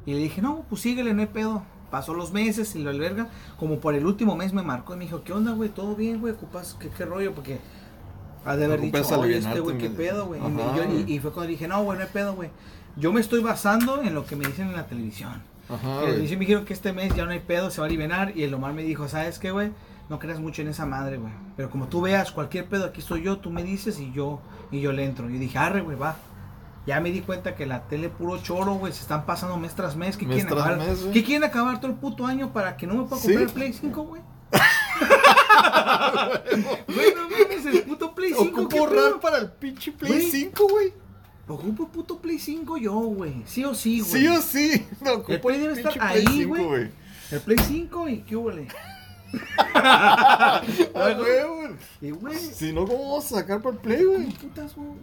y 0.07 0.13
le 0.13 0.19
dije, 0.19 0.41
no, 0.43 0.65
pues 0.69 0.83
síguele, 0.83 1.15
no 1.15 1.21
hay 1.23 1.27
pedo. 1.29 1.63
Pasó 1.91 2.13
los 2.15 2.33
meses 2.33 2.75
y 2.77 2.81
lo 2.81 2.91
alberga. 2.91 3.29
Como 3.59 3.79
por 3.81 3.95
el 3.95 4.05
último 4.07 4.37
mes 4.37 4.53
me 4.53 4.63
marcó 4.63 4.95
y 4.95 4.99
me 4.99 5.05
dijo, 5.07 5.23
¿qué 5.25 5.33
onda, 5.33 5.53
güey? 5.53 5.71
¿Todo 5.71 5.95
bien, 5.97 6.21
güey? 6.21 6.35
¿Ocupas 6.35 6.77
qué, 6.79 6.91
qué 6.91 7.05
rollo? 7.07 7.35
Porque 7.35 7.59
ha 8.45 8.57
de 8.57 8.65
haber 8.67 8.81
dicho, 8.87 8.93
oye, 9.23 9.39
este 9.39 9.61
güey, 9.61 9.79
¿qué 9.79 9.89
pedo, 9.97 10.27
güey? 10.27 10.41
Y, 10.77 11.11
y- 11.11 11.15
y 11.15 11.19
fue 11.21 11.33
cuando 11.33 11.51
dije, 11.51 11.67
no, 11.69 11.83
güey, 11.83 11.99
no 11.99 12.05
hay 12.05 12.11
pedo, 12.13 12.35
güey. 12.35 12.51
Yo 12.97 13.13
me 13.13 13.21
estoy 13.21 13.41
basando 13.43 14.03
en 14.03 14.15
lo 14.15 14.27
que 14.27 14.37
me 14.37 14.47
dicen 14.47 14.69
en 14.69 14.77
la 14.77 14.87
televisión. 14.87 15.43
Ajá, 15.69 16.01
televisión 16.01 16.39
me 16.39 16.45
dijeron 16.47 16.65
que 16.65 16.73
este 16.75 16.93
mes 16.93 17.15
ya 17.15 17.25
no 17.25 17.31
hay 17.33 17.41
pedo, 17.41 17.71
se 17.71 17.81
va 17.81 17.87
a 17.87 17.89
aliviar. 17.89 18.33
Y 18.37 18.43
el 18.45 18.55
Omar 18.55 18.73
me 18.73 18.83
dijo, 18.83 19.09
¿sabes 19.09 19.39
qué, 19.39 19.51
güey? 19.51 19.71
No 20.09 20.19
creas 20.19 20.41
mucho 20.41 20.63
en 20.63 20.69
esa 20.69 20.87
madre, 20.87 21.19
güey. 21.19 21.33
Pero 21.57 21.69
como 21.71 21.89
tú 21.89 22.01
veas 22.01 22.33
cualquier 22.33 22.67
pedo, 22.67 22.87
aquí 22.87 23.01
estoy 23.01 23.23
yo, 23.23 23.39
tú 23.39 23.51
me 23.51 23.63
dices 23.63 23.99
y 24.01 24.11
yo 24.13 24.41
y 24.71 24.81
yo 24.81 24.93
le 24.93 25.05
entro. 25.05 25.29
Y 25.29 25.35
dije, 25.39 25.59
arre, 25.59 25.83
güey, 25.83 25.97
va. 25.99 26.17
Ya 26.87 27.01
me 27.03 27.11
di 27.11 27.21
cuenta 27.21 27.55
que 27.55 27.67
la 27.67 27.83
tele 27.89 28.09
puro 28.09 28.39
choro, 28.39 28.75
güey, 28.77 28.95
se 28.95 29.03
están 29.03 29.27
pasando 29.27 29.59
mes 29.59 29.75
tras 29.75 29.95
mes. 29.97 30.17
¿Qué, 30.17 30.25
Mes 30.27 30.37
quieren, 30.47 30.53
acabar? 30.59 30.79
mes. 30.79 31.07
¿Qué 31.13 31.23
quieren 31.23 31.45
acabar 31.45 31.79
todo 31.81 31.91
el 31.91 31.99
puto 31.99 32.25
año 32.25 32.51
para 32.55 32.79
que 32.79 32.87
no 32.87 32.95
me 32.95 33.05
pueda 33.05 33.21
Sí. 33.21 33.29
comprar 33.29 33.49
el 33.49 33.53
Play 33.53 33.73
5, 33.75 34.03
güey? 34.05 34.23
Güey, 36.89 37.15
no 37.15 37.23
mames, 37.29 37.67
el 37.67 37.83
puto 37.83 38.15
Play 38.15 38.33
5. 38.33 38.45
Ocupo 38.61 38.69
¿qué 38.69 38.79
RAM 38.81 38.89
pedo? 39.11 39.21
para 39.21 39.39
el 39.39 39.51
pinche 39.51 39.93
Play 39.93 40.13
Güey. 40.13 40.31
5, 40.31 40.69
güey. 40.69 40.93
Ocupo 41.49 41.85
el 41.85 41.89
puto 41.89 42.19
Play 42.19 42.39
5 42.39 42.77
yo, 42.77 42.93
güey. 43.01 43.43
Sí 43.47 43.65
o 43.65 43.75
sí, 43.75 44.01
güey. 44.01 44.13
Sí 44.13 44.27
o 44.29 44.41
sí. 44.43 44.87
No, 45.01 45.15
ocupo 45.15 45.49
Play 45.49 45.59
debe 45.61 45.73
estar 45.75 45.93
Play 45.95 46.25
ahí, 46.27 46.27
5, 46.27 46.55
güey. 46.65 46.91
El 47.31 47.41
Play 47.41 47.59
5 47.67 48.09
y 48.09 48.19
qué 48.21 48.37
huele. 48.37 48.69
Y, 52.01 52.11
güey, 52.11 52.37
Si 52.39 52.73
no, 52.73 52.87
¿cómo 52.87 52.99
vamos 53.11 53.33
a 53.33 53.37
sacar 53.41 53.61
para 53.61 53.75
el 53.77 53.81
Play, 53.83 54.05
güey? 54.05 54.29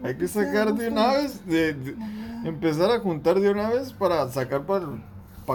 Hay 0.04 0.18
que 0.18 0.28
sacar 0.28 0.74
de 0.74 0.88
una 0.90 1.14
vez, 1.14 1.46
de, 1.46 1.74
de- 1.74 1.96
empezar 2.44 2.92
a 2.92 3.00
juntar 3.00 3.40
de 3.40 3.50
una 3.50 3.70
vez 3.70 3.94
para 3.94 4.28
sacar 4.32 4.66
para 4.66 4.86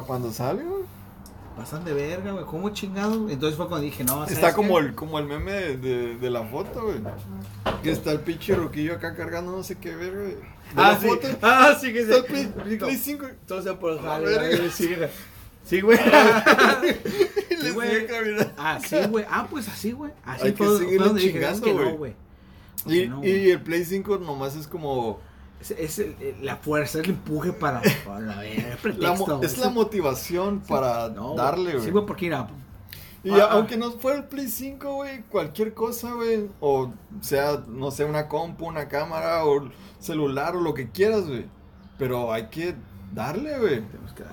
cuando 0.07 0.33
salga, 0.33 0.63
güey. 0.65 0.85
Pasan 1.61 1.85
de 1.85 1.93
verga, 1.93 2.33
güey. 2.33 2.45
¿Cómo 2.47 2.71
chingado? 2.71 3.29
Entonces 3.29 3.57
fue 3.57 3.69
cuando 3.69 3.85
dije, 3.85 4.03
no, 4.03 4.15
¿sabes 4.21 4.33
Está 4.33 4.55
como 4.55 4.79
qué? 4.79 4.87
el, 4.87 4.95
como 4.95 5.19
el 5.19 5.27
meme 5.27 5.53
de, 5.53 5.77
de- 5.77 6.17
de 6.17 6.31
la 6.31 6.43
foto, 6.45 6.85
güey. 6.85 7.01
Que 7.83 7.91
está 7.93 8.13
el 8.13 8.21
pinche 8.21 8.55
roquillo 8.55 8.95
acá 8.95 9.15
cargando 9.15 9.53
no 9.53 9.63
sé 9.63 9.77
qué 9.77 9.95
ver, 9.95 10.13
güey. 10.17 10.37
Ah, 10.75 10.97
sí. 11.01 11.07
foto. 11.07 11.29
Ah, 11.43 11.77
sí, 11.81 11.93
que 11.93 12.01
Está 12.01 12.17
el 12.17 12.23
sí. 12.27 12.49
Play, 12.63 12.79
Play 12.79 12.97
5. 12.97 13.27
Todo 13.47 13.63
sea 13.63 13.79
por 13.79 13.93
el 13.93 14.01
jale, 14.01 14.71
Sí, 14.71 14.95
güey. 14.95 15.09
Sí, 15.65 15.81
güey. 15.83 15.99
Le 17.63 17.71
güey. 17.73 17.91
Así, 18.57 18.97
güey. 19.09 19.25
Ah, 19.29 19.47
pues 19.51 19.69
así, 19.69 19.93
güey. 19.93 20.11
Así 20.25 20.47
Hay 20.47 20.53
que 20.53 20.65
fue, 20.65 20.79
fue 20.79 20.97
donde 20.97 21.21
dije, 21.21 21.39
es 21.39 21.61
chingando, 21.61 21.65
que 21.67 21.73
güey. 21.73 21.91
no, 21.91 21.97
güey. 21.97 22.15
Y, 22.87 23.09
no, 23.09 23.23
y 23.25 23.51
el 23.51 23.61
Play 23.61 23.85
5 23.85 24.19
nomás 24.19 24.57
es 24.57 24.67
como. 24.67 25.21
Es, 25.61 25.71
es 25.73 25.99
el- 25.99 26.17
el- 26.21 26.45
la 26.45 26.57
fuerza, 26.57 26.99
es 27.01 27.05
el 27.05 27.11
empuje 27.11 27.53
para, 27.53 27.81
verga. 27.81 28.45
Es 28.47 29.59
la 29.59 29.67
es 29.67 29.73
motivación 29.73 30.61
para 30.61 31.09
No, 31.11 31.35
darle, 31.35 31.73
güey. 31.73 31.85
Sí, 31.85 31.91
güey, 31.91 32.07
porque 32.07 32.27
mira. 32.27 32.49
Y 33.23 33.31
Ah, 33.33 33.41
ah. 33.43 33.49
aunque 33.53 33.77
no 33.77 33.91
fuera 33.93 34.19
el 34.19 34.25
Play 34.25 34.49
5, 34.49 34.95
güey, 34.95 35.23
cualquier 35.25 35.75
cosa, 35.75 36.15
güey, 36.15 36.49
o 36.61 36.91
sea, 37.21 37.63
no 37.69 37.91
sé, 37.91 38.07
una 38.07 38.29
compu, 38.29 38.67
una 38.67 38.89
cámara, 38.89 39.45
o 39.45 39.69
celular, 39.99 40.57
o 40.57 40.61
lo 40.63 40.73
que 40.73 40.89
quieras, 40.91 41.27
güey. 41.27 41.45
Pero 41.99 42.33
hay 42.33 42.47
que 42.47 42.75
darle, 43.13 43.59
güey. 43.59 43.83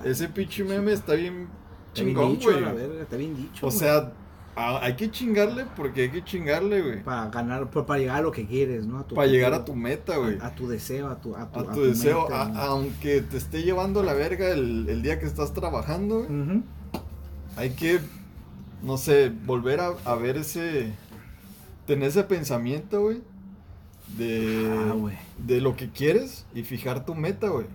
Ese 0.04 0.28
pinche 0.28 0.64
meme 0.64 0.92
está 0.94 1.12
bien 1.12 1.48
Está 1.92 2.04
bien 2.04 2.16
chingón, 2.16 2.36
güey. 2.36 3.00
está 3.02 3.16
bien 3.16 3.36
dicho. 3.36 3.66
O 3.66 3.70
sea, 3.70 4.12
a- 4.58 4.84
hay 4.84 4.94
que 4.96 5.10
chingarle 5.10 5.64
porque 5.76 6.02
hay 6.02 6.10
que 6.10 6.24
chingarle, 6.24 6.82
güey. 6.82 7.02
para 7.02 7.30
ganar, 7.30 7.70
para, 7.70 7.86
para 7.86 8.00
llegar 8.00 8.16
a 8.16 8.22
lo 8.22 8.32
que 8.32 8.46
quieres, 8.46 8.86
¿no? 8.86 9.06
Para 9.06 9.26
llegar 9.28 9.54
a 9.54 9.64
tu 9.64 9.74
meta, 9.74 10.16
güey. 10.16 10.38
a, 10.40 10.46
a 10.48 10.54
tu 10.54 10.68
deseo, 10.68 11.08
a 11.08 11.20
tu, 11.20 11.36
a 11.36 11.50
tu, 11.50 11.60
A 11.60 11.72
tu 11.72 11.82
deseo, 11.84 12.22
meta, 12.24 12.42
a- 12.42 12.48
¿no? 12.48 12.60
aunque 12.60 13.20
te 13.22 13.36
esté 13.36 13.62
llevando 13.62 14.02
la 14.02 14.14
verga 14.14 14.50
el, 14.50 14.88
el 14.88 15.02
día 15.02 15.18
que 15.18 15.26
estás 15.26 15.52
trabajando, 15.54 16.24
güey. 16.24 16.62
Hay 17.56 17.70
que, 17.70 18.00
no 18.82 18.96
sé, 18.98 19.30
volver 19.46 19.80
a, 19.80 20.14
ver 20.14 20.36
ese, 20.36 20.92
tener 21.86 22.08
ese 22.08 22.22
pensamiento, 22.24 23.00
güey, 23.02 23.20
de, 24.16 24.68
Ah, 24.70 24.94
de 25.38 25.60
lo 25.60 25.76
que 25.76 25.90
quieres 25.90 26.46
y 26.54 26.62
fijar 26.62 27.04
tu 27.04 27.14
meta, 27.14 27.48
güey, 27.48 27.66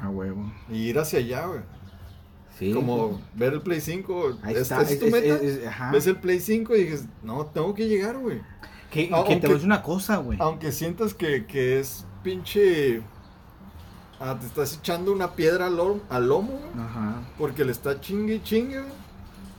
A 0.00 0.08
huevo. 0.08 0.50
y 0.70 0.76
ir 0.88 0.98
hacia 0.98 1.18
allá, 1.18 1.46
güey. 1.46 1.60
Sí. 2.58 2.72
Como 2.72 3.20
ver 3.34 3.52
el 3.54 3.62
Play 3.62 3.80
5, 3.80 4.38
Ahí 4.42 4.54
¿es, 4.54 4.60
está. 4.62 4.80
es 4.82 4.92
es- 4.92 5.00
tu 5.00 5.06
es- 5.06 5.12
meta? 5.12 5.34
es- 5.34 5.42
es- 5.42 5.66
ajá. 5.66 5.90
Ves 5.90 6.06
el 6.06 6.16
Play 6.16 6.38
5 6.40 6.76
y 6.76 6.84
dices, 6.84 7.06
no, 7.22 7.46
tengo 7.46 7.74
que 7.74 7.88
llegar, 7.88 8.18
güey. 8.18 8.40
Que, 8.90 9.10
Ah, 9.12 9.24
que 9.24 9.26
te 9.26 9.32
aunque- 9.32 9.46
voy 9.46 9.50
a 9.50 9.54
decir 9.54 9.66
una 9.66 9.82
cosa, 9.82 10.16
güey. 10.18 10.38
Aunque 10.40 10.70
sientas 10.70 11.14
que, 11.14 11.46
que 11.46 11.80
es 11.80 12.04
pinche, 12.22 13.02
ah, 14.20 14.36
te 14.38 14.46
estás 14.46 14.78
echando 14.78 15.12
una 15.12 15.32
piedra 15.34 15.66
al, 15.66 15.76
lo- 15.76 16.00
al 16.08 16.28
lomo, 16.28 16.52
güey. 16.52 16.84
Ajá. 16.86 17.22
Porque 17.38 17.64
le 17.64 17.72
está 17.72 18.00
chingue 18.00 18.36
y 18.36 18.42
chingue, 18.42 18.80
güey. 18.80 19.04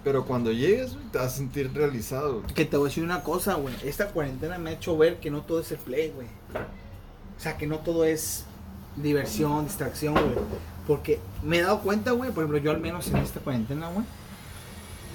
Pero 0.04 0.24
cuando 0.26 0.52
llegues, 0.52 0.94
güey, 0.94 1.06
te 1.12 1.18
vas 1.18 1.34
a 1.34 1.38
sentir 1.38 1.74
realizado, 1.74 2.42
güey. 2.42 2.54
Que 2.54 2.64
te 2.66 2.78
voy 2.78 2.86
a 2.88 2.90
decir 2.90 3.04
una 3.04 3.24
cosa, 3.24 3.56
güey. 3.56 3.74
Esta 3.84 4.08
cuarentena 4.10 4.58
me 4.58 4.70
ha 4.70 4.74
hecho 4.74 4.96
ver 4.98 5.20
que 5.20 5.32
no 5.32 5.42
todo 5.42 5.60
es 5.60 5.72
el 5.72 5.80
play, 5.80 6.12
güey. 6.12 6.28
O 7.38 7.40
sea, 7.42 7.58
que 7.58 7.68
no 7.68 7.80
todo 7.80 8.06
es 8.06 8.46
diversión, 8.96 9.66
distracción, 9.66 10.14
güey. 10.14 10.46
Porque 10.88 11.20
me 11.44 11.58
he 11.58 11.62
dado 11.62 11.82
cuenta, 11.82 12.12
güey, 12.12 12.32
por 12.32 12.44
ejemplo, 12.44 12.60
yo 12.60 12.72
al 12.72 12.80
menos 12.80 13.08
en 13.08 13.18
esta 13.18 13.40
cuarentena, 13.40 13.90
güey, 13.90 14.06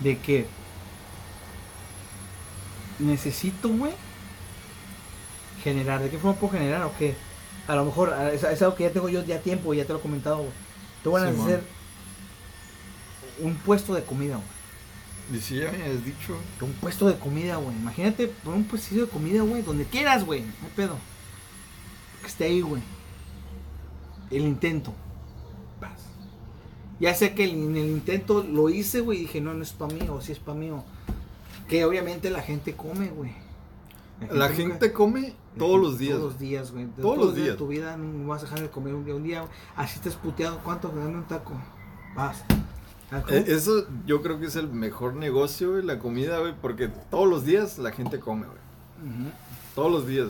de 0.03 0.19
que 0.19 0.47
necesito, 2.99 3.69
güey, 3.69 3.93
generar. 5.63 6.03
¿De 6.03 6.11
qué 6.11 6.19
forma 6.19 6.39
puedo 6.39 6.55
generar 6.55 6.83
o 6.83 6.93
qué? 6.99 7.15
A 7.69 7.77
lo 7.77 7.85
mejor 7.85 8.15
es, 8.33 8.43
es 8.43 8.63
algo 8.63 8.75
que 8.75 8.85
ya 8.85 8.91
tengo 8.91 9.09
yo 9.09 9.25
ya 9.25 9.41
tiempo, 9.41 9.73
ya 9.75 9.85
te 9.85 9.93
lo 9.93 10.01
he 10.01 10.03
comentado, 10.03 10.39
güey. 10.39 10.51
Te 11.03 11.09
voy 11.09 11.23
a 11.23 11.29
hacer 11.29 11.63
un 13.41 13.55
puesto 13.55 13.95
de 13.95 14.03
comida, 14.03 14.37
güey. 14.37 14.61
Y 15.33 15.41
sí, 15.41 15.57
ya 15.57 15.71
me 15.71 15.85
has 15.85 16.05
dicho. 16.05 16.37
Un 16.61 16.73
puesto 16.73 17.07
de 17.07 17.17
comida, 17.17 17.57
güey. 17.57 17.77
Imagínate 17.77 18.27
poner 18.27 18.59
un 18.59 18.65
puesto 18.65 18.95
de 18.97 19.07
comida, 19.07 19.43
güey. 19.43 19.63
Donde 19.63 19.85
quieras, 19.85 20.25
güey. 20.25 20.41
No 20.41 20.67
hay 20.67 20.73
pedo. 20.75 20.97
Que 22.21 22.27
esté 22.27 22.45
ahí, 22.47 22.61
güey. 22.61 22.83
El 24.31 24.43
intento. 24.43 24.93
Paz. 25.81 26.07
Ya 27.01 27.15
sé 27.15 27.35
que 27.35 27.45
en 27.45 27.77
el 27.77 27.89
intento 27.91 28.43
lo 28.43 28.69
hice, 28.69 29.01
güey. 29.01 29.19
Y 29.19 29.21
dije, 29.23 29.41
no, 29.41 29.55
no 29.55 29.63
es 29.63 29.73
para 29.73 29.93
mí. 29.93 30.01
O 30.09 30.21
sí 30.21 30.33
es 30.33 30.39
para 30.39 30.59
mí. 30.59 30.71
O... 30.71 30.85
Que 31.69 31.85
obviamente 31.85 32.31
la 32.31 32.43
gente 32.43 32.75
come, 32.75 33.09
güey. 33.09 33.33
La 34.31 34.49
gente 34.51 34.93
come 34.93 35.35
todos 35.57 35.81
los 35.81 35.99
días. 35.99 36.17
Todos 36.19 36.33
los 36.33 36.39
días, 36.39 36.73
güey. 36.73 36.85
De 36.85 37.03
Todos 37.03 37.19
los 37.19 37.35
días. 37.35 37.49
de 37.49 37.55
tu 37.55 37.69
vida 37.69 37.97
no 37.97 38.29
vas 38.29 38.43
a 38.43 38.45
dejar 38.45 38.61
de 38.61 38.69
comer 38.71 38.95
un 38.95 39.05
día. 39.05 39.15
Un 39.15 39.23
día 39.25 39.45
así 39.77 39.97
estés 39.97 40.15
puteado. 40.17 40.59
¿Cuánto? 40.63 40.89
Dame 40.89 41.07
un 41.09 41.25
taco. 41.25 41.55
Vas. 42.15 42.45
¿cómo? 43.11 43.25
Eh, 43.29 43.45
Eso 43.49 43.87
yo 44.07 44.23
creo 44.23 44.39
que 44.39 44.47
es 44.47 44.57
el 44.57 44.69
mejor 44.69 45.15
negocio, 45.17 45.73
güey, 45.73 45.83
la 45.85 45.99
comida, 45.99 46.39
güey, 46.39 46.55
porque 46.61 46.89
todos 47.11 47.29
los 47.29 47.45
días 47.45 47.79
la 47.79 47.91
gente 47.93 48.21
come, 48.21 48.47
güey. 48.47 48.59
Todos 49.75 49.91
los 49.91 50.07
días. 50.07 50.29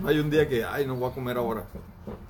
No 0.00 0.08
hay 0.08 0.18
un 0.18 0.30
día 0.30 0.48
que, 0.48 0.64
ay, 0.64 0.86
no 0.86 0.96
voy 0.96 1.10
a 1.10 1.14
comer 1.14 1.36
ahora. 1.38 1.64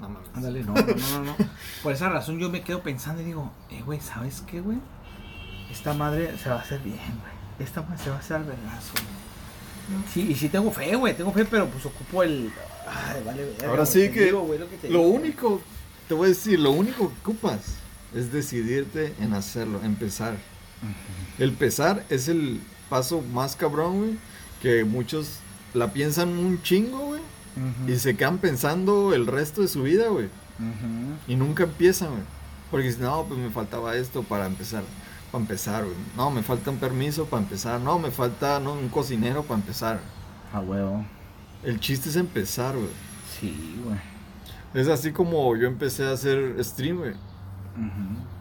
No 0.01 0.09
mames. 0.09 0.29
Ándale, 0.35 0.63
no, 0.63 0.73
no, 0.75 0.83
no, 0.83 0.95
no, 1.19 1.25
no. 1.25 1.37
Por 1.83 1.93
esa 1.93 2.09
razón 2.09 2.39
yo 2.39 2.49
me 2.51 2.63
quedo 2.63 2.83
pensando 2.83 3.23
y 3.23 3.25
digo, 3.25 3.51
eh, 3.71 3.83
güey, 3.85 4.01
¿sabes 4.01 4.43
qué, 4.47 4.61
güey? 4.61 4.79
Esta 5.71 5.93
madre 5.95 6.37
se 6.39 6.49
va 6.49 6.57
a 6.57 6.61
hacer 6.61 6.81
bien, 6.81 6.97
güey. 6.97 7.33
Esta 7.59 7.83
madre 7.83 7.99
se 8.03 8.11
va 8.11 8.17
a 8.17 8.19
hacer 8.21 8.37
al 8.37 8.45
vergazo, 8.45 8.93
güey. 8.93 10.03
Sí, 10.13 10.29
y 10.31 10.35
sí 10.35 10.49
tengo 10.49 10.71
fe, 10.73 10.97
güey, 10.97 11.17
tengo 11.17 11.33
fe, 11.33 11.45
pero 11.45 11.67
pues 11.69 11.85
ocupo 11.87 12.23
el... 12.23 12.51
Ay, 12.89 13.23
vale, 13.25 13.45
verga, 13.45 13.69
Ahora 13.69 13.83
güey, 13.83 13.93
sí 13.93 14.01
te 14.09 14.11
que 14.13 14.25
digo, 14.27 14.41
güey, 14.43 14.59
lo 14.59 14.69
que 14.71 14.77
te 14.77 14.89
Lo 14.91 14.99
digo. 15.01 15.11
único, 15.11 15.61
te 16.09 16.15
voy 16.15 16.27
a 16.27 16.29
decir, 16.31 16.59
lo 16.59 16.71
único 16.73 17.09
que 17.09 17.15
ocupas 17.31 17.77
es 18.15 18.33
decidirte 18.33 19.15
en 19.21 19.35
hacerlo, 19.35 19.81
empezar. 19.83 20.37
El 21.39 21.51
empezar 21.51 22.05
es 22.11 22.29
el 22.29 22.61
paso 22.89 23.23
más 23.23 23.57
cabrón, 23.57 23.99
güey, 23.99 24.11
que 24.63 24.85
muchos 24.85 25.39
la 25.75 25.93
piensan 25.93 26.31
un 26.31 26.63
chingo, 26.63 26.99
güey, 26.99 27.21
Y 27.87 27.97
se 27.97 28.17
quedan 28.17 28.39
pensando 28.39 29.15
el 29.15 29.27
resto 29.27 29.63
de 29.63 29.69
su 29.69 29.83
vida, 29.83 30.09
güey, 30.09 30.29
y 31.27 31.37
nunca 31.37 31.65
empiezan, 31.65 32.11
güey. 32.11 32.23
Porque 32.71 32.87
dicen, 32.89 33.03
no, 33.05 33.25
pues 33.25 33.39
me 33.39 33.51
faltaba 33.51 33.95
esto 33.97 34.23
para 34.25 34.47
empezar, 34.47 34.83
para 35.31 35.43
empezar, 35.43 35.85
güey. 35.85 35.97
No, 36.17 36.31
me 36.31 36.43
falta 36.43 36.71
un 36.71 36.79
permiso 36.79 37.27
para 37.27 37.43
empezar. 37.43 37.81
No, 37.81 37.99
me 37.99 38.11
falta 38.11 38.59
no, 38.61 38.73
un 38.73 38.89
cocinero 38.89 39.43
para 39.45 39.61
empezar. 39.61 40.01
A 40.53 40.61
huevo. 40.61 41.05
El 41.63 41.79
chiste 41.81 42.09
es 42.09 42.17
empezar, 42.17 42.75
güey. 42.77 42.91
Sí, 43.39 43.81
güey. 43.85 43.99
Es 44.75 44.89
así 44.89 45.13
como 45.13 45.57
yo 45.57 45.67
empecé 45.69 46.05
a 46.05 46.13
hacer 46.13 46.63
stream, 46.63 46.99
güey. 46.99 47.15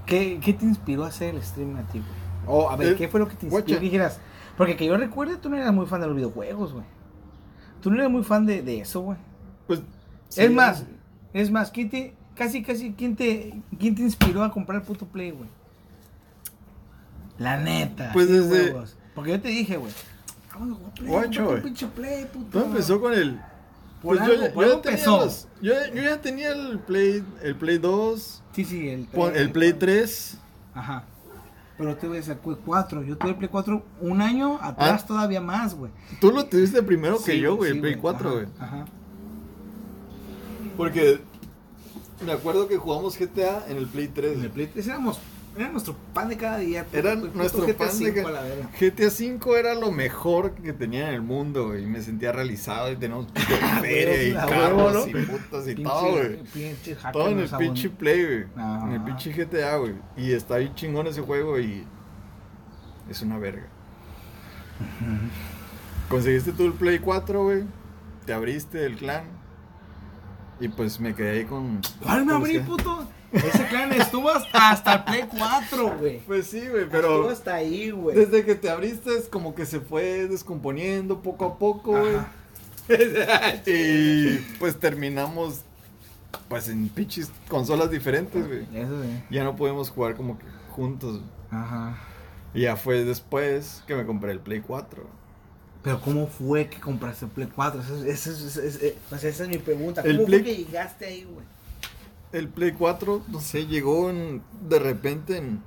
¿Qué, 0.06 0.40
¿Qué 0.44 0.54
te 0.54 0.66
inspiró 0.66 1.04
a 1.04 1.08
hacer 1.08 1.36
el 1.36 1.44
stream 1.44 1.76
a 1.78 1.84
ti, 1.84 2.00
güey? 2.00 2.12
O, 2.48 2.70
a 2.70 2.76
ver, 2.76 2.94
Eh, 2.94 2.96
¿qué 2.96 3.08
fue 3.08 3.20
lo 3.20 3.28
que 3.28 3.36
te 3.36 3.48
inspiró? 3.48 3.80
dijeras, 3.80 4.20
porque 4.58 4.76
que 4.76 4.86
yo 4.86 4.98
recuerde, 4.98 5.38
tú 5.38 5.50
no 5.50 5.58
eras 5.58 5.74
muy 5.74 5.86
fan 5.88 6.02
de 6.02 6.08
los 6.08 6.16
videojuegos, 6.16 6.74
güey. 6.74 6.86
Tú 7.82 7.92
no 7.92 7.98
eras 7.98 8.10
muy 8.12 8.24
fan 8.24 8.46
de, 8.46 8.62
de 8.62 8.80
eso, 8.80 9.02
güey. 9.02 9.18
Pues. 9.68 9.82
es 10.36 10.52
más, 10.52 10.84
es 11.34 11.52
más, 11.52 11.72
¿quién 11.72 11.90
te, 11.90 12.14
casi, 12.36 12.64
casi, 12.64 12.94
¿quién 12.94 13.16
te, 13.16 13.62
quién 13.80 13.96
te 13.96 14.02
inspiró 14.02 14.44
a 14.44 14.52
comprar 14.52 14.82
el 14.82 14.88
puto 14.88 15.06
Play, 15.06 15.32
güey? 15.32 15.50
La 17.38 17.58
neta. 17.58 18.12
Pues 18.14 18.30
desde- 18.30 18.72
huevos. 18.72 18.96
Porque 19.14 19.32
yo 19.32 19.42
te 19.42 19.50
dije, 19.50 19.78
güey. 19.78 19.92
Cómprate 20.54 21.42
un 21.42 21.46
güey. 21.48 21.62
pinche 21.62 21.88
Play, 21.88 22.26
puto. 22.26 22.48
Todo 22.52 22.66
empezó 22.66 23.00
con 23.02 23.14
el. 23.14 23.40
Pues 24.02 24.22
algo, 24.22 24.36
yo, 24.36 24.54
yo 24.62 24.62
ya 24.76 24.82
tenía 24.82 25.06
los- 25.08 25.48
yo, 25.62 25.74
yo 25.94 26.02
ya 26.02 26.22
tenía 26.22 26.52
el 26.52 26.80
Play, 26.80 27.24
el 27.42 27.56
Play 27.56 27.78
2, 27.78 28.44
Sí, 28.54 28.64
sí, 28.64 28.88
el, 28.90 29.06
pon- 29.06 29.36
el 29.36 29.52
Play 29.52 29.74
3. 29.74 30.38
Ajá. 30.74 31.04
Pero 31.78 31.96
te 31.98 32.08
voy 32.08 32.18
a 32.18 32.20
decir, 32.22 32.38
4. 32.64 33.04
Yo 33.04 33.18
tuve 33.18 33.32
el 33.32 33.36
Play 33.36 33.50
4 33.50 33.84
un 34.02 34.22
año 34.22 34.58
atrás 34.62 35.02
Ah. 35.04 35.08
todavía 35.08 35.42
más, 35.42 35.76
güey. 35.76 35.92
Tú 36.22 36.32
lo 36.32 36.46
tuviste 36.46 36.82
primero 36.84 37.18
que 37.18 37.34
Sí, 37.34 37.40
yo, 37.40 37.56
güey, 37.58 37.72
sí, 37.72 37.76
el 37.78 37.82
Play 37.82 37.96
4, 37.96 38.30
Ajá, 38.30 38.36
güey. 38.38 38.48
Ajá. 38.60 38.86
Porque 40.78 41.20
me 42.26 42.32
acuerdo 42.32 42.68
que 42.68 42.78
jugamos 42.78 43.18
GTA 43.18 43.66
en 43.68 43.78
el 43.78 43.88
Play 43.88 44.08
3. 44.08 44.38
En 44.38 44.44
el 44.44 44.50
Play 44.52 44.68
3 44.68 44.88
éramos, 44.88 45.20
era 45.58 45.70
nuestro 45.70 45.96
pan 46.14 46.30
de 46.30 46.38
cada 46.38 46.58
día. 46.58 46.86
Era 46.92 47.16
nuestro 47.16 47.66
GTA 47.66 47.78
pan 47.78 48.00
de 48.00 48.12
V 48.12 48.24
ca- 48.24 48.28
a 48.30 48.32
la 48.32 48.42
verga. 48.42 48.70
GTA 48.80 49.10
5 49.10 49.56
era 49.58 49.76
lo 49.76 49.92
mejor 49.92 50.52
que 50.56 50.74
tenía 50.74 51.08
en 51.10 51.16
el 51.16 51.22
mundo. 51.22 51.78
Y 51.78 51.86
me 51.86 52.02
sentía 52.02 52.32
realizado 52.32 52.92
y 52.92 52.96
teníamos 52.98 53.28
feria 53.82 54.24
y 54.24 54.34
carros 54.34 54.94
¿no? 54.94 55.08
y 55.20 55.26
putas 55.26 55.68
y 55.68 55.76
Pinche- 55.76 55.84
todo, 55.84 56.12
güey. 56.12 56.40
Todo 57.14 57.30
en 57.30 57.40
el 57.40 57.50
pinche 57.50 57.90
Play, 57.90 58.24
güey. 58.26 58.46
En 58.84 58.92
el 58.92 59.02
pinche 59.04 59.32
GTA, 59.32 59.78
güey. 59.78 59.94
Y 60.18 60.32
está 60.34 60.56
ahí 60.56 60.72
chingón 60.76 61.08
ese 61.08 61.22
juego 61.22 61.60
y. 61.60 61.86
Es 63.10 63.22
una 63.22 63.38
verga. 63.38 63.68
Conseguiste 66.10 66.52
tú 66.52 66.66
el 66.66 66.74
Play 66.74 67.00
4, 67.00 67.44
güey. 67.44 67.64
Te 68.26 68.34
abriste 68.34 68.86
el 68.86 68.96
clan. 68.96 69.24
Y 70.60 70.70
pues 70.70 71.00
me 71.00 71.14
quedé 71.14 71.32
ahí 71.40 71.46
con. 71.46 71.82
¿Cuál 72.02 72.26
me 72.26 72.34
abrí, 72.34 72.60
puto? 72.60 73.08
Ese 73.36 73.68
clan 73.68 73.92
estuvo 73.94 74.30
hasta, 74.30 74.70
hasta 74.72 74.94
el 74.94 75.04
Play 75.04 75.24
4, 75.38 75.98
güey. 76.00 76.20
Pues 76.20 76.48
sí, 76.48 76.60
güey, 76.62 76.84
Estuvo 76.84 76.90
pero. 76.92 77.30
hasta 77.30 77.56
ahí, 77.56 77.92
güey. 77.92 78.16
Desde 78.16 78.44
que 78.46 78.56
te 78.56 78.70
abriste 78.70 79.18
es 79.18 79.28
como 79.28 79.54
que 79.56 79.66
se 79.66 79.80
fue 79.80 80.28
descomponiendo 80.28 81.22
poco 81.22 81.46
a 81.46 81.58
poco, 81.60 81.92
güey. 81.92 82.18
Y 83.66 84.38
pues 84.60 84.78
terminamos 84.80 85.62
pues 86.48 86.68
en 86.68 86.90
pinches 86.90 87.32
consolas 87.48 87.90
diferentes, 87.90 88.46
güey. 88.48 88.68
Eso 88.74 89.02
sí. 89.04 89.10
Ya 89.32 89.44
no 89.44 89.56
podemos 89.56 89.90
jugar 89.90 90.16
como 90.16 90.38
que 90.38 90.46
juntos. 90.70 91.22
Ajá. 91.50 91.98
Y 92.54 92.62
ya 92.62 92.76
fue 92.76 93.04
después 93.04 93.84
que 93.88 93.96
me 93.96 94.06
compré 94.06 94.32
el 94.32 94.40
Play 94.40 94.62
4. 94.62 95.04
Pero 95.84 96.02
¿cómo 96.02 96.28
fue 96.28 96.68
que 96.68 96.80
compraste 96.80 97.26
el 97.26 97.32
Play 97.32 97.50
4? 97.54 97.82
Esa 97.82 97.94
es, 97.96 98.04
esa 98.06 98.30
es- 98.32 98.42
esa 98.42 98.62
es- 98.64 98.82
eh, 98.84 98.98
esa 99.12 99.44
es 99.44 99.50
mi 99.50 99.58
pregunta. 99.58 100.02
El 100.02 100.18
¿Cómo 100.18 100.28
Play- 100.28 100.42
fue 100.44 100.52
que 100.52 100.58
llegaste 100.64 101.06
ahí, 101.06 101.24
güey? 101.24 101.46
El 102.32 102.50
Play 102.50 102.74
4, 102.74 103.22
no 103.30 103.40
sé, 103.40 103.66
llegó 103.68 104.10
en- 104.10 104.42
de 104.62 104.80
repente 104.80 105.38
en... 105.38 105.64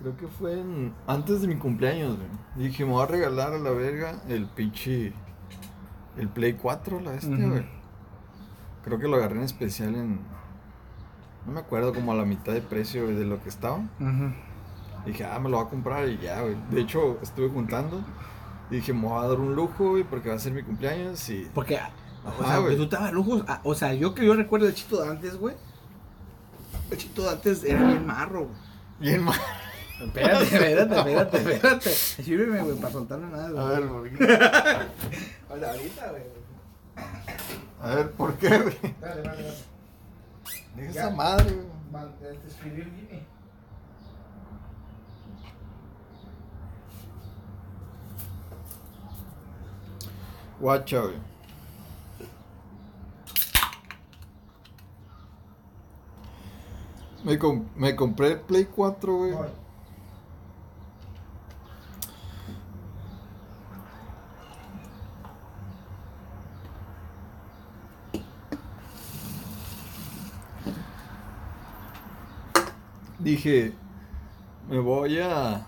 Creo 0.00 0.16
que 0.16 0.28
fue 0.28 0.52
en, 0.60 0.92
antes 1.06 1.40
de 1.42 1.48
mi 1.48 1.56
cumpleaños, 1.56 2.16
güey. 2.16 2.28
Dije, 2.68 2.84
me 2.84 2.92
voy 2.92 3.02
a 3.02 3.06
regalar 3.06 3.52
a 3.52 3.58
la 3.58 3.70
verga 3.70 4.20
el 4.28 4.46
pinche... 4.46 5.12
El 6.16 6.28
Play 6.28 6.54
4, 6.54 7.00
la 7.00 7.14
este, 7.14 7.28
güey. 7.50 7.64
Creo 8.84 8.98
que 8.98 9.06
lo 9.08 9.16
agarré 9.16 9.36
en 9.36 9.42
especial 9.44 9.94
en... 9.94 10.20
No 11.46 11.52
me 11.52 11.60
acuerdo, 11.60 11.94
como 11.94 12.12
a 12.12 12.14
la 12.16 12.24
mitad 12.24 12.52
de 12.52 12.60
precio 12.60 13.04
güey, 13.04 13.14
de 13.16 13.24
lo 13.24 13.40
que 13.42 13.48
estaba. 13.48 13.80
Dije, 15.06 15.24
ah, 15.24 15.38
me 15.38 15.48
lo 15.48 15.58
voy 15.58 15.66
a 15.66 15.70
comprar 15.70 16.08
y 16.08 16.18
ya, 16.18 16.42
güey. 16.42 16.56
De 16.70 16.80
hecho, 16.80 17.18
estuve 17.22 17.48
juntando. 17.48 18.02
Y 18.70 18.76
dije, 18.76 18.92
me 18.92 19.02
voy 19.08 19.24
a 19.24 19.28
dar 19.28 19.38
un 19.38 19.54
lujo, 19.54 19.90
güey, 19.90 20.04
porque 20.04 20.28
va 20.28 20.34
a 20.34 20.38
ser 20.38 20.52
mi 20.52 20.62
cumpleaños 20.62 21.28
y... 21.30 21.48
Porque, 21.54 21.78
o 22.38 22.44
sea, 22.44 22.58
güey. 22.58 22.76
tú 22.76 22.88
te 22.88 22.96
dabas 22.96 23.12
lujos. 23.12 23.44
ah, 23.48 23.60
O 23.64 23.74
sea, 23.74 23.94
yo 23.94 24.14
que 24.14 24.24
yo 24.26 24.34
recuerdo 24.34 24.66
el 24.66 24.74
Chito 24.74 25.02
de 25.02 25.08
antes, 25.10 25.36
güey. 25.36 25.54
El 26.90 26.98
Chito 26.98 27.22
de 27.22 27.30
antes 27.30 27.64
era 27.64 27.82
bien 27.86 28.06
marro, 28.06 28.44
güey. 28.46 28.56
Bien 29.00 29.22
mal. 29.22 29.38
Espérate, 30.00 30.44
espérate, 30.44 30.96
espérate, 30.96 31.36
espérate. 31.38 31.90
Sírveme, 31.90 32.62
güey, 32.62 32.76
para 32.76 32.92
soltarme 32.92 33.28
nada, 33.30 33.50
güey. 33.50 33.64
A 33.64 33.68
ver, 33.68 33.88
¿por 33.88 34.08
qué? 34.10 34.24
Hola, 35.50 35.70
ahorita, 35.72 36.10
güey. 36.10 36.22
A 37.82 37.94
ver, 37.96 38.10
¿por 38.12 38.34
qué, 38.36 38.48
güey? 38.58 38.76
Dale, 39.00 39.22
dale, 39.22 39.42
dale. 39.42 39.54
Deja 40.76 40.90
esa 40.90 41.10
madre, 41.10 41.52
güey. 41.52 42.38
Te 42.40 42.48
escribí 42.48 42.82
el 42.82 42.90
Jimmy. 42.94 43.22
Guacha, 50.60 51.00
güey. 51.00 51.14
Me, 57.28 57.36
com- 57.38 57.60
me 57.76 57.94
compré 57.94 58.32
el 58.32 58.40
Play 58.40 58.64
4, 58.64 59.16
güey. 59.18 59.32
Dije, 73.18 73.72
me 74.70 74.78
voy 74.80 75.18
a, 75.20 75.66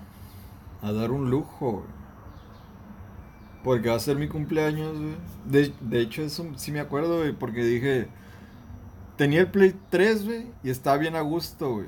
a 0.82 0.92
dar 0.92 1.10
un 1.12 1.30
lujo, 1.30 1.72
güey. 1.72 1.84
Porque 3.62 3.90
va 3.90 3.96
a 3.96 4.00
ser 4.00 4.16
mi 4.16 4.28
cumpleaños, 4.28 4.96
güey. 4.98 5.14
De, 5.44 5.72
de 5.80 6.00
hecho, 6.00 6.22
eso 6.22 6.46
sí 6.56 6.72
me 6.72 6.80
acuerdo, 6.80 7.18
güey, 7.18 7.32
porque 7.32 7.62
dije, 7.62 8.08
tenía 9.20 9.40
el 9.40 9.48
Play 9.48 9.74
3, 9.90 10.24
güey, 10.24 10.46
y 10.64 10.70
estaba 10.70 10.96
bien 10.96 11.14
a 11.14 11.20
gusto, 11.20 11.74
güey. 11.74 11.86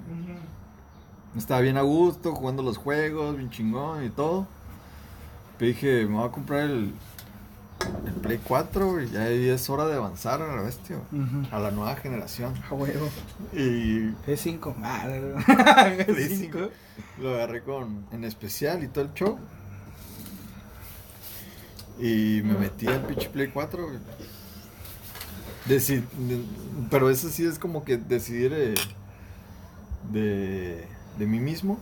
Estaba 1.35 1.63
bien 1.63 1.79
a 1.79 1.81
gusto, 1.81 2.35
jugando 2.35 2.63
los 2.63 2.77
juegos, 2.77 3.39
bien 3.39 3.49
chingón 3.49 4.05
y 4.05 4.11
todo. 4.11 4.47
Pero 5.57 5.69
dije, 5.71 6.05
me 6.05 6.17
voy 6.17 6.29
a 6.29 6.31
comprar 6.31 6.61
el, 6.65 6.93
el 8.05 8.13
Play 8.21 8.39
4, 8.45 8.87
güey. 8.87 9.11
Ya 9.11 9.27
es 9.31 9.71
hora 9.71 9.87
de 9.87 9.95
avanzar 9.95 10.43
a 10.43 10.55
la 10.55 10.61
bestia, 10.61 10.99
güey, 11.11 11.23
Ujú. 11.23 11.47
A 11.51 11.59
la 11.59 11.71
nueva 11.71 11.97
generación. 11.97 12.53
A 12.69 12.75
huevo. 12.75 13.09
Y 13.55 14.11
P5. 14.27 14.75
Ah, 14.83 15.91
Play 16.05 16.29
5 16.37 16.59
lo 17.19 17.33
agarré 17.33 17.63
con 17.63 18.05
en 18.13 18.25
especial 18.25 18.85
y 18.85 18.89
todo 18.89 19.05
el 19.05 19.15
show. 19.15 19.39
Y 21.99 22.43
me 22.45 22.59
metí 22.59 22.87
al 22.89 23.07
pinche 23.07 23.31
Play 23.31 23.49
4, 23.49 23.87
güey. 23.87 23.99
Deci- 25.69 26.03
de- 26.19 26.43
pero 26.91 27.09
eso 27.11 27.29
sí 27.29 27.45
es 27.45 27.59
como 27.59 27.85
que 27.85 27.97
decidir 27.97 28.53
eh, 28.55 28.75
de, 30.13 30.87
de 31.19 31.27
mí 31.27 31.39
mismo. 31.41 31.79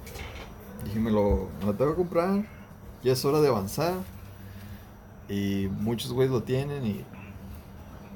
Dije, 0.85 0.99
me 0.99 1.11
lo, 1.11 1.49
me 1.61 1.67
lo 1.67 1.75
tengo 1.75 1.93
que 1.93 1.97
comprar. 1.97 2.45
Ya 3.03 3.13
es 3.13 3.25
hora 3.25 3.41
de 3.41 3.49
avanzar. 3.49 3.95
Y 5.29 5.69
muchos 5.81 6.13
güeyes 6.13 6.33
lo 6.33 6.43
tienen 6.43 6.85
y 6.87 7.05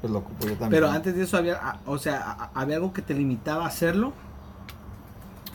pues 0.00 0.12
lo 0.12 0.18
ocupo 0.18 0.42
yo 0.46 0.50
también. 0.56 0.70
Pero 0.70 0.90
antes 0.90 1.14
de 1.14 1.22
eso 1.22 1.36
había, 1.36 1.58
ah, 1.62 1.78
o 1.86 1.96
sea, 1.96 2.20
ah, 2.38 2.50
había 2.54 2.76
algo 2.76 2.92
que 2.92 3.02
te 3.02 3.14
limitaba 3.14 3.64
a 3.64 3.68
hacerlo. 3.68 4.12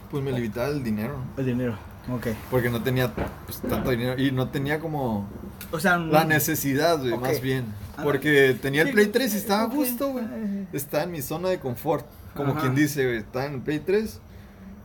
Pues 0.10 0.24
me 0.24 0.32
limitaba 0.32 0.70
el 0.70 0.84
dinero. 0.84 1.16
El 1.38 1.46
dinero. 1.46 1.76
Ok. 2.12 2.28
Porque 2.50 2.70
no 2.70 2.82
tenía 2.82 3.14
pues, 3.14 3.62
tanto 3.62 3.92
dinero. 3.92 4.20
Y 4.20 4.32
no 4.32 4.48
tenía 4.50 4.80
como 4.80 5.28
O 5.72 5.80
sea, 5.80 5.98
la 5.98 6.24
necesidad, 6.26 6.98
güey, 7.00 7.12
Ok. 7.14 7.22
más 7.22 7.42
bien. 7.42 7.66
Porque 8.04 8.58
tenía 8.62 8.84
el 8.84 8.92
Play 8.92 9.06
sí, 9.06 9.12
3 9.12 9.34
y 9.34 9.38
estaba 9.38 9.66
ok. 9.66 9.74
justo, 9.74 10.12
güey. 10.12 10.26
Está 10.74 11.04
en 11.04 11.12
mi 11.12 11.22
zona 11.22 11.50
de 11.50 11.60
confort. 11.60 12.06
Como 12.36 12.52
Ajá. 12.52 12.62
quien 12.62 12.76
dice, 12.76 13.06
güey. 13.06 13.18
Está 13.18 13.46
en 13.46 13.56
el 13.56 13.62
Play 13.62 13.80
3. 13.80 14.20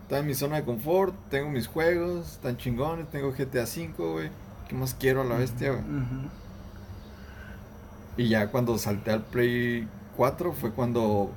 Está 0.03 0.19
en 0.19 0.27
mi 0.27 0.35
zona 0.35 0.57
de 0.57 0.65
confort. 0.65 1.15
Tengo 1.31 1.51
mis 1.51 1.67
juegos. 1.67 2.33
Están 2.33 2.57
chingones. 2.57 3.11
Tengo 3.11 3.33
GTA 3.33 3.65
V, 3.65 3.93
güey. 3.97 4.31
¿Qué 4.69 4.75
más 4.75 4.95
quiero 4.95 5.23
a 5.23 5.25
la 5.25 5.37
bestia, 5.37 5.73
güey? 5.73 5.83
Y 8.17 8.29
ya 8.29 8.49
cuando 8.51 8.79
salté 8.79 9.11
al 9.11 9.23
Play 9.25 9.89
4 10.17 10.53
fue 10.53 10.71
cuando 10.71 11.33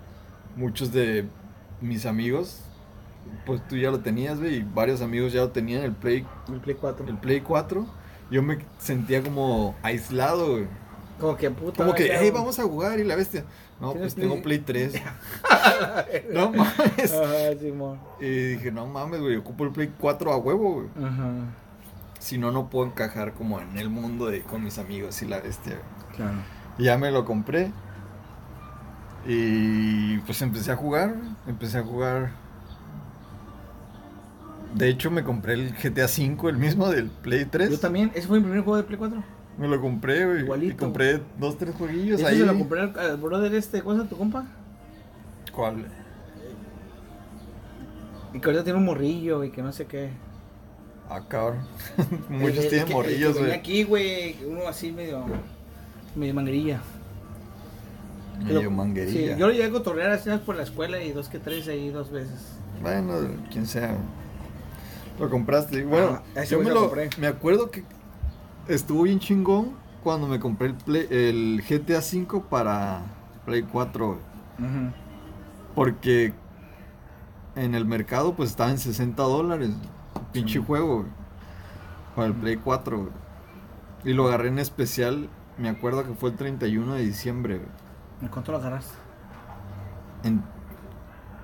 muchos 0.55 0.91
de 0.91 1.25
mis 1.82 2.05
amigos, 2.05 2.61
pues 3.45 3.65
tú 3.67 3.78
ya 3.78 3.91
lo 3.91 3.99
tenías, 3.99 4.39
güey, 4.39 4.57
y 4.57 4.63
varios 4.63 5.01
amigos 5.01 5.34
ya 5.34 5.41
lo 5.41 5.51
tenían, 5.51 5.84
el 5.84 5.93
Play, 5.93 6.25
El 6.47 6.59
Play 6.59 6.75
4. 6.80 7.07
el 7.07 7.17
Play 7.17 7.41
4. 7.41 7.86
Yo 8.30 8.43
me 8.43 8.59
sentía 8.78 9.23
como 9.23 9.75
aislado, 9.84 10.51
güey. 10.51 10.67
Como 11.20 11.36
que 11.36 11.49
puta. 11.49 11.84
Como 11.84 11.95
que, 11.95 12.15
hey, 12.15 12.30
vamos 12.32 12.59
a 12.59 12.63
jugar 12.63 12.99
y 12.99 13.03
la 13.03 13.15
bestia. 13.15 13.43
No, 13.80 13.91
¿Tienes 13.91 14.13
pues 14.13 14.24
tengo 14.24 14.41
Play? 14.41 14.59
Play 14.59 14.89
3. 14.89 15.01
no 16.34 16.51
mames. 16.51 17.13
Ajá, 17.13 17.59
Simón. 17.59 17.99
Y 18.20 18.30
dije, 18.30 18.72
no 18.72 18.86
mames, 18.86 19.20
güey, 19.22 19.36
ocupo 19.36 19.63
el 19.63 19.72
Play 19.72 19.93
4 19.99 20.32
a 20.32 20.38
huevo, 20.38 20.74
güey. 20.74 20.88
Ajá. 21.03 21.32
Si 22.20 22.38
no, 22.38 22.51
no 22.51 22.70
puedo 22.70 22.88
encajar 22.88 23.34
como 23.34 23.59
en 23.59 23.78
el 23.78 23.89
mundo 23.89 24.28
de 24.28 24.41
con 24.41 24.63
mis 24.63 24.78
amigos 24.78 25.22
y 25.22 25.28
la 25.28 25.39
bestia, 25.39 25.74
güey. 25.74 26.15
Claro. 26.15 26.38
Y 26.78 26.84
ya 26.84 26.97
me 26.97 27.11
lo 27.11 27.26
compré. 27.26 27.72
Y 29.28 30.18
pues 30.20 30.41
empecé 30.41 30.72
a 30.72 30.76
jugar. 30.76 31.15
Empecé 31.47 31.80
a 31.80 31.84
jugar. 31.84 32.32
De 34.74 34.89
hecho, 34.89 35.09
me 35.09 35.24
compré 35.24 35.53
el 35.53 35.74
GTA 35.74 36.05
V, 36.05 36.49
el 36.49 36.57
mismo 36.57 36.89
del 36.89 37.09
Play 37.09 37.45
3. 37.45 37.72
Yo 37.72 37.80
también. 37.80 38.11
Ese 38.13 38.28
fue 38.28 38.38
mi 38.38 38.43
primer 38.43 38.63
juego 38.63 38.78
de 38.78 38.84
Play 38.84 38.97
4. 38.97 39.37
Me 39.58 39.68
lo 39.68 39.82
compré, 39.82 40.26
güey. 40.26 40.39
Igualito. 40.41 40.74
Y 40.74 40.78
compré 40.78 41.22
dos, 41.39 41.58
tres 41.58 41.74
jueguillos 41.76 42.24
ahí. 42.24 42.38
se 42.39 42.45
lo 42.45 42.58
compré 42.58 42.82
al, 42.82 42.99
al 42.99 43.18
brother 43.18 43.53
este, 43.55 43.82
¿cómo 43.82 43.93
se 43.93 43.97
llama 43.99 44.10
tu 44.10 44.18
compa? 44.18 44.45
¿Cuál? 45.51 45.88
Y 48.34 48.39
que 48.39 48.45
ahorita 48.45 48.64
tiene 48.64 48.80
un 48.80 48.86
morrillo 48.86 49.43
y 49.43 49.49
que 49.51 49.62
no 49.62 49.72
sé 49.72 49.86
qué. 49.86 50.10
Ah, 51.10 51.22
cabrón. 51.28 51.60
Muchos 52.30 52.68
tienen 52.68 52.86
que- 52.86 52.93
morrillos, 52.93 53.38
güey. 53.39 53.51
aquí, 53.51 53.84
güey. 53.84 54.36
Uno 54.45 54.68
así 54.68 54.91
medio. 54.91 55.24
medio 56.16 56.34
manguerilla. 56.34 56.82
Medio 58.43 58.64
Lo- 58.64 58.72
manguerilla. 58.72 59.34
Sí, 59.36 59.39
yo 59.39 59.47
lo 59.47 59.53
llegué 59.53 59.66
a 59.66 59.72
cotorrear 59.72 60.12
así 60.12 60.30
por 60.45 60.55
la 60.55 60.64
escuela 60.64 61.01
y 61.01 61.12
dos 61.14 61.30
que 61.30 61.39
tres 61.39 61.68
ahí 61.68 61.89
dos 61.89 62.12
veces. 62.12 62.58
Bueno, 62.82 63.14
quien 63.51 63.66
sea. 63.66 63.95
Lo 65.20 65.30
compraste. 65.30 65.84
Bueno, 65.84 66.22
yo 66.47 66.60
me 66.60 66.66
lo 66.66 66.74
lo. 66.76 66.82
compré. 66.82 67.10
Me 67.18 67.26
acuerdo 67.28 67.72
que 67.72 67.84
estuvo 68.68 69.03
bien 69.03 69.20
chingón 69.20 69.72
cuando 70.03 70.28
me 70.28 70.39
compré 70.39 70.68
el, 70.68 70.76
Play- 70.76 71.07
el 71.09 71.63
GTA 71.68 71.99
V 71.99 72.41
para 72.49 73.01
Play 73.45 73.63
4. 73.63 74.07
güey. 74.07 74.20
Porque 75.76 76.34
en 77.55 77.76
el 77.76 77.86
mercado 77.86 78.34
pues 78.36 78.49
estaba 78.51 78.72
en 78.72 78.78
60 78.78 79.22
dólares. 79.24 79.72
Pinche 80.32 80.59
Sí. 80.59 80.65
juego, 80.65 81.05
Para 82.15 82.28
el 82.30 82.34
Play 82.34 82.57
4, 82.57 82.97
güey. 82.97 83.11
Y 84.03 84.13
lo 84.13 84.28
agarré 84.28 84.47
en 84.49 84.59
especial. 84.59 85.30
Me 85.57 85.70
acuerdo 85.70 86.03
que 86.05 86.13
fue 86.13 86.30
el 86.32 86.36
31 86.36 86.93
de 86.95 87.03
diciembre. 87.03 87.61
¿En 88.22 88.28
cuánto 88.30 88.51
lo 88.51 88.57
agarraste? 88.59 88.93
En- 90.24 90.43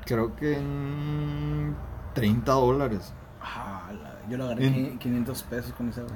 creo 0.05 0.35
que 0.35 0.57
en 0.57 1.75
30 2.13 2.51
dólares. 2.53 3.13
Ah, 3.41 3.89
yo 4.29 4.37
lo 4.37 4.45
agarré 4.45 4.67
en 4.67 4.97
500 4.99 5.43
pesos 5.43 5.73
con 5.73 5.89
ese, 5.89 6.01
güey. 6.01 6.15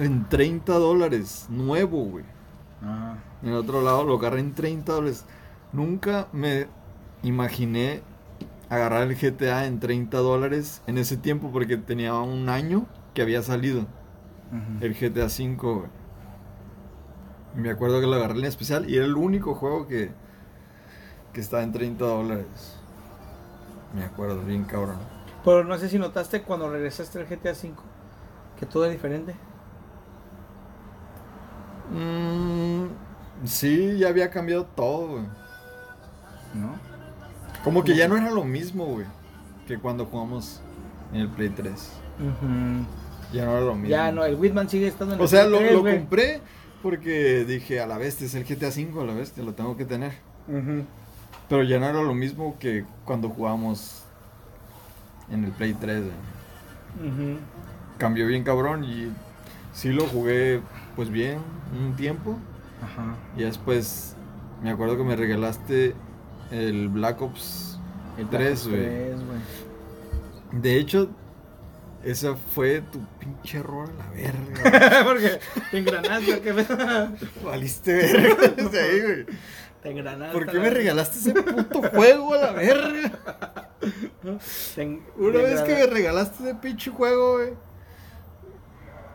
En 0.00 0.28
30 0.28 0.72
dólares. 0.78 1.46
Nuevo, 1.50 2.04
güey. 2.04 2.24
Ah, 2.82 3.16
En 3.42 3.50
el 3.50 3.54
otro 3.54 3.82
lado 3.82 4.04
lo 4.04 4.14
agarré 4.16 4.40
en 4.40 4.54
30 4.54 4.92
dólares. 4.92 5.24
Nunca 5.72 6.26
me 6.32 6.66
imaginé 7.22 8.02
agarrar 8.70 9.02
el 9.02 9.14
GTA 9.16 9.66
en 9.66 9.78
30 9.78 10.18
dólares 10.18 10.82
en 10.86 10.96
ese 10.96 11.16
tiempo 11.16 11.50
porque 11.52 11.76
tenía 11.76 12.14
un 12.14 12.48
año 12.48 12.86
que 13.14 13.22
había 13.22 13.42
salido 13.42 13.86
el 14.80 14.94
GTA 14.94 15.26
V. 15.26 15.56
güey. 15.56 15.86
Me 17.54 17.70
acuerdo 17.70 18.00
que 18.00 18.06
lo 18.06 18.14
agarré 18.14 18.38
en 18.38 18.44
especial 18.46 18.88
y 18.88 18.96
era 18.96 19.04
el 19.04 19.16
único 19.16 19.54
juego 19.54 19.86
que, 19.86 20.12
que 21.32 21.40
estaba 21.40 21.62
en 21.62 21.72
30 21.72 22.04
dólares. 22.04 22.76
Me 23.94 24.04
acuerdo, 24.04 24.40
bien 24.42 24.64
cabrón. 24.64 24.96
Pero 25.44 25.64
no 25.64 25.76
sé 25.78 25.88
si 25.88 25.98
notaste 25.98 26.42
cuando 26.42 26.70
regresaste 26.70 27.18
al 27.18 27.26
GTA 27.26 27.52
V 27.52 27.72
que 28.58 28.66
todo 28.66 28.84
es 28.86 28.92
diferente. 28.92 29.34
Mm, 31.90 32.86
sí, 33.46 33.98
ya 33.98 34.08
había 34.08 34.30
cambiado 34.30 34.64
todo, 34.64 35.08
güey. 35.08 35.22
¿No? 36.54 36.74
Como 37.64 37.84
que 37.84 37.94
ya 37.94 38.08
no 38.08 38.16
era 38.16 38.30
lo 38.30 38.44
mismo, 38.44 38.86
güey, 38.86 39.06
que 39.66 39.78
cuando 39.78 40.06
jugamos 40.06 40.60
en 41.12 41.20
el 41.20 41.28
Play 41.28 41.50
3. 41.50 41.92
Ya 43.32 43.44
no 43.44 43.52
era 43.52 43.60
lo 43.60 43.74
mismo. 43.74 43.88
Ya 43.88 44.10
no, 44.12 44.24
el 44.24 44.34
Whitman 44.34 44.68
sigue 44.68 44.88
estando 44.88 45.14
en 45.14 45.20
el 45.20 45.24
O 45.24 45.28
sea, 45.28 45.42
Play 45.42 45.52
lo, 45.52 45.58
3, 45.58 45.72
lo 45.74 45.80
güey. 45.80 45.98
compré 45.98 46.40
porque 46.82 47.44
dije, 47.44 47.80
a 47.80 47.86
la 47.86 47.98
bestia, 47.98 48.26
es 48.26 48.34
el 48.34 48.44
GTA 48.44 48.68
V, 48.68 49.02
a 49.02 49.04
la 49.04 49.12
bestia, 49.14 49.42
lo 49.44 49.52
tengo 49.54 49.76
que 49.76 49.84
tener. 49.84 50.12
Pero 51.48 51.62
ya 51.64 51.78
no 51.78 51.86
era 51.86 52.02
lo 52.02 52.14
mismo 52.14 52.56
que 52.58 52.84
cuando 53.04 53.28
jugamos 53.28 54.02
en 55.30 55.44
el 55.44 55.50
Play 55.52 55.74
3. 55.74 56.02
güey. 56.04 57.10
Ujú. 57.10 57.38
Cambió 57.98 58.26
bien 58.26 58.42
cabrón 58.44 58.82
y 58.84 59.12
sí 59.72 59.90
lo 59.90 60.06
jugué 60.06 60.60
pues 61.00 61.08
bien 61.08 61.38
un 61.72 61.96
tiempo. 61.96 62.36
Ajá. 62.82 63.16
Y 63.34 63.42
después 63.44 64.16
me 64.62 64.68
acuerdo 64.68 64.98
que 64.98 65.02
me 65.02 65.16
regalaste 65.16 65.94
el 66.50 66.90
Black 66.90 67.22
Ops 67.22 67.80
El 68.18 68.28
3, 68.28 68.68
güey. 68.68 68.82
3, 68.82 69.14
güey. 69.14 70.60
De 70.60 70.76
hecho, 70.76 71.08
ese 72.04 72.34
fue 72.34 72.82
tu 72.82 73.02
pinche 73.18 73.60
error 73.60 73.88
a 73.88 73.96
la 73.96 74.10
verga. 74.10 75.04
Porque 75.08 75.40
te 75.70 75.78
engranaste, 75.78 76.40
¿qué 76.42 76.52
pedo? 76.52 77.08
Valiste 77.46 77.94
verga 77.94 78.48
desde 78.48 78.80
ahí, 78.82 79.00
güey. 79.00 79.26
Te 79.82 79.90
engranaste. 79.92 80.38
¿Por 80.38 80.50
qué 80.50 80.58
me 80.58 80.68
regalaste 80.68 81.18
ese 81.18 81.32
puto 81.32 81.80
juego 81.94 82.34
a 82.34 82.38
la 82.38 82.52
verga? 82.52 83.70
Una 85.16 85.38
vez 85.38 85.62
que 85.62 85.74
me 85.76 85.86
regalaste 85.86 86.44
ese 86.44 86.54
pinche 86.56 86.90
juego, 86.90 87.38
güey. 87.38 87.69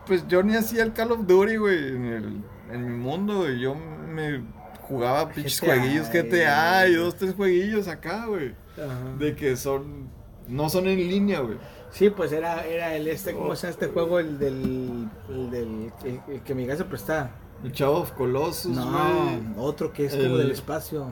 Pues 0.06 0.26
yo 0.28 0.42
ni 0.42 0.54
hacía 0.54 0.82
el 0.82 0.92
Call 0.92 1.12
of 1.12 1.26
Duty, 1.26 1.56
güey, 1.56 1.78
en, 1.88 2.04
el- 2.06 2.42
en 2.72 2.84
mi 2.86 2.96
mundo, 2.96 3.38
güey. 3.38 3.58
Yo 3.58 3.74
me 3.74 4.42
jugaba 4.82 5.28
pinches 5.30 5.60
jueguillos 5.60 6.08
GTA 6.10 6.86
y 6.88 6.94
dos, 6.94 7.16
tres 7.16 7.34
jueguillos 7.34 7.88
acá, 7.88 8.26
güey. 8.26 8.54
Ajá. 8.76 9.16
De 9.18 9.34
que 9.34 9.56
son. 9.56 10.08
No 10.48 10.68
son 10.70 10.86
en 10.86 10.98
línea, 10.98 11.40
güey. 11.40 11.56
Sí, 11.90 12.10
pues 12.10 12.30
era, 12.30 12.64
era 12.66 12.94
el 12.94 13.08
este, 13.08 13.32
¿cómo 13.32 13.46
Oh. 13.50 13.56
se 13.56 13.62
llama 13.66 13.70
este 13.72 13.86
juego? 13.88 14.18
El 14.20 14.38
del. 14.38 15.08
El 15.28 15.50
del. 15.50 15.92
El, 16.04 16.20
el 16.28 16.40
que 16.42 16.54
mi 16.54 16.66
casa 16.66 16.84
prestaba. 16.88 17.30
El 17.64 17.72
Chavo 17.72 17.96
of 18.00 18.12
Colossus, 18.12 18.76
No, 18.76 19.40
otro 19.56 19.92
que 19.92 20.04
es 20.06 20.12
como 20.12 20.24
El- 20.24 20.38
del 20.38 20.50
espacio. 20.52 21.06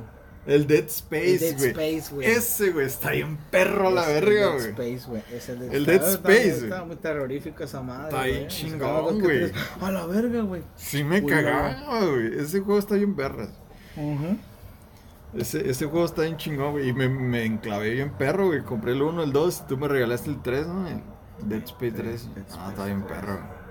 El 0.47 0.66
Dead 0.66 0.80
El 0.80 0.86
Space, 0.86 1.38
Dead 1.38 1.57
güey. 1.57 1.70
Space, 1.70 2.14
güey. 2.14 2.26
Ese, 2.28 2.70
güey, 2.70 2.86
está 2.86 3.11
bien 3.12 3.38
perro 3.51 3.88
a 3.88 3.90
la 3.90 4.03
Es 4.03 4.09
el 4.09 4.24
verga, 4.24 4.40
Dead 4.40 4.53
güey. 4.74 4.95
Space, 4.95 5.11
güey. 5.11 5.22
Es 5.32 5.49
el, 5.49 5.62
El 5.62 5.62
estaba- 5.62 5.84
Dead 5.86 5.95
estaba- 6.14 6.34
Space, 6.34 6.49
Estaba 6.51 6.76
güey. 6.80 6.86
muy 6.88 6.97
terrorífico 6.97 7.64
esa 7.64 7.82
madre. 7.82 8.05
Está 8.09 8.22
bien 8.24 8.36
güey. 8.36 8.49
chingón, 8.49 9.20
güey. 9.20 9.53
A 9.80 9.90
la 9.90 10.07
verga, 10.07 10.42
güey. 10.42 10.62
Sí 10.76 11.03
me 11.05 11.22
Culo. 11.22 11.34
cagaba, 11.36 12.05
güey. 12.07 12.38
Ese 12.38 12.61
juego 12.61 12.78
está 12.78 12.95
bien 12.97 13.14
perras. 13.14 13.49
Ese, 15.34 15.68
ese 15.68 15.86
juego 15.86 16.05
está 16.07 16.22
bien 16.22 16.36
chingón, 16.36 16.72
güey. 16.72 16.88
Y 16.88 16.92
me, 16.92 17.09
me 17.09 17.45
enclavé 17.45 17.90
bien 17.90 18.11
perro, 18.11 18.47
güey. 18.49 18.62
Compré 18.62 18.92
el 18.92 19.03
1, 19.03 19.22
el 19.24 19.32
2. 19.32 19.61
Y 19.64 19.68
tú 19.68 19.76
me 19.78 19.88
regalaste 19.88 20.30
el 20.30 20.40
3, 20.42 20.66
¿no? 20.68 20.86
El 20.88 21.01
Dead 21.49 21.62
Space 21.64 21.90
3. 21.92 22.34
Dead 22.34 22.45
Ah, 22.57 22.68
está 22.70 22.84
bien 22.86 23.03
3. 23.07 23.18
perro. 23.20 23.32
güey. 23.34 23.64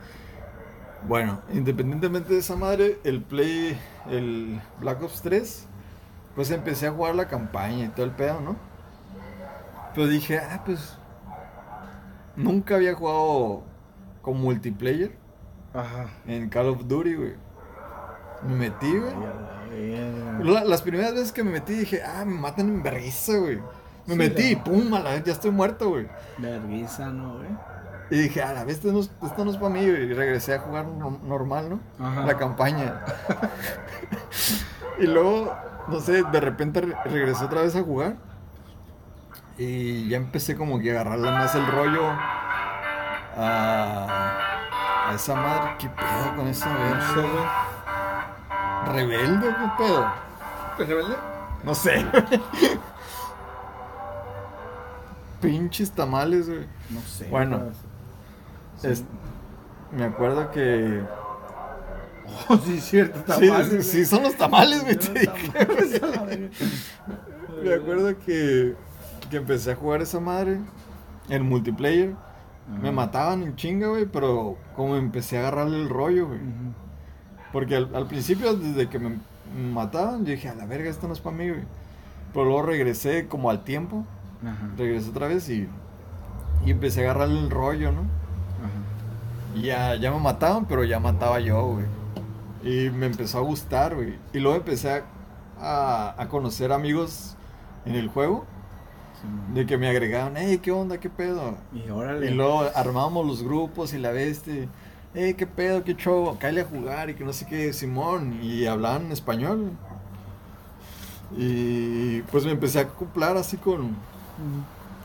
Bueno, 1.08 1.42
independientemente 1.54 2.34
de 2.34 2.40
esa 2.40 2.56
madre, 2.56 2.98
el 3.04 3.22
Play, 3.22 3.78
el 4.10 4.60
Black 4.80 5.04
Ops 5.04 5.22
3, 5.22 5.68
pues 6.36 6.52
empecé 6.52 6.88
a 6.88 6.92
jugar 6.92 7.16
la 7.16 7.28
campaña 7.28 7.86
y 7.86 7.90
todo 7.90 8.06
el 8.06 8.12
pedo, 8.12 8.40
¿no? 8.42 8.56
Pero 9.94 10.08
dije, 10.08 10.40
ah, 10.40 10.62
pues. 10.66 10.98
Nunca 12.36 12.76
había 12.76 12.96
jugado 12.96 13.62
con 14.24 14.42
multiplayer 14.42 15.16
Ajá. 15.74 16.08
en 16.26 16.50
Call 16.50 16.68
of 16.70 16.88
Duty, 16.88 17.14
güey. 17.16 17.36
Me 18.48 18.56
metí, 18.56 18.92
güey. 18.98 19.14
La- 20.44 20.64
las 20.64 20.82
primeras 20.82 21.14
veces 21.14 21.32
que 21.32 21.44
me 21.44 21.52
metí 21.52 21.74
dije, 21.74 22.02
ah, 22.04 22.26
me 22.26 22.34
matan 22.36 22.70
en 22.70 22.84
vergüenza, 22.84 23.38
güey. 23.38 23.58
Me 24.06 24.14
Sí, 24.14 24.18
metí 24.18 24.44
y 24.52 24.56
pum, 24.56 24.94
a 24.96 25.00
la 25.00 25.12
vez 25.12 25.24
ya 25.24 25.32
estoy 25.34 25.52
muerto, 25.52 25.90
güey. 25.90 26.08
Verguiza, 26.40 27.10
¿no, 27.10 27.36
güey? 27.38 27.50
Y 28.10 28.18
dije, 28.24 28.42
a 28.44 28.52
la 28.54 28.64
vez 28.66 28.78
esto 28.78 28.92
no, 28.92 29.00
es- 29.00 29.12
esto 29.24 29.46
no 29.46 29.52
es 29.52 29.58
para 29.58 29.70
mí, 29.74 29.88
güey. 29.88 30.04
Y 30.10 30.14
regresé 30.14 30.56
a 30.56 30.60
jugar 30.60 30.86
no- 30.88 31.20
normal, 31.24 31.70
¿no? 31.70 31.80
Ajá. 32.06 32.26
La 32.26 32.38
campaña. 32.38 33.02
y 35.00 35.06
luego, 35.08 35.56
no 35.88 36.00
sé, 36.00 36.24
de 36.24 36.40
repente 36.40 36.82
re- 36.82 36.96
regresé 37.06 37.46
otra 37.46 37.62
vez 37.62 37.76
a 37.76 37.84
jugar. 37.84 38.16
Y 39.58 40.08
ya 40.10 40.18
empecé 40.18 40.56
como 40.56 40.80
que 40.80 40.90
a 40.92 41.02
agarrarle 41.02 41.30
más 41.32 41.54
el 41.56 41.68
rollo 41.68 42.08
a, 43.38 44.08
a 45.10 45.14
esa 45.14 45.36
madre. 45.36 45.76
¿Qué 45.80 45.90
pedo 45.90 46.36
con 46.36 46.48
esa 46.48 46.74
verga? 46.74 47.14
güey. 48.86 48.96
¿Rebelde 48.96 49.48
o 49.48 49.52
qué 49.52 49.72
pedo? 49.84 50.12
¿Rebelde? 50.80 51.16
No 51.64 51.76
sé. 51.76 52.06
Pinches 55.42 55.92
tamales, 55.92 56.48
güey. 56.50 56.68
No 56.90 57.02
sé. 57.02 57.28
Bueno. 57.30 57.62
Es- 58.82 59.04
me 59.92 60.06
acuerdo 60.06 60.50
que. 60.52 61.04
Oh, 62.50 62.58
sí, 62.58 62.80
cierto, 62.80 63.20
tamales, 63.22 63.86
sí, 63.86 63.92
sí, 64.00 64.06
son 64.06 64.24
los 64.24 64.36
tamales, 64.36 64.82
güey. 64.84 64.98
Me 67.64 67.74
acuerdo 67.74 68.18
que, 68.20 68.76
que 69.30 69.38
empecé 69.38 69.72
a 69.72 69.76
jugar 69.76 70.02
esa 70.02 70.20
madre 70.20 70.60
en 71.30 71.44
multiplayer. 71.44 72.16
Me 72.82 72.92
mataban 72.92 73.44
en 73.44 73.56
chinga, 73.56 73.88
güey, 73.90 74.06
pero 74.06 74.58
como 74.76 74.96
empecé 74.96 75.38
a 75.38 75.42
agarrarle 75.42 75.78
el 75.78 75.90
rollo, 75.90 76.28
güey. 76.28 76.40
Porque 77.52 77.76
al, 77.76 77.94
al 77.96 78.08
principio, 78.08 78.56
desde 78.56 78.90
que 78.90 79.00
me 79.00 79.20
mataban, 79.72 80.26
yo 80.26 80.32
dije, 80.32 80.50
a 80.50 80.56
la 80.56 80.66
verga, 80.66 80.90
esto 80.90 81.08
no 81.08 81.14
es 81.14 81.20
para 81.20 81.36
mí, 81.36 81.50
güey. 81.50 81.64
Pero 82.34 82.46
luego 82.46 82.64
regresé 82.64 83.28
como 83.28 83.50
al 83.50 83.64
tiempo, 83.64 84.06
regresé 84.78 85.10
otra 85.10 85.28
vez 85.28 85.50
y, 85.50 85.68
y 86.66 86.72
empecé 86.72 87.02
a 87.02 87.12
agarrarle 87.12 87.40
el 87.40 87.50
rollo, 87.50 87.92
¿no? 87.92 88.04
Y 89.54 89.64
ya, 89.64 89.96
ya 89.96 90.12
me 90.12 90.20
mataban, 90.20 90.68
pero 90.68 90.84
ya 90.84 91.00
mataba 91.00 91.40
yo, 91.40 91.66
güey. 91.74 91.86
Y 92.62 92.90
me 92.92 93.08
empezó 93.08 93.40
a 93.40 93.42
gustar, 93.42 93.96
güey. 93.96 94.20
Y 94.34 94.40
luego 94.40 94.58
empecé 94.58 94.92
a, 94.92 95.06
a, 95.58 96.22
a 96.22 96.30
conocer 96.30 96.72
amigos 96.72 97.38
en 97.86 97.96
el 97.96 98.08
juego. 98.10 98.48
Sí, 99.14 99.28
De 99.46 99.66
que 99.66 99.78
me 99.78 99.90
agregaban, 99.90 100.36
hey, 100.38 100.60
¿qué 100.62 100.72
onda? 100.72 101.00
¿Qué 101.00 101.10
pedo? 101.10 101.58
Y 101.72 101.90
órale. 101.90 102.28
Y 102.28 102.32
luego 102.32 102.62
armábamos 102.76 103.26
los 103.28 103.44
grupos 103.44 103.94
y 103.94 104.00
la 104.00 104.12
bestia. 104.12 104.70
Hey, 105.14 105.36
¿qué 105.36 105.46
pedo? 105.48 105.84
¿Qué 105.84 105.96
show? 105.96 106.38
Cállate 106.40 106.62
a 106.62 106.66
jugar 106.66 107.10
y 107.10 107.16
que 107.16 107.24
no 107.26 107.34
sé 107.34 107.46
qué, 107.46 107.74
Simón. 107.74 108.40
Y 108.42 108.66
hablaban 108.66 109.12
español. 109.12 109.78
Y 111.32 112.22
pues 112.24 112.46
me 112.46 112.52
empecé 112.52 112.80
a 112.80 112.82
acoplar 112.84 113.38
así 113.38 113.58
con, 113.58 114.06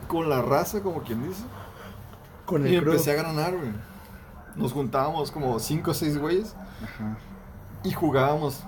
con 0.06 0.28
la 0.28 0.42
raza, 0.42 0.82
como 0.82 1.02
quien 1.02 1.22
dice. 1.22 1.44
Con 2.44 2.66
Y 2.66 2.74
el 2.74 2.76
crew. 2.76 2.92
empecé 2.92 3.12
a 3.12 3.14
ganar, 3.22 3.56
güey. 3.56 3.72
Nos 4.58 4.72
juntábamos 4.72 5.30
como 5.30 5.58
5 5.58 5.90
o 5.90 5.94
6 5.94 6.18
güeyes 6.18 6.56
Ajá. 6.82 7.16
y 7.84 7.92
jugábamos. 7.92 8.64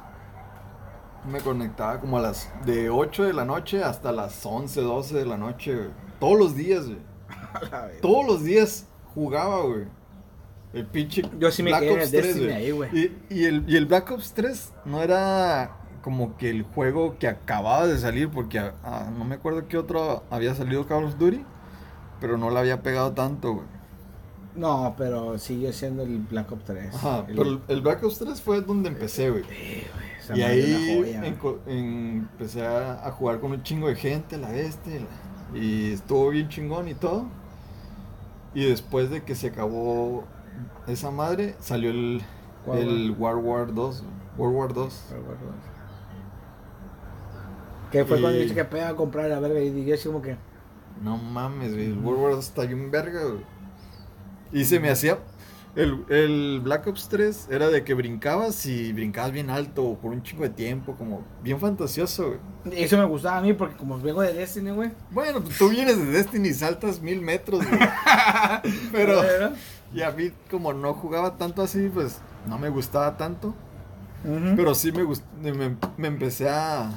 Me 1.31 1.41
conectaba 1.41 2.01
como 2.01 2.17
a 2.17 2.21
las 2.23 2.51
de 2.65 2.89
8 2.89 3.25
de 3.25 3.33
la 3.35 3.45
noche 3.45 3.85
hasta 3.85 4.11
las 4.13 4.45
11, 4.47 4.81
12 4.81 5.19
de 5.19 5.27
la 5.27 5.37
noche, 5.37 5.75
güey. 5.75 5.89
Todos 6.19 6.39
los 6.39 6.57
días, 6.57 6.87
güey. 6.87 6.99
Todos 8.01 8.27
los 8.27 8.43
días 8.45 8.87
jugaba, 9.15 9.61
güey. 9.63 9.85
El 10.73 10.87
pinche 10.87 11.23
Yo 11.39 11.51
sí 11.51 11.63
me 11.63 11.71
Black 11.71 11.83
quedé 11.83 11.93
en 11.93 11.99
Ops 11.99 12.05
el 12.05 12.11
3, 12.11 12.25
Destiny 12.25 12.47
güey. 12.47 12.57
ahí, 12.57 12.71
güey. 12.71 12.99
Y, 12.99 13.19
y 13.29 13.45
el, 13.45 13.65
y 13.69 13.77
el 13.77 13.87
Black 13.87 14.11
Ops 14.13 14.33
3 14.33 14.73
no 14.87 15.03
era 15.03 15.77
como 16.03 16.37
que 16.39 16.49
el 16.49 16.63
juego 16.63 17.19
que 17.19 17.29
acababa 17.29 17.87
de 17.87 17.99
salir, 17.99 18.31
porque 18.31 18.59
ah, 18.59 19.11
no 19.17 19.25
me 19.25 19.35
acuerdo 19.35 19.69
qué 19.69 19.77
otro 19.77 20.23
había 20.31 20.55
salido 20.55 20.87
Call 20.87 21.05
of 21.05 21.19
Duty, 21.19 21.45
pero 22.21 22.39
no 22.39 22.49
le 22.51 22.59
había 22.61 22.83
pegado 22.83 23.13
tanto, 23.13 23.55
güey. 23.55 23.67
No, 24.55 24.95
pero 24.99 25.39
sigue 25.39 25.73
siendo 25.73 26.03
el 26.03 26.19
Black 26.19 26.51
Ops 26.53 26.65
3. 26.65 26.95
Ajá, 26.95 27.25
El- 27.29 27.37
pero 27.37 27.61
el, 27.69 27.81
Black 27.81 28.03
Ops 28.03 28.19
3 28.19 28.41
fue 28.41 28.61
donde 28.63 28.89
empecé, 28.89 29.31
güey. 29.31 29.45
Eh, 29.51 29.87
Y 30.35 30.43
ahí 30.43 30.97
joya, 30.99 31.23
enco- 31.25 31.59
en- 31.67 32.29
empecé 32.33 32.67
a, 32.67 33.07
a 33.07 33.11
jugar 33.13 33.41
con 33.41 33.53
un 33.53 33.63
chingo 33.63 33.89
de 33.89 33.97
gente, 33.97 34.37
la 34.39 34.51
bestia, 34.51 35.01
la- 35.01 35.59
y 35.59 35.93
estuvo 35.93 36.31
bien 36.31 36.49
chingón 36.49 36.89
y 36.89 36.95
todo. 36.95 37.27
Y 38.55 38.65
después 38.67 39.11
de 39.11 39.23
que 39.23 39.35
se 39.37 39.49
acabó 39.49 40.25
esa 40.89 41.11
madre, 41.13 41.55
salió 41.61 41.91
el, 41.91 42.21
¿Cuál, 42.65 42.79
el 42.79 43.11
World 43.13 43.45
War 43.45 43.75
2. 43.75 44.05
World 44.37 44.57
War 44.57 44.75
2. 44.75 45.01
Que 47.91 48.05
fue 48.05 48.21
cuando 48.21 48.39
Y- 48.39 48.43
dice 48.43 48.55
que 48.55 48.65
pega 48.65 48.89
a 48.91 48.95
comprar 48.97 49.29
la 49.29 49.41
verga 49.41 49.61
y 49.61 49.71
dije 49.71 49.95
así 49.95 50.07
como 50.09 50.23
que. 50.23 50.37
No 51.03 51.17
mames, 51.17 51.73
güey. 51.73 51.87
El 51.87 51.99
World 51.99 52.23
War 52.23 52.33
2 52.35 52.47
está 52.49 52.63
bien 52.67 52.91
verga, 52.91 53.25
güey. 53.25 53.41
Y 54.53 54.65
se 54.65 54.81
me 54.81 54.91
hacía. 54.91 55.19
El, 55.77 56.05
el 56.09 56.61
Black 56.65 56.89
Ops 56.89 57.09
3 57.09 57.47
era 57.53 57.69
de 57.69 57.85
que 57.85 57.95
brincabas 57.95 58.67
y 58.67 58.93
brincabas 58.93 59.31
bien 59.31 59.51
alto 59.51 59.97
por 60.03 60.11
un 60.11 60.21
chingo 60.25 60.43
de 60.43 60.49
tiempo, 60.51 60.97
como 60.97 61.23
bien 61.45 61.61
fantasioso, 61.61 62.35
güey. 62.65 62.83
Eso 62.83 62.99
me 62.99 63.05
gustaba 63.05 63.39
a 63.39 63.41
mí 63.41 63.53
porque 63.53 63.77
como 63.77 63.97
vengo 64.01 64.21
de 64.21 64.33
Destiny, 64.33 64.71
güey. 64.73 64.91
Bueno, 65.13 65.41
tú 65.57 65.69
vienes 65.69 65.97
de 65.97 66.07
Destiny 66.07 66.49
y 66.49 66.55
saltas 66.55 67.01
mil 67.01 67.21
metros, 67.23 67.65
güey. 67.65 67.81
Pero, 68.93 69.23
y 69.95 70.03
a 70.03 70.11
mí, 70.11 70.33
como 70.51 70.73
no 70.73 70.93
jugaba 70.95 71.37
tanto 71.37 71.63
así, 71.63 71.89
pues 71.93 72.19
no 72.49 72.59
me 72.59 72.69
gustaba 72.69 73.17
tanto. 73.17 73.55
Pero 74.57 74.75
sí 74.75 74.91
me, 74.93 75.05
gust- 75.05 75.23
me, 75.41 75.77
me 75.97 76.09
empecé 76.09 76.49
a, 76.49 76.91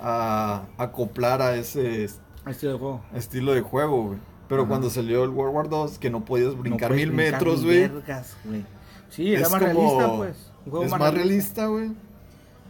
a 0.00 0.62
acoplar 0.78 1.42
a 1.42 1.56
ese 1.56 2.04
est- 2.04 2.20
Estilo 2.46 2.72
de 2.72 2.78
juego. 2.78 3.00
estilo 3.14 3.52
de 3.52 3.60
juego, 3.62 4.02
güey. 4.04 4.18
Pero 4.48 4.62
Ajá. 4.62 4.68
cuando 4.68 4.90
salió 4.90 5.24
el 5.24 5.30
World 5.30 5.54
War 5.54 5.68
2, 5.68 5.98
que 5.98 6.10
no 6.10 6.24
podías 6.24 6.56
brincar 6.56 6.92
mil 6.92 7.10
brincar 7.10 7.32
metros, 7.32 7.64
güey. 7.64 7.90
Sí, 9.10 9.32
era 9.32 9.42
Es 9.42 9.50
más 9.50 9.62
realista, 9.62 10.16
pues. 10.16 10.52
Un 10.64 10.70
juego 10.70 10.84
Es 10.86 10.90
más 10.90 11.14
realista, 11.14 11.66
güey. 11.66 11.90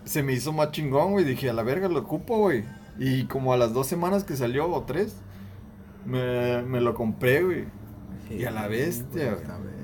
Se 0.04 0.22
me 0.22 0.32
hizo 0.32 0.52
más 0.52 0.70
chingón, 0.70 1.12
güey. 1.12 1.24
Dije, 1.24 1.50
a 1.50 1.52
la 1.52 1.62
verga 1.62 1.88
lo 1.88 2.00
ocupo, 2.00 2.38
güey. 2.38 2.64
Y 2.98 3.24
como 3.24 3.52
a 3.52 3.56
las 3.56 3.72
dos 3.72 3.86
semanas 3.86 4.24
que 4.24 4.36
salió, 4.36 4.70
o 4.70 4.82
tres, 4.84 5.16
me, 6.06 6.62
me 6.62 6.80
lo 6.80 6.94
compré, 6.94 7.42
güey. 7.42 7.64
Sí, 8.28 8.36
Y 8.36 8.44
a 8.44 8.50
la 8.50 8.68
bestia, 8.68 9.34
güey. 9.34 9.76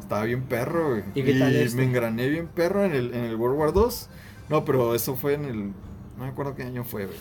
Estaba 0.00 0.24
bien 0.24 0.42
perro, 0.42 0.90
güey. 0.90 1.02
¿Y 1.14 1.22
qué 1.24 1.34
tal 1.34 1.54
este? 1.56 1.76
me 1.76 1.84
engrané 1.84 2.28
bien 2.28 2.46
perro 2.46 2.84
en 2.84 2.92
el, 2.94 3.12
en 3.12 3.24
el 3.24 3.36
World 3.36 3.58
War 3.58 3.72
2. 3.72 4.08
No, 4.48 4.64
pero 4.64 4.94
eso 4.94 5.16
fue 5.16 5.34
en 5.34 5.44
el... 5.44 5.72
No 6.16 6.24
me 6.24 6.30
acuerdo 6.30 6.54
qué 6.54 6.62
año 6.62 6.82
fue, 6.84 7.06
güey. 7.06 7.18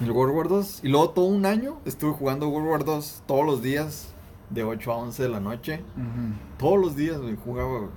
El 0.00 0.10
World 0.12 0.34
War 0.34 0.48
2. 0.48 0.80
Y 0.84 0.88
luego 0.88 1.10
todo 1.10 1.24
un 1.26 1.44
año 1.44 1.78
estuve 1.84 2.12
jugando 2.12 2.48
World 2.48 2.68
War 2.70 2.84
2 2.84 3.22
todos 3.26 3.44
los 3.44 3.62
días. 3.62 4.08
De 4.50 4.64
8 4.64 4.92
a 4.92 4.96
11 4.96 5.22
de 5.22 5.28
la 5.28 5.38
noche. 5.40 5.82
Todos 6.58 6.78
los 6.78 6.96
días, 6.96 7.18
güey, 7.20 7.36
jugaba, 7.36 7.78
güey. 7.78 7.90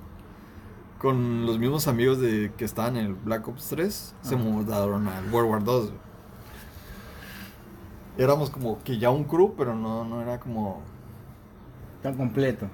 Con 1.00 1.46
los 1.46 1.58
mismos 1.58 1.86
amigos 1.88 2.20
de 2.20 2.52
que 2.56 2.64
estaban 2.64 2.96
en 2.96 3.06
el 3.06 3.14
Black 3.14 3.46
Ops 3.48 3.68
3. 3.68 4.14
Se 4.22 4.36
mudaron 4.36 5.06
al 5.08 5.32
World 5.32 5.50
War 5.50 5.64
2, 5.64 5.84
güey. 5.86 5.98
Éramos 8.16 8.50
como 8.50 8.80
que 8.84 8.98
ya 8.98 9.10
un 9.10 9.24
crew, 9.24 9.54
pero 9.56 9.74
no, 9.74 10.04
no 10.04 10.22
era 10.22 10.38
como... 10.38 10.80
Tan 12.02 12.16
completo. 12.16 12.66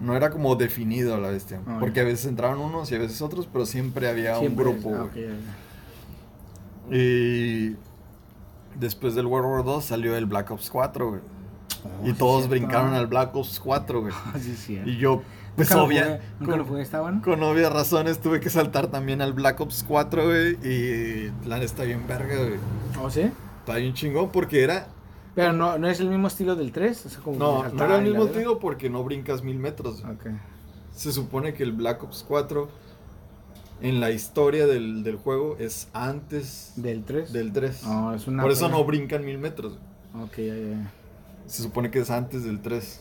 No 0.00 0.14
era 0.14 0.30
como 0.30 0.54
definido 0.56 1.14
a 1.14 1.18
la 1.18 1.28
bestia. 1.30 1.60
Ah, 1.66 1.78
porque 1.80 2.00
a 2.00 2.04
veces 2.04 2.26
entraban 2.26 2.58
unos 2.58 2.90
y 2.92 2.94
a 2.94 2.98
veces 2.98 3.20
otros, 3.22 3.48
pero 3.52 3.66
siempre 3.66 4.08
había 4.08 4.36
Siempre 4.38 4.66
un 4.66 4.76
es- 4.76 4.82
grupo. 4.82 4.96
ah, 4.96 4.98
güey. 4.98 5.08
ok, 5.08 5.14
ya, 5.16 5.22
ya. 5.22 5.56
Y 6.90 7.76
después 8.78 9.14
del 9.14 9.26
World 9.26 9.50
War 9.50 9.64
2 9.64 9.84
salió 9.84 10.16
el 10.16 10.26
Black 10.26 10.50
Ops 10.50 10.70
4, 10.70 11.08
güey. 11.08 11.20
Oh, 11.84 12.08
y 12.08 12.12
todos 12.12 12.48
brincaron 12.48 12.94
al 12.94 13.06
Black 13.06 13.34
Ops 13.34 13.60
4, 13.60 14.00
güey. 14.02 14.12
Ah, 14.14 14.34
sí, 14.40 14.54
sí. 14.56 14.80
Y 14.84 14.96
yo, 14.98 15.22
pues 15.56 15.68
¿Nunca 15.70 15.80
lo 15.80 15.86
obvia, 15.86 16.04
jugué? 16.04 16.20
¿Nunca 16.40 16.56
lo 16.56 16.62
con, 16.62 16.68
jugué? 16.68 16.82
¿Estaban? 16.82 17.20
con 17.20 17.42
obvias 17.42 17.72
razones 17.72 18.20
tuve 18.20 18.40
que 18.40 18.50
saltar 18.50 18.88
también 18.88 19.20
al 19.20 19.32
Black 19.32 19.60
Ops 19.60 19.84
4, 19.86 20.24
güey. 20.24 20.52
Y 20.66 21.32
la 21.46 21.58
está 21.62 21.84
bien 21.84 22.06
verga, 22.06 22.36
güey. 22.36 22.58
¿Oh, 23.02 23.10
sí? 23.10 23.30
Está 23.60 23.76
bien 23.76 23.94
chingón 23.94 24.30
porque 24.30 24.62
era... 24.62 24.88
Pero 25.34 25.52
no, 25.54 25.78
no 25.78 25.88
es 25.88 25.98
el 26.00 26.08
mismo 26.08 26.26
estilo 26.26 26.56
del 26.56 26.72
3. 26.72 27.06
O 27.06 27.08
sea, 27.08 27.20
como 27.22 27.38
No, 27.38 27.68
no 27.68 27.84
era 27.84 27.96
el 27.96 28.04
mismo 28.04 28.26
tiro 28.26 28.58
porque 28.58 28.90
no 28.90 29.02
brincas 29.02 29.42
mil 29.42 29.58
metros. 29.58 30.02
güey. 30.02 30.16
Se 30.94 31.10
supone 31.10 31.54
que 31.54 31.62
el 31.62 31.72
Black 31.72 32.02
Ops 32.02 32.24
4 32.28 32.68
en 33.82 34.00
la 34.00 34.10
historia 34.10 34.66
del, 34.66 35.02
del 35.02 35.16
juego 35.16 35.56
es 35.58 35.88
antes 35.92 36.72
¿Del 36.76 37.04
3? 37.04 37.32
del 37.32 37.52
3. 37.52 37.84
No, 37.84 38.14
es 38.14 38.26
una. 38.26 38.42
Por 38.42 38.52
eso 38.52 38.68
no 38.68 38.84
brincan 38.84 39.24
mil 39.24 39.38
metros. 39.38 39.78
güey. 40.12 40.24
Ok, 40.24 40.36
ya, 40.38 40.54
ya, 40.54 40.92
Se 41.46 41.62
supone 41.62 41.90
que 41.90 42.00
es 42.00 42.10
antes 42.10 42.44
del 42.44 42.60
3. 42.60 43.00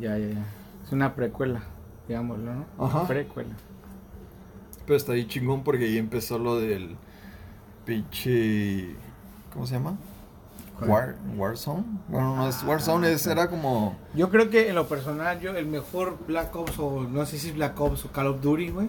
ya. 0.00 0.18
Ya, 0.18 0.28
ya. 0.28 0.44
Es 0.84 0.92
una 0.92 1.14
precuela, 1.14 1.62
digámoslo, 2.08 2.52
¿no? 2.54 2.66
Ajá. 2.78 3.06
Precuela. 3.06 3.54
Pero 4.86 4.96
está 4.96 5.12
ahí 5.12 5.26
chingón 5.26 5.62
porque 5.64 5.84
ahí 5.86 5.96
empezó 5.98 6.38
lo 6.38 6.58
del 6.58 6.96
pinche... 7.86 8.94
¿Cómo 9.52 9.66
se 9.66 9.74
llama? 9.74 9.96
War, 10.86 11.14
Warzone. 11.36 11.84
Bueno, 12.08 12.36
no 12.36 12.48
es 12.48 12.62
Warzone, 12.64 13.12
es, 13.12 13.26
era 13.26 13.48
como... 13.48 13.96
Yo 14.14 14.28
creo 14.28 14.50
que 14.50 14.68
en 14.68 14.74
lo 14.74 14.88
personal, 14.88 15.40
yo 15.40 15.52
el 15.56 15.66
mejor 15.66 16.18
Black 16.26 16.54
Ops, 16.56 16.78
o 16.78 17.02
no 17.04 17.24
sé 17.24 17.38
si 17.38 17.48
es 17.50 17.54
Black 17.54 17.80
Ops 17.80 18.04
o 18.04 18.10
Call 18.12 18.26
of 18.26 18.40
Duty, 18.40 18.70
güey, 18.70 18.88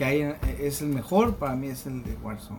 que 0.00 0.04
hay 0.06 0.22
eh, 0.22 0.36
es 0.60 0.80
el 0.80 0.88
mejor, 0.88 1.34
para 1.34 1.54
mí 1.56 1.68
es 1.68 1.84
el 1.84 2.02
de 2.02 2.16
Warzone. 2.22 2.58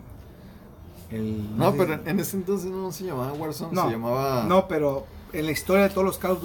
El, 1.10 1.58
No, 1.58 1.72
sé 1.72 1.78
pero 1.80 1.94
en 2.06 2.20
ese 2.20 2.38
entonces 2.38 2.70
no 2.70 2.92
se 2.92 3.06
llamaba 3.06 3.34
Warzone, 3.34 3.74
No, 3.74 3.86
se 3.88 3.92
llamaba... 3.94 4.46
No, 4.48 4.68
pero 4.68 5.08
en 5.34 5.48
la 5.48 5.52
historia 5.52 5.86
de 5.86 5.90
todos 5.90 6.06
los 6.06 6.20
Call 6.20 6.34
of 6.34 6.44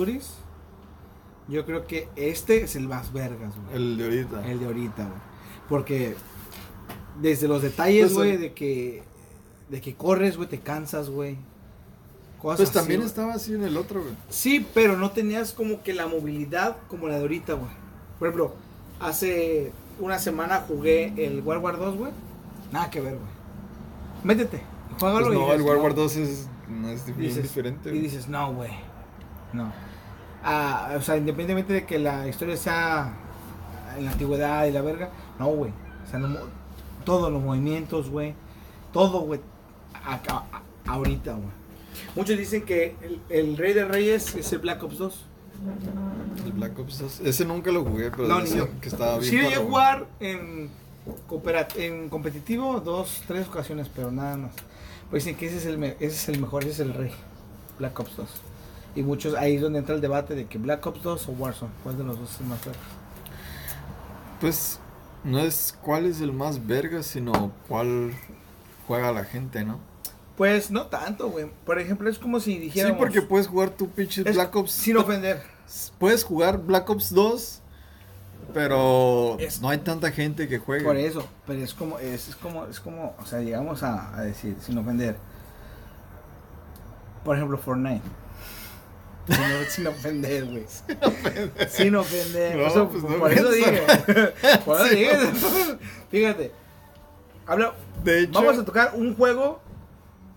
yo 1.49 1.67
creo 1.67 1.87
que 1.87 2.09
este 2.17 2.63
es 2.63 2.77
el 2.77 2.89
más 2.89 3.13
vergas, 3.13 3.53
güey. 3.57 3.77
El 3.77 3.99
de 3.99 4.05
ahorita. 4.05 4.51
El 4.51 4.59
de 4.59 4.65
ahorita, 4.67 5.03
güey. 5.05 5.21
Porque 5.69 6.17
desde 7.21 7.47
los 7.47 7.61
detalles, 7.61 8.05
Pues, 8.05 8.15
güey, 8.15 8.31
el- 8.33 8.41
de 8.41 8.53
que 8.55 9.03
de 9.69 9.81
que 9.83 9.95
corres, 9.97 10.39
güey, 10.39 10.49
te 10.49 10.61
cansas, 10.61 11.11
güey. 11.11 11.37
cosas 12.41 12.57
Pues 12.57 12.73
también 12.73 13.03
estaba 13.03 13.35
así 13.35 13.53
en 13.53 13.65
el 13.65 13.77
otro, 13.77 14.01
güey. 14.01 14.15
Sí, 14.31 14.67
pero 14.73 14.97
no 14.97 15.11
tenías 15.11 15.53
como 15.53 15.83
que 15.83 15.93
la 15.93 16.07
movilidad 16.07 16.79
como 16.89 17.07
la 17.07 17.17
de 17.17 17.21
ahorita, 17.21 17.53
güey. 17.53 17.71
Por 18.19 18.29
ejemplo, 18.29 18.55
hace 18.99 19.73
una 20.01 20.19
semana 20.19 20.65
jugué 20.67 21.13
el 21.17 21.41
World 21.41 21.63
War 21.65 21.79
2, 21.79 21.97
güey. 21.97 22.13
Nada 22.73 22.91
que 22.91 23.01
ver, 23.01 23.15
güey. 23.15 23.27
Métete, 24.25 24.63
juégalo 24.99 25.27
Pues 25.27 25.37
y 25.37 25.39
no, 25.41 25.45
dices, 25.47 25.61
el 25.61 25.63
World. 25.67 25.83
War 25.83 25.95
2 25.95 26.17
es, 26.17 26.49
no 26.69 26.89
es 26.89 27.07
bien 27.07 27.19
Dices- 27.31 27.43
diferente. 27.43 27.95
Y 27.95 27.99
dices, 28.01 28.29
no, 28.29 28.53
güey. 28.55 28.71
No. 29.53 29.73
Ah, 30.45 30.95
o 30.97 31.01
sea, 31.01 31.17
independientemente 31.17 31.73
de 31.73 31.85
que 31.87 31.99
la 31.99 32.29
historia 32.29 32.57
sea 32.57 33.13
en 33.97 34.05
la 34.05 34.13
antigüedad 34.13 34.67
y 34.67 34.73
la 34.73 34.83
verga, 34.83 35.11
no, 35.39 35.47
güey. 35.49 35.73
O 36.07 36.11
sea, 36.11 36.19
no 36.19 36.29
mo- 36.29 36.39
todos 37.05 37.33
los 37.33 37.43
movimientos, 37.43 38.11
güey. 38.11 38.35
Todo, 38.93 39.21
güey. 39.21 39.41
ahorita, 40.87 41.33
güey. 41.33 41.49
Muchos 42.15 42.37
dicen 42.39 42.63
que 42.65 42.95
el, 43.03 43.21
el 43.29 43.57
Rey 43.57 43.73
de 43.73 43.85
Reyes 43.85 44.35
es 44.35 44.53
el 44.53 44.59
Black 44.61 44.83
Ops 44.83 44.99
2. 44.99 45.27
El 46.45 46.53
Black 46.53 46.79
Ops 46.79 46.99
2. 46.99 47.21
Ese 47.21 47.45
nunca 47.45 47.71
lo 47.71 47.85
jugué, 47.85 48.11
pero 48.11 48.29
No, 48.29 48.43
que 48.81 48.89
estaba 48.89 49.19
bien. 49.19 49.31
Sí, 49.31 49.37
llegué 49.37 49.55
a 49.55 49.61
jugar 49.61 50.07
en, 50.21 50.71
en 51.77 52.09
competitivo 52.09 52.81
dos, 52.81 53.23
tres 53.27 53.49
ocasiones, 53.49 53.91
pero 53.95 54.11
nada 54.11 54.37
más. 54.37 54.53
Pues 55.11 55.25
dicen 55.25 55.39
que 55.39 55.47
ese 55.47 55.59
es, 55.59 55.67
el 55.67 55.83
ese 55.83 56.07
es 56.07 56.29
el 56.29 56.41
mejor, 56.41 56.65
ese 56.65 56.73
es 56.73 56.81
el 56.81 56.95
rey. 56.95 57.13
Black 57.79 57.99
Ops 57.99 58.17
2. 58.17 58.29
Y 58.97 59.03
muchos, 59.03 59.35
ahí 59.35 59.57
es 59.57 59.61
donde 59.61 59.79
entra 59.79 59.95
el 59.95 60.01
debate 60.01 60.35
de 60.35 60.47
que 60.47 60.59
Black 60.59 60.85
Ops 60.87 61.03
2 61.03 61.29
o 61.29 61.33
Warzone, 61.33 61.73
¿cuál 61.83 61.99
de 61.99 62.05
los 62.05 62.19
dos 62.19 62.33
es 62.33 62.41
el 62.41 62.47
más 62.47 62.61
fuerte? 62.61 62.81
Pues 64.41 64.81
no 65.23 65.39
es 65.39 65.77
cuál 65.83 66.07
es 66.07 66.21
el 66.21 66.33
más 66.33 66.67
verga, 66.67 67.03
sino 67.03 67.53
cuál 67.69 68.13
juega 68.87 69.13
la 69.13 69.25
gente, 69.25 69.65
¿no? 69.65 69.79
Pues 70.37 70.71
no 70.71 70.87
tanto, 70.87 71.29
güey. 71.31 71.47
Por 71.65 71.79
ejemplo, 71.79 72.11
es 72.11 72.19
como 72.19 72.41
si 72.41 72.55
Sí, 72.55 72.59
dijéramos... 72.59 72.99
porque 72.99 73.23
puedes 73.23 73.47
jugar 73.47 73.71
tu 73.71 73.89
pinche 73.89 74.23
Black 74.23 74.55
Ops. 74.55 74.71
Sin 74.71 74.97
ofender. 74.99 75.43
Puedes 75.99 76.25
jugar 76.25 76.59
Black 76.59 76.89
Ops 76.91 77.13
2, 77.15 77.63
pero 78.53 79.37
Es- 79.41 79.61
no 79.61 79.71
hay 79.71 79.79
tanta 79.79 80.11
gente 80.13 80.47
que 80.49 80.59
juegue. 80.59 80.85
Por 80.85 80.97
eso, 80.97 81.27
pero 81.47 81.61
es 81.63 81.73
como, 81.75 81.99
es, 81.99 82.29
es 82.29 82.37
como, 82.37 82.67
es 82.67 82.81
como, 82.81 83.17
o 83.19 83.25
sea, 83.27 83.41
llegamos 83.41 83.83
a, 83.83 84.17
a 84.17 84.23
decir, 84.23 84.57
sin 84.61 84.77
ofender. 84.79 85.17
Por 87.25 87.37
ejemplo, 87.37 87.59
Fortnite. 87.59 88.03
Sin, 89.27 89.71
sin 89.71 89.87
ofender, 89.89 90.45
güey. 90.45 90.65
Sin 91.69 91.97
ofender. 91.97 92.55
No, 92.57 92.63
Por 92.63 92.71
eso- 92.71 92.89
pues 92.91 93.03
no 93.03 93.19
por 93.19 93.33
eso 93.33 93.51
dije. 93.51 93.83
Por 94.65 94.77
eso 94.77 94.87
Sí. 94.87 94.95
dije. 94.97 95.19
Fíjate. 96.13 96.53
Habla, 97.45 97.73
De 98.05 98.21
hecho, 98.21 98.33
vamos 98.35 98.59
a 98.59 98.65
tocar 98.65 98.93
un 98.95 99.17
juego 99.17 99.61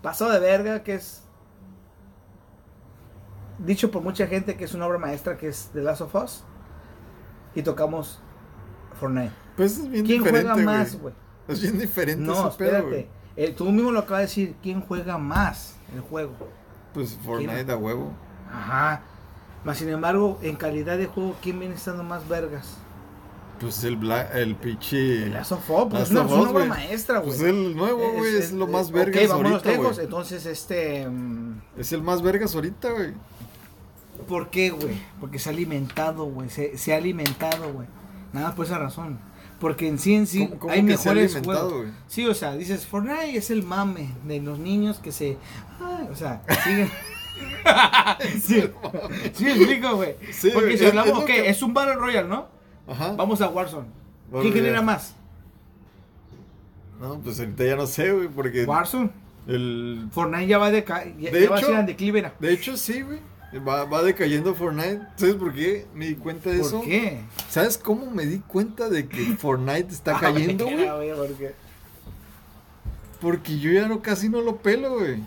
pasado 0.02 0.30
de 0.32 0.38
verga 0.38 0.82
que 0.82 0.94
es 0.94 1.22
dicho 3.58 3.90
por 3.90 4.02
mucha 4.02 4.26
gente 4.26 4.56
que 4.56 4.64
es 4.64 4.74
una 4.74 4.86
obra 4.86 4.98
maestra 4.98 5.36
que 5.36 5.48
es 5.48 5.70
The 5.72 5.82
Last 5.82 6.00
of 6.00 6.14
Us. 6.14 6.44
Y 7.54 7.62
tocamos 7.62 8.20
Fortnite. 8.98 9.32
pues 9.56 9.78
es 9.78 9.88
bien 9.90 10.04
¿Quién 10.06 10.22
diferente. 10.22 10.52
juega 10.52 10.64
más, 10.64 10.96
güey. 11.00 11.14
Es 11.48 11.60
bien 11.60 11.78
diferente 11.78 12.22
No, 12.24 12.34
pedo, 12.34 12.48
espérate. 12.48 13.08
Eh, 13.36 13.52
tú 13.56 13.64
mismo 13.66 13.90
lo 13.90 14.00
acabas 14.00 14.20
de 14.20 14.26
decir. 14.26 14.56
¿Quién 14.62 14.80
juega 14.80 15.18
más 15.18 15.76
el 15.94 16.00
juego? 16.00 16.32
Pues 16.94 17.16
Fortnite 17.24 17.70
a 17.72 17.76
huevo. 17.76 18.12
Ajá. 18.52 19.02
Más 19.64 19.78
sin 19.78 19.88
embargo, 19.88 20.38
en 20.42 20.56
calidad 20.56 20.96
de 20.96 21.06
juego, 21.06 21.36
¿quién 21.42 21.58
viene 21.58 21.74
estando 21.74 22.02
más 22.02 22.26
vergas? 22.28 22.76
Pues 23.60 23.84
el 23.84 23.96
Black, 23.96 24.34
el 24.34 24.56
pinche. 24.56 25.24
El 25.24 25.34
Last 25.34 25.52
of 25.52 25.68
Us, 25.68 25.86
pues, 25.90 26.02
es 26.04 26.10
una, 26.12 26.22
obra 26.22 26.64
maestra, 26.64 27.18
güey. 27.18 27.28
Pues 27.36 27.42
el 27.42 27.76
nuevo, 27.76 28.12
güey, 28.12 28.36
es, 28.36 28.52
lo 28.52 28.66
más 28.66 28.90
vergas 28.90 29.24
Ok, 29.24 29.28
vámonos 29.30 29.52
ahorita, 29.52 29.70
lejos. 29.70 29.98
Entonces, 29.98 30.46
este... 30.46 31.06
mm, 31.06 31.60
Es 31.76 31.92
el 31.92 32.02
más 32.02 32.22
vergas 32.22 32.54
ahorita, 32.54 32.90
güey. 32.90 33.12
¿Por 34.26 34.48
qué, 34.48 34.70
güey? 34.70 34.94
Porque 35.20 35.38
se 35.38 35.50
ha 35.50 35.52
alimentado, 35.52 36.24
güey. 36.24 36.48
Se, 36.48 36.78
se 36.78 36.94
ha 36.94 36.96
alimentado, 36.96 37.72
güey. 37.72 37.86
Nada 38.32 38.46
más 38.48 38.54
por 38.56 38.64
esa 38.64 38.78
razón. 38.78 39.18
Porque 39.58 39.88
en 39.88 39.98
sí, 39.98 40.14
en 40.14 40.26
sí, 40.26 40.46
¿Cómo- 40.46 40.58
cómo 40.60 40.72
hay 40.72 40.82
mejores 40.82 41.38
juegos. 41.44 41.86
Sí, 42.06 42.26
o 42.26 42.34
sea, 42.34 42.54
dices, 42.54 42.86
Fortnite 42.86 43.36
es 43.36 43.50
el 43.50 43.62
mame 43.62 44.10
de 44.24 44.40
los 44.40 44.58
niños 44.58 44.98
que 45.00 45.12
se... 45.12 45.36
ay, 45.80 46.08
o 46.10 46.14
sea, 46.16 46.42
siguen... 46.64 46.90
sí, 48.40 48.62
sí, 49.34 49.46
explico, 49.48 49.96
güey. 49.96 50.16
Sí, 50.32 50.50
Porque 50.54 50.78
si 50.78 50.86
hablamos, 50.86 51.24
que- 51.24 51.48
es 51.50 51.60
un 51.62 51.74
Battle 51.74 51.96
Royale, 51.96 52.28
¿no? 52.28 52.59
Ajá. 52.90 53.12
Vamos 53.16 53.40
a 53.40 53.48
Warzone. 53.48 53.86
¿Quién 54.42 54.52
genera 54.52 54.82
más? 54.82 55.14
No, 57.00 57.18
pues 57.20 57.38
ahorita 57.40 57.64
ya 57.64 57.76
no 57.76 57.86
sé, 57.86 58.12
güey, 58.12 58.28
porque 58.28 58.64
Warzone. 58.64 59.10
el... 59.46 60.08
Fortnite 60.12 60.46
ya 60.46 60.58
va 60.58 60.70
de, 60.70 60.84
ca- 60.84 61.04
ya, 61.18 61.30
De 61.30 61.48
ya 61.48 61.56
hecho-. 61.56 62.34
De 62.40 62.52
hecho, 62.52 62.76
sí, 62.76 63.02
güey. 63.02 63.18
Va, 63.66 63.84
va 63.84 64.02
decayendo 64.02 64.54
Fortnite. 64.54 65.00
¿Sabes 65.16 65.34
por 65.36 65.52
qué 65.54 65.86
me 65.94 66.06
di 66.06 66.14
cuenta 66.14 66.50
de 66.50 66.58
¿Por 66.58 66.66
eso? 66.66 66.82
qué? 66.82 67.20
¿Sabes 67.48 67.78
cómo 67.78 68.10
me 68.10 68.26
di 68.26 68.38
cuenta 68.40 68.88
de 68.88 69.08
que 69.08 69.24
Fortnite 69.38 69.88
está 69.92 70.16
Ah, 70.16 70.20
cayendo, 70.20 70.66
güey? 70.66 70.86
¿por 71.14 71.32
qué? 71.34 71.54
Porque 73.20 73.58
yo 73.58 73.70
ya 73.72 73.88
no 73.88 74.00
casi 74.02 74.28
no 74.28 74.40
lo 74.40 74.56
pelo, 74.58 74.98
güey. 74.98 75.22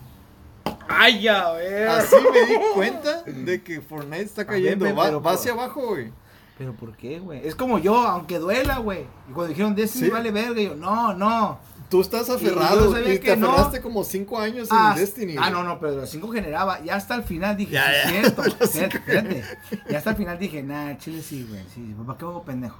Ay, 0.88 1.22
ya, 1.22 1.52
güey. 1.52 1.82
Así 1.84 2.16
me 2.32 2.46
di 2.46 2.54
cuenta 2.74 3.22
de 3.24 3.62
que 3.62 3.80
Fortnite 3.80 4.22
está 4.22 4.46
cayendo. 4.46 4.84
ver, 4.84 4.96
Va, 4.96 5.04
pero 5.06 5.16
va 5.18 5.30
por- 5.30 5.32
hacia 5.38 5.52
abajo, 5.52 5.88
güey. 5.88 6.10
Pero 6.58 6.72
¿por 6.74 6.96
qué, 6.96 7.18
güey? 7.18 7.46
Es 7.46 7.54
como 7.54 7.78
yo, 7.78 7.96
aunque 7.96 8.38
duela, 8.38 8.78
güey. 8.78 9.06
Y 9.28 9.32
cuando 9.32 9.48
dijeron 9.48 9.74
Destiny 9.74 10.04
Sí. 10.06 10.10
vale 10.10 10.30
verga, 10.30 10.60
yo, 10.60 10.76
no, 10.76 11.12
no. 11.14 11.58
Tú 11.90 12.00
estás 12.00 12.28
yo 12.28 12.34
aferrado 12.34 12.92
sabía 12.92 13.14
y 13.14 13.18
que 13.18 13.30
te 13.30 13.36
no. 13.36 13.50
aferraste 13.50 13.80
como 13.80 14.04
cinco 14.04 14.38
años 14.38 14.70
en 14.70 14.76
Ah, 14.76 14.94
Destiny. 14.96 15.36
ah, 15.38 15.50
no, 15.50 15.62
no, 15.64 15.78
pero 15.80 15.96
los 15.96 16.10
cinco 16.10 16.28
generaba. 16.30 16.80
Ya 16.82 16.94
hasta 16.96 17.14
el 17.16 17.24
final 17.24 17.56
dije, 17.56 17.72
Ya, 17.72 17.86
sí, 17.86 17.92
ya. 17.92 18.08
cierto. 18.10 18.42
Cinco. 18.66 18.96
espérate. 18.96 19.44
Ya 19.90 19.98
hasta 19.98 20.10
el 20.10 20.16
final 20.16 20.38
dije, 20.38 20.62
nah, 20.62 20.96
chile 20.96 21.22
sí, 21.22 21.44
güey. 21.48 21.62
Sí, 21.74 21.94
¿para 22.06 22.18
qué 22.18 22.24
juego 22.24 22.42
pendejo? 22.44 22.78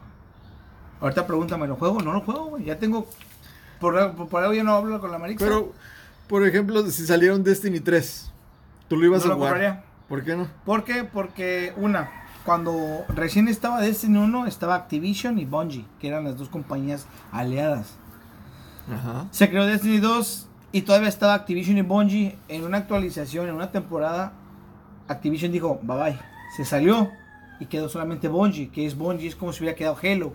Ahorita 1.01 1.27
pregúntame, 1.27 1.67
¿lo 1.67 1.77
juego? 1.77 2.01
No 2.01 2.13
lo 2.13 2.21
juego, 2.21 2.45
güey. 2.47 2.65
Ya 2.65 2.79
tengo. 2.79 3.07
Por, 3.81 4.15
por, 4.15 4.29
por 4.29 4.43
algo 4.43 4.55
yo 4.55 4.65
no 4.65 4.73
hablo 4.75 5.01
con 5.01 5.11
la 5.11 5.19
marica. 5.19 5.45
Pero, 5.45 5.73
por 6.29 6.47
ejemplo, 6.47 6.89
si 6.91 7.05
saliera 7.07 7.35
un 7.35 7.43
Destiny 7.45 7.81
3, 7.81 8.31
tú 8.89 8.97
lo 8.97 9.05
ibas 9.07 9.21
no 9.25 9.27
a 9.27 9.29
lo 9.31 9.35
jugar. 9.37 9.53
compraría. 9.53 9.85
¿Por 10.09 10.25
qué 10.25 10.37
no? 10.37 10.49
¿Por 10.65 10.85
qué? 10.85 11.05
Porque, 11.05 11.73
una, 11.77 12.11
cuando 12.45 13.05
recién 13.09 13.49
estaba 13.49 13.81
Destiny 13.81 14.19
1, 14.19 14.47
estaba 14.47 14.75
Activision 14.75 15.39
y 15.39 15.45
Bungie, 15.45 15.85
que 16.01 16.09
eran 16.09 16.25
las 16.25 16.37
dos 16.39 16.49
compañías 16.49 17.07
aliadas. 17.33 17.95
Ajá. 18.93 19.27
Se 19.31 19.49
creó 19.49 19.65
Destiny 19.67 19.99
2 19.99 20.49
y 20.73 20.83
todavía 20.83 21.09
estaba 21.09 21.35
Activision 21.35 21.79
y 21.79 21.83
Bungie 21.83 22.37
en 22.49 22.65
una 22.65 22.79
actualización, 22.79 23.49
en 23.49 23.55
una 23.55 23.71
temporada. 23.71 24.33
Activision 25.09 25.53
dijo, 25.53 25.79
bye 25.83 25.97
bye. 25.97 26.19
Se 26.57 26.65
salió 26.65 27.11
y 27.61 27.67
quedó 27.67 27.89
solamente 27.89 28.29
Bungie, 28.29 28.69
que 28.69 28.85
es 28.87 28.97
Bungie, 28.97 29.29
es 29.29 29.37
como 29.37 29.53
si 29.53 29.61
hubiera 29.63 29.77
quedado 29.77 29.97
Halo. 30.03 30.33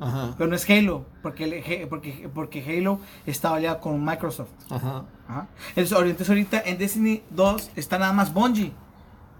Ajá. 0.00 0.34
Pero 0.38 0.48
no 0.48 0.54
es 0.54 0.68
Halo, 0.70 1.06
porque, 1.22 1.44
el- 1.44 1.88
porque, 1.88 2.30
porque 2.32 2.62
Halo 2.78 3.00
estaba 3.26 3.56
aliado 3.56 3.80
con 3.80 4.04
Microsoft. 4.04 4.50
Ajá. 4.70 5.04
Ajá. 5.26 5.48
Entonces 5.74 6.28
ahorita 6.28 6.60
en 6.64 6.78
Destiny 6.78 7.22
2 7.30 7.72
está 7.74 7.98
nada 7.98 8.12
más 8.12 8.32
Bungie. 8.32 8.72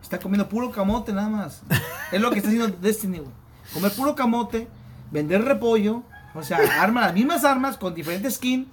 Está 0.03 0.19
comiendo 0.19 0.49
puro 0.49 0.71
camote 0.71 1.13
nada 1.13 1.29
más. 1.29 1.63
Es 2.13 2.21
lo 2.21 2.31
que 2.31 2.39
está 2.39 2.49
haciendo 2.49 2.69
Destiny, 2.81 3.19
güey. 3.19 3.31
Comer 3.75 3.93
puro 3.93 4.15
camote, 4.15 4.69
vender 5.11 5.45
repollo, 5.45 6.03
o 6.35 6.43
sea, 6.43 6.59
arma 6.81 7.03
las 7.03 7.15
mismas 7.15 7.45
armas 7.45 7.77
con 7.77 7.95
diferente 7.95 8.31
skin, 8.31 8.69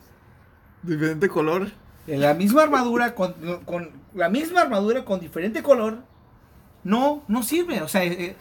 Diferente 0.84 1.28
color. 1.28 1.71
la 2.07 2.34
misma 2.34 2.63
armadura 2.63 3.15
con, 3.15 3.34
con 3.65 3.89
la 4.13 4.30
misma 4.30 4.61
armadura 4.61 5.03
con 5.03 5.19
diferente 5.19 5.61
color. 5.63 5.99
No, 6.84 7.23
no 7.28 7.41
sirve, 7.43 7.82
o 7.82 7.88
sea, 7.88 8.03
eh, 8.03 8.13
eh, 8.19 8.36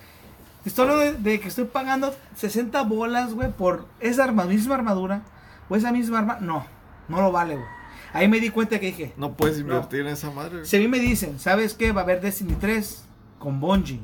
estoy 0.66 0.82
hablando 0.88 1.04
de, 1.04 1.30
de 1.30 1.40
que 1.40 1.48
estoy 1.48 1.64
pagando 1.64 2.14
60 2.36 2.82
bolas, 2.82 3.32
güey, 3.32 3.50
por 3.50 3.86
esa 4.00 4.24
arma- 4.24 4.44
misma 4.44 4.74
armadura 4.74 5.22
o 5.70 5.76
esa 5.76 5.90
misma 5.90 6.18
arma, 6.18 6.38
no, 6.40 6.66
no 7.08 7.22
lo 7.22 7.32
vale, 7.32 7.54
güey. 7.56 7.66
Ahí 8.14 8.28
me 8.28 8.40
di 8.40 8.48
cuenta 8.50 8.78
que 8.80 8.86
dije, 8.86 9.12
No 9.16 9.34
puedes 9.34 9.58
invertir 9.58 10.00
en 10.00 10.06
esa 10.08 10.30
madre. 10.30 10.64
Si 10.64 10.76
a 10.76 10.80
mí 10.80 10.88
me 10.88 10.98
dicen, 11.00 11.38
¿sabes 11.38 11.74
qué? 11.74 11.92
Va 11.92 12.00
a 12.02 12.04
haber 12.04 12.20
Destiny 12.20 12.54
3 12.54 13.04
con 13.38 13.60
Bungie 13.60 14.00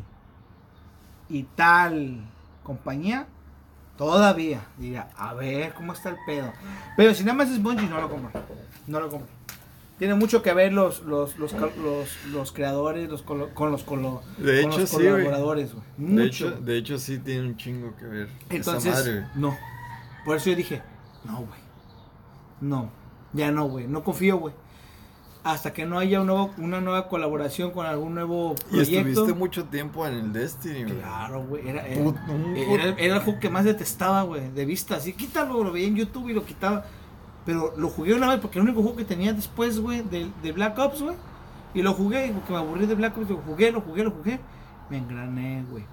y 1.29 1.45
tal 1.55 2.21
compañía, 2.63 3.27
todavía 3.97 4.61
diría, 4.79 5.09
a 5.17 5.35
ver 5.35 5.73
cómo 5.75 5.93
está 5.93 6.09
el 6.11 6.17
pedo. 6.27 6.53
Pero 6.97 7.15
si 7.15 7.23
nada 7.25 7.39
más 7.39 7.51
es 7.51 7.63
Bungie, 7.63 7.89
no 7.89 8.01
lo 8.01 8.09
compro. 8.11 8.31
No 8.87 9.01
lo 9.01 9.09
compro. 9.09 9.29
Tiene 9.99 10.15
mucho 10.15 10.43
que 10.43 10.55
ver 10.55 10.73
los, 10.73 11.03
los, 11.03 11.37
los, 11.39 11.53
los, 11.53 12.25
los 12.33 12.53
creadores 12.53 13.09
los 13.11 13.23
colo- 13.25 13.53
con 13.53 13.71
los, 13.71 13.85
colo- 13.85 14.23
De 14.39 14.63
con 14.63 14.71
hecho, 14.73 14.81
los 14.81 14.89
sí, 14.91 14.97
colaboradores. 14.97 15.73
güey. 15.75 15.85
De 15.99 16.23
Mucho. 16.25 16.49
hecho, 16.49 16.61
de 16.63 16.79
hecho, 16.79 16.99
sí 16.99 17.19
tiene 17.19 17.43
un 17.47 17.57
chingo 17.59 17.95
que 17.99 18.07
ver. 18.07 18.27
esa 18.49 18.55
Entonces, 18.57 18.95
madre, 18.95 19.13
güey. 19.21 19.27
no. 19.37 19.57
Por 20.25 20.37
eso 20.39 20.49
yo 20.51 20.57
dije, 20.57 20.81
no, 21.25 21.37
güey. 21.41 21.61
No. 22.63 22.91
Ya 23.33 23.51
no, 23.51 23.67
güey. 23.69 23.87
No 23.87 24.03
confío, 24.03 24.39
güey. 24.39 24.55
Hasta 25.43 25.73
que 25.73 25.87
no 25.87 25.99
haya 25.99 26.21
un 26.21 26.27
nuevo- 26.27 26.51
una 26.59 26.81
nueva 26.83 27.09
colaboración 27.09 27.71
con 27.71 27.87
algún 27.87 28.15
nuevo 28.15 28.55
Y 28.71 28.75
proyecto. 28.75 29.09
estuviste 29.09 29.35
mucho 29.39 29.65
tiempo 29.65 30.07
en 30.07 30.15
el 30.15 30.33
Destiny, 30.35 30.83
güey. 30.85 30.99
Claro, 30.99 31.45
güey. 31.47 31.67
Era, 31.69 31.87
era, 31.87 32.95
el 32.99 33.21
juego 33.23 33.41
que 33.41 33.49
más 33.49 33.65
detestaba, 33.65 34.23
güey. 34.23 34.51
De 34.51 34.65
vista. 34.67 34.97
Así, 34.97 35.15
quítalo. 35.15 35.65
Lo 35.65 35.73
veía 35.73 35.87
en 35.89 35.97
YouTube 35.97 36.29
y 36.29 36.35
lo 36.35 36.45
quitaba. 36.45 36.85
Pero 37.47 37.73
lo 37.79 37.89
jugué 37.89 38.13
una 38.13 38.29
vez 38.29 38.39
porque 38.39 38.59
el 38.59 38.65
único 38.67 38.83
juego 38.83 38.97
que 38.99 39.05
tenía 39.07 39.33
después, 39.33 39.81
güey, 39.81 40.03
de, 40.03 40.31
de 40.43 40.53
Black 40.53 40.79
Ops, 40.79 41.01
güey, 41.01 41.17
Y 41.73 41.81
lo 41.83 41.95
jugué, 41.95 42.31
porque 42.35 42.53
me 42.53 42.59
aburrí 42.59 42.85
de 42.87 42.95
Black 42.95 43.17
Ops, 43.17 43.31
lo 43.31 43.37
jugué, 43.39 43.73
lo 43.73 43.81
jugué, 43.81 44.05
lo 44.05 44.11
jugué. 44.11 44.41
Me 44.91 44.99
engrané, 44.99 45.65
güey. 45.71 45.85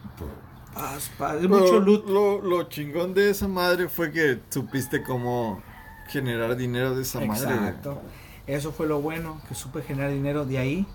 Paz, 0.73 1.09
paz, 1.17 1.41
mucho 1.43 1.79
loot. 1.79 2.05
Lo, 2.09 2.41
lo 2.41 2.63
chingón 2.63 3.13
de 3.13 3.29
esa 3.29 3.47
madre 3.47 3.87
fue 3.87 4.11
que 4.11 4.41
supiste 4.49 5.01
cómo 5.03 5.61
generar 6.07 6.55
dinero 6.55 6.95
de 6.95 7.01
esa 7.03 7.19
madre. 7.21 7.53
Exacto. 7.53 8.01
Eso 8.45 8.71
fue 8.71 8.87
lo 8.87 9.01
bueno, 9.01 9.41
que 9.47 9.55
supe 9.55 9.81
generar 9.81 10.11
dinero 10.11 10.45
de 10.45 10.57
ahí. 10.57 10.87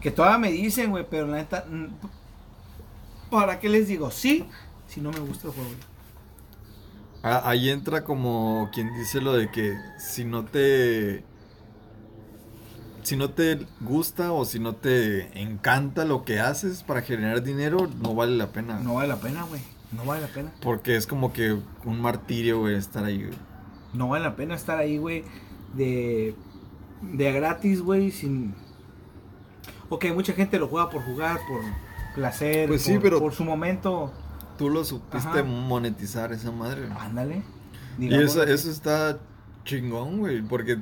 Que 0.00 0.10
todavía 0.10 0.38
me 0.38 0.50
dicen, 0.50 0.90
güey, 0.90 1.06
pero 1.08 1.26
la 1.26 1.36
neta, 1.36 1.64
¿para 3.30 3.58
qué 3.60 3.68
les 3.68 3.88
digo? 3.88 4.10
Sí, 4.10 4.44
si 4.88 5.00
no 5.00 5.10
me 5.10 5.20
gusta 5.20 5.48
el 5.48 5.54
juego. 5.54 5.70
Ah, 7.22 7.42
Ahí 7.46 7.70
entra 7.70 8.04
como 8.04 8.68
quien 8.72 8.92
dice 8.94 9.20
lo 9.20 9.32
de 9.32 9.50
que 9.50 9.78
si 9.98 10.24
no 10.24 10.44
te 10.44 11.24
si 13.02 13.16
no 13.16 13.30
te 13.30 13.66
gusta 13.80 14.32
o 14.32 14.44
si 14.44 14.58
no 14.58 14.74
te 14.74 15.40
encanta 15.40 16.04
lo 16.04 16.24
que 16.24 16.40
haces 16.40 16.82
para 16.82 17.02
generar 17.02 17.42
dinero, 17.42 17.88
no 18.02 18.14
vale 18.14 18.36
la 18.36 18.48
pena. 18.48 18.80
No 18.80 18.94
vale 18.94 19.08
la 19.08 19.16
pena, 19.16 19.42
güey. 19.44 19.60
No 19.92 20.04
vale 20.04 20.22
la 20.22 20.28
pena. 20.28 20.52
Porque 20.60 20.96
es 20.96 21.06
como 21.06 21.32
que 21.32 21.56
un 21.84 22.00
martirio, 22.00 22.60
güey, 22.60 22.74
estar 22.76 23.04
ahí. 23.04 23.24
güey. 23.24 23.38
No 23.94 24.08
vale 24.08 24.24
la 24.24 24.36
pena 24.36 24.54
estar 24.54 24.78
ahí, 24.78 24.98
güey, 24.98 25.24
de, 25.74 26.34
de 27.02 27.32
gratis, 27.32 27.80
güey, 27.80 28.10
sin... 28.10 28.54
Ok, 29.88 30.06
mucha 30.14 30.32
gente 30.32 30.58
lo 30.58 30.68
juega 30.68 30.90
por 30.90 31.02
jugar, 31.02 31.38
por 31.46 31.60
placer, 32.14 32.68
Pues 32.68 32.82
sí, 32.82 32.94
por, 32.94 33.02
pero- 33.02 33.18
por 33.20 33.32
su 33.32 33.44
momento. 33.44 34.12
Tú 34.58 34.70
lo 34.70 34.84
supiste 34.84 35.28
Ajá. 35.40 35.42
monetizar 35.42 36.32
esa 36.32 36.52
madre. 36.52 36.88
Ándale. 36.98 37.42
Y 37.98 38.14
eso, 38.14 38.42
eso 38.44 38.70
está 38.70 39.18
chingón, 39.64 40.18
güey, 40.18 40.42
porque 40.42 40.78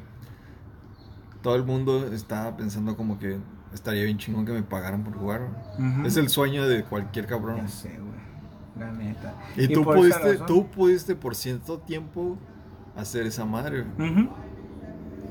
todo 1.43 1.57
el 1.57 1.65
mundo 1.65 2.13
está 2.13 2.55
pensando 2.57 2.97
como 2.97 3.19
que 3.19 3.39
estaría 3.73 4.05
bien 4.05 4.19
chingón 4.19 4.45
que 4.45 4.53
me 4.53 4.63
pagaran 4.63 5.05
por 5.05 5.15
jugar. 5.15 5.49
Es 6.05 6.17
el 6.17 6.29
sueño 6.29 6.67
de 6.69 6.85
cualquier 6.85 7.27
cabrón. 7.27 7.57
Ya 7.57 7.69
sé, 7.69 7.99
güey. 7.99 8.13
La 8.79 8.93
neta. 8.93 9.35
Y, 9.57 9.69
tú 9.69 9.85
por 9.85 9.99
esa 9.99 10.21
pudiste, 10.21 10.45
tú 10.47 10.67
pudiste 10.71 11.15
por 11.17 11.35
cierto 11.35 11.79
tiempo 11.79 12.39
hacer 12.97 13.27
esa 13.27 13.45
madre, 13.45 13.85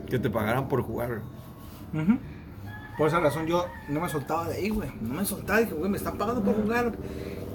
que 0.09 0.19
te 0.19 0.29
pagaran 0.29 0.67
por 0.67 0.81
jugar. 0.81 1.21
Por 2.97 3.07
esa 3.07 3.19
razón 3.19 3.47
yo 3.47 3.65
no 3.89 4.01
me 4.01 4.09
soltaba 4.09 4.47
de 4.47 4.55
ahí, 4.55 4.69
güey. 4.69 4.89
No 5.01 5.15
me 5.15 5.25
soltaba. 5.25 5.59
Dije, 5.59 5.73
güey, 5.73 5.89
me 5.89 5.97
están 5.97 6.17
pagando 6.17 6.43
por 6.43 6.55
jugar. 6.61 6.93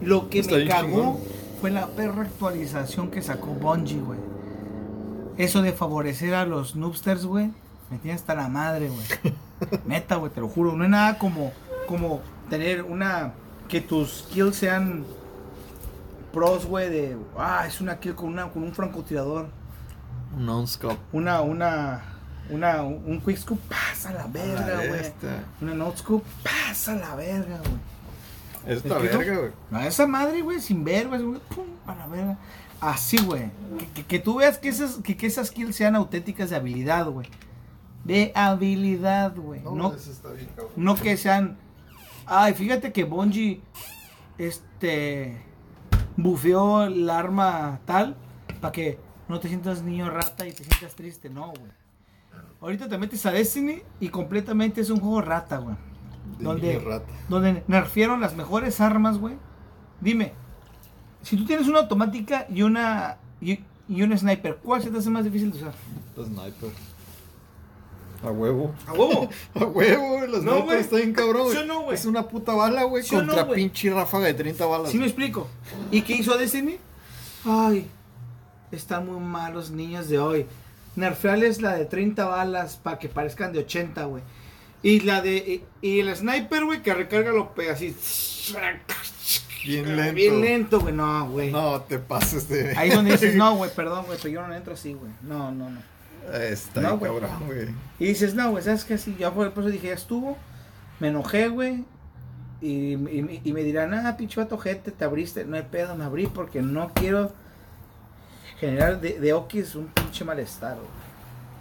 Lo 0.01 0.29
que 0.29 0.41
Está 0.41 0.57
me 0.57 0.67
cagó 0.67 0.87
chingón. 0.89 1.17
fue 1.61 1.71
la 1.71 1.87
perra 1.89 2.23
actualización 2.23 3.11
que 3.11 3.23
sacó 3.23 3.49
Bungie, 3.49 4.01
güey. 4.01 4.19
Eso 5.37 5.63
de 5.63 5.73
favorecer 5.73 6.35
a 6.35 6.47
los 6.47 6.77
noobsters, 6.77 7.27
güey. 7.27 7.51
Me 7.91 7.99
tiene 7.99 8.15
hasta 8.15 8.35
la 8.35 8.49
madre, 8.49 8.89
güey. 8.89 9.35
Neta, 9.87 10.17
güey, 10.17 10.33
te 10.33 10.41
lo 10.41 10.49
juro. 10.49 10.73
No 10.75 10.85
es 10.85 10.91
nada 10.91 11.19
como, 11.19 11.53
como 11.87 12.21
tener 12.51 12.83
una. 12.83 13.33
Que 13.69 13.81
tus 13.81 14.27
kills 14.33 14.57
sean 14.57 15.05
pros, 16.33 16.67
güey, 16.67 16.89
de. 16.91 17.17
Ah, 17.39 17.65
es 17.67 17.81
una 17.81 17.99
kill 18.01 18.15
con, 18.15 18.29
una, 18.29 18.49
con 18.51 18.63
un 18.63 18.73
francotirador. 18.73 19.49
Non-scope. 20.37 20.99
Una, 21.13 21.41
una, 21.41 22.03
una, 22.51 22.83
un 22.83 23.21
quick 23.21 23.39
scoop, 23.39 23.59
pasa 23.69 24.13
la 24.13 24.27
verga, 24.27 24.77
güey. 24.89 25.01
esta. 25.01 25.45
Una 25.61 25.75
note 25.75 25.99
scoop, 25.99 26.23
pasa 26.43 26.95
la 26.95 27.15
verga, 27.17 27.59
güey. 27.59 28.77
Esta 28.77 28.89
¿Es 28.89 29.03
que 29.03 29.13
no? 29.13 29.19
verga, 29.19 29.37
güey. 29.39 29.51
No, 29.71 29.81
esa 29.81 30.07
madre, 30.07 30.43
güey, 30.43 30.61
sin 30.61 30.85
ver, 30.85 31.09
güey, 31.09 31.23
pum, 31.23 31.65
a 31.87 31.95
la 31.95 32.07
verga. 32.07 32.37
Así, 32.81 33.17
güey. 33.19 33.51
Que, 33.79 33.87
que- 33.95 34.05
que 34.05 34.19
tú 34.19 34.37
veas 34.37 34.59
que 34.59 34.69
esas, 34.69 34.97
que, 34.97 35.17
que 35.17 35.27
esas 35.27 35.51
kills 35.51 35.75
sean 35.75 35.97
auténticas 35.97 36.51
de 36.51 36.57
habilidad, 36.57 37.07
güey. 37.07 37.29
De 38.05 38.31
habilidad, 38.35 39.35
güey. 39.35 39.63
No, 39.63 39.95
eso 39.95 40.11
está 40.13 40.31
bien, 40.31 40.47
cabrón. 40.55 40.73
no 40.77 40.95
que 40.95 41.17
sean. 41.17 41.57
Ay, 42.27 42.55
fíjate 42.55 42.93
que 42.93 43.05
Bungie. 43.05 43.61
Este. 44.39 45.41
Bufeó 46.17 46.85
el 46.85 47.09
arma 47.11 47.81
tal. 47.85 48.17
Para 48.61 48.73
que 48.73 48.99
no 49.29 49.41
te 49.41 49.49
sientas 49.49 49.83
niño 49.83 50.09
rata 50.11 50.47
y 50.47 50.53
te 50.53 50.65
sientas 50.65 50.95
triste. 50.95 51.29
No, 51.31 51.49
güey. 51.49 51.71
Ahorita 52.61 52.89
te 52.89 52.99
metes 52.99 53.25
a 53.27 53.31
Destiny 53.33 53.83
y 54.01 54.09
completamente 54.09 54.81
es 54.81 54.91
un 54.91 55.01
juego 55.01 55.21
rata, 55.21 55.59
güey. 55.59 55.77
De 56.39 56.45
Donde, 56.45 56.79
rata. 56.81 57.07
donde 57.29 57.63
nerfieron 57.69 58.21
las 58.21 58.35
mejores 58.37 58.81
armas, 58.81 59.19
güey. 59.19 59.37
Dime, 60.01 60.33
si 61.23 61.37
tú 61.37 61.45
tienes 61.45 61.69
una 61.69 61.81
automática 61.81 62.47
y 62.49 62.63
una 62.63 63.19
y, 63.41 63.61
y 63.89 64.03
un 64.03 64.17
sniper, 64.17 64.57
¿cuál 64.63 64.83
se 64.83 64.91
te 64.91 64.99
hace 64.99 65.11
más 65.11 65.25
difícil 65.25 65.53
de 65.53 65.59
usar? 65.59 65.75
La 66.17 66.25
sniper. 66.25 66.71
A 68.25 68.31
huevo. 68.31 68.75
A 68.87 68.93
huevo. 68.93 69.29
A 69.55 69.65
huevo, 69.65 70.09
güey. 70.19 70.31
La 70.31 70.39
No, 70.39 70.43
sniper 70.43 70.65
güey. 70.65 70.81
está 70.81 70.97
bien 70.97 71.13
cabrón, 71.13 71.43
güey. 71.45 71.57
¿Sí 71.57 71.63
o 71.63 71.67
no, 71.67 71.81
güey? 71.83 71.95
Es 71.95 72.07
una 72.07 72.27
puta 72.27 72.55
bala, 72.55 72.85
güey. 72.85 73.03
¿Sí 73.03 73.15
no, 73.15 73.21
contra 73.27 73.43
güey? 73.45 73.57
pinche 73.63 73.91
ráfaga 73.93 74.27
de 74.27 74.35
30 74.35 74.67
balas. 74.67 74.91
¿Sí 74.91 74.99
me 74.99 75.05
explico? 75.07 75.47
¿Y 75.91 76.03
qué 76.03 76.15
hizo 76.17 76.37
Destiny? 76.37 76.79
Ay, 77.45 77.89
están 78.73 79.07
muy 79.07 79.21
malos 79.21 79.71
niños 79.71 80.09
de 80.09 80.19
hoy. 80.19 80.47
Nerfearles 80.97 81.61
la 81.61 81.75
de 81.75 81.85
30 81.85 82.25
balas 82.25 82.77
para 82.77 82.99
que 82.99 83.09
parezcan 83.09 83.53
de 83.53 83.59
80, 83.61 84.05
güey. 84.05 84.23
Y 84.83 85.01
la 85.01 85.21
de. 85.21 85.37
Y, 85.83 85.87
y 85.87 86.01
el 86.01 86.15
sniper, 86.17 86.65
güey, 86.65 86.83
que 86.83 86.95
recarga 86.95 87.33
lo 87.33 87.55
pega 87.55 87.73
así. 87.75 87.95
Bien 89.65 89.97
lento. 89.97 90.15
Bien 90.15 90.41
lento, 90.41 90.81
güey. 90.81 90.95
No, 90.95 91.29
güey. 91.31 91.51
No, 91.51 91.81
te 91.83 91.99
pases 91.99 92.49
de. 92.49 92.77
Ahí 92.77 92.91
donde 92.91 93.13
dices, 93.13 93.35
no, 93.37 93.57
güey, 93.57 93.71
perdón, 93.75 94.07
güey, 94.07 94.19
pero 94.23 94.33
yo 94.35 94.47
no 94.47 94.55
entro 94.55 94.75
así, 94.75 94.95
güey. 94.95 95.11
No, 95.23 95.51
no, 95.51 95.71
no. 95.71 95.81
Está 96.33 96.81
No, 96.81 96.99
güey. 96.99 97.11
cabrón, 97.13 97.47
güey. 97.47 97.69
Y 97.99 98.07
dices, 98.07 98.35
no, 98.35 98.51
güey, 98.51 98.63
¿sabes 98.63 98.85
qué? 98.85 98.95
Así, 98.95 99.17
ya 99.19 99.33
por 99.33 99.53
por 99.53 99.65
eso 99.65 99.73
dije, 99.73 99.89
ya 99.89 99.95
estuvo. 99.95 100.37
Me 101.01 101.09
enojé, 101.09 101.49
güey. 101.49 101.85
Y, 102.61 102.95
y- 102.95 103.41
y 103.45 103.53
me 103.53 103.63
dirán, 103.63 103.93
ah, 103.95 104.17
pinche 104.17 104.41
vato 104.41 104.57
gente, 104.59 104.91
te 104.93 105.05
abriste. 105.05 105.45
No 105.45 105.57
hay 105.57 105.63
pedo, 105.71 105.95
me 105.97 106.05
abrí 106.05 106.27
porque 106.27 106.63
no 106.63 106.93
quiero 106.95 107.33
generar 108.59 109.01
de, 109.01 109.19
de 109.21 109.33
Okis 109.33 109.75
un 109.75 109.87
pinche 109.89 110.25
malestar, 110.25 110.75
güey. 110.77 110.89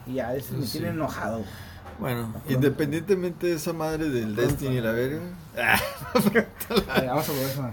Y 0.08 0.14
ya, 0.16 0.36
ese 0.36 0.54
me 0.56 0.66
Sí. 0.66 0.74
tiene 0.80 0.89
enojado, 0.93 1.38
güey. 1.39 1.50
Bueno, 1.98 2.34
independientemente 2.50 3.48
de 3.48 3.54
esa 3.54 3.72
madre 3.72 4.10
del 4.10 4.36
Destiny 4.36 4.78
y 4.78 4.82
la 4.82 4.91
verga, 4.91 5.22
A 5.56 6.30
ver, 6.30 6.48
vamos 7.08 7.30
a 7.30 7.32
ver 7.32 7.41
eso. 7.46 7.72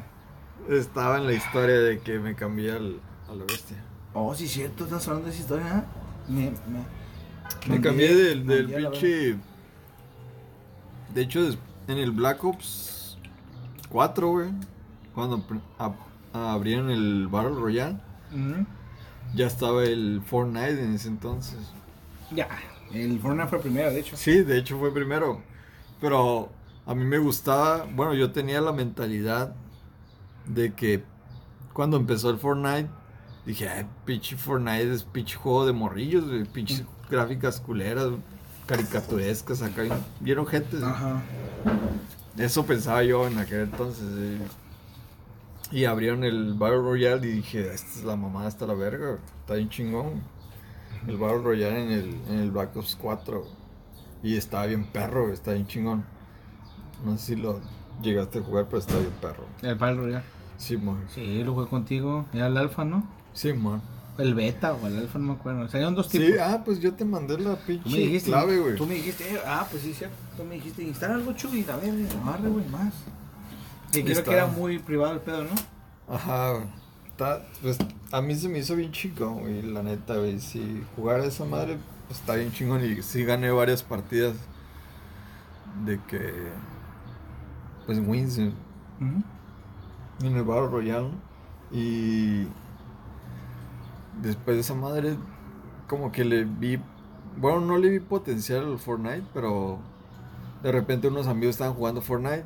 estaba 0.69 1.19
en 1.19 1.27
la 1.27 1.33
historia 1.33 1.75
de 1.81 1.99
que 2.01 2.21
me 2.21 2.37
cambié 2.37 2.71
al, 2.73 3.01
a 3.29 3.35
la 3.35 3.45
bestia. 3.45 3.77
Oh, 4.15 4.33
sí, 4.35 4.47
cierto, 4.47 4.85
estás 4.85 5.09
hablando 5.09 5.27
de 5.29 5.35
esa 5.35 5.43
historia, 5.43 5.79
¿eh? 5.79 5.83
Me, 6.31 6.51
me, 7.69 7.75
Me 7.77 7.81
cambié 7.81 8.15
del, 8.15 8.47
del 8.47 8.87
a 8.87 8.91
pinche. 8.93 9.37
De 11.13 11.23
hecho, 11.23 11.41
en 11.89 11.99
el 11.99 12.13
Black 12.13 12.45
Ops 12.45 13.19
4, 13.89 14.29
güey, 14.31 14.51
cuando 15.15 15.45
ab- 15.79 15.97
abrieron 16.33 16.91
el 16.91 17.27
Battle 17.29 17.57
Royale, 17.57 17.99
verga. 18.31 18.57
Ujú. 18.61 18.67
Ya 19.35 19.47
estaba 19.47 19.85
el 19.85 20.23
Fortnite 20.25 20.83
en 20.83 20.95
ese 20.95 21.09
entonces. 21.09 21.59
Ya, 22.31 22.49
el 22.93 23.19
Fortnite 23.21 23.49
fue 23.49 23.61
primero, 23.61 23.91
de 23.91 24.01
hecho. 24.01 24.17
Sí, 24.17 24.43
de 24.43 24.59
hecho 24.59 24.79
fue 24.79 24.93
primero. 24.93 25.41
Pero 26.01 26.51
a 26.87 26.95
mí 26.95 27.05
me 27.05 27.19
gustaba, 27.19 27.87
bueno, 27.95 28.15
yo 28.15 28.33
tenía 28.33 28.61
la 28.61 28.73
mentalidad 28.73 29.55
de 30.47 30.73
que 30.75 31.05
cuando 31.73 31.97
empezó 31.97 32.31
el 32.31 32.39
Fortnite, 32.39 32.89
dije, 33.47 33.69
ay, 33.69 33.87
pinche 34.05 34.37
Fortnite 34.37 34.93
es 34.93 35.05
pinche 35.05 35.37
juego 35.37 35.67
de 35.67 35.73
morrillos, 35.73 36.25
pinches 36.49 36.85
gráficas 37.11 37.61
culeras, 37.61 38.09
caricaturescas 38.67 39.63
acá. 39.63 39.83
¿Vieron 40.21 40.47
gente? 40.47 40.79
Ajá. 40.83 41.23
Eso 42.37 42.65
pensaba 42.65 43.03
yo 43.03 43.27
en 43.27 43.39
aquel 43.39 43.61
entonces. 43.61 44.05
eh. 44.17 44.39
Y 45.73 45.87
abrieron 45.87 46.23
el 46.23 46.53
Battle 46.55 46.83
Royale 46.83 47.27
y 47.27 47.33
dije, 47.33 47.73
esta 47.73 47.99
es 47.99 48.05
la 48.05 48.15
mamada, 48.15 48.49
está 48.49 48.67
la 48.67 48.75
verga, 48.75 49.19
está 49.41 49.55
bien 49.55 49.71
chingón. 49.71 50.23
El 51.09 51.17
Battle 51.17 51.39
Royale 51.39 51.83
en 51.83 51.91
el, 51.91 52.21
en 52.29 52.39
el 52.41 52.51
Black 52.51 52.77
Ops 52.77 52.97
4. 53.01 53.41
güey. 53.41 53.51
Y 54.23 54.37
estaba 54.37 54.67
bien 54.67 54.85
perro, 54.85 55.33
está 55.33 55.53
bien 55.53 55.67
chingón. 55.67 56.05
No 57.05 57.17
sé 57.17 57.35
si 57.35 57.37
lo 57.37 57.61
llegaste 58.03 58.41
a 58.41 58.43
jugar, 58.43 58.67
pero 58.67 58.79
está 58.79 58.99
bien 58.99 59.13
perro. 59.21 59.47
El 59.63 59.75
Battle 59.77 59.97
Royale. 59.97 60.25
Sí, 60.59 60.77
man. 60.77 61.07
Sí, 61.09 61.43
lo 61.43 61.55
jugué 61.55 61.67
contigo. 61.67 62.27
Era 62.35 62.49
el 62.49 62.57
alfa, 62.57 62.85
¿no? 62.85 63.09
Sí, 63.33 63.53
man. 63.55 63.81
El 64.19 64.35
beta 64.35 64.75
o 64.75 64.87
el 64.87 64.99
alfa, 64.99 65.19
no 65.19 65.33
me 65.33 65.33
acuerdo. 65.33 65.67
Salieron 65.69 65.95
dos 65.95 66.09
tipos. 66.11 66.27
Sí, 66.27 66.35
ah, 66.39 66.61
pues 66.63 66.81
yo 66.81 66.93
te 66.93 67.05
mandé 67.05 67.39
la 67.39 67.51
me 67.51 67.57
pinche 67.57 67.97
dijiste, 67.97 68.31
clave, 68.31 68.59
güey. 68.59 68.77
Tú 68.77 68.87
me 68.87 68.95
dijiste, 68.95 69.25
eh, 69.35 69.41
ah, 69.47 69.67
pues 69.71 69.83
sí, 69.83 69.95
cierto. 69.95 70.17
Tú 70.37 70.45
me 70.45 70.57
dijiste, 70.57 70.83
instala 70.83 71.15
algo 71.15 71.33
chuy, 71.33 71.65
a 71.69 71.77
ver, 71.77 71.95
amarre, 72.21 72.49
güey, 72.49 72.69
más. 72.69 72.93
Que 73.93 74.05
creo 74.05 74.25
que 74.25 74.33
era 74.33 74.47
muy 74.47 74.79
privado 74.79 75.13
el 75.15 75.21
pedo, 75.21 75.45
¿no? 75.45 76.15
Ajá, 76.15 76.53
güey. 76.53 76.65
Está- 77.07 77.43
pues 77.61 77.79
a 78.11 78.21
mí 78.21 78.35
se 78.35 78.49
me 78.49 78.59
hizo 78.59 78.75
bien 78.75 78.91
chingón, 78.91 79.41
güey, 79.41 79.63
la 79.63 79.83
neta, 79.83 80.17
güey. 80.17 80.41
Si 80.41 80.83
jugar 80.97 81.21
a 81.21 81.25
esa 81.27 81.45
madre, 81.45 81.79
pues, 82.09 82.19
está 82.21 82.35
bien 82.35 82.51
chingón. 82.53 82.85
Y 82.85 83.03
sí 83.03 83.25
gané 83.25 83.51
varias 83.51 83.83
partidas 83.83 84.35
de 85.85 86.01
que. 86.09 86.33
Pues 87.87 87.99
wins 88.07 88.39
en 88.39 88.55
el 90.21 90.43
Battle 90.43 90.69
Royale. 90.69 91.11
Y. 91.71 92.47
Después 94.21 94.57
de 94.57 94.61
esa 94.61 94.75
madre, 94.75 95.17
como 95.89 96.13
que 96.13 96.25
le 96.25 96.45
vi. 96.45 96.79
Bueno, 97.37 97.61
no 97.61 97.79
le 97.79 97.89
vi 97.89 98.01
potencial 98.01 98.65
al 98.65 98.79
Fortnite, 98.79 99.25
pero. 99.35 99.79
de 100.63 100.71
repente 100.73 101.09
unos 101.09 101.27
amigos 101.27 101.55
estaban 101.57 101.75
jugando 101.75 102.01
Fortnite. 102.03 102.45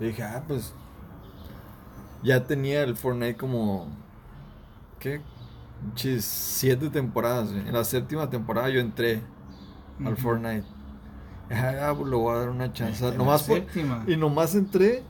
Y 0.00 0.04
dije, 0.06 0.22
ah, 0.22 0.42
pues. 0.46 0.72
Ya 2.22 2.44
tenía 2.44 2.82
el 2.82 2.96
Fortnite 2.96 3.36
como. 3.36 3.88
¿Qué? 4.98 5.20
Chis, 5.94 6.24
siete 6.24 6.88
temporadas. 6.90 7.50
En 7.50 7.72
la 7.72 7.84
séptima 7.84 8.28
temporada 8.30 8.68
yo 8.70 8.80
entré 8.80 9.22
al. 10.04 10.16
Fortnite. 10.16 10.64
Ah, 11.50 11.94
pues, 11.96 12.10
le 12.10 12.16
voy 12.16 12.34
a 12.34 12.38
dar 12.40 12.48
una 12.48 12.72
chance. 12.72 13.12
Nomás 13.16 13.44
por- 13.44 13.62
y 14.08 14.16
nomás 14.16 14.54
entré 14.54 15.02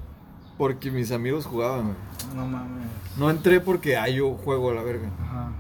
porque 0.59 0.91
mis 0.91 1.11
amigos 1.13 1.47
jugaban. 1.47 1.95
No 2.35 2.47
mames. 2.47 2.87
No 3.17 3.31
entré 3.31 3.61
porque, 3.61 3.97
ah, 3.97 4.09
yo 4.09 4.35
juego 4.35 4.71
a 4.71 4.75
la 4.75 4.83
verga. 4.83 5.09
Ajá. 5.23 5.53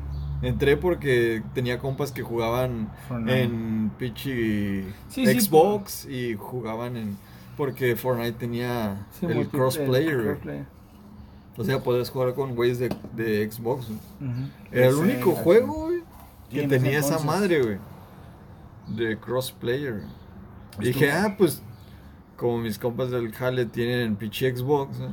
Entré 0.42 0.76
porque 0.76 1.42
tenía 1.54 1.78
compas 1.78 2.12
que 2.12 2.22
jugaban 2.22 2.90
Fortnite. 3.08 3.42
en 3.44 3.90
Sí, 3.98 4.84
sí, 5.08 5.40
Xbox 5.40 6.04
y 6.06 6.34
jugaban 6.34 6.96
en. 6.96 7.16
Porque 7.56 7.96
Fortnite 7.96 8.32
tenía 8.38 9.06
Sí, 9.10 9.26
el 9.26 9.48
crossplayer. 9.48 10.22
crossplayer. 10.22 10.66
O 11.56 11.64
sea, 11.64 11.82
podías 11.82 12.10
jugar 12.10 12.34
con 12.34 12.54
güeyes 12.54 12.78
de, 12.78 12.94
de 13.14 13.50
Xbox. 13.50 13.88
Era 14.70 14.88
el 14.88 14.94
único 14.94 15.32
juego, 15.32 15.86
güey, 15.86 16.02
que 16.50 16.68
tenía 16.68 16.98
esa 16.98 17.18
madre, 17.20 17.62
güey. 17.62 17.78
De 18.88 19.18
crossplayer. 19.18 20.02
Estuvo- 20.72 20.82
dije, 20.84 21.10
ah, 21.12 21.34
pues, 21.38 21.62
como 22.36 22.58
mis 22.58 22.78
compas 22.78 23.10
del 23.10 23.32
Jale 23.32 23.64
tienen 23.64 24.16
pinche 24.16 24.54
Xbox, 24.54 25.00
¿eh? 25.00 25.08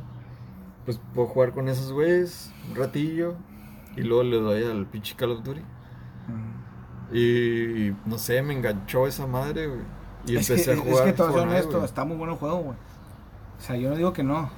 pues 0.84 1.00
puedo 1.14 1.28
jugar 1.28 1.52
con 1.52 1.68
esos 1.70 1.90
güeyes 1.92 2.52
un 2.68 2.76
ratillo. 2.76 3.36
Y 3.96 4.02
luego 4.02 4.22
le 4.24 4.36
doy 4.36 4.64
al 4.64 4.86
pinche 4.86 5.14
Call 5.16 5.30
of 5.30 5.42
Duty. 5.44 5.62
Y 7.12 7.92
no 8.06 8.18
sé, 8.18 8.42
me 8.42 8.54
enganchó 8.54 9.06
esa 9.06 9.26
madre, 9.26 9.66
güey. 9.68 9.80
Y 10.26 10.36
es 10.36 10.48
empecé 10.50 10.74
que, 10.74 10.80
a 10.80 10.82
jugar. 10.82 11.08
Es 11.08 11.12
que 11.14 11.22
Fortnite, 11.22 11.40
honesto, 11.48 11.84
está 11.84 12.04
muy 12.04 12.16
bueno 12.16 12.32
el 12.34 12.38
juego, 12.38 12.56
güey. 12.58 12.76
O 13.58 13.60
sea, 13.60 13.76
yo 13.76 13.90
no 13.90 13.96
digo 13.96 14.12
que 14.12 14.22
no. 14.22 14.50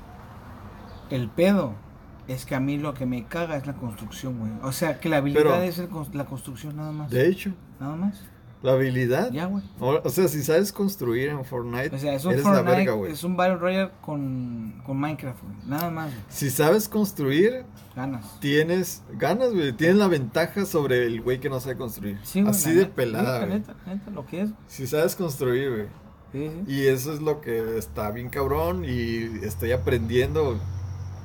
El 1.10 1.28
pedo 1.28 1.72
es 2.28 2.44
que 2.46 2.54
a 2.54 2.60
mí 2.60 2.78
lo 2.78 2.94
que 2.94 3.06
me 3.06 3.24
caga 3.26 3.56
es 3.56 3.66
la 3.66 3.74
construcción, 3.74 4.38
güey. 4.38 4.52
O 4.62 4.72
sea, 4.72 4.98
que 5.00 5.08
la 5.08 5.18
habilidad 5.18 5.42
Pero- 5.42 5.62
es 5.62 5.78
el 5.78 5.88
la 6.12 6.24
construcción 6.24 6.76
nada 6.76 6.92
más. 6.92 7.10
De 7.10 7.28
hecho, 7.28 7.52
Nada 7.78 7.94
más. 7.94 8.24
La 8.66 8.72
habilidad. 8.72 9.30
Ya, 9.32 9.46
güey. 9.46 9.62
O, 9.80 10.00
o 10.02 10.10
sea, 10.10 10.28
si 10.28 10.42
sabes 10.42 10.72
construir 10.72 11.28
en 11.30 11.44
Fortnite, 11.44 11.94
O 11.94 11.98
sea, 11.98 12.14
es 12.14 12.24
un 12.24 12.32
eres 12.32 12.44
la 12.44 12.50
Fortnite, 12.52 12.76
verga, 12.76 12.92
güey. 12.92 13.12
es 13.12 13.24
un 13.24 13.36
Battle 13.36 13.56
Royale 13.56 13.90
con, 14.02 14.82
con 14.84 14.98
Minecraft, 15.00 15.42
güey. 15.42 15.54
Nada 15.66 15.90
más, 15.90 16.06
güey. 16.10 16.20
Si 16.28 16.50
sabes 16.50 16.88
construir, 16.88 17.64
Ganas. 17.94 18.38
tienes 18.40 19.02
ganas, 19.12 19.52
güey. 19.52 19.72
Tienes 19.72 19.96
la 19.96 20.08
ventaja 20.08 20.66
sobre 20.66 21.06
el 21.06 21.22
güey 21.22 21.40
que 21.40 21.48
no 21.48 21.60
sabe 21.60 21.76
construir. 21.76 22.18
Sí, 22.24 22.40
güey, 22.42 22.50
Así 22.50 22.68
la 22.70 22.74
de 22.74 22.80
neta, 22.82 22.94
pelada, 22.94 23.46
neta, 23.46 23.46
güey. 23.46 23.58
neta, 23.60 23.74
neta, 23.94 24.10
lo 24.10 24.26
que 24.26 24.40
es. 24.42 24.50
Si 24.66 24.86
sabes 24.86 25.14
construir, 25.16 25.70
güey. 25.70 25.86
Sí, 26.32 26.50
sí. 26.66 26.72
Y 26.72 26.86
eso 26.88 27.14
es 27.14 27.22
lo 27.22 27.40
que 27.40 27.78
está 27.78 28.10
bien 28.10 28.28
cabrón 28.28 28.84
y 28.84 29.44
estoy 29.44 29.72
aprendiendo. 29.72 30.58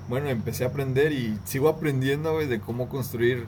Bueno, 0.07 0.29
empecé 0.29 0.63
a 0.63 0.67
aprender 0.67 1.11
y 1.11 1.37
sigo 1.43 1.69
aprendiendo, 1.69 2.33
güey, 2.33 2.47
de 2.47 2.59
cómo 2.59 2.87
construir 2.87 3.45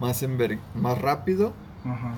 más, 0.00 0.22
enver- 0.22 0.58
más 0.74 1.00
rápido 1.00 1.52
Ajá. 1.84 2.14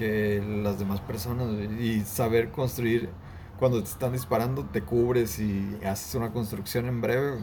Que 0.00 0.42
las 0.64 0.78
demás 0.78 1.00
personas. 1.00 1.48
Y 1.78 2.00
saber 2.00 2.50
construir 2.50 3.10
cuando 3.58 3.82
te 3.82 3.90
están 3.90 4.12
disparando, 4.12 4.64
te 4.64 4.80
cubres 4.80 5.38
y 5.38 5.78
haces 5.84 6.14
una 6.14 6.30
construcción 6.32 6.86
en 6.86 7.00
breve. 7.02 7.38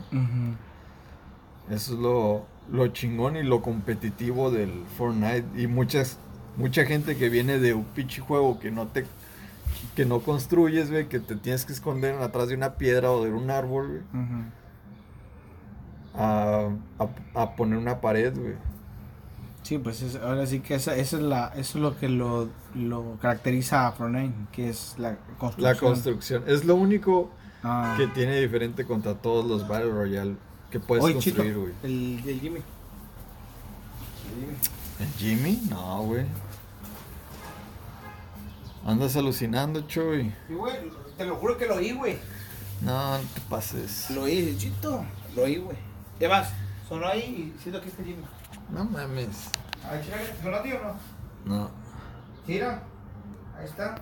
Eso 1.69 1.93
es 1.93 1.99
lo, 1.99 2.45
lo 2.71 2.87
chingón 2.87 3.35
y 3.37 3.43
lo 3.43 3.61
competitivo 3.61 4.49
del 4.49 4.83
Fortnite. 4.97 5.45
Y 5.61 5.67
muchas, 5.67 6.17
mucha 6.57 6.85
gente 6.85 7.15
que 7.17 7.29
viene 7.29 7.59
de 7.59 7.73
un 7.75 7.83
pinche 7.85 8.21
juego 8.21 8.59
que 8.59 8.71
no 8.71 8.87
te 8.87 9.05
que 9.95 10.05
no 10.05 10.21
construyes, 10.21 10.89
güey, 10.89 11.07
que 11.07 11.19
te 11.19 11.35
tienes 11.35 11.65
que 11.65 11.73
esconder 11.73 12.15
atrás 12.21 12.47
de 12.49 12.55
una 12.55 12.75
piedra 12.75 13.11
o 13.11 13.23
de 13.23 13.31
un 13.31 13.51
árbol, 13.51 14.03
güey, 14.11 14.23
Ujú. 14.23 14.43
a, 16.15 16.69
a- 16.99 17.41
a 17.43 17.55
poner 17.55 17.77
una 17.77 17.99
pared, 18.01 18.33
güey. 18.35 18.53
Sí, 19.67 19.77
pues 19.79 20.01
es- 20.01 20.15
ahora 20.15 20.45
sí 20.47 20.61
que 20.61 20.75
esa, 20.75 20.95
esa 20.95 21.17
es 21.17 21.23
la, 21.23 21.47
eso 21.57 21.77
es 21.77 21.81
lo 21.83 21.97
que 21.99 22.07
lo, 22.07 22.47
lo 22.73 23.17
caracteriza 23.21 23.85
a 23.87 23.91
Fortnite, 23.91 24.33
que 24.53 24.69
es 24.69 24.95
la 24.97 25.17
construcción. 25.37 25.73
La 25.73 25.75
construcción. 25.77 26.43
Es 26.47 26.63
lo 26.63 26.75
único 26.75 27.29
Ah. 27.63 27.95
que 27.97 28.07
tiene 28.07 28.39
diferente 28.39 28.85
contra 28.85 29.15
todos 29.15 29.43
los 29.45 29.67
Battle 29.67 29.91
Royale 29.91 30.35
que 30.71 30.79
puedes 30.79 31.03
Oye, 31.03 31.15
construir, 31.15 31.57
güey. 31.57 31.73
el, 31.83 32.23
el 32.25 32.39
Jimmy. 32.39 32.59
¿El 34.99 35.07
Jimmy? 35.17 35.61
No, 35.69 36.03
güey. 36.03 36.25
Andas 38.85 39.15
alucinando, 39.17 39.81
Chuy. 39.81 40.33
Sí, 40.47 40.53
güey, 40.53 40.75
te 41.17 41.25
lo 41.25 41.35
juro 41.35 41.57
que 41.57 41.65
lo 41.65 41.75
oí, 41.75 41.91
güey. 41.91 42.17
No, 42.81 43.17
no 43.17 43.23
te 43.33 43.41
pases. 43.49 44.09
Lo 44.11 44.23
oí, 44.23 44.55
Chito. 44.57 45.03
Lo 45.35 45.43
oí, 45.43 45.57
güey. 45.57 45.75
¿Qué 46.19 46.29
más? 46.29 46.49
Sonó 46.87 47.05
ahí 47.07 47.53
y 47.57 47.61
siento 47.61 47.81
que 47.81 47.89
este 47.89 48.03
Jimmy. 48.05 48.23
No 48.69 48.83
mames. 48.83 49.49
A 49.83 49.93
ver, 49.93 50.03
chécale, 50.03 50.23
¿sonó 50.41 50.57
a 50.57 50.63
ti 50.63 50.71
o 50.73 50.79
no? 50.83 50.95
No. 51.45 51.71
Mira, 52.45 52.83
ahí 53.57 53.65
está. 53.65 53.95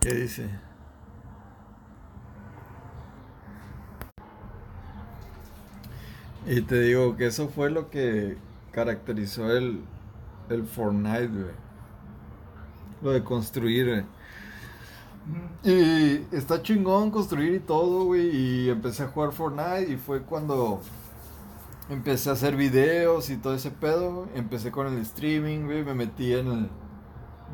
¿Qué 0.00 0.14
dice? 0.14 0.50
Y 6.46 6.60
te 6.62 6.80
digo 6.80 7.16
que 7.16 7.26
eso 7.26 7.48
fue 7.48 7.70
lo 7.70 7.88
que 7.90 8.36
caracterizó 8.72 9.50
el, 9.56 9.80
el 10.50 10.64
Fortnite, 10.64 11.28
güey. 11.28 11.54
Lo 13.02 13.10
de 13.12 13.24
construir, 13.24 13.86
güey. 13.88 14.04
Y 15.62 16.26
está 16.34 16.62
chingón 16.62 17.10
construir 17.10 17.54
y 17.54 17.60
todo, 17.60 18.04
güey. 18.04 18.28
Y 18.28 18.70
empecé 18.70 19.04
a 19.04 19.08
jugar 19.08 19.32
Fortnite 19.32 19.90
y 19.90 19.96
fue 19.96 20.22
cuando 20.22 20.80
empecé 21.88 22.30
a 22.30 22.34
hacer 22.34 22.56
videos 22.56 23.30
y 23.30 23.36
todo 23.36 23.54
ese 23.54 23.70
pedo. 23.70 24.28
Empecé 24.34 24.70
con 24.70 24.86
el 24.86 24.98
streaming, 24.98 25.64
güey. 25.64 25.84
Me 25.84 25.94
metí 25.94 26.34
en 26.34 26.46
el... 26.48 26.70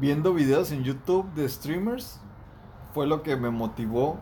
Viendo 0.01 0.35
videos 0.35 0.73
en 0.73 0.83
YouTube 0.83 1.33
de 1.35 1.49
streamers. 1.49 2.21
Fue 2.95 3.07
lo 3.07 3.23
que 3.23 3.37
me 3.37 3.51
motivó 3.51 4.19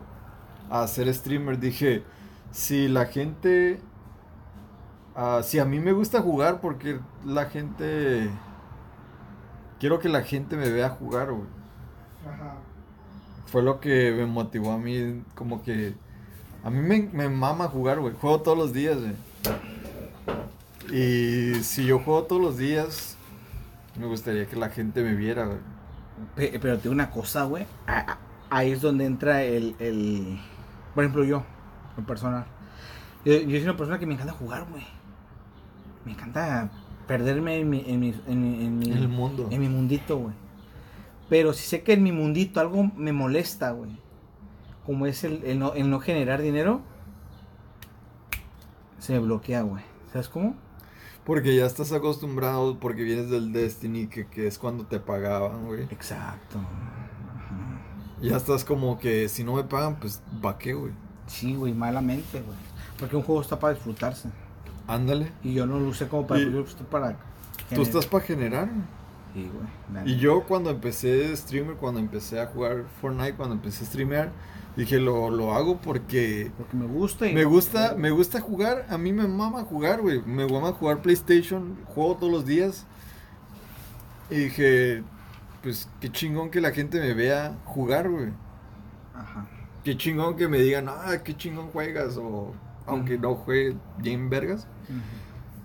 a 0.69 0.85
ser 0.87 1.11
streamer. 1.13 1.59
Dije, 1.59 2.03
si 2.51 2.87
la 2.87 3.05
gente... 3.05 3.81
ah, 5.15 5.41
si 5.43 5.57
a 5.57 5.65
mí 5.65 5.79
me 5.79 5.93
gusta 5.93 6.21
jugar, 6.21 6.61
porque 6.61 6.99
la 7.25 7.45
gente... 7.45 8.29
Quiero 9.79 9.99
que 9.99 10.09
la 10.09 10.21
gente 10.21 10.57
me 10.57 10.69
vea 10.69 10.89
jugar, 10.89 11.31
güey 11.31 11.47
Ajá. 12.27 12.57
Fue 13.51 13.63
lo 13.63 13.79
que 13.79 14.11
me 14.15 14.25
motivó 14.25 14.71
a 14.73 14.77
mí, 14.77 15.23
como 15.35 15.63
que 15.63 15.93
a 16.63 16.69
mí 16.69 16.79
me, 16.81 17.09
me 17.13 17.29
mama 17.29 17.67
jugar, 17.67 17.99
güey. 17.99 18.13
Juego 18.13 18.41
todos 18.41 18.57
los 18.57 18.73
días, 18.73 18.97
güey. 18.99 19.13
Y 20.91 21.63
si 21.63 21.85
yo 21.85 21.99
juego 21.99 22.23
todos 22.23 22.41
los 22.41 22.57
días, 22.57 23.15
me 23.99 24.05
gustaría 24.07 24.45
que 24.47 24.55
la 24.55 24.69
gente 24.69 25.03
me 25.03 25.13
viera, 25.13 25.45
güey. 25.45 25.57
Pe- 26.35 26.59
Pero 26.59 26.77
te 26.77 26.83
digo 26.83 26.93
una 26.93 27.11
cosa, 27.11 27.43
güey. 27.43 27.65
Ahí 28.49 28.71
es 28.71 28.81
donde 28.81 29.05
entra 29.05 29.43
el, 29.43 29.75
el... 29.79 30.39
Por 30.95 31.03
ejemplo, 31.03 31.23
yo, 31.23 31.43
en 31.97 32.05
personal. 32.05 32.45
Yo, 33.23 33.33
yo 33.33 33.49
soy 33.49 33.63
una 33.63 33.77
persona 33.77 33.99
que 33.99 34.05
me 34.07 34.15
encanta 34.15 34.33
jugar, 34.33 34.65
güey. 34.71 34.83
Me 36.05 36.13
encanta 36.13 36.69
perderme 37.07 37.59
en 37.59 37.69
mi... 37.69 37.83
En 37.85 37.99
mi, 37.99 38.15
en 38.27 38.41
mi, 38.41 38.65
en 38.65 38.79
mi- 38.79 38.91
El 38.91 39.07
mundo. 39.07 39.47
En 39.51 39.61
mi 39.61 39.69
mundito, 39.69 40.17
güey. 40.17 40.33
Pero 41.29 41.53
si 41.53 41.63
sé 41.63 41.83
que 41.83 41.93
en 41.93 42.03
mi 42.03 42.11
mundito 42.11 42.59
algo 42.59 42.91
me 42.95 43.13
molesta, 43.13 43.71
güey. 43.71 43.91
Como 44.85 45.05
es 45.05 45.23
el, 45.23 45.43
el 45.43 45.59
no, 45.59 45.73
el 45.73 45.89
no 45.89 45.99
generar 45.99 46.41
dinero. 46.41 46.81
Se 48.97 49.13
me 49.13 49.19
bloquea, 49.19 49.61
güey. 49.61 49.83
¿Sabes 50.11 50.27
cómo? 50.29 50.55
Porque 51.23 51.55
ya 51.55 51.65
estás 51.65 51.91
acostumbrado, 51.91 52.79
porque 52.79 53.03
vienes 53.03 53.29
del 53.29 53.53
Destiny, 53.53 54.07
que, 54.07 54.25
que 54.27 54.47
es 54.47 54.57
cuando 54.57 54.85
te 54.85 54.99
pagaban, 54.99 55.65
güey. 55.67 55.83
Exacto. 55.91 56.57
Ajá. 56.57 57.81
Ya 58.21 58.35
estás 58.35 58.65
como 58.65 58.97
que 58.97 59.29
si 59.29 59.43
no 59.43 59.53
me 59.55 59.63
pagan, 59.63 59.99
pues 59.99 60.21
va 60.43 60.57
qué, 60.57 60.73
güey. 60.73 60.91
Sí, 61.27 61.53
güey, 61.55 61.73
malamente, 61.73 62.41
güey. 62.41 62.57
Porque 62.99 63.15
un 63.15 63.21
juego 63.21 63.41
está 63.41 63.59
para 63.59 63.75
disfrutarse. 63.75 64.29
Ándale. 64.87 65.31
Y 65.43 65.53
yo 65.53 65.67
no 65.67 65.79
lo 65.79 65.89
usé 65.89 66.07
como 66.07 66.25
para... 66.25 66.41
Y- 66.41 66.47
usé 66.47 66.83
para 66.89 67.15
Tú 67.73 67.83
estás 67.83 68.07
para 68.07 68.23
generar. 68.25 68.65
güey. 68.67 68.98
Sí, 69.33 69.49
güey. 69.53 70.11
Y 70.11 70.17
yo 70.17 70.43
cuando 70.43 70.69
empecé 70.69 71.07
de 71.09 71.37
streamer, 71.37 71.75
cuando 71.75 71.99
empecé 71.99 72.39
a 72.39 72.47
jugar 72.47 72.85
Fortnite, 72.99 73.35
cuando 73.35 73.55
empecé 73.55 73.83
a 73.83 73.87
streamear, 73.87 74.31
dije 74.75 74.99
lo, 74.99 75.29
lo 75.29 75.53
hago 75.53 75.77
porque 75.77 76.51
Porque 76.57 76.77
me 76.77 76.87
gusta 76.87 77.27
y... 77.27 77.33
me 77.33 77.43
gusta, 77.43 77.95
me 77.95 78.11
gusta 78.11 78.41
jugar, 78.41 78.85
a 78.89 78.97
mí 78.97 79.13
me 79.13 79.27
mama 79.27 79.63
jugar, 79.63 80.01
güey. 80.01 80.21
Me 80.23 80.47
mama 80.47 80.71
jugar 80.73 81.01
PlayStation, 81.01 81.77
juego 81.85 82.15
todos 82.15 82.31
los 82.31 82.45
días. 82.45 82.85
Y 84.31 84.35
dije, 84.35 85.03
pues 85.61 85.89
qué 85.99 86.11
chingón 86.11 86.49
que 86.49 86.61
la 86.61 86.71
gente 86.71 86.99
me 86.99 87.13
vea 87.13 87.57
jugar, 87.65 88.09
güey. 88.09 88.29
Ajá. 89.13 89.47
Qué 89.83 89.97
chingón 89.97 90.35
que 90.35 90.47
me 90.47 90.59
digan, 90.59 90.87
ah, 90.89 91.17
qué 91.23 91.35
chingón 91.35 91.67
juegas, 91.67 92.17
o 92.17 92.53
aunque 92.85 93.17
no 93.17 93.35
juegue 93.35 93.75
bien 93.97 94.29
vergas. 94.29 94.67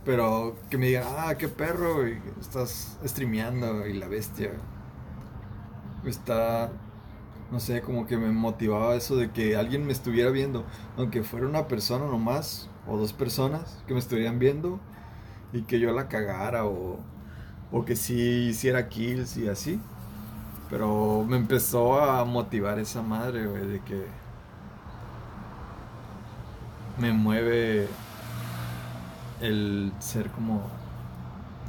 Pero 0.04 0.56
que 0.70 0.76
me 0.76 0.86
digan, 0.86 1.04
ah, 1.16 1.34
qué 1.38 1.48
perro, 1.48 1.96
güey, 1.96 2.18
estás 2.40 2.98
streameando 3.04 3.86
y 3.86 3.94
la 3.94 4.06
bestia. 4.06 4.52
está, 6.04 6.70
no 7.50 7.58
sé, 7.60 7.80
como 7.80 8.06
que 8.06 8.18
me 8.18 8.30
motivaba 8.30 8.94
eso 8.96 9.16
de 9.16 9.30
que 9.30 9.56
alguien 9.56 9.86
me 9.86 9.92
estuviera 9.92 10.30
viendo, 10.30 10.64
aunque 10.98 11.22
fuera 11.22 11.46
una 11.46 11.68
persona 11.68 12.06
nomás, 12.06 12.68
o 12.86 12.98
dos 12.98 13.14
personas 13.14 13.82
que 13.86 13.94
me 13.94 14.00
estuvieran 14.00 14.38
viendo, 14.38 14.78
y 15.52 15.62
que 15.62 15.80
yo 15.80 15.92
la 15.92 16.08
cagara, 16.08 16.66
o, 16.66 16.98
o 17.72 17.84
que 17.86 17.96
sí 17.96 18.48
hiciera 18.50 18.88
kills 18.88 19.36
y 19.38 19.48
así. 19.48 19.80
Pero 20.70 21.24
me 21.28 21.36
empezó 21.36 22.00
a 22.00 22.24
motivar 22.24 22.78
esa 22.78 23.02
madre, 23.02 23.46
güey, 23.46 23.66
de 23.66 23.80
que 23.80 24.04
me 26.98 27.12
mueve 27.12 27.88
el 29.40 29.92
ser 29.98 30.28
como 30.30 30.62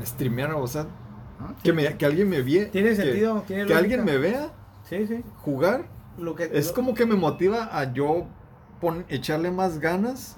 streamear, 0.03 0.53
o 0.53 0.67
sea, 0.67 0.85
¿Ah? 1.39 1.53
que, 1.63 1.73
me, 1.73 1.95
que 1.97 2.05
alguien 2.05 2.29
me 2.29 2.41
vea. 2.41 2.69
Tiene 2.71 2.89
que- 2.89 2.95
sentido, 2.95 3.43
tiene 3.47 3.63
Que 3.63 3.69
lógica. 3.73 3.79
alguien 3.79 4.05
me 4.05 4.17
vea 4.17 4.51
Sí, 4.89 5.07
sí. 5.07 5.23
jugar. 5.37 5.85
Lo 6.17 6.35
que, 6.35 6.49
Es 6.53 6.67
lo- 6.69 6.73
como 6.75 6.93
que 6.93 7.05
me 7.05 7.15
motiva 7.15 7.69
a 7.77 7.91
yo 7.93 8.25
pon- 8.79 9.05
echarle 9.09 9.51
más 9.51 9.79
ganas 9.79 10.37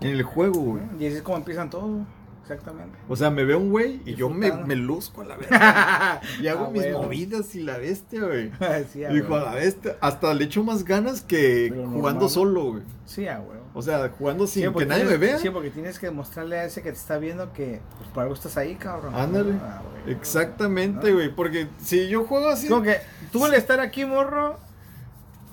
en 0.00 0.08
el 0.10 0.22
juego, 0.22 0.60
güey. 0.60 0.82
Y 0.98 1.06
así 1.06 1.16
es 1.16 1.22
como 1.22 1.38
empiezan 1.38 1.70
todos, 1.70 2.02
exactamente. 2.42 2.98
O 3.08 3.16
sea, 3.16 3.30
me 3.30 3.44
veo 3.44 3.58
un 3.58 3.70
güey 3.70 4.02
y 4.04 4.14
yo 4.16 4.28
me, 4.28 4.52
me 4.52 4.76
luzco 4.76 5.22
a 5.22 5.24
la 5.24 5.36
verga. 5.36 6.20
y 6.42 6.46
hago 6.48 6.66
Ah, 6.66 6.70
mis 6.70 6.90
movidas 6.92 7.54
y 7.54 7.62
la 7.62 7.78
bestia, 7.78 8.22
güey. 8.24 8.50
sí, 8.92 9.04
a 9.04 9.08
Dijo 9.10 9.28
a 9.34 9.38
huevo. 9.38 9.46
la 9.46 9.54
bestia. 9.54 9.96
Hasta 10.00 10.34
le 10.34 10.44
echo 10.44 10.62
más 10.62 10.84
ganas 10.84 11.22
que 11.22 11.68
Pero 11.70 11.84
jugando 11.88 12.10
normal. 12.20 12.28
solo, 12.30 12.64
güey. 12.72 12.82
Sí, 13.06 13.26
a 13.28 13.40
huevo. 13.40 13.63
O 13.76 13.82
sea, 13.82 14.08
jugando 14.16 14.46
sin 14.46 14.68
Sí, 14.68 14.78
que 14.78 14.86
nadie 14.86 15.04
me 15.04 15.16
vea. 15.16 15.38
Sí, 15.38 15.50
porque 15.50 15.68
tienes 15.68 15.98
que 15.98 16.08
mostrarle 16.12 16.58
a 16.58 16.64
ese 16.64 16.80
que 16.80 16.92
te 16.92 16.96
está 16.96 17.18
viendo 17.18 17.52
que 17.52 17.80
pues, 17.98 18.08
por 18.10 18.22
algo 18.22 18.34
estás 18.34 18.56
ahí, 18.56 18.76
cabrón. 18.76 19.12
Ándale. 19.16 19.54
Ah, 19.60 19.82
güey. 20.04 20.14
Exactamente, 20.14 21.12
güey. 21.12 21.34
Porque 21.34 21.66
si 21.82 22.08
yo 22.08 22.24
juego 22.24 22.48
así. 22.48 22.68
Como 22.68 22.82
que 22.82 23.00
tú 23.32 23.44
al 23.44 23.52
estar 23.54 23.80
aquí, 23.80 24.04
morro, 24.04 24.60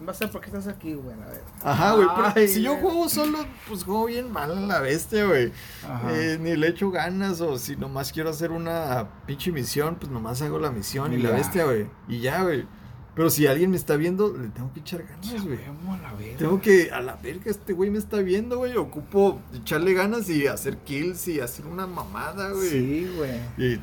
vas 0.02 0.18
a 0.18 0.20
ser 0.20 0.30
porque 0.30 0.48
estás 0.48 0.68
aquí, 0.68 0.94
güey, 0.94 1.16
a 1.16 1.26
ver. 1.26 1.42
Ajá, 1.64 1.94
güey. 1.94 2.08
pero 2.16 2.48
si 2.48 2.62
yo 2.62 2.78
juego 2.78 3.10
solo, 3.10 3.40
pues 3.68 3.84
juego 3.84 4.06
bien 4.06 4.32
mal 4.32 4.52
a 4.52 4.56
la 4.56 4.80
bestia, 4.82 5.26
güey. 5.26 5.52
Ajá. 5.84 6.12
Eh, 6.14 6.38
ni 6.40 6.56
le 6.56 6.68
echo 6.68 6.92
ganas. 6.92 7.42
O 7.42 7.58
si 7.58 7.76
nomás 7.76 8.12
quiero 8.12 8.30
hacer 8.30 8.52
una 8.52 9.08
pinche 9.26 9.52
misión, 9.52 9.96
pues 9.96 10.12
nomás 10.12 10.44
hago 10.44 10.60
la 10.60 10.70
misión 10.70 11.12
y 11.12 11.16
Y 11.16 11.22
la 11.24 11.32
bestia, 11.32 11.66
güey. 11.66 11.88
Y 12.08 12.20
ya, 12.20 12.44
güey. 12.44 12.68
Pero 13.14 13.30
si 13.30 13.46
alguien 13.46 13.72
me 13.72 13.78
está 13.78 13.98
viendo, 13.98 14.36
le 14.36 14.48
tengo 14.50 14.72
que 14.74 14.80
echar 14.80 15.04
ganas, 15.04 15.44
güey. 15.46 15.58
A. 15.58 16.38
Tengo 16.38 16.62
que, 16.62 16.92
a 16.92 17.02
la 17.02 17.16
verga, 17.18 17.52
este 17.52 17.74
güey 17.74 17.90
me 17.90 17.98
está 17.98 18.18
viendo, 18.18 18.58
güey. 18.58 18.78
Ocupo 18.78 19.42
echarle 19.54 19.94
ganas 19.94 20.30
y 20.30 20.48
hacer 20.48 20.78
kills 20.78 21.28
y 21.28 21.42
hacer 21.42 21.66
una 21.66 21.88
mamada, 21.88 22.52
güey. 22.52 22.70
Sí, 22.70 23.12
güey. 23.18 23.40
Y 23.58 23.80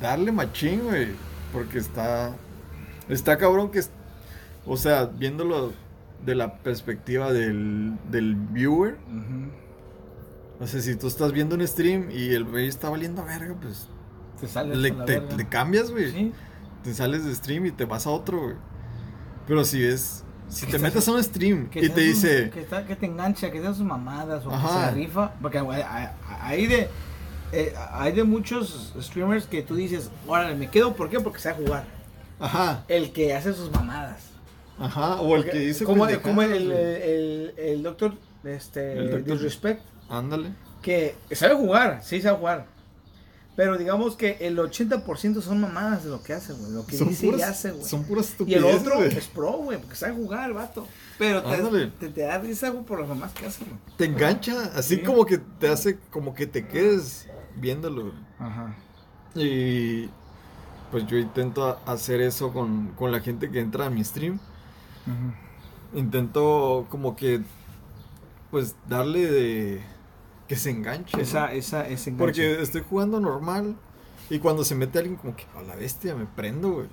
darle 0.00 0.32
machín, 0.32 0.84
güey. 0.84 1.08
Porque 1.52 1.78
está. 1.78 2.34
Está 3.10 3.36
cabrón 3.36 3.70
que. 3.70 3.82
O 4.64 4.78
sea, 4.78 5.04
viéndolo 5.04 5.74
de 6.24 6.34
la 6.34 6.56
perspectiva 6.56 7.32
del, 7.34 7.92
del 8.10 8.36
viewer. 8.36 8.96
Ujú. 9.06 10.64
O 10.64 10.66
sea, 10.66 10.80
si 10.80 10.96
tú 10.96 11.08
estás 11.08 11.32
viendo 11.32 11.54
un 11.56 11.66
stream 11.66 12.10
y 12.10 12.32
el 12.32 12.44
güey 12.44 12.68
está 12.68 12.88
valiendo 12.88 13.22
verga, 13.22 13.54
pues. 13.60 13.88
Te 14.40 14.48
sales 14.48 14.78
Le, 14.78 14.90
a 14.92 15.04
te, 15.04 15.20
le 15.20 15.46
cambias, 15.46 15.90
güey. 15.90 16.10
Sí. 16.10 16.32
Te 16.86 16.94
sales 16.94 17.24
de 17.24 17.34
stream 17.34 17.66
y 17.66 17.72
te 17.72 17.84
vas 17.84 18.06
a 18.06 18.10
otro, 18.10 18.40
güey. 18.40 18.54
Pero 19.46 19.64
si 19.64 19.84
es. 19.84 20.22
Si 20.48 20.64
te 20.66 20.78
metes 20.78 21.08
a 21.08 21.12
un 21.12 21.22
stream 21.22 21.68
Que 21.68 21.84
y 21.84 21.88
te 21.88 22.00
dice. 22.00 22.50
Que, 22.50 22.60
está- 22.60 22.86
que 22.86 22.94
te 22.94 23.06
engancha, 23.06 23.50
que 23.50 23.60
seas 23.60 23.76
sus 23.76 23.84
mamadas 23.84 24.46
o 24.46 24.50
que 24.50 24.56
se 24.56 24.90
rifa. 24.92 25.32
Porque 25.42 25.58
hay 26.40 26.66
de. 26.68 26.88
eh, 27.52 27.74
hay 27.92 28.12
de 28.12 28.22
muchos 28.22 28.94
streamers 29.00 29.46
que 29.46 29.62
tú 29.62 29.74
dices, 29.74 30.10
órale, 30.28 30.54
me 30.54 30.70
quedo, 30.70 30.94
¿por 30.94 31.10
qué? 31.10 31.18
Porque 31.18 31.40
sabe 31.40 31.64
jugar. 31.66 31.84
Ajá, 32.38 32.84
El 32.86 33.12
que 33.12 33.34
hace 33.34 33.52
sus 33.54 33.70
mamadas. 33.72 34.20
ajá. 34.78 35.20
O 35.20 35.34
el 35.34 35.42
Porque 35.42 35.50
que 35.58 35.58
dice. 35.66 35.84
Como, 35.84 36.06
como 36.22 36.42
el, 36.42 36.52
el, 36.52 36.70
el, 36.72 37.54
el 37.58 37.82
doctor 37.82 38.14
este, 38.44 38.92
El 38.98 39.10
doctor- 39.10 39.32
Disrespect, 39.34 39.80
Ándale. 40.08 40.50
que 40.82 41.16
sabe 41.32 41.54
jugar, 41.56 42.00
sí 42.04 42.20
sabe 42.22 42.38
jugar. 42.38 42.66
Pero 43.56 43.78
digamos 43.78 44.16
que 44.16 44.36
el 44.40 44.58
80% 44.58 45.40
son 45.40 45.60
mamadas 45.62 46.04
de 46.04 46.10
lo 46.10 46.22
que 46.22 46.34
hace, 46.34 46.52
güey. 46.52 46.72
Lo 46.72 46.86
que 46.86 46.96
Son 46.98 47.08
dice 47.08 47.26
y 47.26 47.30
puras, 47.30 47.48
hace, 47.50 47.70
güey. 47.72 47.84
son 47.84 48.04
puras 48.04 48.26
Y 48.26 48.52
el 48.52 48.64
estupideces, 48.64 48.80
otro 48.80 48.96
güey. 48.96 49.16
es 49.16 49.26
pro, 49.28 49.52
güey, 49.52 49.78
porque 49.80 49.96
sabe 49.96 50.12
jugar 50.14 50.48
el 50.50 50.54
vato. 50.54 50.86
Pero 51.18 51.42
te, 51.42 51.86
te, 51.98 52.08
te 52.10 52.20
da 52.20 52.38
risa, 52.38 52.68
güey, 52.68 52.84
por 52.84 53.00
las 53.00 53.08
mamás 53.08 53.32
que 53.32 53.46
hace, 53.46 53.64
güey. 53.64 53.76
Te 53.96 54.04
engancha, 54.04 54.70
así 54.74 54.96
Sí. 54.96 55.02
como 55.02 55.24
que 55.24 55.38
te 55.38 55.68
hace, 55.68 55.98
como 56.10 56.34
que 56.34 56.46
te 56.46 56.66
quedes 56.66 57.26
viéndolo. 57.56 58.02
güey. 58.02 58.14
Ajá. 58.38 58.76
Y 59.34 60.10
pues 60.90 61.06
yo 61.06 61.16
intento 61.16 61.78
hacer 61.86 62.20
eso 62.20 62.52
con, 62.52 62.88
con 62.88 63.10
la 63.10 63.20
gente 63.20 63.50
que 63.50 63.60
entra 63.60 63.86
a 63.86 63.90
mi 63.90 64.04
stream. 64.04 64.38
Intento 65.94 66.86
como 66.90 67.16
que, 67.16 67.40
pues 68.50 68.74
darle 68.88 69.30
de... 69.30 69.80
que 70.48 70.56
se 70.56 70.70
enganche. 70.70 71.16
¿no? 71.16 71.22
Esa, 71.22 71.52
esa, 71.52 71.86
ese 71.88 72.10
enganche. 72.10 72.18
Porque 72.18 72.62
estoy 72.62 72.82
jugando 72.88 73.20
normal 73.20 73.76
y 74.30 74.38
cuando 74.38 74.64
se 74.64 74.74
mete 74.74 74.98
alguien 74.98 75.16
como 75.16 75.36
que 75.36 75.44
a 75.56 75.62
la 75.62 75.76
bestia 75.76 76.14
me 76.14 76.26
prendo, 76.26 76.72
güey. 76.72 76.86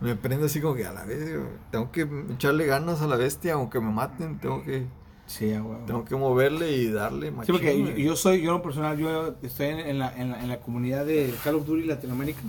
Me 0.00 0.16
prendo 0.16 0.46
así 0.46 0.60
como 0.60 0.74
que 0.74 0.84
a 0.84 0.92
la 0.92 1.04
bestia, 1.04 1.36
güey. 1.36 1.48
Tengo 1.70 1.92
que 1.92 2.08
echarle 2.34 2.66
ganas 2.66 3.00
a 3.00 3.06
la 3.06 3.16
bestia 3.16 3.54
aunque 3.54 3.80
me 3.80 3.90
maten, 3.90 4.38
tengo 4.38 4.62
que... 4.62 4.86
Sí. 5.26 5.54
Tengo 5.86 6.04
que 6.04 6.16
moverle 6.16 6.72
y 6.72 6.90
darle 6.90 7.28
Sí, 7.28 7.32
machín, 7.34 7.54
porque 7.54 7.78
yo, 7.78 7.84
güey. 7.84 8.02
yo 8.02 8.14
soy, 8.14 8.42
yo 8.42 8.50
en 8.50 8.56
lo 8.58 8.62
personal, 8.62 8.98
yo 8.98 9.34
estoy 9.42 9.68
en, 9.68 9.78
en 9.78 9.98
la, 9.98 10.14
en, 10.14 10.30
la, 10.32 10.42
en 10.42 10.48
la 10.48 10.60
comunidad 10.60 11.06
de 11.06 11.34
Call 11.42 11.54
of 11.54 11.64
Duty 11.64 11.84
Latinoamérica. 11.84 12.40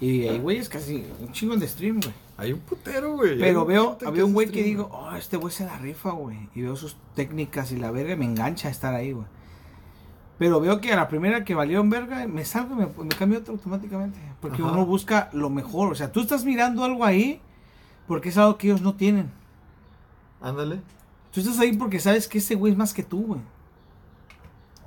Y 0.00 0.28
hay 0.28 0.38
güeyes 0.38 0.68
casi 0.68 1.04
un 1.20 1.32
chingo 1.32 1.56
de 1.56 1.66
stream, 1.68 2.00
güey. 2.00 2.14
Hay 2.38 2.52
un 2.52 2.60
putero, 2.60 3.16
güey. 3.16 3.38
Pero 3.38 3.66
veo, 3.66 3.98
había 4.06 4.24
un 4.24 4.32
güey 4.32 4.48
que 4.48 4.62
digo, 4.62 4.88
oh, 4.92 5.14
este 5.14 5.36
güey 5.36 5.52
se 5.52 5.66
la 5.66 5.76
rifa, 5.78 6.12
güey. 6.12 6.48
Y 6.54 6.62
veo 6.62 6.74
sus 6.74 6.96
técnicas 7.14 7.70
y 7.72 7.76
la 7.76 7.90
verga, 7.90 8.16
me 8.16 8.24
engancha 8.24 8.68
a 8.68 8.70
estar 8.70 8.94
ahí, 8.94 9.12
güey. 9.12 9.26
Pero 10.40 10.58
veo 10.58 10.80
que 10.80 10.90
a 10.92 10.96
la 10.96 11.06
primera 11.06 11.44
que 11.44 11.54
valieron 11.54 11.90
verga, 11.90 12.26
me 12.26 12.44
salgo 12.46 12.74
y 12.74 12.78
me, 12.78 12.86
me 13.04 13.10
cambio 13.10 13.38
otro 13.40 13.52
automáticamente. 13.54 14.18
Porque 14.40 14.62
Ajá. 14.62 14.72
uno 14.72 14.86
busca 14.86 15.28
lo 15.34 15.50
mejor. 15.50 15.92
O 15.92 15.94
sea, 15.94 16.10
tú 16.10 16.20
estás 16.20 16.44
mirando 16.46 16.82
algo 16.82 17.04
ahí 17.04 17.40
porque 18.08 18.30
es 18.30 18.38
algo 18.38 18.56
que 18.56 18.68
ellos 18.68 18.80
no 18.80 18.94
tienen. 18.94 19.30
Ándale. 20.40 20.80
Tú 21.32 21.40
estás 21.40 21.58
ahí 21.60 21.76
porque 21.76 22.00
sabes 22.00 22.26
que 22.26 22.38
ese 22.38 22.54
güey 22.54 22.72
es 22.72 22.78
más 22.78 22.94
que 22.94 23.02
tú, 23.02 23.22
güey. 23.26 23.40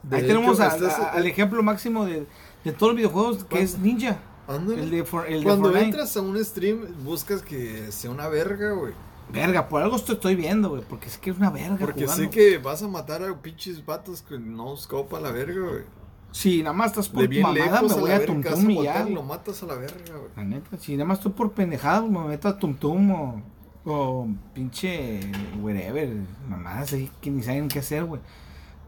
De 0.02 0.18
Ahí 0.18 0.28
tenemos 0.28 0.60
al 0.60 1.26
ejemplo 1.28 1.62
máximo 1.64 2.04
de, 2.06 2.26
de 2.66 2.72
todos 2.74 2.94
los 2.94 2.98
videojuegos 2.98 3.44
que 3.46 3.62
es 3.62 3.78
Ninja. 3.78 4.18
Ándale. 4.48 4.82
El 4.84 4.90
de, 4.90 5.04
For- 5.06 5.28
el 5.28 5.44
Cuando 5.44 5.74
entras 5.78 6.18
a 6.18 6.22
un 6.22 6.44
stream, 6.44 6.80
buscas 7.06 7.42
que 7.44 7.92
sea 7.92 8.10
una 8.12 8.28
verga, 8.28 8.72
güey. 8.72 8.94
Verga, 9.32 9.68
por 9.68 9.82
algo 9.82 9.96
estoy, 9.96 10.16
estoy 10.16 10.36
viendo, 10.36 10.70
güey. 10.70 10.84
Porque 10.88 11.08
es 11.08 11.18
que 11.18 11.32
es 11.32 11.38
una 11.38 11.50
verga. 11.50 11.78
Porque 11.78 12.04
jugando. 12.04 12.24
sé 12.24 12.30
que 12.30 12.58
vas 12.58 12.84
a 12.84 12.88
matar 12.88 13.24
a 13.24 13.42
pinches 13.42 13.86
vatos 13.86 14.22
que 14.22 14.38
no 14.38 14.76
scopa 14.78 15.20
la 15.20 15.32
verga, 15.32 15.62
güey. 15.62 15.84
Si 16.32 16.64
nada 16.64 16.74
más 16.74 16.88
estás 16.88 17.10
por 17.10 17.28
bien 17.28 17.44
mamada, 17.44 17.84
me 17.84 17.94
voy 17.94 18.10
a 18.10 18.16
a 18.16 18.26
Tum 18.26 18.70
y 18.72 18.84
ya. 18.84 19.06
lo 19.06 19.22
matas 19.22 19.62
a 19.62 19.68
la 19.68 19.76
verga, 19.76 20.18
güey. 20.18 20.32
La 20.36 20.44
neta, 20.44 20.78
si 20.78 20.94
nada 20.94 21.06
más 21.06 21.20
estoy 21.20 21.34
por 21.34 21.52
pendejadas, 21.52 22.10
me 22.10 22.20
meto 22.22 22.48
a 22.48 22.58
Tum 22.58 22.74
Tum 22.74 23.12
o, 23.12 23.42
o 23.86 24.28
pinche 24.54 25.20
whatever, 25.62 26.10
mamadas 26.50 26.94
ahí 26.94 27.12
que 27.22 27.30
ni 27.30 27.44
saben 27.44 27.68
qué 27.68 27.80
hacer, 27.80 28.06
güey. 28.06 28.20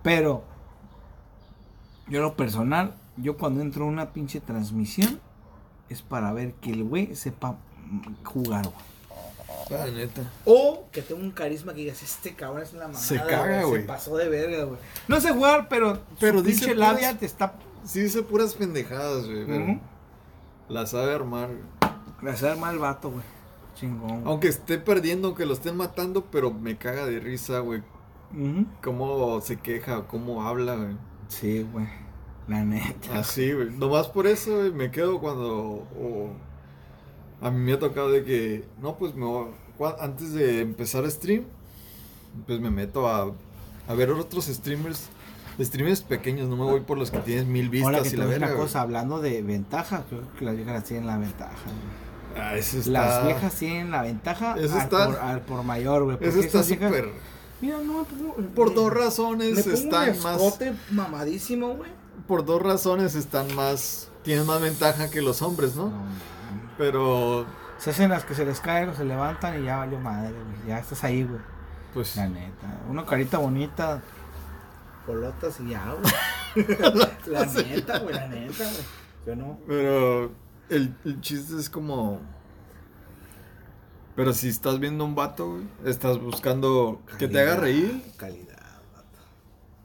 Pero, 0.02 0.44
yo 2.08 2.22
lo 2.24 2.36
personal, 2.36 2.96
yo 3.16 3.38
cuando 3.38 3.62
entro 3.62 3.86
a 3.86 3.88
una 3.90 4.12
pinche 4.12 4.40
transmisión, 4.40 5.20
es 5.88 6.02
para 6.02 6.34
ver 6.34 6.54
que 6.56 6.72
el 6.72 6.84
güey 6.84 7.16
sepa 7.16 7.58
jugar, 8.24 8.66
güey. 8.66 8.95
La 9.70 9.86
neta. 9.88 10.22
O 10.46 10.86
que 10.92 11.02
tenga 11.02 11.22
un 11.22 11.32
carisma 11.32 11.74
que 11.74 11.82
digas, 11.82 12.02
este 12.04 12.36
cabrón 12.36 12.64
es 12.64 12.74
una 12.74 12.88
mamada. 12.88 13.00
Se 13.04 13.18
caga, 13.18 13.64
güey. 13.64 13.82
Se 13.82 13.88
pasó 13.88 14.18
de 14.18 14.30
verga, 14.30 14.64
güey. 14.66 14.80
No 15.08 15.20
sé 15.22 15.32
jugar, 15.34 15.68
pero, 15.70 16.00
Pero 16.20 16.40
su 16.40 16.44
dice 16.46 16.60
pinche 16.68 16.76
puras- 16.76 16.94
labia 16.94 17.18
te 17.18 17.26
está... 17.26 17.56
Sí 17.84 18.02
dice 18.02 18.24
puras 18.24 18.54
pendejadas, 18.56 19.26
güey, 19.28 19.46
pero 19.46 19.64
Ujú. 19.64 19.80
la 20.70 20.86
sabe 20.88 21.14
armar, 21.14 21.48
güey. 21.50 21.94
Le 22.24 22.32
hace 22.32 22.56
mal 22.56 22.80
vato, 22.80 23.12
güey. 23.12 23.24
Chingón. 23.76 24.08
güey. 24.22 24.22
Aunque 24.26 24.48
esté 24.48 24.78
perdiendo, 24.80 25.28
aunque 25.30 25.46
lo 25.46 25.54
estén 25.54 25.76
matando, 25.78 26.26
pero 26.32 26.52
me 26.52 26.78
caga 26.78 27.06
de 27.06 27.20
risa, 27.20 27.60
güey. 27.60 27.84
Ujú. 28.34 28.66
Cómo 28.84 29.42
se 29.42 29.58
queja, 29.60 30.08
cómo 30.08 30.48
habla, 30.48 30.76
güey. 30.76 30.96
Sí, 31.28 31.66
güey. 31.72 31.88
La 32.48 32.64
neta. 32.64 33.20
Así, 33.20 33.52
güey. 33.52 33.70
Nomás 33.72 34.08
por 34.08 34.28
eso, 34.28 34.56
güey, 34.58 34.72
me 34.72 34.90
quedo 34.92 35.20
cuando. 35.20 35.48
o- 35.52 36.32
a 37.48 37.52
mí 37.52 37.60
me 37.60 37.74
ha 37.74 37.80
tocado 37.80 38.10
de 38.12 38.24
que. 38.24 38.64
No, 38.82 38.96
pues 38.98 39.16
me 39.16 39.26
voy- 39.26 39.48
Antes 40.00 40.34
de 40.34 40.62
empezar 40.62 41.10
stream, 41.12 41.44
pues 42.48 42.60
me 42.60 42.70
meto 42.72 43.08
a, 43.08 43.32
a 43.88 43.94
ver 43.94 44.10
otros 44.12 44.46
streamers. 44.46 45.08
Streamers 45.60 46.02
pequeños, 46.02 46.50
no 46.50 46.58
me 46.58 46.64
voy 46.64 46.82
por 46.82 46.98
los 46.98 47.12
que 47.12 47.20
tienen 47.20 47.50
mil 47.52 47.70
vistas 47.70 47.94
Ahora 47.94 48.04
que 48.10 48.16
y 48.16 48.18
la 48.18 48.26
verga. 48.26 48.48
una 48.48 48.56
güey. 48.56 48.66
cosa, 48.68 48.82
hablando 48.82 49.22
de 49.22 49.42
ventaja, 49.42 50.04
creo 50.10 50.22
que 50.38 50.44
las 50.44 50.56
viejas 50.58 50.84
tienen 50.84 51.08
la 51.08 51.18
ventaja. 51.18 51.54
güey. 51.64 52.06
Ah, 52.46 52.58
está, 52.58 52.90
Las 52.90 53.26
viejas 53.26 53.54
tienen 53.56 53.92
la 53.92 54.02
ventaja 54.02 54.56
Eso 54.60 54.76
al, 54.76 54.82
está- 54.82 55.06
por, 55.06 55.16
al 55.20 55.42
por 55.42 55.64
mayor, 55.64 56.04
güey. 56.04 56.18
Eso 56.20 56.40
está 56.42 56.62
viejas- 56.62 56.68
súper. 56.90 57.10
Mira, 57.62 57.78
no 57.78 58.00
me 58.00 58.04
pongo... 58.04 58.36
Por 58.54 58.74
dos 58.74 58.92
razones 58.92 59.66
están 59.66 60.10
un 60.18 60.24
más. 60.24 60.60
mamadísimo, 60.92 61.76
güey. 61.76 61.90
Por 62.28 62.44
dos 62.44 62.62
razones 62.62 63.16
están 63.16 63.54
más. 63.56 64.10
Tienen 64.24 64.46
más 64.46 64.60
ventaja 64.62 65.10
que 65.10 65.22
los 65.22 65.42
hombres, 65.42 65.76
¿no? 65.78 65.86
No, 65.90 66.04
Pero 66.78 67.46
Se 67.78 67.90
hacen 67.92 68.10
las 68.10 68.26
que 68.26 68.34
se 68.36 68.46
les 68.46 68.60
caen 68.60 68.90
o 68.90 68.94
se 68.96 69.06
levantan 69.06 69.62
y 69.62 69.66
ya 69.66 69.78
valió 69.78 70.00
madre, 70.00 70.32
güey. 70.32 70.68
Ya 70.68 70.80
estás 70.80 71.04
ahí, 71.04 71.24
güey. 71.24 71.42
Pues 71.94 72.16
La 72.16 72.28
neta. 72.28 72.80
Una 72.90 73.06
carita 73.06 73.38
bonita. 73.38 74.02
Colotas 75.06 75.60
y 75.60 75.70
ya, 75.70 75.94
güey. 75.94 76.68
la 77.28 77.46
neta, 77.46 78.00
güey, 78.00 78.16
la 78.16 78.28
neta, 78.28 78.64
güey. 78.64 78.84
Yo 79.26 79.36
no. 79.36 79.60
Pero 79.68 80.32
el, 80.70 80.96
el 81.06 81.22
chiste 81.22 81.58
es 81.60 81.70
como. 81.70 82.20
Pero 84.16 84.34
si 84.34 84.48
estás 84.48 84.80
viendo 84.80 85.04
un 85.04 85.14
vato, 85.16 85.52
güey, 85.52 85.64
estás 85.86 86.20
buscando 86.20 87.02
que 87.20 87.28
te 87.28 87.40
haga 87.40 87.58
reír, 87.58 88.02
Calidad, 88.16 88.56
vato. 88.94 89.20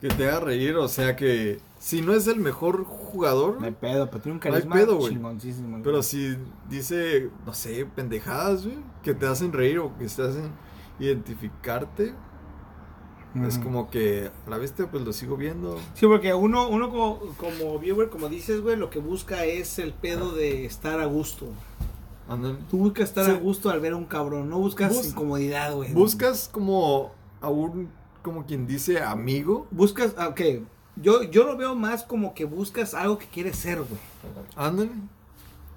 que 0.00 0.08
te 0.08 0.28
haga 0.28 0.40
reír, 0.40 0.76
o 0.76 0.86
sea 0.86 1.16
que 1.16 1.58
si 1.82 2.02
no 2.02 2.12
es 2.12 2.26
el 2.26 2.36
mejor 2.36 2.84
jugador, 2.84 3.58
No 3.58 3.64
hay 3.66 3.72
pedo, 3.72 4.08
pero 4.10 4.22
tiene 4.22 4.34
un 4.36 4.40
No 4.40 4.44
hay 4.46 4.52
carisma 4.52 4.74
pedo, 4.76 4.96
güey. 4.98 5.14
chingoncísimo. 5.14 5.70
güey. 5.70 5.82
pero 5.82 6.02
si 6.02 6.36
dice, 6.68 7.30
no 7.46 7.54
sé, 7.54 7.86
pendejadas, 7.96 8.64
güey, 8.66 8.76
que 9.02 9.14
te 9.14 9.26
hacen 9.26 9.52
reír 9.52 9.78
o 9.78 9.96
que 9.98 10.04
te 10.06 10.22
hacen 10.22 10.52
identificarte, 10.98 12.14
es 13.46 13.58
como 13.58 13.90
que 13.90 14.30
a 14.46 14.50
la 14.50 14.58
bestia 14.58 14.90
pues 14.90 15.04
lo 15.04 15.12
sigo 15.12 15.36
viendo. 15.36 15.78
Sí, 15.94 16.06
porque 16.06 16.34
uno, 16.34 16.68
uno 16.68 16.90
como, 16.90 17.20
como 17.36 17.78
viewer, 17.78 18.10
como 18.10 18.28
dices, 18.28 18.60
güey, 18.60 18.76
lo 18.76 18.90
que 18.90 18.98
busca 18.98 19.44
es 19.44 19.78
el 19.78 19.92
pedo 19.94 20.32
de 20.34 20.64
estar 20.66 21.00
a 21.00 21.06
gusto. 21.06 21.46
Ándale. 22.28 22.58
Tú 22.68 22.78
buscas 22.78 23.08
estar 23.08 23.24
Sí. 23.24 23.30
a 23.30 23.34
gusto 23.34 23.70
al 23.70 23.80
ver 23.80 23.92
a 23.92 23.96
un 23.96 24.04
cabrón, 24.04 24.48
no 24.50 24.58
buscas 24.58 24.92
Bus- 24.94 25.08
incomodidad, 25.10 25.74
güey. 25.74 25.92
Buscas 25.92 26.48
como 26.52 27.12
a 27.40 27.48
un, 27.48 27.88
como 28.22 28.44
quien 28.46 28.66
dice, 28.66 29.00
amigo. 29.00 29.66
Buscas, 29.70 30.14
ah, 30.18 30.28
ok, 30.28 30.40
yo, 30.96 31.22
yo 31.24 31.44
lo 31.44 31.56
veo 31.56 31.74
más 31.74 32.02
como 32.02 32.34
que 32.34 32.44
buscas 32.44 32.94
algo 32.94 33.18
que 33.18 33.26
quieres 33.26 33.56
ser, 33.56 33.78
güey. 33.78 34.00
Ándale. 34.56 34.90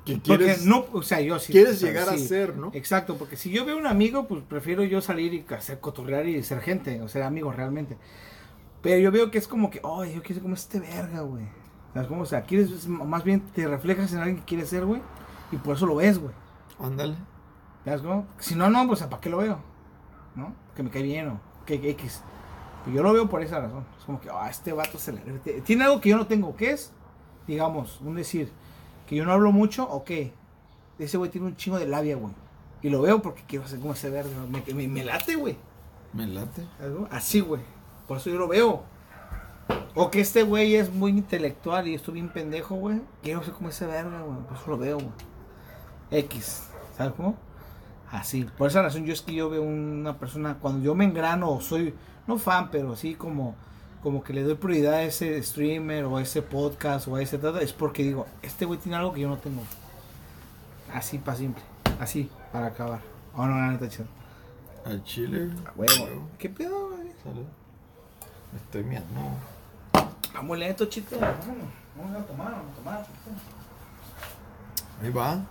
Que 0.05 0.17
Porque 0.17 0.45
quieres, 0.45 0.65
no, 0.65 0.85
o 0.91 1.01
sea, 1.01 1.21
yo 1.21 1.39
sí. 1.39 1.53
quieres 1.53 1.77
o 1.77 1.79
sea, 1.79 1.89
llegar 1.89 2.09
a 2.09 2.17
ser, 2.17 2.57
¿no? 2.57 2.71
Exacto, 2.73 3.15
porque 3.15 3.37
si 3.37 3.51
yo 3.51 3.63
veo 3.63 3.77
un 3.77 3.87
amigo, 3.87 4.27
pues 4.27 4.43
prefiero 4.43 4.83
yo 4.83 4.99
salir 4.99 5.33
y 5.33 5.45
hacer 5.53 5.79
cotorrear 5.79 6.27
y 6.27 6.43
ser 6.43 6.59
gente, 6.59 7.01
o 7.01 7.07
ser 7.07 7.23
amigos 7.23 7.55
realmente. 7.55 7.97
Pero 8.81 8.97
yo 8.99 9.11
veo 9.11 9.31
que 9.31 9.37
es 9.37 9.47
como 9.47 9.69
que, 9.69 9.79
oh, 9.81 10.03
yo 10.03 10.21
quiero 10.21 10.33
ser 10.33 10.41
como 10.41 10.55
este 10.55 10.81
verga, 10.81 11.21
güey. 11.21 11.45
O 11.95 12.25
sea, 12.25 12.41
quieres, 12.41 12.69
es 12.71 12.87
más 12.87 13.23
bien 13.23 13.41
te 13.53 13.65
reflejas 13.67 14.11
en 14.11 14.19
alguien 14.19 14.37
que 14.39 14.45
quieres 14.45 14.69
ser, 14.69 14.83
güey, 14.85 15.01
y 15.51 15.57
por 15.57 15.77
eso 15.77 15.85
lo 15.85 15.95
ves, 15.95 16.19
güey. 16.19 16.33
Ándale. 16.79 17.15
¿Sabes 17.85 18.01
cómo? 18.01 18.27
Si 18.39 18.55
no, 18.55 18.69
no, 18.69 18.85
pues 18.87 19.03
¿para 19.03 19.21
qué 19.21 19.29
lo 19.29 19.37
veo? 19.37 19.59
¿No? 20.35 20.53
Que 20.75 20.83
me 20.83 20.89
cae 20.89 21.03
bien 21.03 21.29
o 21.29 21.39
que 21.65 21.75
X. 21.75 22.21
Pero 22.83 22.95
yo 22.95 23.03
lo 23.03 23.13
veo 23.13 23.29
por 23.29 23.41
esa 23.41 23.59
razón. 23.59 23.85
Es 23.97 24.05
como 24.05 24.19
que, 24.19 24.29
ah, 24.29 24.49
este 24.49 24.73
vato 24.73 24.97
se 24.97 25.13
le... 25.13 25.19
Tiene 25.61 25.83
algo 25.85 26.01
que 26.01 26.09
yo 26.09 26.17
no 26.17 26.27
tengo. 26.27 26.55
¿Qué 26.55 26.71
es? 26.71 26.91
Digamos, 27.47 27.99
un 28.01 28.15
decir, 28.15 28.51
que 29.07 29.15
yo 29.15 29.25
no 29.25 29.31
hablo 29.31 29.51
mucho, 29.51 29.89
ok. 29.89 30.11
Ese 30.99 31.17
güey 31.17 31.29
tiene 31.29 31.47
un 31.47 31.55
chingo 31.55 31.79
de 31.79 31.87
labia, 31.87 32.15
güey. 32.15 32.33
Y 32.81 32.89
lo 32.89 33.01
veo 33.01 33.21
porque 33.21 33.43
quiero 33.47 33.65
hacer 33.65 33.79
como 33.79 33.93
ese 33.93 34.09
verde. 34.09 34.31
Me, 34.49 34.73
me, 34.73 34.87
me 34.87 35.03
late, 35.03 35.35
güey. 35.35 35.57
Me 36.13 36.27
late. 36.27 36.63
¿Sabes 36.77 36.93
cómo? 36.93 37.07
Así, 37.11 37.39
güey. 37.39 37.61
Por 38.07 38.17
eso 38.17 38.29
yo 38.29 38.37
lo 38.37 38.47
veo. 38.47 38.83
O 39.95 40.11
que 40.11 40.19
este 40.19 40.43
güey 40.43 40.75
es 40.75 40.91
muy 40.91 41.11
intelectual 41.11 41.87
y 41.87 41.93
estoy 41.93 42.15
bien 42.15 42.29
pendejo, 42.29 42.75
güey. 42.75 43.01
Quiero 43.21 43.43
ser 43.43 43.53
como 43.53 43.69
ese 43.69 43.85
verga, 43.85 44.21
güey. 44.21 44.37
Por 44.39 44.57
eso 44.57 44.69
lo 44.69 44.77
veo, 44.77 44.97
güey. 44.97 45.11
X. 46.11 46.67
¿Sabes 46.97 47.13
cómo? 47.13 47.37
Así. 48.11 48.45
Por 48.57 48.67
esa 48.67 48.81
razón 48.81 49.05
yo 49.05 49.13
es 49.13 49.21
que 49.21 49.33
yo 49.33 49.49
veo 49.49 49.63
una 49.63 50.17
persona, 50.19 50.57
cuando 50.59 50.83
yo 50.83 50.93
me 50.93 51.05
engrano, 51.05 51.51
o 51.51 51.61
soy, 51.61 51.93
no 52.27 52.37
fan, 52.37 52.69
pero 52.71 52.95
sí 52.95 53.15
como, 53.15 53.55
como 54.01 54.23
que 54.23 54.33
le 54.33 54.43
doy 54.43 54.55
prioridad 54.55 54.93
a 54.93 55.03
ese 55.03 55.41
streamer 55.43 56.05
o 56.05 56.17
a 56.17 56.21
ese 56.21 56.41
podcast 56.41 57.07
o 57.07 57.15
a 57.15 57.21
ese 57.21 57.37
tal, 57.37 57.57
es 57.59 57.73
porque 57.73 58.03
digo, 58.03 58.25
este 58.41 58.65
güey 58.65 58.79
tiene 58.79 58.97
algo 58.97 59.13
que 59.13 59.21
yo 59.21 59.29
no 59.29 59.37
tengo. 59.37 59.61
Así 60.93 61.17
para 61.17 61.37
simple. 61.37 61.63
Así, 61.99 62.29
para 62.51 62.67
acabar. 62.67 62.99
Oh, 63.35 63.45
no, 63.45 63.55
la 63.55 63.71
neta, 63.71 63.89
chido. 63.89 64.05
Al 64.85 65.03
chile. 65.03 65.49
A 65.65 65.71
huevo. 65.75 66.27
¿Qué 66.37 66.49
pedo, 66.49 66.89
güey? 66.89 67.11
Salud. 67.23 67.45
Me 68.51 68.59
estoy 68.59 68.83
miando. 68.83 69.21
Vamos 70.33 70.57
lento, 70.57 70.85
chito. 70.85 71.17
Vamos 71.19 72.15
a 72.15 72.25
tomar, 72.25 72.51
vamos 72.51 72.73
a 72.73 72.75
tomar. 72.75 73.05
Ahí 75.01 75.09
va. 75.09 75.41